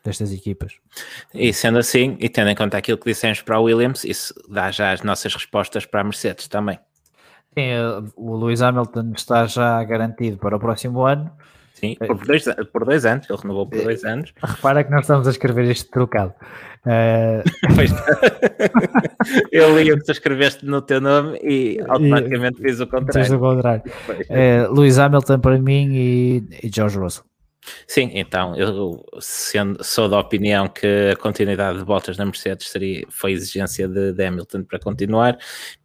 destas 0.04 0.32
equipas. 0.32 0.74
E 1.34 1.54
sendo 1.54 1.78
assim, 1.80 2.18
e 2.20 2.30
tendo 2.30 2.50
em 2.50 2.56
conta 2.56 2.78
aquilo 2.78 2.98
que 2.98 3.10
dissemos 3.10 3.42
para 3.42 3.60
o 3.60 3.64
Williams, 3.64 4.04
isso 4.04 4.34
dá 4.50 4.72
já 4.72 4.92
as 4.92 5.02
nossas 5.02 5.34
respostas 5.34 5.86
para 5.86 6.02
a 6.02 6.04
Mercedes 6.04 6.48
também. 6.48 6.80
Sim, 7.58 7.70
o 8.16 8.36
Lewis 8.36 8.62
Hamilton 8.62 9.14
está 9.16 9.46
já 9.46 9.84
garantido 9.84 10.38
para 10.38 10.56
o 10.56 10.60
próximo 10.60 11.06
ano. 11.06 11.32
Sim, 11.84 11.96
por 11.96 12.26
dois, 12.26 12.46
por 12.72 12.86
dois 12.86 13.06
anos, 13.06 13.30
ele 13.30 13.40
renovou 13.42 13.68
por 13.68 13.84
dois 13.84 14.06
anos. 14.06 14.34
Repara 14.42 14.86
que 14.86 14.92
nós 14.92 15.02
estamos 15.02 15.28
a 15.28 15.32
escrever 15.32 15.66
este 15.66 15.90
trocado. 15.90 16.34
Uh... 16.84 17.40
eu 19.54 19.80
li 19.80 19.90
o 19.94 19.98
que 19.98 20.04
tu 20.04 20.12
escreveste 20.12 20.66
no 20.66 20.82
teu 20.82 21.00
nome 21.00 21.40
e 21.42 21.80
automaticamente 21.88 22.62
fiz 22.62 22.82
o 22.82 22.88
contrário. 22.88 23.24
Fiz 23.24 23.32
o 23.32 23.40
contrário. 23.40 23.84
Uh, 24.10 24.74
Lewis 24.74 25.00
Hamilton 25.00 25.40
para 25.40 25.58
mim 25.58 25.94
e, 25.94 26.44
e 26.62 26.70
George 26.70 26.98
Russell. 26.98 27.24
Sim, 27.88 28.12
então 28.14 28.54
eu 28.58 29.02
sendo, 29.22 29.82
sou 29.82 30.10
da 30.10 30.20
opinião 30.20 30.68
que 30.68 31.12
a 31.14 31.16
continuidade 31.16 31.80
de 31.80 31.86
Bottas 31.86 32.18
na 32.18 32.26
Mercedes 32.26 32.68
seria, 32.68 33.06
foi 33.10 33.32
exigência 33.32 33.88
de, 33.88 34.12
de 34.12 34.26
Hamilton 34.26 34.66
para 34.66 34.78
continuar, 34.78 35.38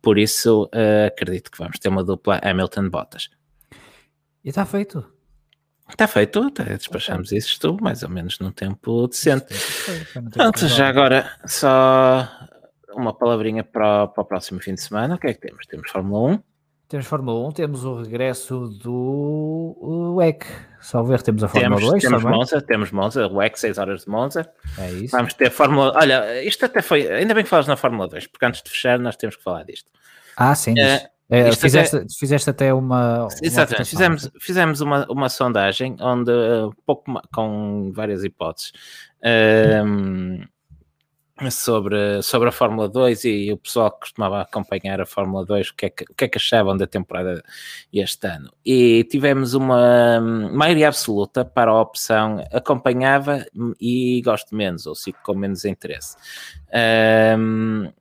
por 0.02 0.18
isso 0.18 0.64
uh, 0.74 1.06
acredito 1.06 1.48
que 1.48 1.58
vamos 1.58 1.78
ter 1.78 1.90
uma 1.90 2.02
dupla 2.02 2.40
Hamilton-Bottas. 2.42 3.30
E 4.44 4.48
está 4.48 4.66
feito. 4.66 5.17
Está 5.88 6.06
feito, 6.06 6.40
até 6.42 6.76
despachamos 6.76 7.28
okay. 7.28 7.38
isso 7.38 7.76
mais 7.80 8.02
ou 8.02 8.08
menos 8.08 8.38
num 8.38 8.52
tempo 8.52 9.08
decente. 9.08 9.46
Pronto, 10.32 10.68
já 10.68 10.88
agora 10.88 11.30
só 11.46 12.28
uma 12.94 13.12
palavrinha 13.12 13.64
para, 13.64 14.06
para 14.08 14.22
o 14.22 14.24
próximo 14.24 14.60
fim 14.60 14.74
de 14.74 14.82
semana. 14.82 15.14
O 15.14 15.18
que 15.18 15.28
é 15.28 15.34
que 15.34 15.40
temos? 15.40 15.66
Temos 15.66 15.90
Fórmula 15.90 16.34
1. 16.34 16.42
Temos 16.88 17.06
Fórmula 17.06 17.48
1, 17.48 17.52
temos 17.52 17.84
o 17.84 18.00
regresso 18.00 18.66
do 18.82 20.14
WEC. 20.16 20.46
Só 20.80 21.02
ver, 21.02 21.20
temos 21.20 21.44
a 21.44 21.48
Fórmula 21.48 21.76
temos, 21.76 21.90
2 21.90 22.02
temos 22.02 22.22
também. 22.22 22.38
Monza, 22.38 22.62
temos 22.62 22.90
Monza, 22.90 23.26
o 23.26 23.36
WEC, 23.36 23.60
6 23.60 23.76
horas 23.76 24.04
de 24.04 24.10
Monza. 24.10 24.50
É 24.78 24.90
isso. 24.92 25.14
Vamos 25.14 25.34
ter 25.34 25.50
Fórmula... 25.50 25.92
Olha, 25.94 26.42
isto 26.42 26.64
até 26.64 26.80
foi... 26.80 27.06
Ainda 27.06 27.34
bem 27.34 27.44
que 27.44 27.50
falas 27.50 27.66
na 27.66 27.76
Fórmula 27.76 28.08
2, 28.08 28.28
porque 28.28 28.46
antes 28.46 28.62
de 28.62 28.70
fechar 28.70 28.98
nós 28.98 29.16
temos 29.16 29.36
que 29.36 29.42
falar 29.42 29.64
disto. 29.64 29.90
Ah, 30.34 30.54
sim. 30.54 30.72
Uh, 30.72 31.08
é, 31.30 31.52
fizeste, 31.52 31.96
até... 31.96 32.06
fizeste 32.18 32.50
até 32.50 32.72
uma. 32.72 33.28
Exatamente, 33.42 33.88
fizemos, 33.88 34.30
fizemos 34.40 34.80
uma, 34.80 35.06
uma 35.10 35.28
sondagem 35.28 35.96
onde, 36.00 36.30
uh, 36.30 36.72
pouco, 36.86 37.20
com 37.32 37.92
várias 37.94 38.24
hipóteses, 38.24 38.72
um, 39.84 40.40
sobre, 41.50 42.22
sobre 42.22 42.48
a 42.48 42.52
Fórmula 42.52 42.88
2 42.88 43.24
e 43.24 43.52
o 43.52 43.58
pessoal 43.58 43.92
que 43.92 44.00
costumava 44.00 44.40
acompanhar 44.40 45.00
a 45.00 45.06
Fórmula 45.06 45.44
2, 45.44 45.68
o 45.68 45.74
que 45.74 45.86
é 45.86 45.90
que, 45.90 46.04
o 46.04 46.14
que, 46.14 46.24
é 46.24 46.28
que 46.28 46.38
achavam 46.38 46.76
da 46.76 46.86
temporada 46.86 47.42
este 47.92 48.26
ano. 48.26 48.50
E 48.64 49.04
tivemos 49.04 49.52
uma 49.52 50.20
maioria 50.20 50.88
absoluta 50.88 51.44
para 51.44 51.70
a 51.70 51.80
opção 51.80 52.42
acompanhava 52.50 53.44
e 53.80 54.20
gosto 54.24 54.54
menos, 54.56 54.86
ou 54.86 54.94
sigo 54.94 55.18
com 55.22 55.34
menos 55.34 55.64
interesse. 55.66 56.16
Um, 57.38 57.92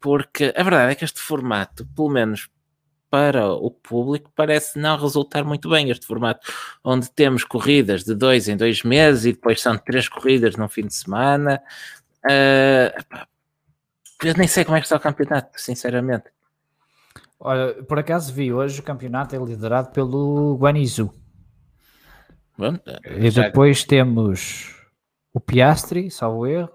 porque 0.00 0.54
a 0.56 0.62
verdade 0.62 0.92
é 0.92 0.94
que 0.94 1.04
este 1.04 1.20
formato, 1.20 1.84
pelo 1.94 2.08
menos 2.08 2.48
para 3.10 3.48
o 3.48 3.70
público 3.70 4.30
parece 4.34 4.78
não 4.78 4.96
resultar 4.96 5.44
muito 5.44 5.68
bem 5.68 5.90
este 5.90 6.06
formato, 6.06 6.46
onde 6.82 7.10
temos 7.10 7.44
corridas 7.44 8.04
de 8.04 8.14
dois 8.14 8.48
em 8.48 8.56
dois 8.56 8.82
meses 8.82 9.24
e 9.24 9.32
depois 9.32 9.60
são 9.60 9.76
três 9.78 10.08
corridas 10.08 10.56
no 10.56 10.68
fim 10.68 10.86
de 10.86 10.94
semana. 10.94 11.62
Uh, 12.24 13.24
eu 14.24 14.34
nem 14.36 14.48
sei 14.48 14.64
como 14.64 14.76
é 14.76 14.80
que 14.80 14.86
está 14.86 14.96
o 14.96 15.00
campeonato, 15.00 15.60
sinceramente. 15.60 16.24
Olha, 17.38 17.74
por 17.84 17.98
acaso 17.98 18.32
vi 18.32 18.52
hoje 18.52 18.80
o 18.80 18.82
campeonato 18.82 19.36
é 19.36 19.38
liderado 19.38 19.90
pelo 19.90 20.56
Guanizu. 20.56 21.12
Bom, 22.56 22.78
e 23.04 23.30
depois 23.30 23.80
já... 23.80 23.86
temos 23.86 24.74
o 25.32 25.38
Piastri, 25.38 26.10
salvo 26.10 26.46
erro, 26.46 26.72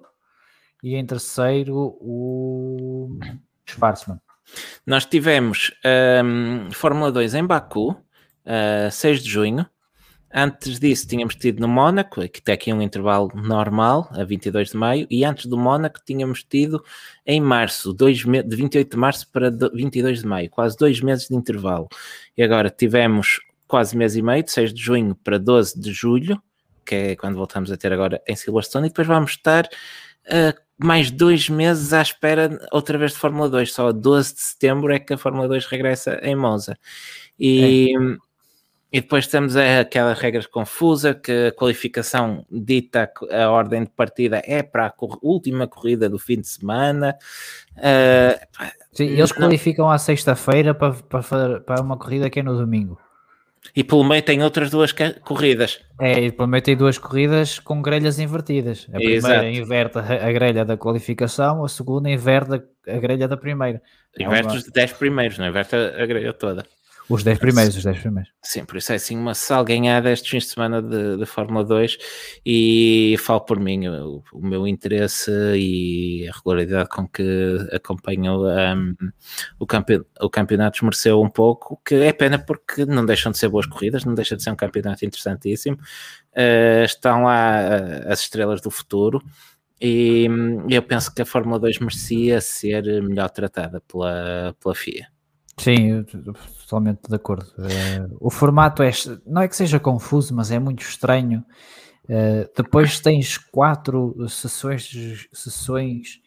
e 0.83 0.95
em 0.95 1.05
terceiro 1.05 1.97
o 1.99 3.17
Schwarzman. 3.65 4.19
Nós 4.85 5.05
tivemos 5.05 5.71
um, 6.23 6.71
Fórmula 6.71 7.11
2 7.11 7.35
em 7.35 7.45
Baku, 7.45 7.91
uh, 7.91 8.91
6 8.91 9.23
de 9.23 9.29
junho. 9.29 9.65
Antes 10.33 10.79
disso, 10.79 11.05
tínhamos 11.07 11.35
tido 11.35 11.59
no 11.59 11.67
Mónaco, 11.67 12.27
que 12.29 12.41
tem 12.41 12.55
aqui 12.55 12.71
um 12.71 12.81
intervalo 12.81 13.29
normal, 13.35 14.09
a 14.11 14.23
22 14.23 14.69
de 14.69 14.77
maio, 14.77 15.05
e 15.09 15.25
antes 15.25 15.45
do 15.45 15.57
Mónaco, 15.57 15.99
tínhamos 16.05 16.41
tido 16.41 16.81
em 17.25 17.41
março, 17.41 17.91
dois 17.91 18.19
de 18.19 18.55
28 18.55 18.91
de 18.91 18.97
março 18.97 19.29
para 19.29 19.49
22 19.73 20.21
de 20.21 20.27
maio, 20.27 20.49
quase 20.49 20.77
dois 20.77 21.01
meses 21.01 21.27
de 21.27 21.35
intervalo. 21.35 21.89
E 22.37 22.41
agora 22.41 22.69
tivemos 22.69 23.41
quase 23.67 23.95
mês 23.97 24.15
e 24.15 24.21
meio, 24.21 24.43
de 24.43 24.51
6 24.51 24.73
de 24.73 24.81
junho 24.81 25.15
para 25.15 25.37
12 25.37 25.79
de 25.79 25.91
julho, 25.91 26.41
que 26.85 26.95
é 26.95 27.15
quando 27.15 27.35
voltamos 27.35 27.69
a 27.71 27.75
ter 27.75 27.91
agora 27.91 28.21
em 28.25 28.35
Silverstone, 28.35 28.87
e 28.87 28.89
depois 28.89 29.07
vamos 29.07 29.31
estar 29.31 29.65
uh, 29.65 30.61
mais 30.83 31.11
dois 31.11 31.49
meses 31.49 31.93
à 31.93 32.01
espera 32.01 32.59
outra 32.71 32.97
vez 32.97 33.11
de 33.11 33.17
Fórmula 33.17 33.49
2. 33.49 33.73
Só 33.73 33.89
a 33.89 33.91
12 33.91 34.33
de 34.33 34.41
setembro 34.41 34.91
é 34.91 34.99
que 34.99 35.13
a 35.13 35.17
Fórmula 35.17 35.47
2 35.47 35.65
regressa 35.65 36.19
em 36.23 36.35
Monza. 36.35 36.77
E, 37.39 37.93
é. 37.95 38.17
e 38.91 39.01
depois 39.01 39.27
temos 39.27 39.55
aquela 39.55 40.13
regra 40.13 40.43
confusa 40.51 41.13
que 41.13 41.47
a 41.47 41.51
qualificação 41.51 42.45
dita 42.51 43.11
a 43.31 43.49
ordem 43.49 43.83
de 43.83 43.89
partida 43.89 44.41
é 44.45 44.63
para 44.63 44.87
a 44.87 44.93
última 45.21 45.67
corrida 45.67 46.09
do 46.09 46.19
fim 46.19 46.41
de 46.41 46.47
semana. 46.47 47.15
Uh, 47.77 48.67
Sim, 48.91 49.05
eles 49.05 49.31
qualificam 49.31 49.89
à 49.89 49.97
sexta-feira 49.97 50.73
para, 50.73 50.93
para, 50.93 51.59
para 51.61 51.81
uma 51.81 51.97
corrida 51.97 52.29
que 52.29 52.39
é 52.39 52.43
no 52.43 52.57
domingo. 52.57 52.99
E 53.75 53.83
pelo 53.83 54.03
meio 54.03 54.21
tem 54.21 54.43
outras 54.43 54.69
duas 54.69 54.93
corridas. 55.23 55.79
É, 55.99 56.19
e 56.19 56.31
pelo 56.31 56.47
meio 56.47 56.63
tem 56.63 56.75
duas 56.75 56.97
corridas 56.97 57.59
com 57.59 57.81
grelhas 57.81 58.19
invertidas. 58.19 58.87
A 58.89 58.97
primeira 58.97 59.17
Exato. 59.17 59.45
inverte 59.45 59.97
a 59.99 60.31
grelha 60.31 60.65
da 60.65 60.75
qualificação, 60.75 61.63
a 61.63 61.69
segunda 61.69 62.09
inverte 62.09 62.61
a 62.87 62.97
grelha 62.97 63.27
da 63.27 63.37
primeira. 63.37 63.81
Inverte 64.19 64.47
é 64.47 64.51
uma... 64.51 64.57
os 64.57 64.63
10 64.63 64.93
primeiros, 64.93 65.37
não 65.37 65.47
inverte 65.47 65.75
a 65.75 66.05
grelha 66.05 66.33
toda. 66.33 66.65
Os 67.11 67.23
10 67.23 67.39
primeiros, 67.39 67.75
os 67.75 67.83
10 67.83 67.99
primeiros. 67.99 68.31
Sim, 68.41 68.63
por 68.63 68.77
isso 68.77 68.93
é 68.93 68.95
assim 68.95 69.17
uma 69.17 69.33
salganhada 69.33 70.09
estes 70.09 70.31
fins 70.31 70.43
de 70.45 70.49
semana 70.51 70.81
de, 70.81 71.17
de 71.17 71.25
Fórmula 71.25 71.61
2 71.65 71.97
e 72.45 73.17
falo 73.19 73.41
por 73.41 73.59
mim, 73.59 73.85
o, 73.89 74.23
o, 74.31 74.41
meu 74.41 74.65
interesse 74.65 75.29
e 75.57 76.25
a 76.29 76.31
regularidade 76.37 76.87
com 76.87 77.05
que 77.05 77.57
acompanho 77.73 78.47
um, 78.47 78.95
o, 79.59 79.67
campe, 79.67 80.01
o 80.21 80.29
campeonato 80.29 80.77
esmereceu 80.77 81.21
um 81.21 81.29
pouco, 81.29 81.81
que 81.85 81.95
é 81.95 82.13
pena 82.13 82.39
porque 82.39 82.85
não 82.85 83.05
deixam 83.05 83.29
de 83.29 83.37
ser 83.37 83.49
boas 83.49 83.65
corridas, 83.65 84.05
não 84.05 84.13
deixa 84.13 84.37
de 84.37 84.43
ser 84.43 84.51
um 84.51 84.55
campeonato 84.55 85.05
interessantíssimo. 85.05 85.77
Uh, 86.31 86.85
estão 86.85 87.23
lá 87.23 87.59
uh, 87.59 88.11
as 88.11 88.21
estrelas 88.21 88.61
do 88.61 88.71
futuro 88.71 89.21
e 89.81 90.29
hum, 90.29 90.65
eu 90.69 90.81
penso 90.81 91.13
que 91.13 91.21
a 91.21 91.25
Fórmula 91.25 91.59
2 91.59 91.79
merecia 91.79 92.39
ser 92.39 92.83
melhor 93.03 93.29
tratada 93.29 93.81
pela, 93.81 94.55
pela 94.61 94.73
FIA. 94.73 95.07
Sim, 95.57 96.03
totalmente 96.03 97.07
de 97.07 97.15
acordo. 97.15 97.45
Uh, 97.57 98.17
o 98.19 98.29
formato 98.29 98.81
é, 98.81 98.91
não 99.25 99.41
é 99.41 99.47
que 99.47 99.55
seja 99.55 99.79
confuso, 99.79 100.33
mas 100.33 100.51
é 100.51 100.57
muito 100.57 100.81
estranho. 100.81 101.43
Uh, 102.05 102.49
depois 102.55 102.99
tens 102.99 103.37
quatro 103.37 104.15
sessões, 104.27 104.89
sessões 105.31 106.19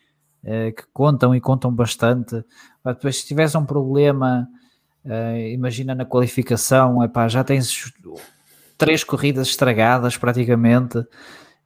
uh, 0.44 0.72
que 0.74 0.84
contam 0.92 1.34
e 1.34 1.40
contam 1.40 1.72
bastante. 1.72 2.44
Depois, 2.84 3.20
se 3.20 3.26
tiveres 3.26 3.54
um 3.54 3.64
problema 3.64 4.48
imagina 5.52 5.94
na 5.94 6.06
qualificação, 6.06 7.04
epá, 7.04 7.28
já 7.28 7.44
tens 7.44 7.92
três 8.78 9.04
corridas 9.04 9.48
estragadas 9.48 10.16
praticamente. 10.16 10.98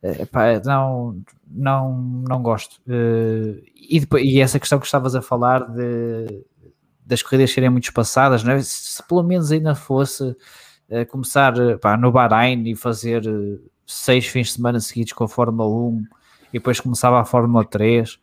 Epá, 0.03 0.61
não, 0.65 1.23
não, 1.47 2.23
não 2.29 2.43
gosto. 2.43 2.81
E, 3.77 4.01
depois, 4.01 4.25
e 4.25 4.41
essa 4.41 4.59
questão 4.59 4.81
que 4.81 4.87
estavas 4.87 5.15
a 5.15 5.23
falar 5.23 5.71
de, 5.71 6.45
das 7.09 7.23
corridas 7.23 7.51
serem 7.51 7.71
muito 7.71 7.85
espaçadas, 7.85 8.47
é? 8.47 8.61
se 8.61 9.03
pelo 9.03 9.23
menos 9.23 9.51
ainda 9.51 9.75
fosse 9.75 10.23
uh, 10.23 11.07
começar 11.09 11.55
pá, 11.81 11.97
no 11.97 12.13
Bahrein 12.13 12.63
e 12.69 12.77
fazer 12.77 13.23
seis 13.87 14.27
fins 14.27 14.49
de 14.49 14.53
semana 14.55 14.79
seguidos 14.79 15.15
com 15.15 15.25
a 15.25 15.29
Fórmula 15.29 15.69
1 15.69 16.05
e 16.51 16.53
depois 16.59 16.79
começava 16.79 17.19
a 17.21 17.25
Fórmula 17.25 17.65
3, 17.65 18.19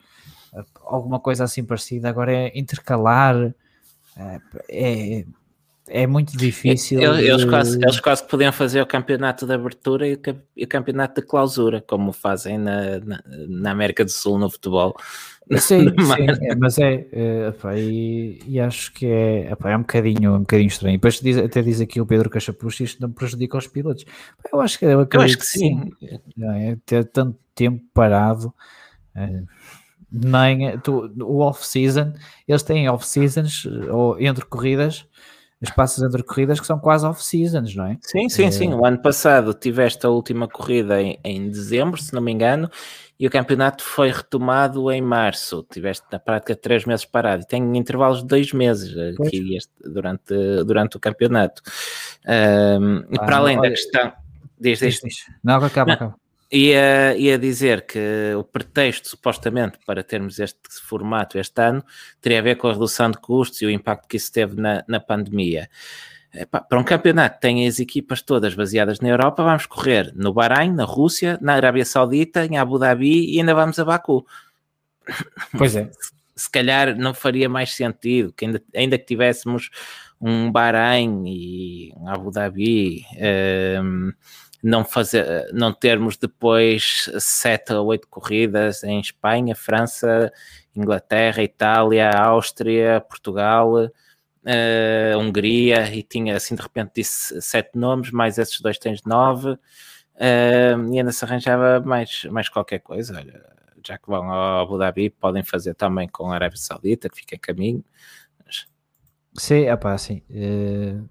alguma 0.83 1.19
coisa 1.19 1.43
assim 1.43 1.63
parecida. 1.63 2.09
Agora 2.09 2.31
é 2.31 2.57
intercalar, 2.57 3.53
é, 4.69 5.25
é 5.87 6.07
muito 6.07 6.35
difícil. 6.35 6.99
Eles, 6.99 7.41
de... 7.41 7.47
quase, 7.47 7.77
eles 7.77 7.99
quase 7.99 8.27
podiam 8.27 8.51
fazer 8.51 8.81
o 8.81 8.87
campeonato 8.87 9.45
de 9.45 9.53
abertura 9.53 10.07
e 10.07 10.13
o, 10.13 10.67
campeonato 10.67 11.21
de 11.21 11.27
clausura, 11.27 11.81
como 11.81 12.11
fazem 12.11 12.57
na, 12.57 12.99
na, 12.99 13.23
na, 13.47 13.71
América 13.71 14.03
do 14.03 14.11
Sul 14.11 14.39
no 14.39 14.49
futebol. 14.49 14.95
Sim, 15.57 15.89
sim 16.01 16.47
é, 16.47 16.55
mas 16.55 16.79
é, 16.79 17.05
é 17.11 17.79
e, 17.79 18.41
e, 18.47 18.59
acho 18.59 18.91
que 18.93 19.05
é, 19.05 19.49
é 19.49 19.77
um, 19.77 19.81
bocadinho, 19.81 20.35
um 20.35 20.39
bocadinho 20.39 20.67
estranho. 20.67 20.97
Depois 20.97 21.19
diz, 21.19 21.37
até 21.37 21.61
diz 21.61 21.79
aqui 21.79 22.01
o 22.01 22.05
Pedro 22.05 22.29
Cachapuxa, 22.31 22.83
isto 22.83 23.01
não 23.01 23.11
prejudica 23.11 23.57
os 23.57 23.67
pilotos. 23.67 24.05
Eu 24.51 24.59
acho 24.61 24.79
que, 24.79 24.85
eu, 24.85 25.07
eu 25.11 25.21
acho 25.21 25.37
que 25.37 25.45
sim. 25.45 25.91
sim. 25.99 26.19
É, 26.43 26.77
ter 26.85 27.05
tanto 27.05 27.37
tempo 27.53 27.83
parado. 27.93 28.51
É, 29.15 29.43
nem 30.11 30.79
tu, 30.79 31.11
o 31.21 31.39
off-season, 31.39 32.13
eles 32.47 32.63
têm 32.63 32.89
off-seasons 32.89 33.65
ou 33.91 34.19
entre 34.19 34.45
corridas, 34.45 35.05
espaços 35.61 36.03
entre 36.03 36.21
corridas 36.23 36.59
que 36.59 36.67
são 36.67 36.79
quase 36.79 37.05
off-seasons, 37.05 37.75
não 37.75 37.85
é? 37.85 37.97
Sim, 38.01 38.29
sim, 38.29 38.45
é... 38.45 38.51
sim. 38.51 38.73
O 38.73 38.85
ano 38.85 39.01
passado 39.01 39.53
tiveste 39.53 40.05
a 40.05 40.09
última 40.09 40.47
corrida 40.47 41.01
em, 41.01 41.19
em, 41.23 41.49
dezembro, 41.49 42.01
se 42.01 42.13
não 42.13 42.21
me 42.21 42.31
engano, 42.31 42.69
e 43.19 43.25
o 43.25 43.29
campeonato 43.29 43.83
foi 43.83 44.11
retomado 44.11 44.91
em 44.91 45.01
março. 45.01 45.65
Tiveste 45.71 46.05
na 46.11 46.19
prática 46.19 46.55
três 46.55 46.85
meses 46.85 47.05
parado 47.05 47.43
e 47.43 47.47
tem 47.47 47.77
intervalos 47.77 48.21
de 48.21 48.27
dois 48.27 48.51
meses 48.51 48.95
aqui 49.19 49.55
este, 49.55 49.71
durante, 49.83 50.33
durante 50.65 50.97
o 50.97 50.99
campeonato. 50.99 51.61
Um, 52.27 52.97
ah, 52.97 53.07
e 53.11 53.17
para 53.17 53.37
além 53.37 53.57
olha, 53.57 53.69
da 53.69 53.75
questão. 53.75 54.13
Diz, 54.59 54.79
diz. 54.79 54.99
Não, 55.43 55.63
acaba, 55.63 55.93
acaba. 55.93 56.24
Ia, 56.51 57.17
ia 57.17 57.39
dizer 57.39 57.85
que 57.85 58.33
o 58.37 58.43
pretexto, 58.43 59.09
supostamente, 59.09 59.79
para 59.85 60.03
termos 60.03 60.39
este 60.39 60.59
formato 60.83 61.39
este 61.39 61.59
ano, 61.61 61.83
teria 62.21 62.39
a 62.39 62.41
ver 62.41 62.55
com 62.55 62.67
a 62.67 62.73
redução 62.73 63.09
de 63.09 63.17
custos 63.17 63.61
e 63.61 63.65
o 63.65 63.69
impacto 63.69 64.07
que 64.07 64.17
isso 64.17 64.31
teve 64.31 64.59
na, 64.61 64.83
na 64.87 64.99
pandemia. 64.99 65.69
Para 66.49 66.79
um 66.79 66.83
campeonato 66.83 67.35
que 67.35 67.41
tem 67.41 67.67
as 67.67 67.79
equipas 67.79 68.21
todas 68.21 68.53
baseadas 68.53 68.99
na 68.99 69.09
Europa, 69.09 69.43
vamos 69.43 69.65
correr 69.65 70.11
no 70.15 70.33
Bahrein, 70.33 70.73
na 70.73 70.83
Rússia, 70.83 71.39
na 71.41 71.53
Arábia 71.53 71.85
Saudita, 71.85 72.45
em 72.45 72.57
Abu 72.57 72.77
Dhabi 72.77 73.33
e 73.33 73.39
ainda 73.39 73.55
vamos 73.55 73.79
a 73.79 73.85
Baku. 73.85 74.25
Pois 75.57 75.75
é. 75.75 75.89
Se 76.35 76.49
calhar 76.49 76.97
não 76.97 77.13
faria 77.13 77.47
mais 77.47 77.73
sentido 77.73 78.33
que 78.33 78.43
ainda, 78.43 78.61
ainda 78.75 78.97
que 78.97 79.05
tivéssemos 79.05 79.69
um 80.19 80.51
Bahrein 80.51 81.23
e 81.25 81.93
um 81.95 82.09
Abu 82.09 82.29
Dhabi. 82.31 83.05
Um, 83.13 84.09
ehm, 84.09 84.11
não 84.65 84.83
fazer, 84.83 85.47
não 85.53 85.71
termos 85.71 86.17
depois 86.17 87.07
sete 87.19 87.71
ou 87.71 87.85
oito 87.85 88.07
corridas 88.07 88.83
em 88.83 88.99
Espanha, 88.99 89.55
França, 89.55 90.33
Inglaterra, 90.75 91.43
Itália, 91.43 92.09
Áustria, 92.09 92.99
Portugal, 93.07 93.75
uh, 93.75 95.19
Hungria, 95.19 95.87
e 95.93 96.01
tinha 96.01 96.35
assim 96.35 96.55
de 96.55 96.63
repente 96.63 96.93
disse 96.95 97.39
sete 97.43 97.77
nomes, 97.77 98.09
mais 98.09 98.39
esses 98.39 98.59
dois 98.59 98.79
tens 98.79 99.03
nove, 99.03 99.51
uh, 99.51 100.91
e 100.91 100.97
ainda 100.97 101.11
se 101.11 101.23
arranjava 101.23 101.79
mais, 101.81 102.23
mais 102.31 102.49
qualquer 102.49 102.79
coisa. 102.79 103.15
Olha, 103.17 103.45
já 103.85 103.99
que 103.99 104.07
vão 104.07 104.31
ao 104.31 104.63
Abu 104.63 104.79
Dhabi, 104.79 105.11
podem 105.11 105.43
fazer 105.43 105.75
também 105.75 106.09
com 106.09 106.31
a 106.31 106.35
Arábia 106.35 106.57
Saudita, 106.57 107.07
que 107.07 107.17
fica 107.17 107.35
em 107.35 107.39
caminho. 107.39 107.85
Mas... 108.43 108.65
Sim, 109.35 109.65
sim. 109.99 110.23
Uh, 110.27 111.07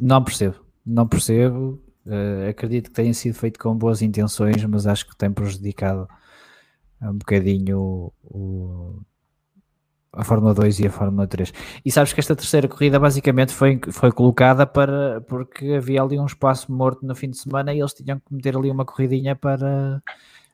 não 0.00 0.24
percebo, 0.24 0.64
não 0.86 1.06
percebo 1.06 1.86
Uh, 2.08 2.48
acredito 2.48 2.88
que 2.88 2.94
tenha 2.94 3.12
sido 3.12 3.34
feito 3.34 3.58
com 3.58 3.76
boas 3.76 4.00
intenções, 4.00 4.64
mas 4.64 4.86
acho 4.86 5.06
que 5.06 5.14
tem 5.14 5.30
prejudicado 5.30 6.08
um 7.02 7.18
bocadinho 7.18 7.78
o, 7.78 8.12
o, 8.24 9.02
a 10.14 10.24
Fórmula 10.24 10.54
2 10.54 10.80
e 10.80 10.86
a 10.86 10.90
Fórmula 10.90 11.26
3. 11.26 11.52
E 11.84 11.92
sabes 11.92 12.14
que 12.14 12.20
esta 12.20 12.34
terceira 12.34 12.66
corrida 12.66 12.98
basicamente 12.98 13.52
foi, 13.52 13.78
foi 13.90 14.10
colocada 14.10 14.66
para 14.66 15.20
porque 15.22 15.74
havia 15.74 16.02
ali 16.02 16.18
um 16.18 16.24
espaço 16.24 16.72
morto 16.72 17.04
no 17.04 17.14
fim 17.14 17.28
de 17.28 17.36
semana 17.36 17.74
e 17.74 17.78
eles 17.78 17.92
tinham 17.92 18.18
que 18.18 18.34
meter 18.34 18.56
ali 18.56 18.70
uma 18.70 18.86
corridinha 18.86 19.36
para, 19.36 20.02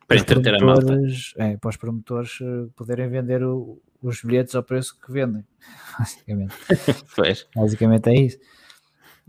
para 0.09 0.17
entreter 0.17 0.57
a 0.57 0.65
malta. 0.65 0.99
É, 1.37 1.57
para 1.57 1.71
os 1.71 1.77
promotores 1.77 2.39
eh, 2.43 2.67
poderem 2.75 3.09
vender 3.09 3.45
o, 3.45 3.81
os 4.03 4.21
bilhetes 4.23 4.57
ao 4.57 4.65
preço 4.65 4.99
que 5.01 5.13
vendem. 5.13 5.45
Basicamente. 5.97 6.55
Basicamente 7.55 8.09
é 8.11 8.15
isso 8.15 8.39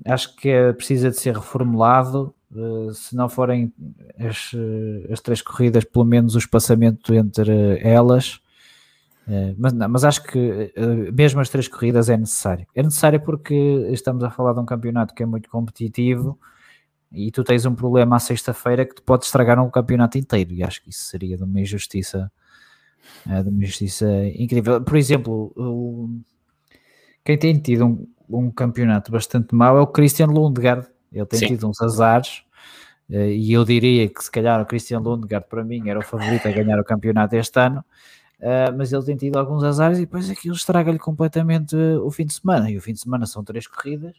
acho 0.04 0.36
que 0.36 0.50
é, 0.50 0.74
precisa 0.74 1.10
de 1.10 1.18
ser 1.18 1.36
reformulado. 1.36 2.34
Uh, 2.52 2.94
se 2.94 3.16
não 3.16 3.28
forem 3.28 3.74
as, 4.18 4.52
eh, 4.54 5.12
as, 5.12 5.20
três 5.20 5.42
corridas, 5.42 5.84
pelo 5.84 6.06
menos 6.06 6.36
o 6.36 6.38
espaçamento 6.38 7.14
entre 7.14 7.80
elas. 7.82 8.40
Uh, 9.28 9.54
mas, 9.58 9.74
não, 9.74 9.90
mas 9.90 10.04
acho 10.06 10.24
que 10.24 10.72
mesmo 11.14 11.42
as 11.42 11.50
três 11.50 11.68
corridas 11.68 12.10
é 12.10 12.16
necessário. 12.16 12.66
É 12.74 12.82
necessário 12.82 13.20
porque 13.20 13.54
estamos 13.92 14.24
a 14.24 14.30
falar 14.30 14.54
de 14.54 14.60
um 14.60 14.66
campeonato 14.66 15.14
que 15.14 15.24
é 15.24 15.26
muito 15.26 15.50
competitivo 15.50 16.40
e 17.12 17.32
tu 17.32 17.44
tens 17.44 17.66
um 17.66 17.76
problema 17.76 18.16
à 18.16 18.20
sexta-feira 18.20 18.86
que 18.86 18.96
te 18.96 19.02
pode 19.02 19.26
estragar 19.26 19.62
um 19.62 19.70
campeonato 19.70 20.18
inteiro. 20.18 20.54
E 20.54 20.64
acho 20.64 20.82
que 20.82 20.90
isso 20.90 21.06
seria 21.06 21.38
de 21.38 21.44
uma 21.44 21.60
injustiça, 21.60 22.32
de 23.26 23.50
uma 23.50 23.64
injustiça 23.64 24.08
incrível. 24.36 24.82
Por 24.82 24.98
exemplo, 24.98 26.24
quem 27.24 27.38
tem 27.38 27.58
tido 27.60 27.86
um, 27.86 28.08
um 28.30 28.50
campeonato 28.52 29.12
bastante 29.12 29.54
mau 29.54 29.78
é 29.78 29.82
o 29.82 29.88
Christian 29.88 30.28
Lundgaard. 30.28 30.88
Ele 31.12 31.26
tem 31.26 31.40
Sim. 31.40 31.48
tido 31.48 31.68
uns 31.70 31.82
azares 31.82 32.44
eh, 33.10 33.32
e 33.34 33.54
eu 33.54 33.64
diria 33.64 34.08
que 34.10 34.24
se 34.24 34.32
calhar 34.32 34.62
o 34.62 34.66
Christian 34.66 35.00
Lundgaard 35.00 35.48
para 35.50 35.64
mim 35.64 35.90
era 35.90 36.00
o 36.00 36.04
favorito 36.04 36.48
a 36.48 36.52
ganhar 36.52 36.80
o 36.80 36.84
campeonato 36.84 37.36
este 37.36 37.60
ano, 37.60 37.84
eh, 38.40 38.72
mas 38.72 38.92
ele 38.92 39.04
tem 39.04 39.16
tido 39.16 39.38
alguns 39.38 39.64
azares 39.64 39.98
e 39.98 40.02
depois 40.02 40.30
aquilo 40.30 40.56
estraga-lhe 40.56 41.00
completamente 41.00 41.76
o 41.76 42.12
fim 42.12 42.26
de 42.26 42.34
semana. 42.34 42.70
E 42.70 42.78
o 42.78 42.82
fim 42.82 42.94
de 42.94 43.00
semana 43.00 43.26
são 43.26 43.44
três 43.44 43.68
corridas, 43.68 44.16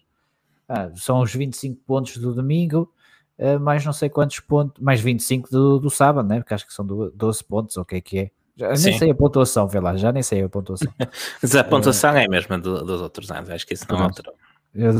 ah, 0.69 0.91
são 0.95 1.21
os 1.21 1.35
25 1.35 1.81
pontos 1.87 2.17
do 2.19 2.35
domingo, 2.35 2.93
eh, 3.39 3.59
mais 3.59 3.85
não 3.85 3.93
sei 3.93 4.09
quantos 4.09 4.41
pontos, 4.41 4.83
mais 4.83 5.01
25 5.01 5.51
do, 5.51 5.79
do 5.79 5.91
sábado, 5.91 6.29
né? 6.29 6.39
porque 6.41 6.55
acho 6.55 6.67
que 6.67 6.73
são 6.73 6.87
12 6.87 7.45
pontos, 7.45 7.77
ou 7.77 7.83
o 7.83 7.87
que 7.87 7.97
é 7.97 8.01
que 8.01 8.19
é. 8.19 8.31
Já 8.57 8.69
nem 8.69 8.77
Sim. 8.77 8.99
sei 8.99 9.11
a 9.11 9.15
pontuação, 9.15 9.69
vê 9.69 9.79
lá, 9.79 9.97
já 9.97 10.11
nem 10.11 10.23
sei 10.23 10.43
a 10.43 10.49
pontuação. 10.49 10.93
Mas 11.43 11.55
a 11.55 11.63
pontuação 11.63 12.17
é, 12.17 12.23
é 12.23 12.27
a 12.27 12.29
mesma 12.29 12.59
do, 12.59 12.83
dos 12.85 13.03
outros 13.03 13.31
anos, 13.31 13.51
acho 13.51 13.67
que 13.67 13.75
isso 13.75 13.85
não 13.89 14.03
alterou. 14.03 14.35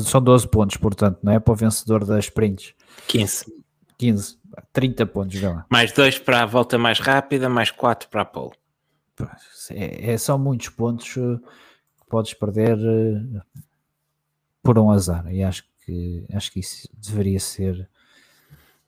São 0.05 0.23
12 0.23 0.49
pontos, 0.49 0.77
portanto, 0.77 1.19
não 1.23 1.33
é 1.33 1.41
para 1.41 1.53
o 1.53 1.57
vencedor 1.57 2.05
das 2.05 2.27
sprints. 2.27 2.75
15. 3.09 3.47
15, 3.99 4.39
30 4.73 5.07
pontos, 5.07 5.39
vê 5.39 5.49
lá. 5.49 5.65
Mais 5.71 5.93
2 5.93 6.19
para 6.19 6.43
a 6.43 6.47
volta 6.47 6.77
mais 6.77 7.01
rápida, 7.01 7.49
mais 7.49 7.71
4 7.71 8.09
para 8.09 8.23
a 8.23 8.25
pole. 8.25 8.53
É, 9.71 10.13
é, 10.13 10.19
são 10.19 10.39
muitos 10.39 10.69
pontos 10.69 11.17
eh, 11.17 11.39
que 11.99 12.07
podes 12.09 12.35
perder 12.35 12.79
por 14.63 14.79
um 14.79 14.91
azar, 14.91 15.27
e 15.33 15.43
acho 15.43 15.65
que, 15.85 16.27
acho 16.33 16.53
que 16.53 16.61
isso 16.61 16.89
deveria 16.93 17.41
ser 17.41 17.89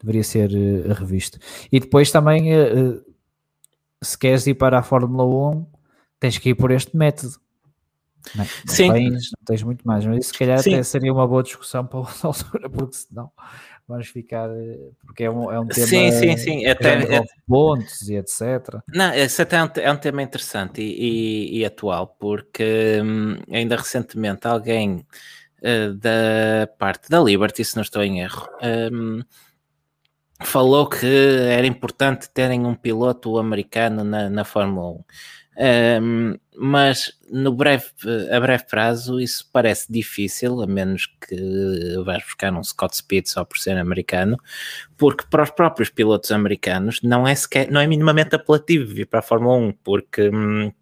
deveria 0.01 0.23
ser 0.23 0.51
revisto. 0.93 1.39
E 1.73 1.81
depois 1.81 2.11
também 2.11 2.53
se 4.03 4.19
queres 4.19 4.47
ir 4.47 4.55
para 4.55 4.79
a 4.79 4.83
Fórmula 4.83 5.25
1, 5.57 5.67
tens 6.21 6.39
que 6.39 6.51
ir 6.51 6.55
por 6.55 6.71
este 6.71 6.97
método. 6.97 7.35
Não, 8.35 8.45
é? 8.45 8.47
não 8.67 8.75
Sim. 8.75 8.93
Tens, 8.93 9.13
não 9.13 9.45
tens 9.45 9.63
muito 9.63 9.87
mais, 9.87 10.05
mas 10.05 10.19
isso 10.19 10.33
se 10.33 10.39
calhar 10.39 10.59
até 10.59 10.83
seria 10.83 11.13
uma 11.13 11.27
boa 11.27 11.43
discussão 11.43 11.87
para 11.87 12.01
outra 12.01 12.15
altura, 12.29 12.71
porque 12.71 12.97
senão 12.97 13.31
vamos 13.87 14.09
ficar. 14.09 14.49
Porque 15.07 15.25
é 15.25 15.31
um, 15.31 15.51
é 15.51 15.59
um 15.59 15.67
tema. 15.67 15.87
Sim, 15.87 16.13
sim, 16.13 16.37
sim. 16.37 16.67
Até, 16.67 17.17
é, 17.17 17.25
pontos 17.47 18.09
e 18.09 18.17
etc. 18.17 18.81
Não, 18.93 19.13
esse 19.15 19.41
até 19.41 19.57
é 19.57 19.65
um, 19.65 19.71
é 19.77 19.93
um 19.93 19.97
tema 19.97 20.23
interessante 20.23 20.83
e, 20.83 21.55
e, 21.55 21.59
e 21.59 21.65
atual, 21.65 22.15
porque 22.19 23.01
hum, 23.03 23.39
ainda 23.51 23.77
recentemente 23.77 24.47
alguém 24.47 25.07
uh, 25.63 25.95
da 25.95 26.67
parte 26.79 27.09
da 27.09 27.21
Liberty, 27.21 27.65
se 27.65 27.77
não 27.77 27.83
estou 27.83 28.03
em 28.03 28.21
erro. 28.21 28.47
Um, 28.93 29.23
falou 30.41 30.89
que 30.89 31.07
era 31.07 31.67
importante 31.67 32.31
terem 32.31 32.65
um 32.65 32.75
piloto 32.75 33.39
americano 33.39 34.05
na, 34.05 34.31
na 34.31 34.45
Fórmula 34.45 34.91
1. 34.91 35.05
Um, 35.61 36.39
mas 36.57 37.19
no 37.29 37.53
breve, 37.53 37.87
a 38.31 38.39
breve 38.39 38.65
prazo 38.71 39.19
isso 39.19 39.49
parece 39.53 39.93
difícil, 39.93 40.63
a 40.63 40.67
menos 40.69 41.07
que 41.07 41.97
vais 42.05 42.23
buscar 42.23 42.53
um 42.53 42.63
Scott 42.63 42.97
Speed 42.97 43.27
só 43.27 43.45
por 43.45 43.59
ser 43.59 43.77
americano, 43.77 44.37
porque 44.97 45.25
para 45.29 45.43
os 45.43 45.51
próprios 45.51 45.91
pilotos 45.91 46.31
americanos 46.31 47.01
não 47.03 47.27
é, 47.27 47.35
sequer, 47.35 47.71
não 47.73 47.81
é 47.81 47.89
minimamente 47.89 48.37
apelativo 48.37 48.95
vir 48.95 49.07
para 49.07 49.19
a 49.19 49.23
Fórmula 49.23 49.57
1, 49.57 49.73
porque 49.83 50.31
hum, 50.33 50.73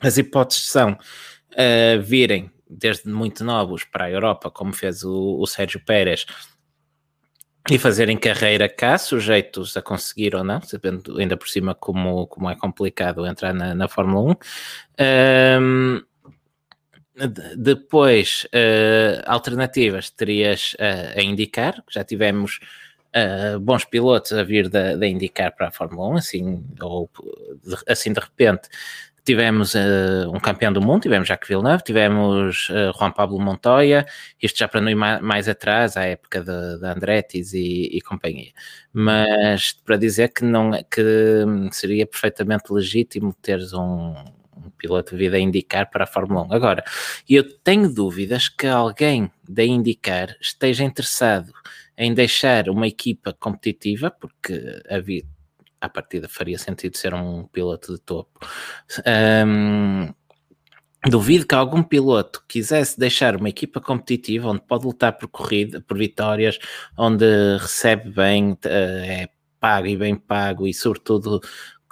as 0.00 0.18
hipóteses 0.18 0.70
são 0.70 0.92
uh, 0.92 2.02
virem 2.02 2.50
desde 2.68 3.08
muito 3.08 3.42
novos 3.42 3.84
para 3.84 4.04
a 4.04 4.10
Europa, 4.10 4.50
como 4.50 4.72
fez 4.74 5.02
o, 5.02 5.38
o 5.40 5.46
Sérgio 5.46 5.80
Pérez, 5.84 6.26
e 7.70 7.78
fazerem 7.78 8.16
carreira 8.18 8.68
cá, 8.68 8.98
sujeitos 8.98 9.76
a 9.76 9.82
conseguir 9.82 10.34
ou 10.34 10.44
não, 10.44 10.60
sabendo 10.60 11.18
ainda 11.18 11.36
por 11.36 11.48
cima 11.48 11.74
como, 11.74 12.26
como 12.26 12.50
é 12.50 12.54
complicado 12.54 13.26
entrar 13.26 13.54
na, 13.54 13.74
na 13.74 13.88
Fórmula 13.88 14.36
1. 15.00 15.60
Um, 15.60 16.02
depois, 17.56 18.46
uh, 18.46 19.22
alternativas 19.24 20.10
terias 20.10 20.74
uh, 20.74 21.18
a 21.18 21.22
indicar, 21.22 21.82
já 21.90 22.04
tivemos 22.04 22.58
uh, 23.14 23.58
bons 23.60 23.84
pilotos 23.84 24.32
a 24.32 24.42
vir 24.42 24.68
da, 24.68 25.06
indicar 25.06 25.54
para 25.54 25.68
a 25.68 25.72
Fórmula 25.72 26.08
1, 26.08 26.16
assim, 26.16 26.64
ou 26.82 27.08
assim 27.88 28.12
de 28.12 28.20
repente 28.20 28.68
tivemos 29.24 29.74
uh, 29.74 30.30
um 30.32 30.38
campeão 30.38 30.72
do 30.72 30.82
mundo, 30.82 31.02
tivemos 31.02 31.26
Jacques 31.26 31.48
Villeneuve, 31.48 31.82
tivemos 31.82 32.68
uh, 32.68 32.96
Juan 32.98 33.10
Pablo 33.10 33.40
Montoya, 33.40 34.06
isto 34.40 34.58
já 34.58 34.68
para 34.68 34.80
não 34.80 34.90
ir 34.90 34.94
mais, 34.94 35.20
mais 35.22 35.48
atrás, 35.48 35.96
à 35.96 36.04
época 36.04 36.42
da 36.42 36.92
Andretti's 36.92 37.54
e, 37.54 37.88
e, 37.92 38.00
companhia. 38.02 38.52
Mas 38.92 39.72
para 39.72 39.96
dizer 39.96 40.28
que, 40.28 40.44
não, 40.44 40.72
que 40.90 41.44
seria 41.72 42.06
perfeitamente 42.06 42.72
legítimo 42.72 43.34
teres 43.40 43.72
um, 43.72 44.14
um 44.56 44.70
piloto 44.76 45.12
de 45.12 45.16
vida 45.16 45.36
a 45.36 45.40
indicar 45.40 45.90
para 45.90 46.04
a 46.04 46.06
Fórmula 46.06 46.42
1. 46.42 46.52
Agora, 46.52 46.84
eu 47.28 47.42
tenho 47.60 47.88
dúvidas 47.92 48.48
que 48.48 48.66
alguém 48.66 49.30
da 49.48 49.64
indicar 49.64 50.36
esteja 50.40 50.84
interessado 50.84 51.52
em 51.96 52.12
deixar 52.12 52.68
uma 52.68 52.86
equipa 52.86 53.32
competitiva, 53.32 54.10
porque 54.10 54.82
havia, 54.90 55.22
à 55.84 55.88
partida 55.88 56.28
faria 56.28 56.58
sentido 56.58 56.96
ser 56.96 57.14
um 57.14 57.44
piloto 57.46 57.94
de 57.94 58.00
topo. 58.00 58.40
Um, 59.46 60.12
duvido 61.08 61.46
que 61.46 61.54
algum 61.54 61.82
piloto 61.82 62.42
quisesse 62.48 62.98
deixar 62.98 63.36
uma 63.36 63.48
equipa 63.48 63.80
competitiva 63.80 64.48
onde 64.48 64.62
pode 64.62 64.86
lutar 64.86 65.12
por 65.16 65.28
corrida, 65.28 65.80
por 65.80 65.98
vitórias, 65.98 66.58
onde 66.96 67.24
recebe 67.58 68.10
bem, 68.10 68.56
eh, 68.64 69.22
é 69.22 69.28
pago 69.60 69.86
e 69.86 69.96
bem 69.96 70.14
pago 70.14 70.66
e 70.66 70.74
sobretudo 70.74 71.40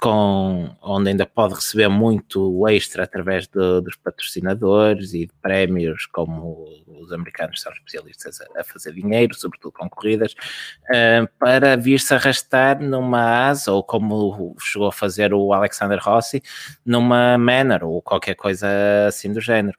com, 0.03 0.75
onde 0.83 1.11
ainda 1.11 1.25
pode 1.25 1.55
receber 1.55 1.87
muito 1.87 2.69
extra 2.69 3.05
através 3.05 3.47
de, 3.47 3.81
dos 3.81 3.95
patrocinadores 3.95 5.15
e 5.15 5.27
de 5.27 5.33
prémios, 5.41 6.07
como 6.07 6.67
os 6.89 7.13
americanos 7.13 7.61
são 7.61 7.73
especialistas 7.73 8.41
a, 8.41 8.63
a 8.63 8.65
fazer 8.65 8.95
dinheiro, 8.95 9.33
sobretudo 9.33 9.71
com 9.71 9.89
corridas, 9.89 10.33
uh, 10.33 11.29
para 11.39 11.77
vir-se 11.77 12.13
arrastar 12.13 12.83
numa 12.83 13.47
asa, 13.47 13.71
ou 13.71 13.85
como 13.85 14.57
chegou 14.59 14.89
a 14.89 14.93
fazer 14.93 15.33
o 15.33 15.53
Alexander 15.53 16.01
Rossi, 16.03 16.43
numa 16.85 17.39
Manor, 17.39 17.85
ou 17.85 18.03
qualquer 18.03 18.35
coisa 18.35 18.67
assim 19.07 19.33
do 19.33 19.41
género. 19.41 19.79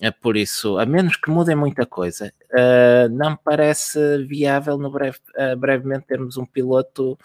É 0.00 0.12
por 0.12 0.36
isso, 0.36 0.78
a 0.78 0.86
menos 0.86 1.16
que 1.16 1.28
mudem 1.28 1.56
muita 1.56 1.84
coisa, 1.84 2.32
uh, 2.52 3.08
não 3.10 3.36
parece 3.36 4.24
viável 4.26 4.78
no 4.78 4.92
breve, 4.92 5.18
uh, 5.36 5.56
brevemente 5.56 6.06
termos 6.06 6.36
um 6.36 6.46
piloto 6.46 7.18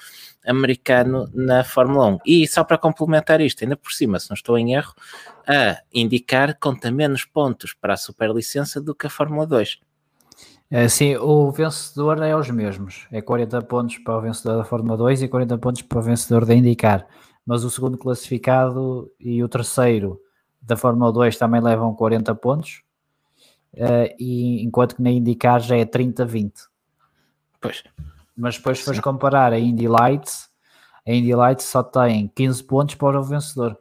americano 0.44 1.30
na 1.36 1.64
Fórmula 1.64 2.08
1. 2.08 2.20
E 2.26 2.48
só 2.48 2.64
para 2.64 2.80
complementar 2.80 3.42
isto, 3.42 3.64
ainda 3.64 3.78
por 3.78 3.92
cima, 3.94 4.20
se 4.20 4.28
não 4.32 4.34
estou 4.34 4.58
em 4.58 4.74
erro, 4.74 4.92
a 5.48 5.78
indicar 5.94 6.58
conta 6.60 6.92
menos 6.92 7.24
pontos 7.26 7.74
para 7.74 7.94
a 7.94 7.98
superlicença 7.98 8.82
do 8.82 8.96
que 8.96 9.06
a 9.06 9.10
Fórmula 9.10 9.46
2. 9.46 9.80
É, 10.72 10.90
sim, 10.90 11.16
o 11.18 11.52
vencedor 11.52 12.24
é 12.24 12.36
os 12.36 12.50
mesmos. 12.50 13.06
É 13.12 13.22
40 13.22 13.62
pontos 13.62 14.00
para 14.00 14.18
o 14.18 14.22
vencedor 14.22 14.58
da 14.58 14.64
Fórmula 14.64 14.98
2 14.98 15.22
e 15.22 15.28
40 15.28 15.60
pontos 15.60 15.84
para 15.84 16.00
o 16.00 16.02
vencedor 16.02 16.44
da 16.44 16.56
IndyCar. 16.56 17.06
Mas 17.46 17.64
o 17.64 17.70
segundo 17.70 18.00
classificado 18.00 19.12
e 19.20 19.44
o 19.44 19.48
terceiro 19.48 20.20
da 20.64 20.78
Fórmula 20.78 21.12
2 21.12 21.38
também 21.38 21.62
levam 21.62 21.94
40 21.94 22.34
pontos, 22.36 22.82
uh, 23.74 24.14
e 24.18 24.64
enquanto 24.64 24.96
que 24.96 25.02
na 25.02 25.12
IndyCar 25.12 25.60
já 25.60 25.78
é 25.78 25.86
30-20. 25.86 26.54
Pois. 27.60 27.84
Mas 28.36 28.58
depois 28.58 28.80
se 28.80 28.86
fores 28.86 29.00
comparar 29.00 29.54
a 29.54 29.60
Indy 29.60 29.88
Lights, 29.88 30.50
a 31.06 31.12
Indy 31.12 31.36
Lights 31.36 31.66
só 31.66 31.84
tem 31.84 32.32
15 32.34 32.64
pontos 32.64 32.96
para 32.96 33.20
o 33.20 33.24
vencedor. 33.24 33.78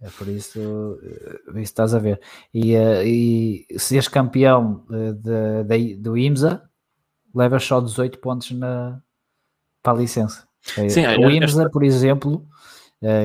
É 0.00 0.10
por 0.10 0.28
isso, 0.28 1.00
eh, 1.02 1.40
isso 1.52 1.60
estás 1.60 1.94
a 1.94 1.98
ver. 1.98 2.20
E, 2.52 2.76
uh, 2.76 3.02
e 3.02 3.66
se 3.78 3.96
és 3.96 4.08
campeão 4.08 4.84
de, 4.90 5.64
de, 5.64 5.96
do 5.96 6.18
IMSA, 6.18 6.68
levas 7.34 7.64
só 7.64 7.80
18 7.80 8.18
pontos 8.18 8.50
na, 8.50 9.00
para 9.82 9.94
a 9.94 9.96
licença. 9.96 10.46
Sim, 10.60 11.06
o 11.24 11.30
IMSA, 11.30 11.70
por 11.70 11.82
exemplo, 11.82 12.46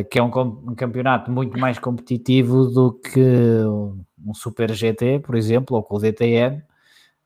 que 0.10 0.19
é 0.19 0.23
um, 0.23 0.27
um, 0.27 0.76
campeonato 0.76 1.31
muito 1.31 1.57
mais 1.57 1.80
competitivo 1.80 2.65
do 2.65 2.93
que 2.93 3.19
um 4.26 4.34
Super 4.34 4.72
GT, 4.73 5.19
por 5.19 5.35
exemplo, 5.35 5.76
ou 5.76 5.84
com 5.84 5.95
o 5.95 5.99
DTM, 5.99 6.57
uh, 6.57 6.64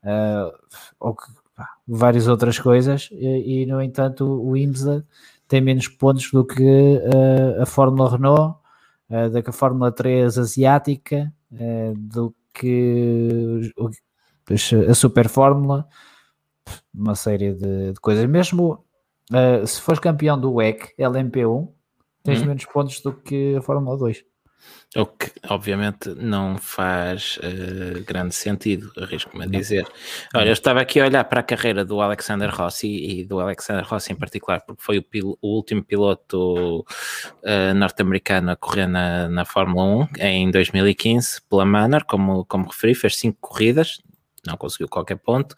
eh, 0.03 0.51
ou 0.99 1.15
que, 1.15 1.25
pá, 1.55 1.69
várias 1.87 2.27
outras 2.27 2.57
coisas, 2.59 3.09
e, 3.11 3.63
e, 3.63 3.65
no 3.65 3.81
entanto 3.81 4.25
o 4.25 4.55
IMSA 4.55 5.05
tem 5.47 5.61
menos 5.61 5.87
pontos 5.87 6.31
do 6.31 6.45
que 6.45 6.63
uh, 6.63 7.61
a 7.61 7.65
Fórmula 7.65 8.09
Renault, 8.09 8.57
uh, 9.09 9.29
do 9.29 9.43
que 9.43 9.49
a 9.49 9.53
Fórmula 9.53 9.91
3 9.91 10.37
asiática, 10.37 11.31
do 11.95 12.35
que 12.53 13.71
a 14.89 14.93
Super 14.93 15.29
Fórmula, 15.29 15.87
uma 16.93 17.15
série 17.15 17.53
de, 17.53 17.93
de 17.93 17.99
coisas. 18.01 18.25
Mesmo 18.25 18.83
se 19.65 19.79
fores 19.79 19.99
campeão 19.99 20.37
do 20.37 20.55
WEC 20.55 20.93
LMP1, 20.99 21.69
tens 22.25 22.41
hum. 22.41 22.47
menos 22.47 22.65
pontos 22.65 22.99
do 23.01 23.13
que 23.13 23.55
a 23.55 23.61
Fórmula 23.61 23.97
2. 23.97 24.25
O 24.95 25.05
que, 25.05 25.29
obviamente, 25.49 26.09
não 26.15 26.57
faz 26.57 27.37
uh, 27.37 28.01
grande 28.05 28.33
sentido, 28.33 28.93
arrisco-me 28.97 29.43
a 29.43 29.47
dizer. 29.47 29.85
Olha, 30.33 30.47
eu 30.47 30.53
estava 30.53 30.79
aqui 30.79 31.01
a 31.01 31.05
olhar 31.05 31.25
para 31.25 31.41
a 31.41 31.43
carreira 31.43 31.83
do 31.83 31.99
Alexander 31.99 32.49
Rossi 32.49 32.87
e 32.87 33.25
do 33.25 33.41
Alexander 33.41 33.83
Rossi 33.85 34.13
em 34.13 34.15
particular, 34.15 34.61
porque 34.61 34.81
foi 34.81 34.99
o, 34.99 35.37
o 35.41 35.55
último 35.55 35.83
piloto 35.83 36.79
uh, 36.79 37.73
norte-americano 37.75 38.51
a 38.51 38.55
correr 38.55 38.87
na, 38.87 39.27
na 39.27 39.43
Fórmula 39.43 40.07
1 40.17 40.21
em 40.21 40.49
2015 40.49 41.41
pela 41.49 41.65
Manor, 41.65 42.05
como, 42.05 42.45
como 42.45 42.69
referi, 42.69 42.95
fez 42.95 43.17
cinco 43.17 43.37
corridas, 43.41 44.01
não 44.45 44.57
conseguiu 44.57 44.87
qualquer 44.87 45.17
ponto. 45.17 45.53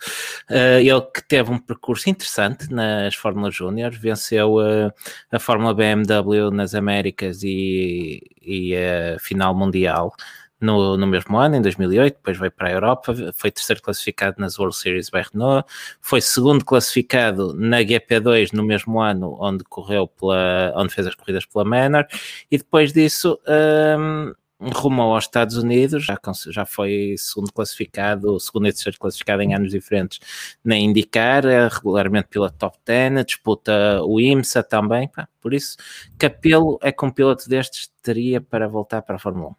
Uh, 0.50 0.80
ele 0.80 1.02
que 1.14 1.28
teve 1.28 1.52
um 1.52 1.60
percurso 1.60 2.10
interessante 2.10 2.72
nas 2.72 3.16
Fórmulas 3.16 3.56
Júnior, 3.56 3.92
venceu 3.92 4.56
uh, 4.56 4.92
a 5.32 5.40
Fórmula 5.40 5.74
BMW 5.74 6.52
nas 6.52 6.74
Américas 6.74 7.44
e, 7.44 8.22
e 8.42 8.76
a 8.76 9.20
final 9.20 9.56
mundial. 9.56 10.14
No, 10.60 10.98
no, 10.98 11.06
mesmo 11.06 11.38
ano, 11.38 11.56
em 11.56 11.62
2008, 11.62 12.16
depois 12.16 12.36
veio 12.36 12.52
para 12.52 12.70
a 12.70 12.72
Europa, 12.72 13.14
foi 13.36 13.52
terceiro 13.52 13.80
classificado 13.80 14.38
nas 14.40 14.58
World 14.58 14.76
Series 14.76 15.08
by 15.08 15.22
Renault, 15.32 15.70
foi 16.02 16.20
segundo 16.20 16.66
classificado 16.66 17.54
na 17.54 17.82
GP2 17.82 18.54
no 18.54 18.64
mesmo 18.64 19.00
ano, 19.00 19.38
onde 19.40 19.64
correu 19.66 20.08
pela, 20.08 20.74
onde 20.76 20.92
fez 20.92 21.06
as 21.06 21.14
corridas 21.14 21.46
pela 21.46 21.64
Manor, 21.64 22.08
e 22.50 22.58
depois 22.58 22.92
disso 22.92 23.40
um, 23.48 24.34
rumou 24.60 25.14
aos 25.14 25.26
Estados 25.26 25.56
Unidos, 25.56 26.04
já, 26.04 26.18
já 26.50 26.66
foi 26.66 27.16
segundo 27.18 27.52
classificado, 27.52 28.40
segundo 28.40 28.68
e 28.68 28.74
terceiro 28.74 28.98
classificado 28.98 29.42
em 29.44 29.54
anos 29.54 29.72
diferentes 29.72 30.20
na 30.64 30.76
IndyCar, 30.76 31.46
é 31.46 31.68
regularmente 31.68 32.28
pela 32.30 32.50
top 32.50 32.78
10, 32.86 33.26
disputa 33.26 34.02
o 34.04 34.20
IMSA 34.20 34.64
também, 34.64 35.08
pá, 35.08 35.28
por 35.40 35.54
isso, 35.54 35.78
que 36.18 36.26
apelo 36.26 36.80
é 36.82 36.92
que 36.92 37.06
um 37.06 37.12
piloto 37.12 37.48
destes 37.48 37.92
teria 38.02 38.42
para 38.42 38.68
voltar 38.68 39.02
para 39.04 39.18
a 39.18 39.20
Fórmula 39.20 39.50
1? 39.50 39.56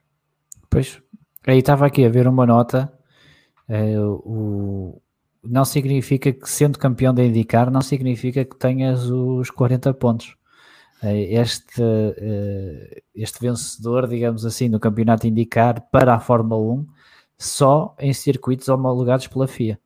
Pois, 0.70 1.00
aí 1.46 1.58
estava 1.58 1.86
aqui 1.86 2.04
a 2.04 2.08
ver 2.08 2.26
uma 2.26 2.44
nota, 2.44 2.92
é, 3.68 3.98
o, 4.00 5.00
não 5.42 5.64
significa 5.64 6.32
que 6.32 6.50
sendo 6.50 6.78
campeão 6.78 7.14
da 7.14 7.24
IndyCar, 7.24 7.70
não 7.70 7.82
significa 7.82 8.44
que 8.44 8.56
tenhas 8.56 9.08
os 9.08 9.50
40 9.50 9.94
pontos. 9.94 10.37
Eh, 11.02 11.34
este, 11.34 11.82
eh, 11.82 13.02
este 13.14 13.40
vencedor, 13.40 14.08
digamos 14.08 14.44
assim, 14.44 14.68
no 14.68 14.80
campeonato 14.80 15.26
indicar 15.26 15.88
para 15.90 16.14
a 16.14 16.20
Fórmula 16.20 16.60
1 16.60 16.86
só 17.38 17.94
em 17.98 18.12
circuitos 18.12 18.68
homologados 18.68 19.28
pela 19.28 19.46
FIA. 19.46 19.78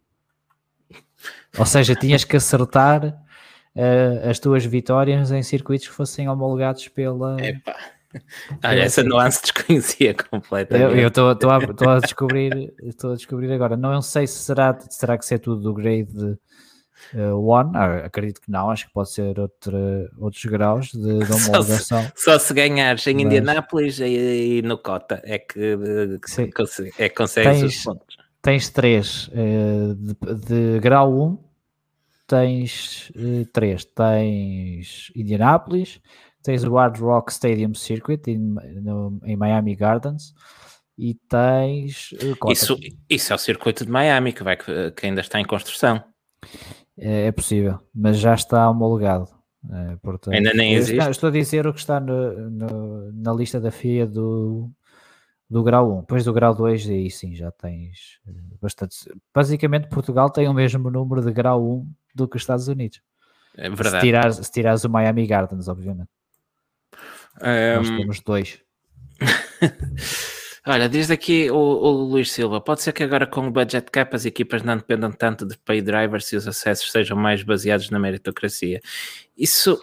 Ou 1.58 1.66
seja, 1.66 1.94
tinhas 1.94 2.24
que 2.24 2.36
acertar 2.36 3.04
uh, 3.76 4.28
as 4.28 4.38
tuas 4.38 4.64
vitórias 4.64 5.30
em 5.30 5.42
circuitos 5.42 5.86
que 5.86 5.94
fossem 5.94 6.28
homologados 6.28 6.88
pela. 6.88 7.36
Epa. 7.40 7.76
Olha, 8.64 8.82
essa 8.82 9.02
nuance 9.02 9.42
desconhecia 9.42 10.14
completamente. 10.14 10.98
Eu 10.98 11.08
estou 11.08 11.30
a, 11.30 11.56
a, 11.56 11.98
descobrir, 12.00 12.72
estou 12.82 13.12
a 13.12 13.16
descobrir 13.16 13.52
agora. 13.52 13.76
Não 13.76 14.02
sei 14.02 14.26
se 14.26 14.38
será, 14.38 14.78
será 14.90 15.16
que 15.16 15.24
ser 15.24 15.38
tudo 15.38 15.62
do 15.62 15.74
grade 15.74 16.38
uh, 17.14 17.36
One, 17.36 17.70
ah, 17.74 18.06
acredito 18.06 18.40
que 18.40 18.50
não, 18.50 18.70
acho 18.70 18.86
que 18.86 18.92
pode 18.92 19.10
ser 19.10 19.38
outra, 19.38 20.10
outros 20.18 20.44
graus 20.44 20.90
de, 20.92 21.18
de 21.18 21.32
homologação. 21.32 22.02
Só, 22.14 22.32
só, 22.32 22.38
se 22.38 22.54
ganhares 22.54 23.06
em 23.06 23.14
Mas... 23.14 23.24
Indianápolis 23.24 23.98
e, 24.00 24.58
e, 24.58 24.62
no 24.62 24.78
Cota 24.78 25.20
é 25.24 25.38
que, 25.38 25.76
que, 26.18 26.46
que 26.46 27.02
é 27.02 27.08
que 27.08 27.14
consegues 27.14 27.60
tens, 27.60 27.62
os 27.62 27.84
pontos. 27.84 28.16
Tens 28.40 28.70
três 28.70 29.28
uh, 29.28 29.94
de, 29.94 30.14
de, 30.46 30.80
grau 30.80 31.12
1, 31.12 31.38
tens 32.26 33.10
uh, 33.10 33.46
três, 33.52 33.84
tens 33.84 35.12
Indianápolis, 35.14 36.00
tens 36.42 36.64
o 36.64 36.74
Hard 36.74 36.98
Rock 36.98 37.30
Stadium 37.32 37.74
Circuit 37.74 38.22
em, 38.28 38.38
no, 38.38 39.20
em 39.24 39.36
Miami 39.36 39.76
Gardens 39.76 40.34
e 40.98 41.14
tens. 41.14 42.10
Isso, 42.50 42.78
isso 43.08 43.32
é 43.32 43.36
o 43.36 43.38
circuito 43.38 43.84
de 43.84 43.90
Miami 43.90 44.32
que, 44.32 44.42
vai, 44.42 44.56
que 44.56 45.06
ainda 45.06 45.20
está 45.20 45.40
em 45.40 45.44
construção. 45.44 46.02
É, 46.98 47.26
é 47.26 47.32
possível, 47.32 47.78
mas 47.94 48.18
já 48.18 48.34
está 48.34 48.68
homologado. 48.68 49.28
É, 49.70 49.96
portanto, 49.96 50.34
ainda 50.34 50.52
nem 50.52 50.74
existe. 50.74 50.96
Estou, 50.96 51.10
estou 51.10 51.28
a 51.28 51.32
dizer 51.32 51.66
o 51.66 51.72
que 51.72 51.78
está 51.78 52.00
no, 52.00 52.50
no, 52.50 53.12
na 53.12 53.32
lista 53.32 53.60
da 53.60 53.70
FIA 53.70 54.06
do, 54.06 54.70
do 55.48 55.62
grau 55.62 55.98
1. 55.98 56.00
Depois 56.00 56.24
do 56.24 56.32
grau 56.32 56.54
2, 56.54 56.88
aí 56.88 57.10
sim 57.10 57.34
já 57.34 57.50
tens 57.52 58.18
eh, 58.26 58.32
bastante. 58.60 58.96
Basicamente, 59.32 59.88
Portugal 59.88 60.30
tem 60.30 60.48
o 60.48 60.54
mesmo 60.54 60.90
número 60.90 61.22
de 61.22 61.32
grau 61.32 61.64
1 61.64 61.92
do 62.14 62.28
que 62.28 62.36
os 62.36 62.42
Estados 62.42 62.66
Unidos. 62.68 63.00
É 63.56 63.68
verdade. 63.68 63.96
Se 63.96 64.00
tirares, 64.00 64.36
se 64.36 64.52
tirares 64.52 64.84
o 64.84 64.90
Miami 64.90 65.26
Gardens, 65.26 65.68
obviamente. 65.68 66.10
Um... 67.40 67.76
Nós 67.76 67.88
temos 67.88 68.20
dois. 68.20 68.60
Olha, 70.64 70.88
diz 70.88 71.10
aqui 71.10 71.50
o, 71.50 71.56
o, 71.56 71.90
Luís 71.90 72.30
Silva: 72.30 72.60
pode 72.60 72.82
ser 72.82 72.92
que 72.92 73.02
agora 73.02 73.26
com 73.26 73.48
o 73.48 73.50
budget 73.50 73.90
cap 73.90 74.14
as 74.14 74.24
equipas 74.24 74.62
não 74.62 74.76
dependam 74.76 75.10
tanto 75.10 75.44
de 75.44 75.58
pay 75.58 75.80
drivers 75.82 76.32
e 76.32 76.36
os 76.36 76.46
acessos 76.46 76.92
sejam 76.92 77.16
mais 77.16 77.42
baseados 77.42 77.90
na 77.90 77.98
meritocracia. 77.98 78.80
Isso 79.36 79.80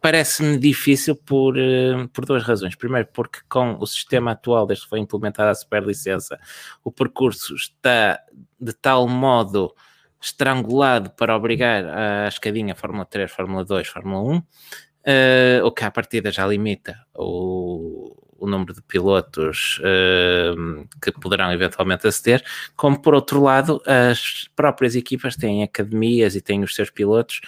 parece-me 0.00 0.56
difícil 0.58 1.16
por, 1.16 1.54
uh, 1.58 2.08
por 2.14 2.24
duas 2.24 2.42
razões. 2.44 2.74
Primeiro, 2.74 3.08
porque 3.12 3.40
com 3.46 3.76
o 3.78 3.86
sistema 3.86 4.32
atual, 4.32 4.66
desde 4.66 4.84
que 4.84 4.90
foi 4.90 5.00
implementada 5.00 5.50
a 5.50 5.54
superlicença, 5.54 6.38
o 6.82 6.90
percurso 6.90 7.54
está 7.54 8.18
de 8.58 8.72
tal 8.72 9.06
modo 9.06 9.74
estrangulado 10.18 11.10
para 11.10 11.36
obrigar 11.36 11.84
a 11.84 12.28
escadinha 12.28 12.74
Fórmula 12.74 13.04
3, 13.04 13.30
Fórmula 13.30 13.64
2, 13.64 13.86
Fórmula 13.88 14.22
1, 14.22 14.36
uh, 14.38 14.42
o 15.66 15.70
que 15.72 15.84
à 15.84 15.90
partida 15.90 16.32
já 16.32 16.46
limita 16.46 16.96
o, 17.14 18.16
o 18.38 18.46
número 18.46 18.74
de 18.74 18.82
pilotos 18.82 19.80
uh, 19.80 20.88
que 21.00 21.12
poderão 21.12 21.52
eventualmente 21.52 22.06
aceder, 22.06 22.44
como 22.76 23.00
por 23.00 23.14
outro 23.14 23.42
lado 23.42 23.82
as 23.86 24.48
próprias 24.54 24.94
equipas 24.94 25.36
têm 25.36 25.62
academias 25.62 26.34
e 26.36 26.40
têm 26.40 26.62
os 26.62 26.74
seus 26.74 26.90
pilotos 26.90 27.40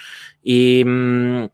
e 0.45 0.85
um, 0.87 1.49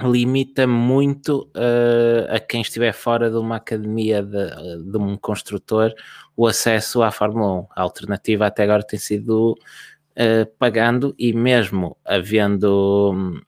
limita 0.00 0.66
muito 0.66 1.50
uh, 1.56 2.34
a 2.34 2.38
quem 2.38 2.60
estiver 2.60 2.92
fora 2.92 3.30
de 3.30 3.36
uma 3.36 3.56
academia 3.56 4.22
de, 4.22 4.90
de, 4.90 4.96
um 4.96 5.16
construtor 5.16 5.92
o 6.36 6.46
acesso 6.46 7.02
à 7.02 7.10
Fórmula 7.10 7.62
1. 7.62 7.66
A 7.74 7.82
alternativa 7.82 8.46
até 8.46 8.62
agora 8.62 8.84
tem 8.84 8.98
sido 8.98 9.52
uh, 9.52 10.46
pagando 10.58 11.14
e 11.18 11.32
mesmo 11.32 11.96
havendo 12.04 13.12
hum, 13.12 13.40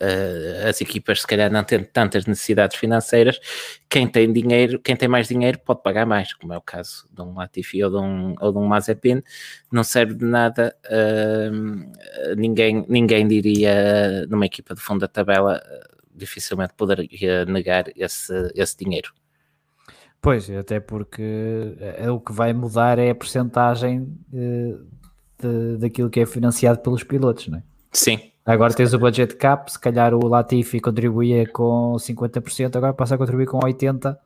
uh, 0.00 0.68
as 0.68 0.80
equipas 0.80 1.20
se 1.20 1.26
calhar 1.26 1.50
não 1.50 1.64
tendo 1.64 1.86
tantas 1.86 2.26
necessidades 2.26 2.76
financeiras, 2.76 3.40
quem 3.88 4.06
tem 4.06 4.32
dinheiro, 4.32 4.78
quem 4.78 4.96
tem 4.96 5.08
mais 5.08 5.28
dinheiro 5.28 5.58
pode 5.58 5.82
pagar 5.82 6.06
mais, 6.06 6.32
como 6.32 6.52
é 6.52 6.58
o 6.58 6.62
caso 6.62 7.08
de 7.10 7.22
um 7.22 7.34
Latifi 7.34 7.82
ou 7.82 7.90
de 7.90 7.96
um, 7.96 8.34
ou 8.40 8.52
de 8.52 8.58
um 8.58 8.66
Mazepin, 8.66 9.22
não 9.70 9.84
serve 9.84 10.14
de 10.14 10.24
nada, 10.24 10.74
uh, 10.86 12.34
ninguém, 12.36 12.84
ninguém 12.88 13.26
diria 13.26 14.26
numa 14.28 14.46
equipa 14.46 14.74
de 14.74 14.80
fundo 14.80 15.00
da 15.00 15.08
tabela, 15.08 15.62
dificilmente 16.14 16.74
poderia 16.76 17.44
negar 17.44 17.86
esse, 17.96 18.32
esse 18.54 18.76
dinheiro. 18.76 19.12
Pois, 20.24 20.48
até 20.48 20.80
porque 20.80 21.76
o 22.10 22.18
que 22.18 22.32
vai 22.32 22.54
mudar 22.54 22.98
é 22.98 23.10
a 23.10 23.14
porcentagem 23.14 24.16
eh, 24.32 24.74
de, 25.38 25.76
daquilo 25.76 26.08
que 26.08 26.20
é 26.20 26.24
financiado 26.24 26.78
pelos 26.78 27.02
pilotos, 27.02 27.48
não 27.48 27.58
é? 27.58 27.62
Sim, 27.92 28.32
Agora 28.44 28.74
tens 28.74 28.92
o 28.92 28.98
budget 28.98 29.36
cap, 29.36 29.72
se 29.72 29.78
calhar 29.78 30.12
o 30.14 30.26
Latifi 30.28 30.78
contribuía 30.78 31.46
com 31.46 31.96
50%, 31.98 32.76
agora 32.76 32.92
passa 32.92 33.14
a 33.14 33.18
contribuir 33.18 33.46
com 33.46 33.58
80%. 33.58 34.16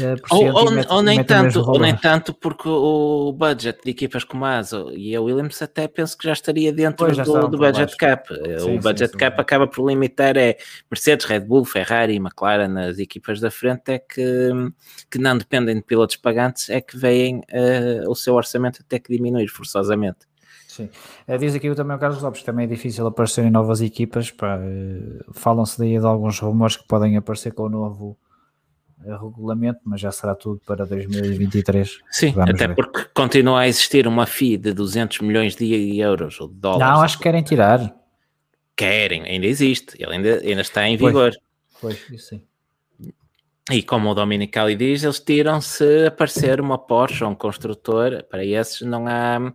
Eh, 0.00 0.16
ou, 0.30 0.44
ou, 0.52 0.70
mete, 0.70 0.92
ou, 0.92 1.02
nem 1.02 1.22
tanto, 1.22 1.60
ou 1.60 1.78
nem 1.78 1.94
tanto, 1.94 2.34
porque 2.34 2.68
o 2.68 3.32
budget 3.32 3.78
de 3.84 3.90
equipas 3.90 4.24
como 4.24 4.44
a 4.44 4.58
ASO 4.58 4.90
e 4.92 5.14
a 5.14 5.20
Williams 5.20 5.62
até 5.62 5.86
penso 5.86 6.18
que 6.18 6.26
já 6.26 6.32
estaria 6.32 6.72
dentro 6.72 7.12
já 7.14 7.22
do, 7.22 7.48
do 7.48 7.58
budget 7.58 7.96
cap. 7.96 8.28
Sim, 8.28 8.76
o 8.76 8.80
budget 8.80 9.12
sim, 9.12 9.18
cap 9.18 9.36
sim. 9.36 9.40
acaba 9.40 9.66
por 9.66 9.88
limitar 9.88 10.36
é 10.36 10.56
Mercedes, 10.90 11.26
Red 11.26 11.40
Bull, 11.40 11.64
Ferrari 11.64 12.14
e 12.14 12.16
McLaren, 12.16 12.76
as 12.88 12.98
equipas 12.98 13.40
da 13.40 13.50
frente, 13.50 13.92
é 13.92 13.98
que, 13.98 14.50
que 15.10 15.18
não 15.18 15.38
dependem 15.38 15.76
de 15.76 15.82
pilotos 15.82 16.16
pagantes, 16.16 16.68
é 16.70 16.80
que 16.80 16.96
veem 16.96 17.38
uh, 17.38 18.10
o 18.10 18.14
seu 18.14 18.34
orçamento 18.34 18.80
até 18.84 18.98
que 18.98 19.14
diminuir 19.14 19.48
forçosamente. 19.48 20.26
Sim. 20.78 20.88
É, 21.26 21.36
diz 21.36 21.56
aqui 21.56 21.74
também 21.74 21.96
o 21.96 21.98
Carlos 21.98 22.22
Lopes, 22.22 22.44
também 22.44 22.64
é 22.64 22.68
difícil 22.68 23.04
aparecerem 23.04 23.50
novas 23.50 23.80
equipas. 23.80 24.32
Eh, 24.40 25.24
falam-se 25.32 25.76
daí 25.76 25.98
de 25.98 26.06
alguns 26.06 26.38
rumores 26.38 26.76
que 26.76 26.86
podem 26.86 27.16
aparecer 27.16 27.52
com 27.52 27.64
o 27.64 27.68
novo 27.68 28.16
eh, 29.04 29.10
regulamento, 29.10 29.80
mas 29.84 30.00
já 30.00 30.12
será 30.12 30.36
tudo 30.36 30.60
para 30.64 30.86
2023. 30.86 31.98
Sim, 32.12 32.30
Vamos 32.30 32.50
até 32.50 32.68
ver. 32.68 32.76
porque 32.76 33.06
continua 33.12 33.62
a 33.62 33.68
existir 33.68 34.06
uma 34.06 34.24
FII 34.24 34.56
de 34.56 34.72
200 34.72 35.18
milhões 35.18 35.56
de 35.56 35.98
euros 35.98 36.40
ou 36.40 36.46
de 36.46 36.54
dólares. 36.54 36.88
Não, 36.88 37.02
acho 37.02 37.16
que 37.16 37.24
querem 37.24 37.42
tirar. 37.42 37.92
Querem, 38.76 39.24
ainda 39.24 39.46
existe, 39.46 40.00
ele 40.00 40.14
ainda, 40.14 40.38
ainda 40.38 40.60
está 40.60 40.88
em 40.88 40.96
vigor. 40.96 41.32
Pois, 41.80 41.98
pois 41.98 42.20
isso 42.20 42.28
sim. 42.28 42.42
E 43.70 43.82
como 43.82 44.10
o 44.10 44.14
Dominicali 44.14 44.76
diz, 44.76 45.02
eles 45.02 45.18
tiram 45.18 45.60
se 45.60 46.06
aparecer 46.06 46.60
uma 46.60 46.78
Porsche 46.78 47.24
ou 47.24 47.30
um 47.30 47.34
construtor, 47.34 48.22
para 48.30 48.44
esses 48.44 48.80
não 48.82 49.08
há 49.08 49.52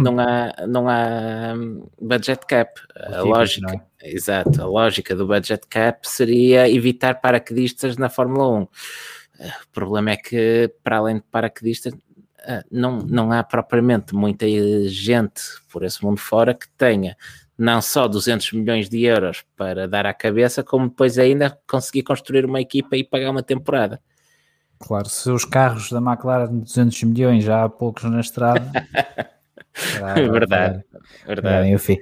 não 0.00 0.18
há, 0.18 0.66
não 0.66 0.88
há 0.88 1.54
hum, 1.56 1.86
budget 2.00 2.46
cap. 2.46 2.80
A 2.96 3.22
lógica, 3.22 3.82
é? 4.02 4.14
exato, 4.14 4.62
a 4.62 4.66
lógica 4.66 5.14
do 5.14 5.26
budget 5.26 5.66
cap 5.68 6.08
seria 6.08 6.70
evitar 6.70 7.20
paraquedistas 7.20 7.96
na 7.96 8.08
Fórmula 8.08 8.48
1. 8.48 8.62
O 8.62 8.68
problema 9.72 10.10
é 10.10 10.16
que, 10.16 10.72
para 10.82 10.98
além 10.98 11.16
de 11.16 11.24
paraquedistas, 11.30 11.94
ah, 12.44 12.64
não, 12.70 12.98
não 12.98 13.32
há 13.32 13.42
propriamente 13.42 14.14
muita 14.14 14.46
gente 14.88 15.42
por 15.70 15.84
esse 15.84 16.02
mundo 16.04 16.18
fora 16.18 16.54
que 16.54 16.68
tenha 16.70 17.16
não 17.58 17.82
só 17.82 18.06
200 18.06 18.52
milhões 18.52 18.88
de 18.88 19.02
euros 19.02 19.44
para 19.56 19.88
dar 19.88 20.06
à 20.06 20.14
cabeça, 20.14 20.62
como 20.62 20.88
depois 20.88 21.18
ainda 21.18 21.58
conseguir 21.66 22.04
construir 22.04 22.44
uma 22.44 22.60
equipa 22.60 22.96
e 22.96 23.02
pagar 23.02 23.30
uma 23.30 23.42
temporada. 23.42 24.00
Claro, 24.78 25.08
se 25.08 25.28
os 25.28 25.44
carros 25.44 25.90
da 25.90 25.98
McLaren 25.98 26.46
de 26.46 26.60
200 26.60 27.02
milhões 27.02 27.42
já 27.42 27.64
há 27.64 27.68
poucos 27.68 28.04
na 28.04 28.20
estrada, 28.20 28.62
verdade, 30.32 30.84
verdade. 31.26 31.68
É, 31.68 31.72
enfim. 31.72 31.98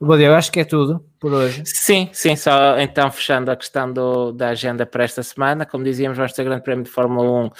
Bom, 0.00 0.16
eu 0.16 0.34
acho 0.34 0.52
que 0.52 0.60
é 0.60 0.64
tudo 0.64 1.04
por 1.18 1.32
hoje. 1.32 1.62
Sim, 1.66 2.08
sim, 2.12 2.36
só 2.36 2.78
então 2.78 3.10
fechando 3.10 3.50
a 3.50 3.56
questão 3.56 3.92
do, 3.92 4.32
da 4.32 4.50
agenda 4.50 4.86
para 4.86 5.04
esta 5.04 5.22
semana, 5.22 5.66
como 5.66 5.82
dizíamos, 5.82 6.16
vamos 6.16 6.32
ter 6.32 6.44
Grande 6.44 6.62
Prémio 6.62 6.84
de 6.84 6.90
Fórmula 6.90 7.46
1 7.46 7.50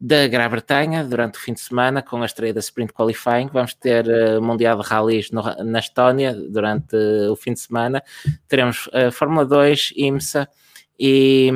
da 0.00 0.26
Grã-Bretanha 0.26 1.04
durante 1.04 1.38
o 1.38 1.40
fim 1.40 1.52
de 1.52 1.60
semana, 1.60 2.02
com 2.02 2.20
a 2.22 2.26
estreia 2.26 2.52
da 2.52 2.60
Sprint 2.60 2.92
Qualifying, 2.92 3.48
vamos 3.52 3.74
ter 3.74 4.06
uh, 4.06 4.42
Mundial 4.42 4.80
de 4.80 4.88
Rallys 4.88 5.30
no, 5.30 5.42
na 5.64 5.78
Estónia 5.78 6.34
durante 6.34 6.96
uh, 6.96 7.32
o 7.32 7.36
fim 7.36 7.52
de 7.52 7.60
semana, 7.60 8.02
teremos 8.48 8.88
uh, 8.88 9.12
Fórmula 9.12 9.46
2, 9.46 9.92
IMSA, 9.96 10.48
e, 10.98 11.50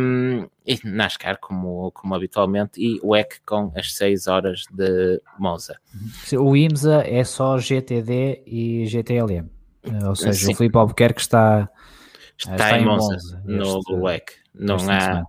e 0.66 0.78
NASCAR, 0.84 1.38
como, 1.40 1.90
como 1.92 2.14
habitualmente, 2.14 2.80
e 2.80 3.00
o 3.02 3.16
EC 3.16 3.40
com 3.44 3.72
as 3.74 3.94
6 3.94 4.26
horas 4.26 4.64
de 4.70 5.20
Monza. 5.38 5.78
O 6.38 6.56
IMSA 6.56 7.02
é 7.06 7.24
só 7.24 7.58
GTD 7.58 8.42
e 8.46 8.86
GTLM, 8.86 9.48
eh, 9.84 10.08
ou 10.08 10.14
seja, 10.14 10.46
Sim. 10.46 10.52
o 10.52 10.56
Filipe 10.56 10.76
Albuquerque 10.76 11.20
está, 11.20 11.68
está, 12.36 12.52
está 12.52 12.78
em 12.78 12.84
Monza, 12.84 13.16
Monza 13.46 13.80
no 13.88 14.02
WEC. 14.02 14.32
Não 14.54 14.76
há, 14.76 15.24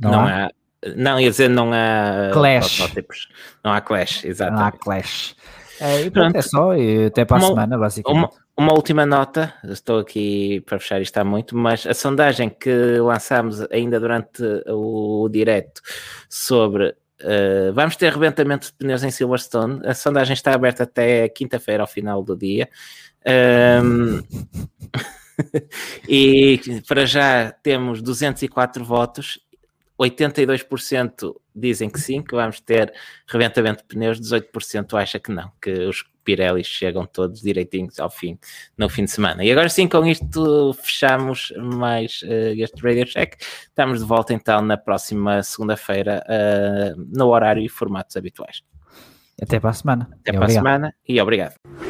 não, 0.00 0.10
não 0.10 0.26
há, 0.26 0.50
não, 0.96 1.20
ia 1.20 1.30
dizer, 1.30 1.50
não 1.50 1.70
há 1.72 2.30
clash. 2.32 2.78
protótipos. 2.78 3.28
Não 3.62 3.72
há 3.72 3.80
clash, 3.80 4.24
exato. 4.24 4.52
Não 4.52 4.64
há 4.64 4.72
clash. 4.72 5.36
É, 5.80 6.02
e 6.02 6.10
pronto, 6.10 6.36
é 6.36 6.42
só, 6.42 6.76
e 6.76 7.06
até 7.06 7.24
para 7.24 7.38
a 7.38 7.40
semana, 7.40 7.78
basicamente. 7.78 8.18
Uma, 8.18 8.30
uma 8.60 8.74
última 8.74 9.06
nota, 9.06 9.54
estou 9.64 10.00
aqui 10.00 10.60
para 10.66 10.78
fechar 10.78 11.00
isto 11.00 11.16
há 11.16 11.24
muito, 11.24 11.56
mas 11.56 11.86
a 11.86 11.94
sondagem 11.94 12.50
que 12.50 12.98
lançámos 12.98 13.62
ainda 13.70 13.98
durante 13.98 14.42
o, 14.66 15.22
o 15.22 15.28
direto 15.30 15.80
sobre 16.28 16.88
uh, 16.88 17.72
vamos 17.72 17.96
ter 17.96 18.08
arrebentamento 18.08 18.66
de 18.66 18.74
pneus 18.74 19.02
em 19.02 19.10
Silverstone, 19.10 19.80
a 19.86 19.94
sondagem 19.94 20.34
está 20.34 20.52
aberta 20.52 20.82
até 20.82 21.26
quinta-feira 21.30 21.82
ao 21.82 21.86
final 21.86 22.22
do 22.22 22.36
dia. 22.36 22.68
Um, 23.82 24.22
e 26.06 26.60
para 26.86 27.06
já 27.06 27.50
temos 27.62 28.02
204 28.02 28.84
votos 28.84 29.40
82% 30.00 31.34
dizem 31.54 31.90
que 31.90 32.00
sim, 32.00 32.22
que 32.22 32.34
vamos 32.34 32.60
ter 32.60 32.92
reventamento 33.26 33.82
de 33.82 33.88
pneus, 33.88 34.18
18% 34.18 34.98
acha 35.00 35.18
que 35.18 35.30
não, 35.30 35.50
que 35.60 35.70
os 35.70 36.04
Pirelli 36.30 36.62
chegam 36.62 37.04
todos 37.04 37.42
direitinhos 37.42 37.98
ao 37.98 38.08
fim, 38.08 38.38
no 38.78 38.88
fim 38.88 39.04
de 39.04 39.10
semana. 39.10 39.44
E 39.44 39.50
agora 39.50 39.68
sim, 39.68 39.88
com 39.88 40.06
isto 40.06 40.72
fechamos 40.74 41.52
mais 41.58 42.22
uh, 42.22 42.54
este 42.56 42.80
Radio 42.80 43.04
Check. 43.04 43.34
Estamos 43.40 43.98
de 43.98 44.04
volta 44.04 44.32
então 44.32 44.62
na 44.62 44.76
próxima 44.76 45.42
segunda-feira, 45.42 46.24
uh, 46.28 47.04
no 47.12 47.28
horário 47.28 47.62
e 47.62 47.68
formatos 47.68 48.16
habituais. 48.16 48.62
Até 49.42 49.58
para 49.58 49.70
a 49.70 49.74
semana. 49.74 50.08
Até 50.12 50.30
e 50.30 50.34
para 50.34 50.44
obrigado. 50.44 50.50
a 50.50 50.70
semana 50.70 50.94
e 51.08 51.20
obrigado. 51.20 51.89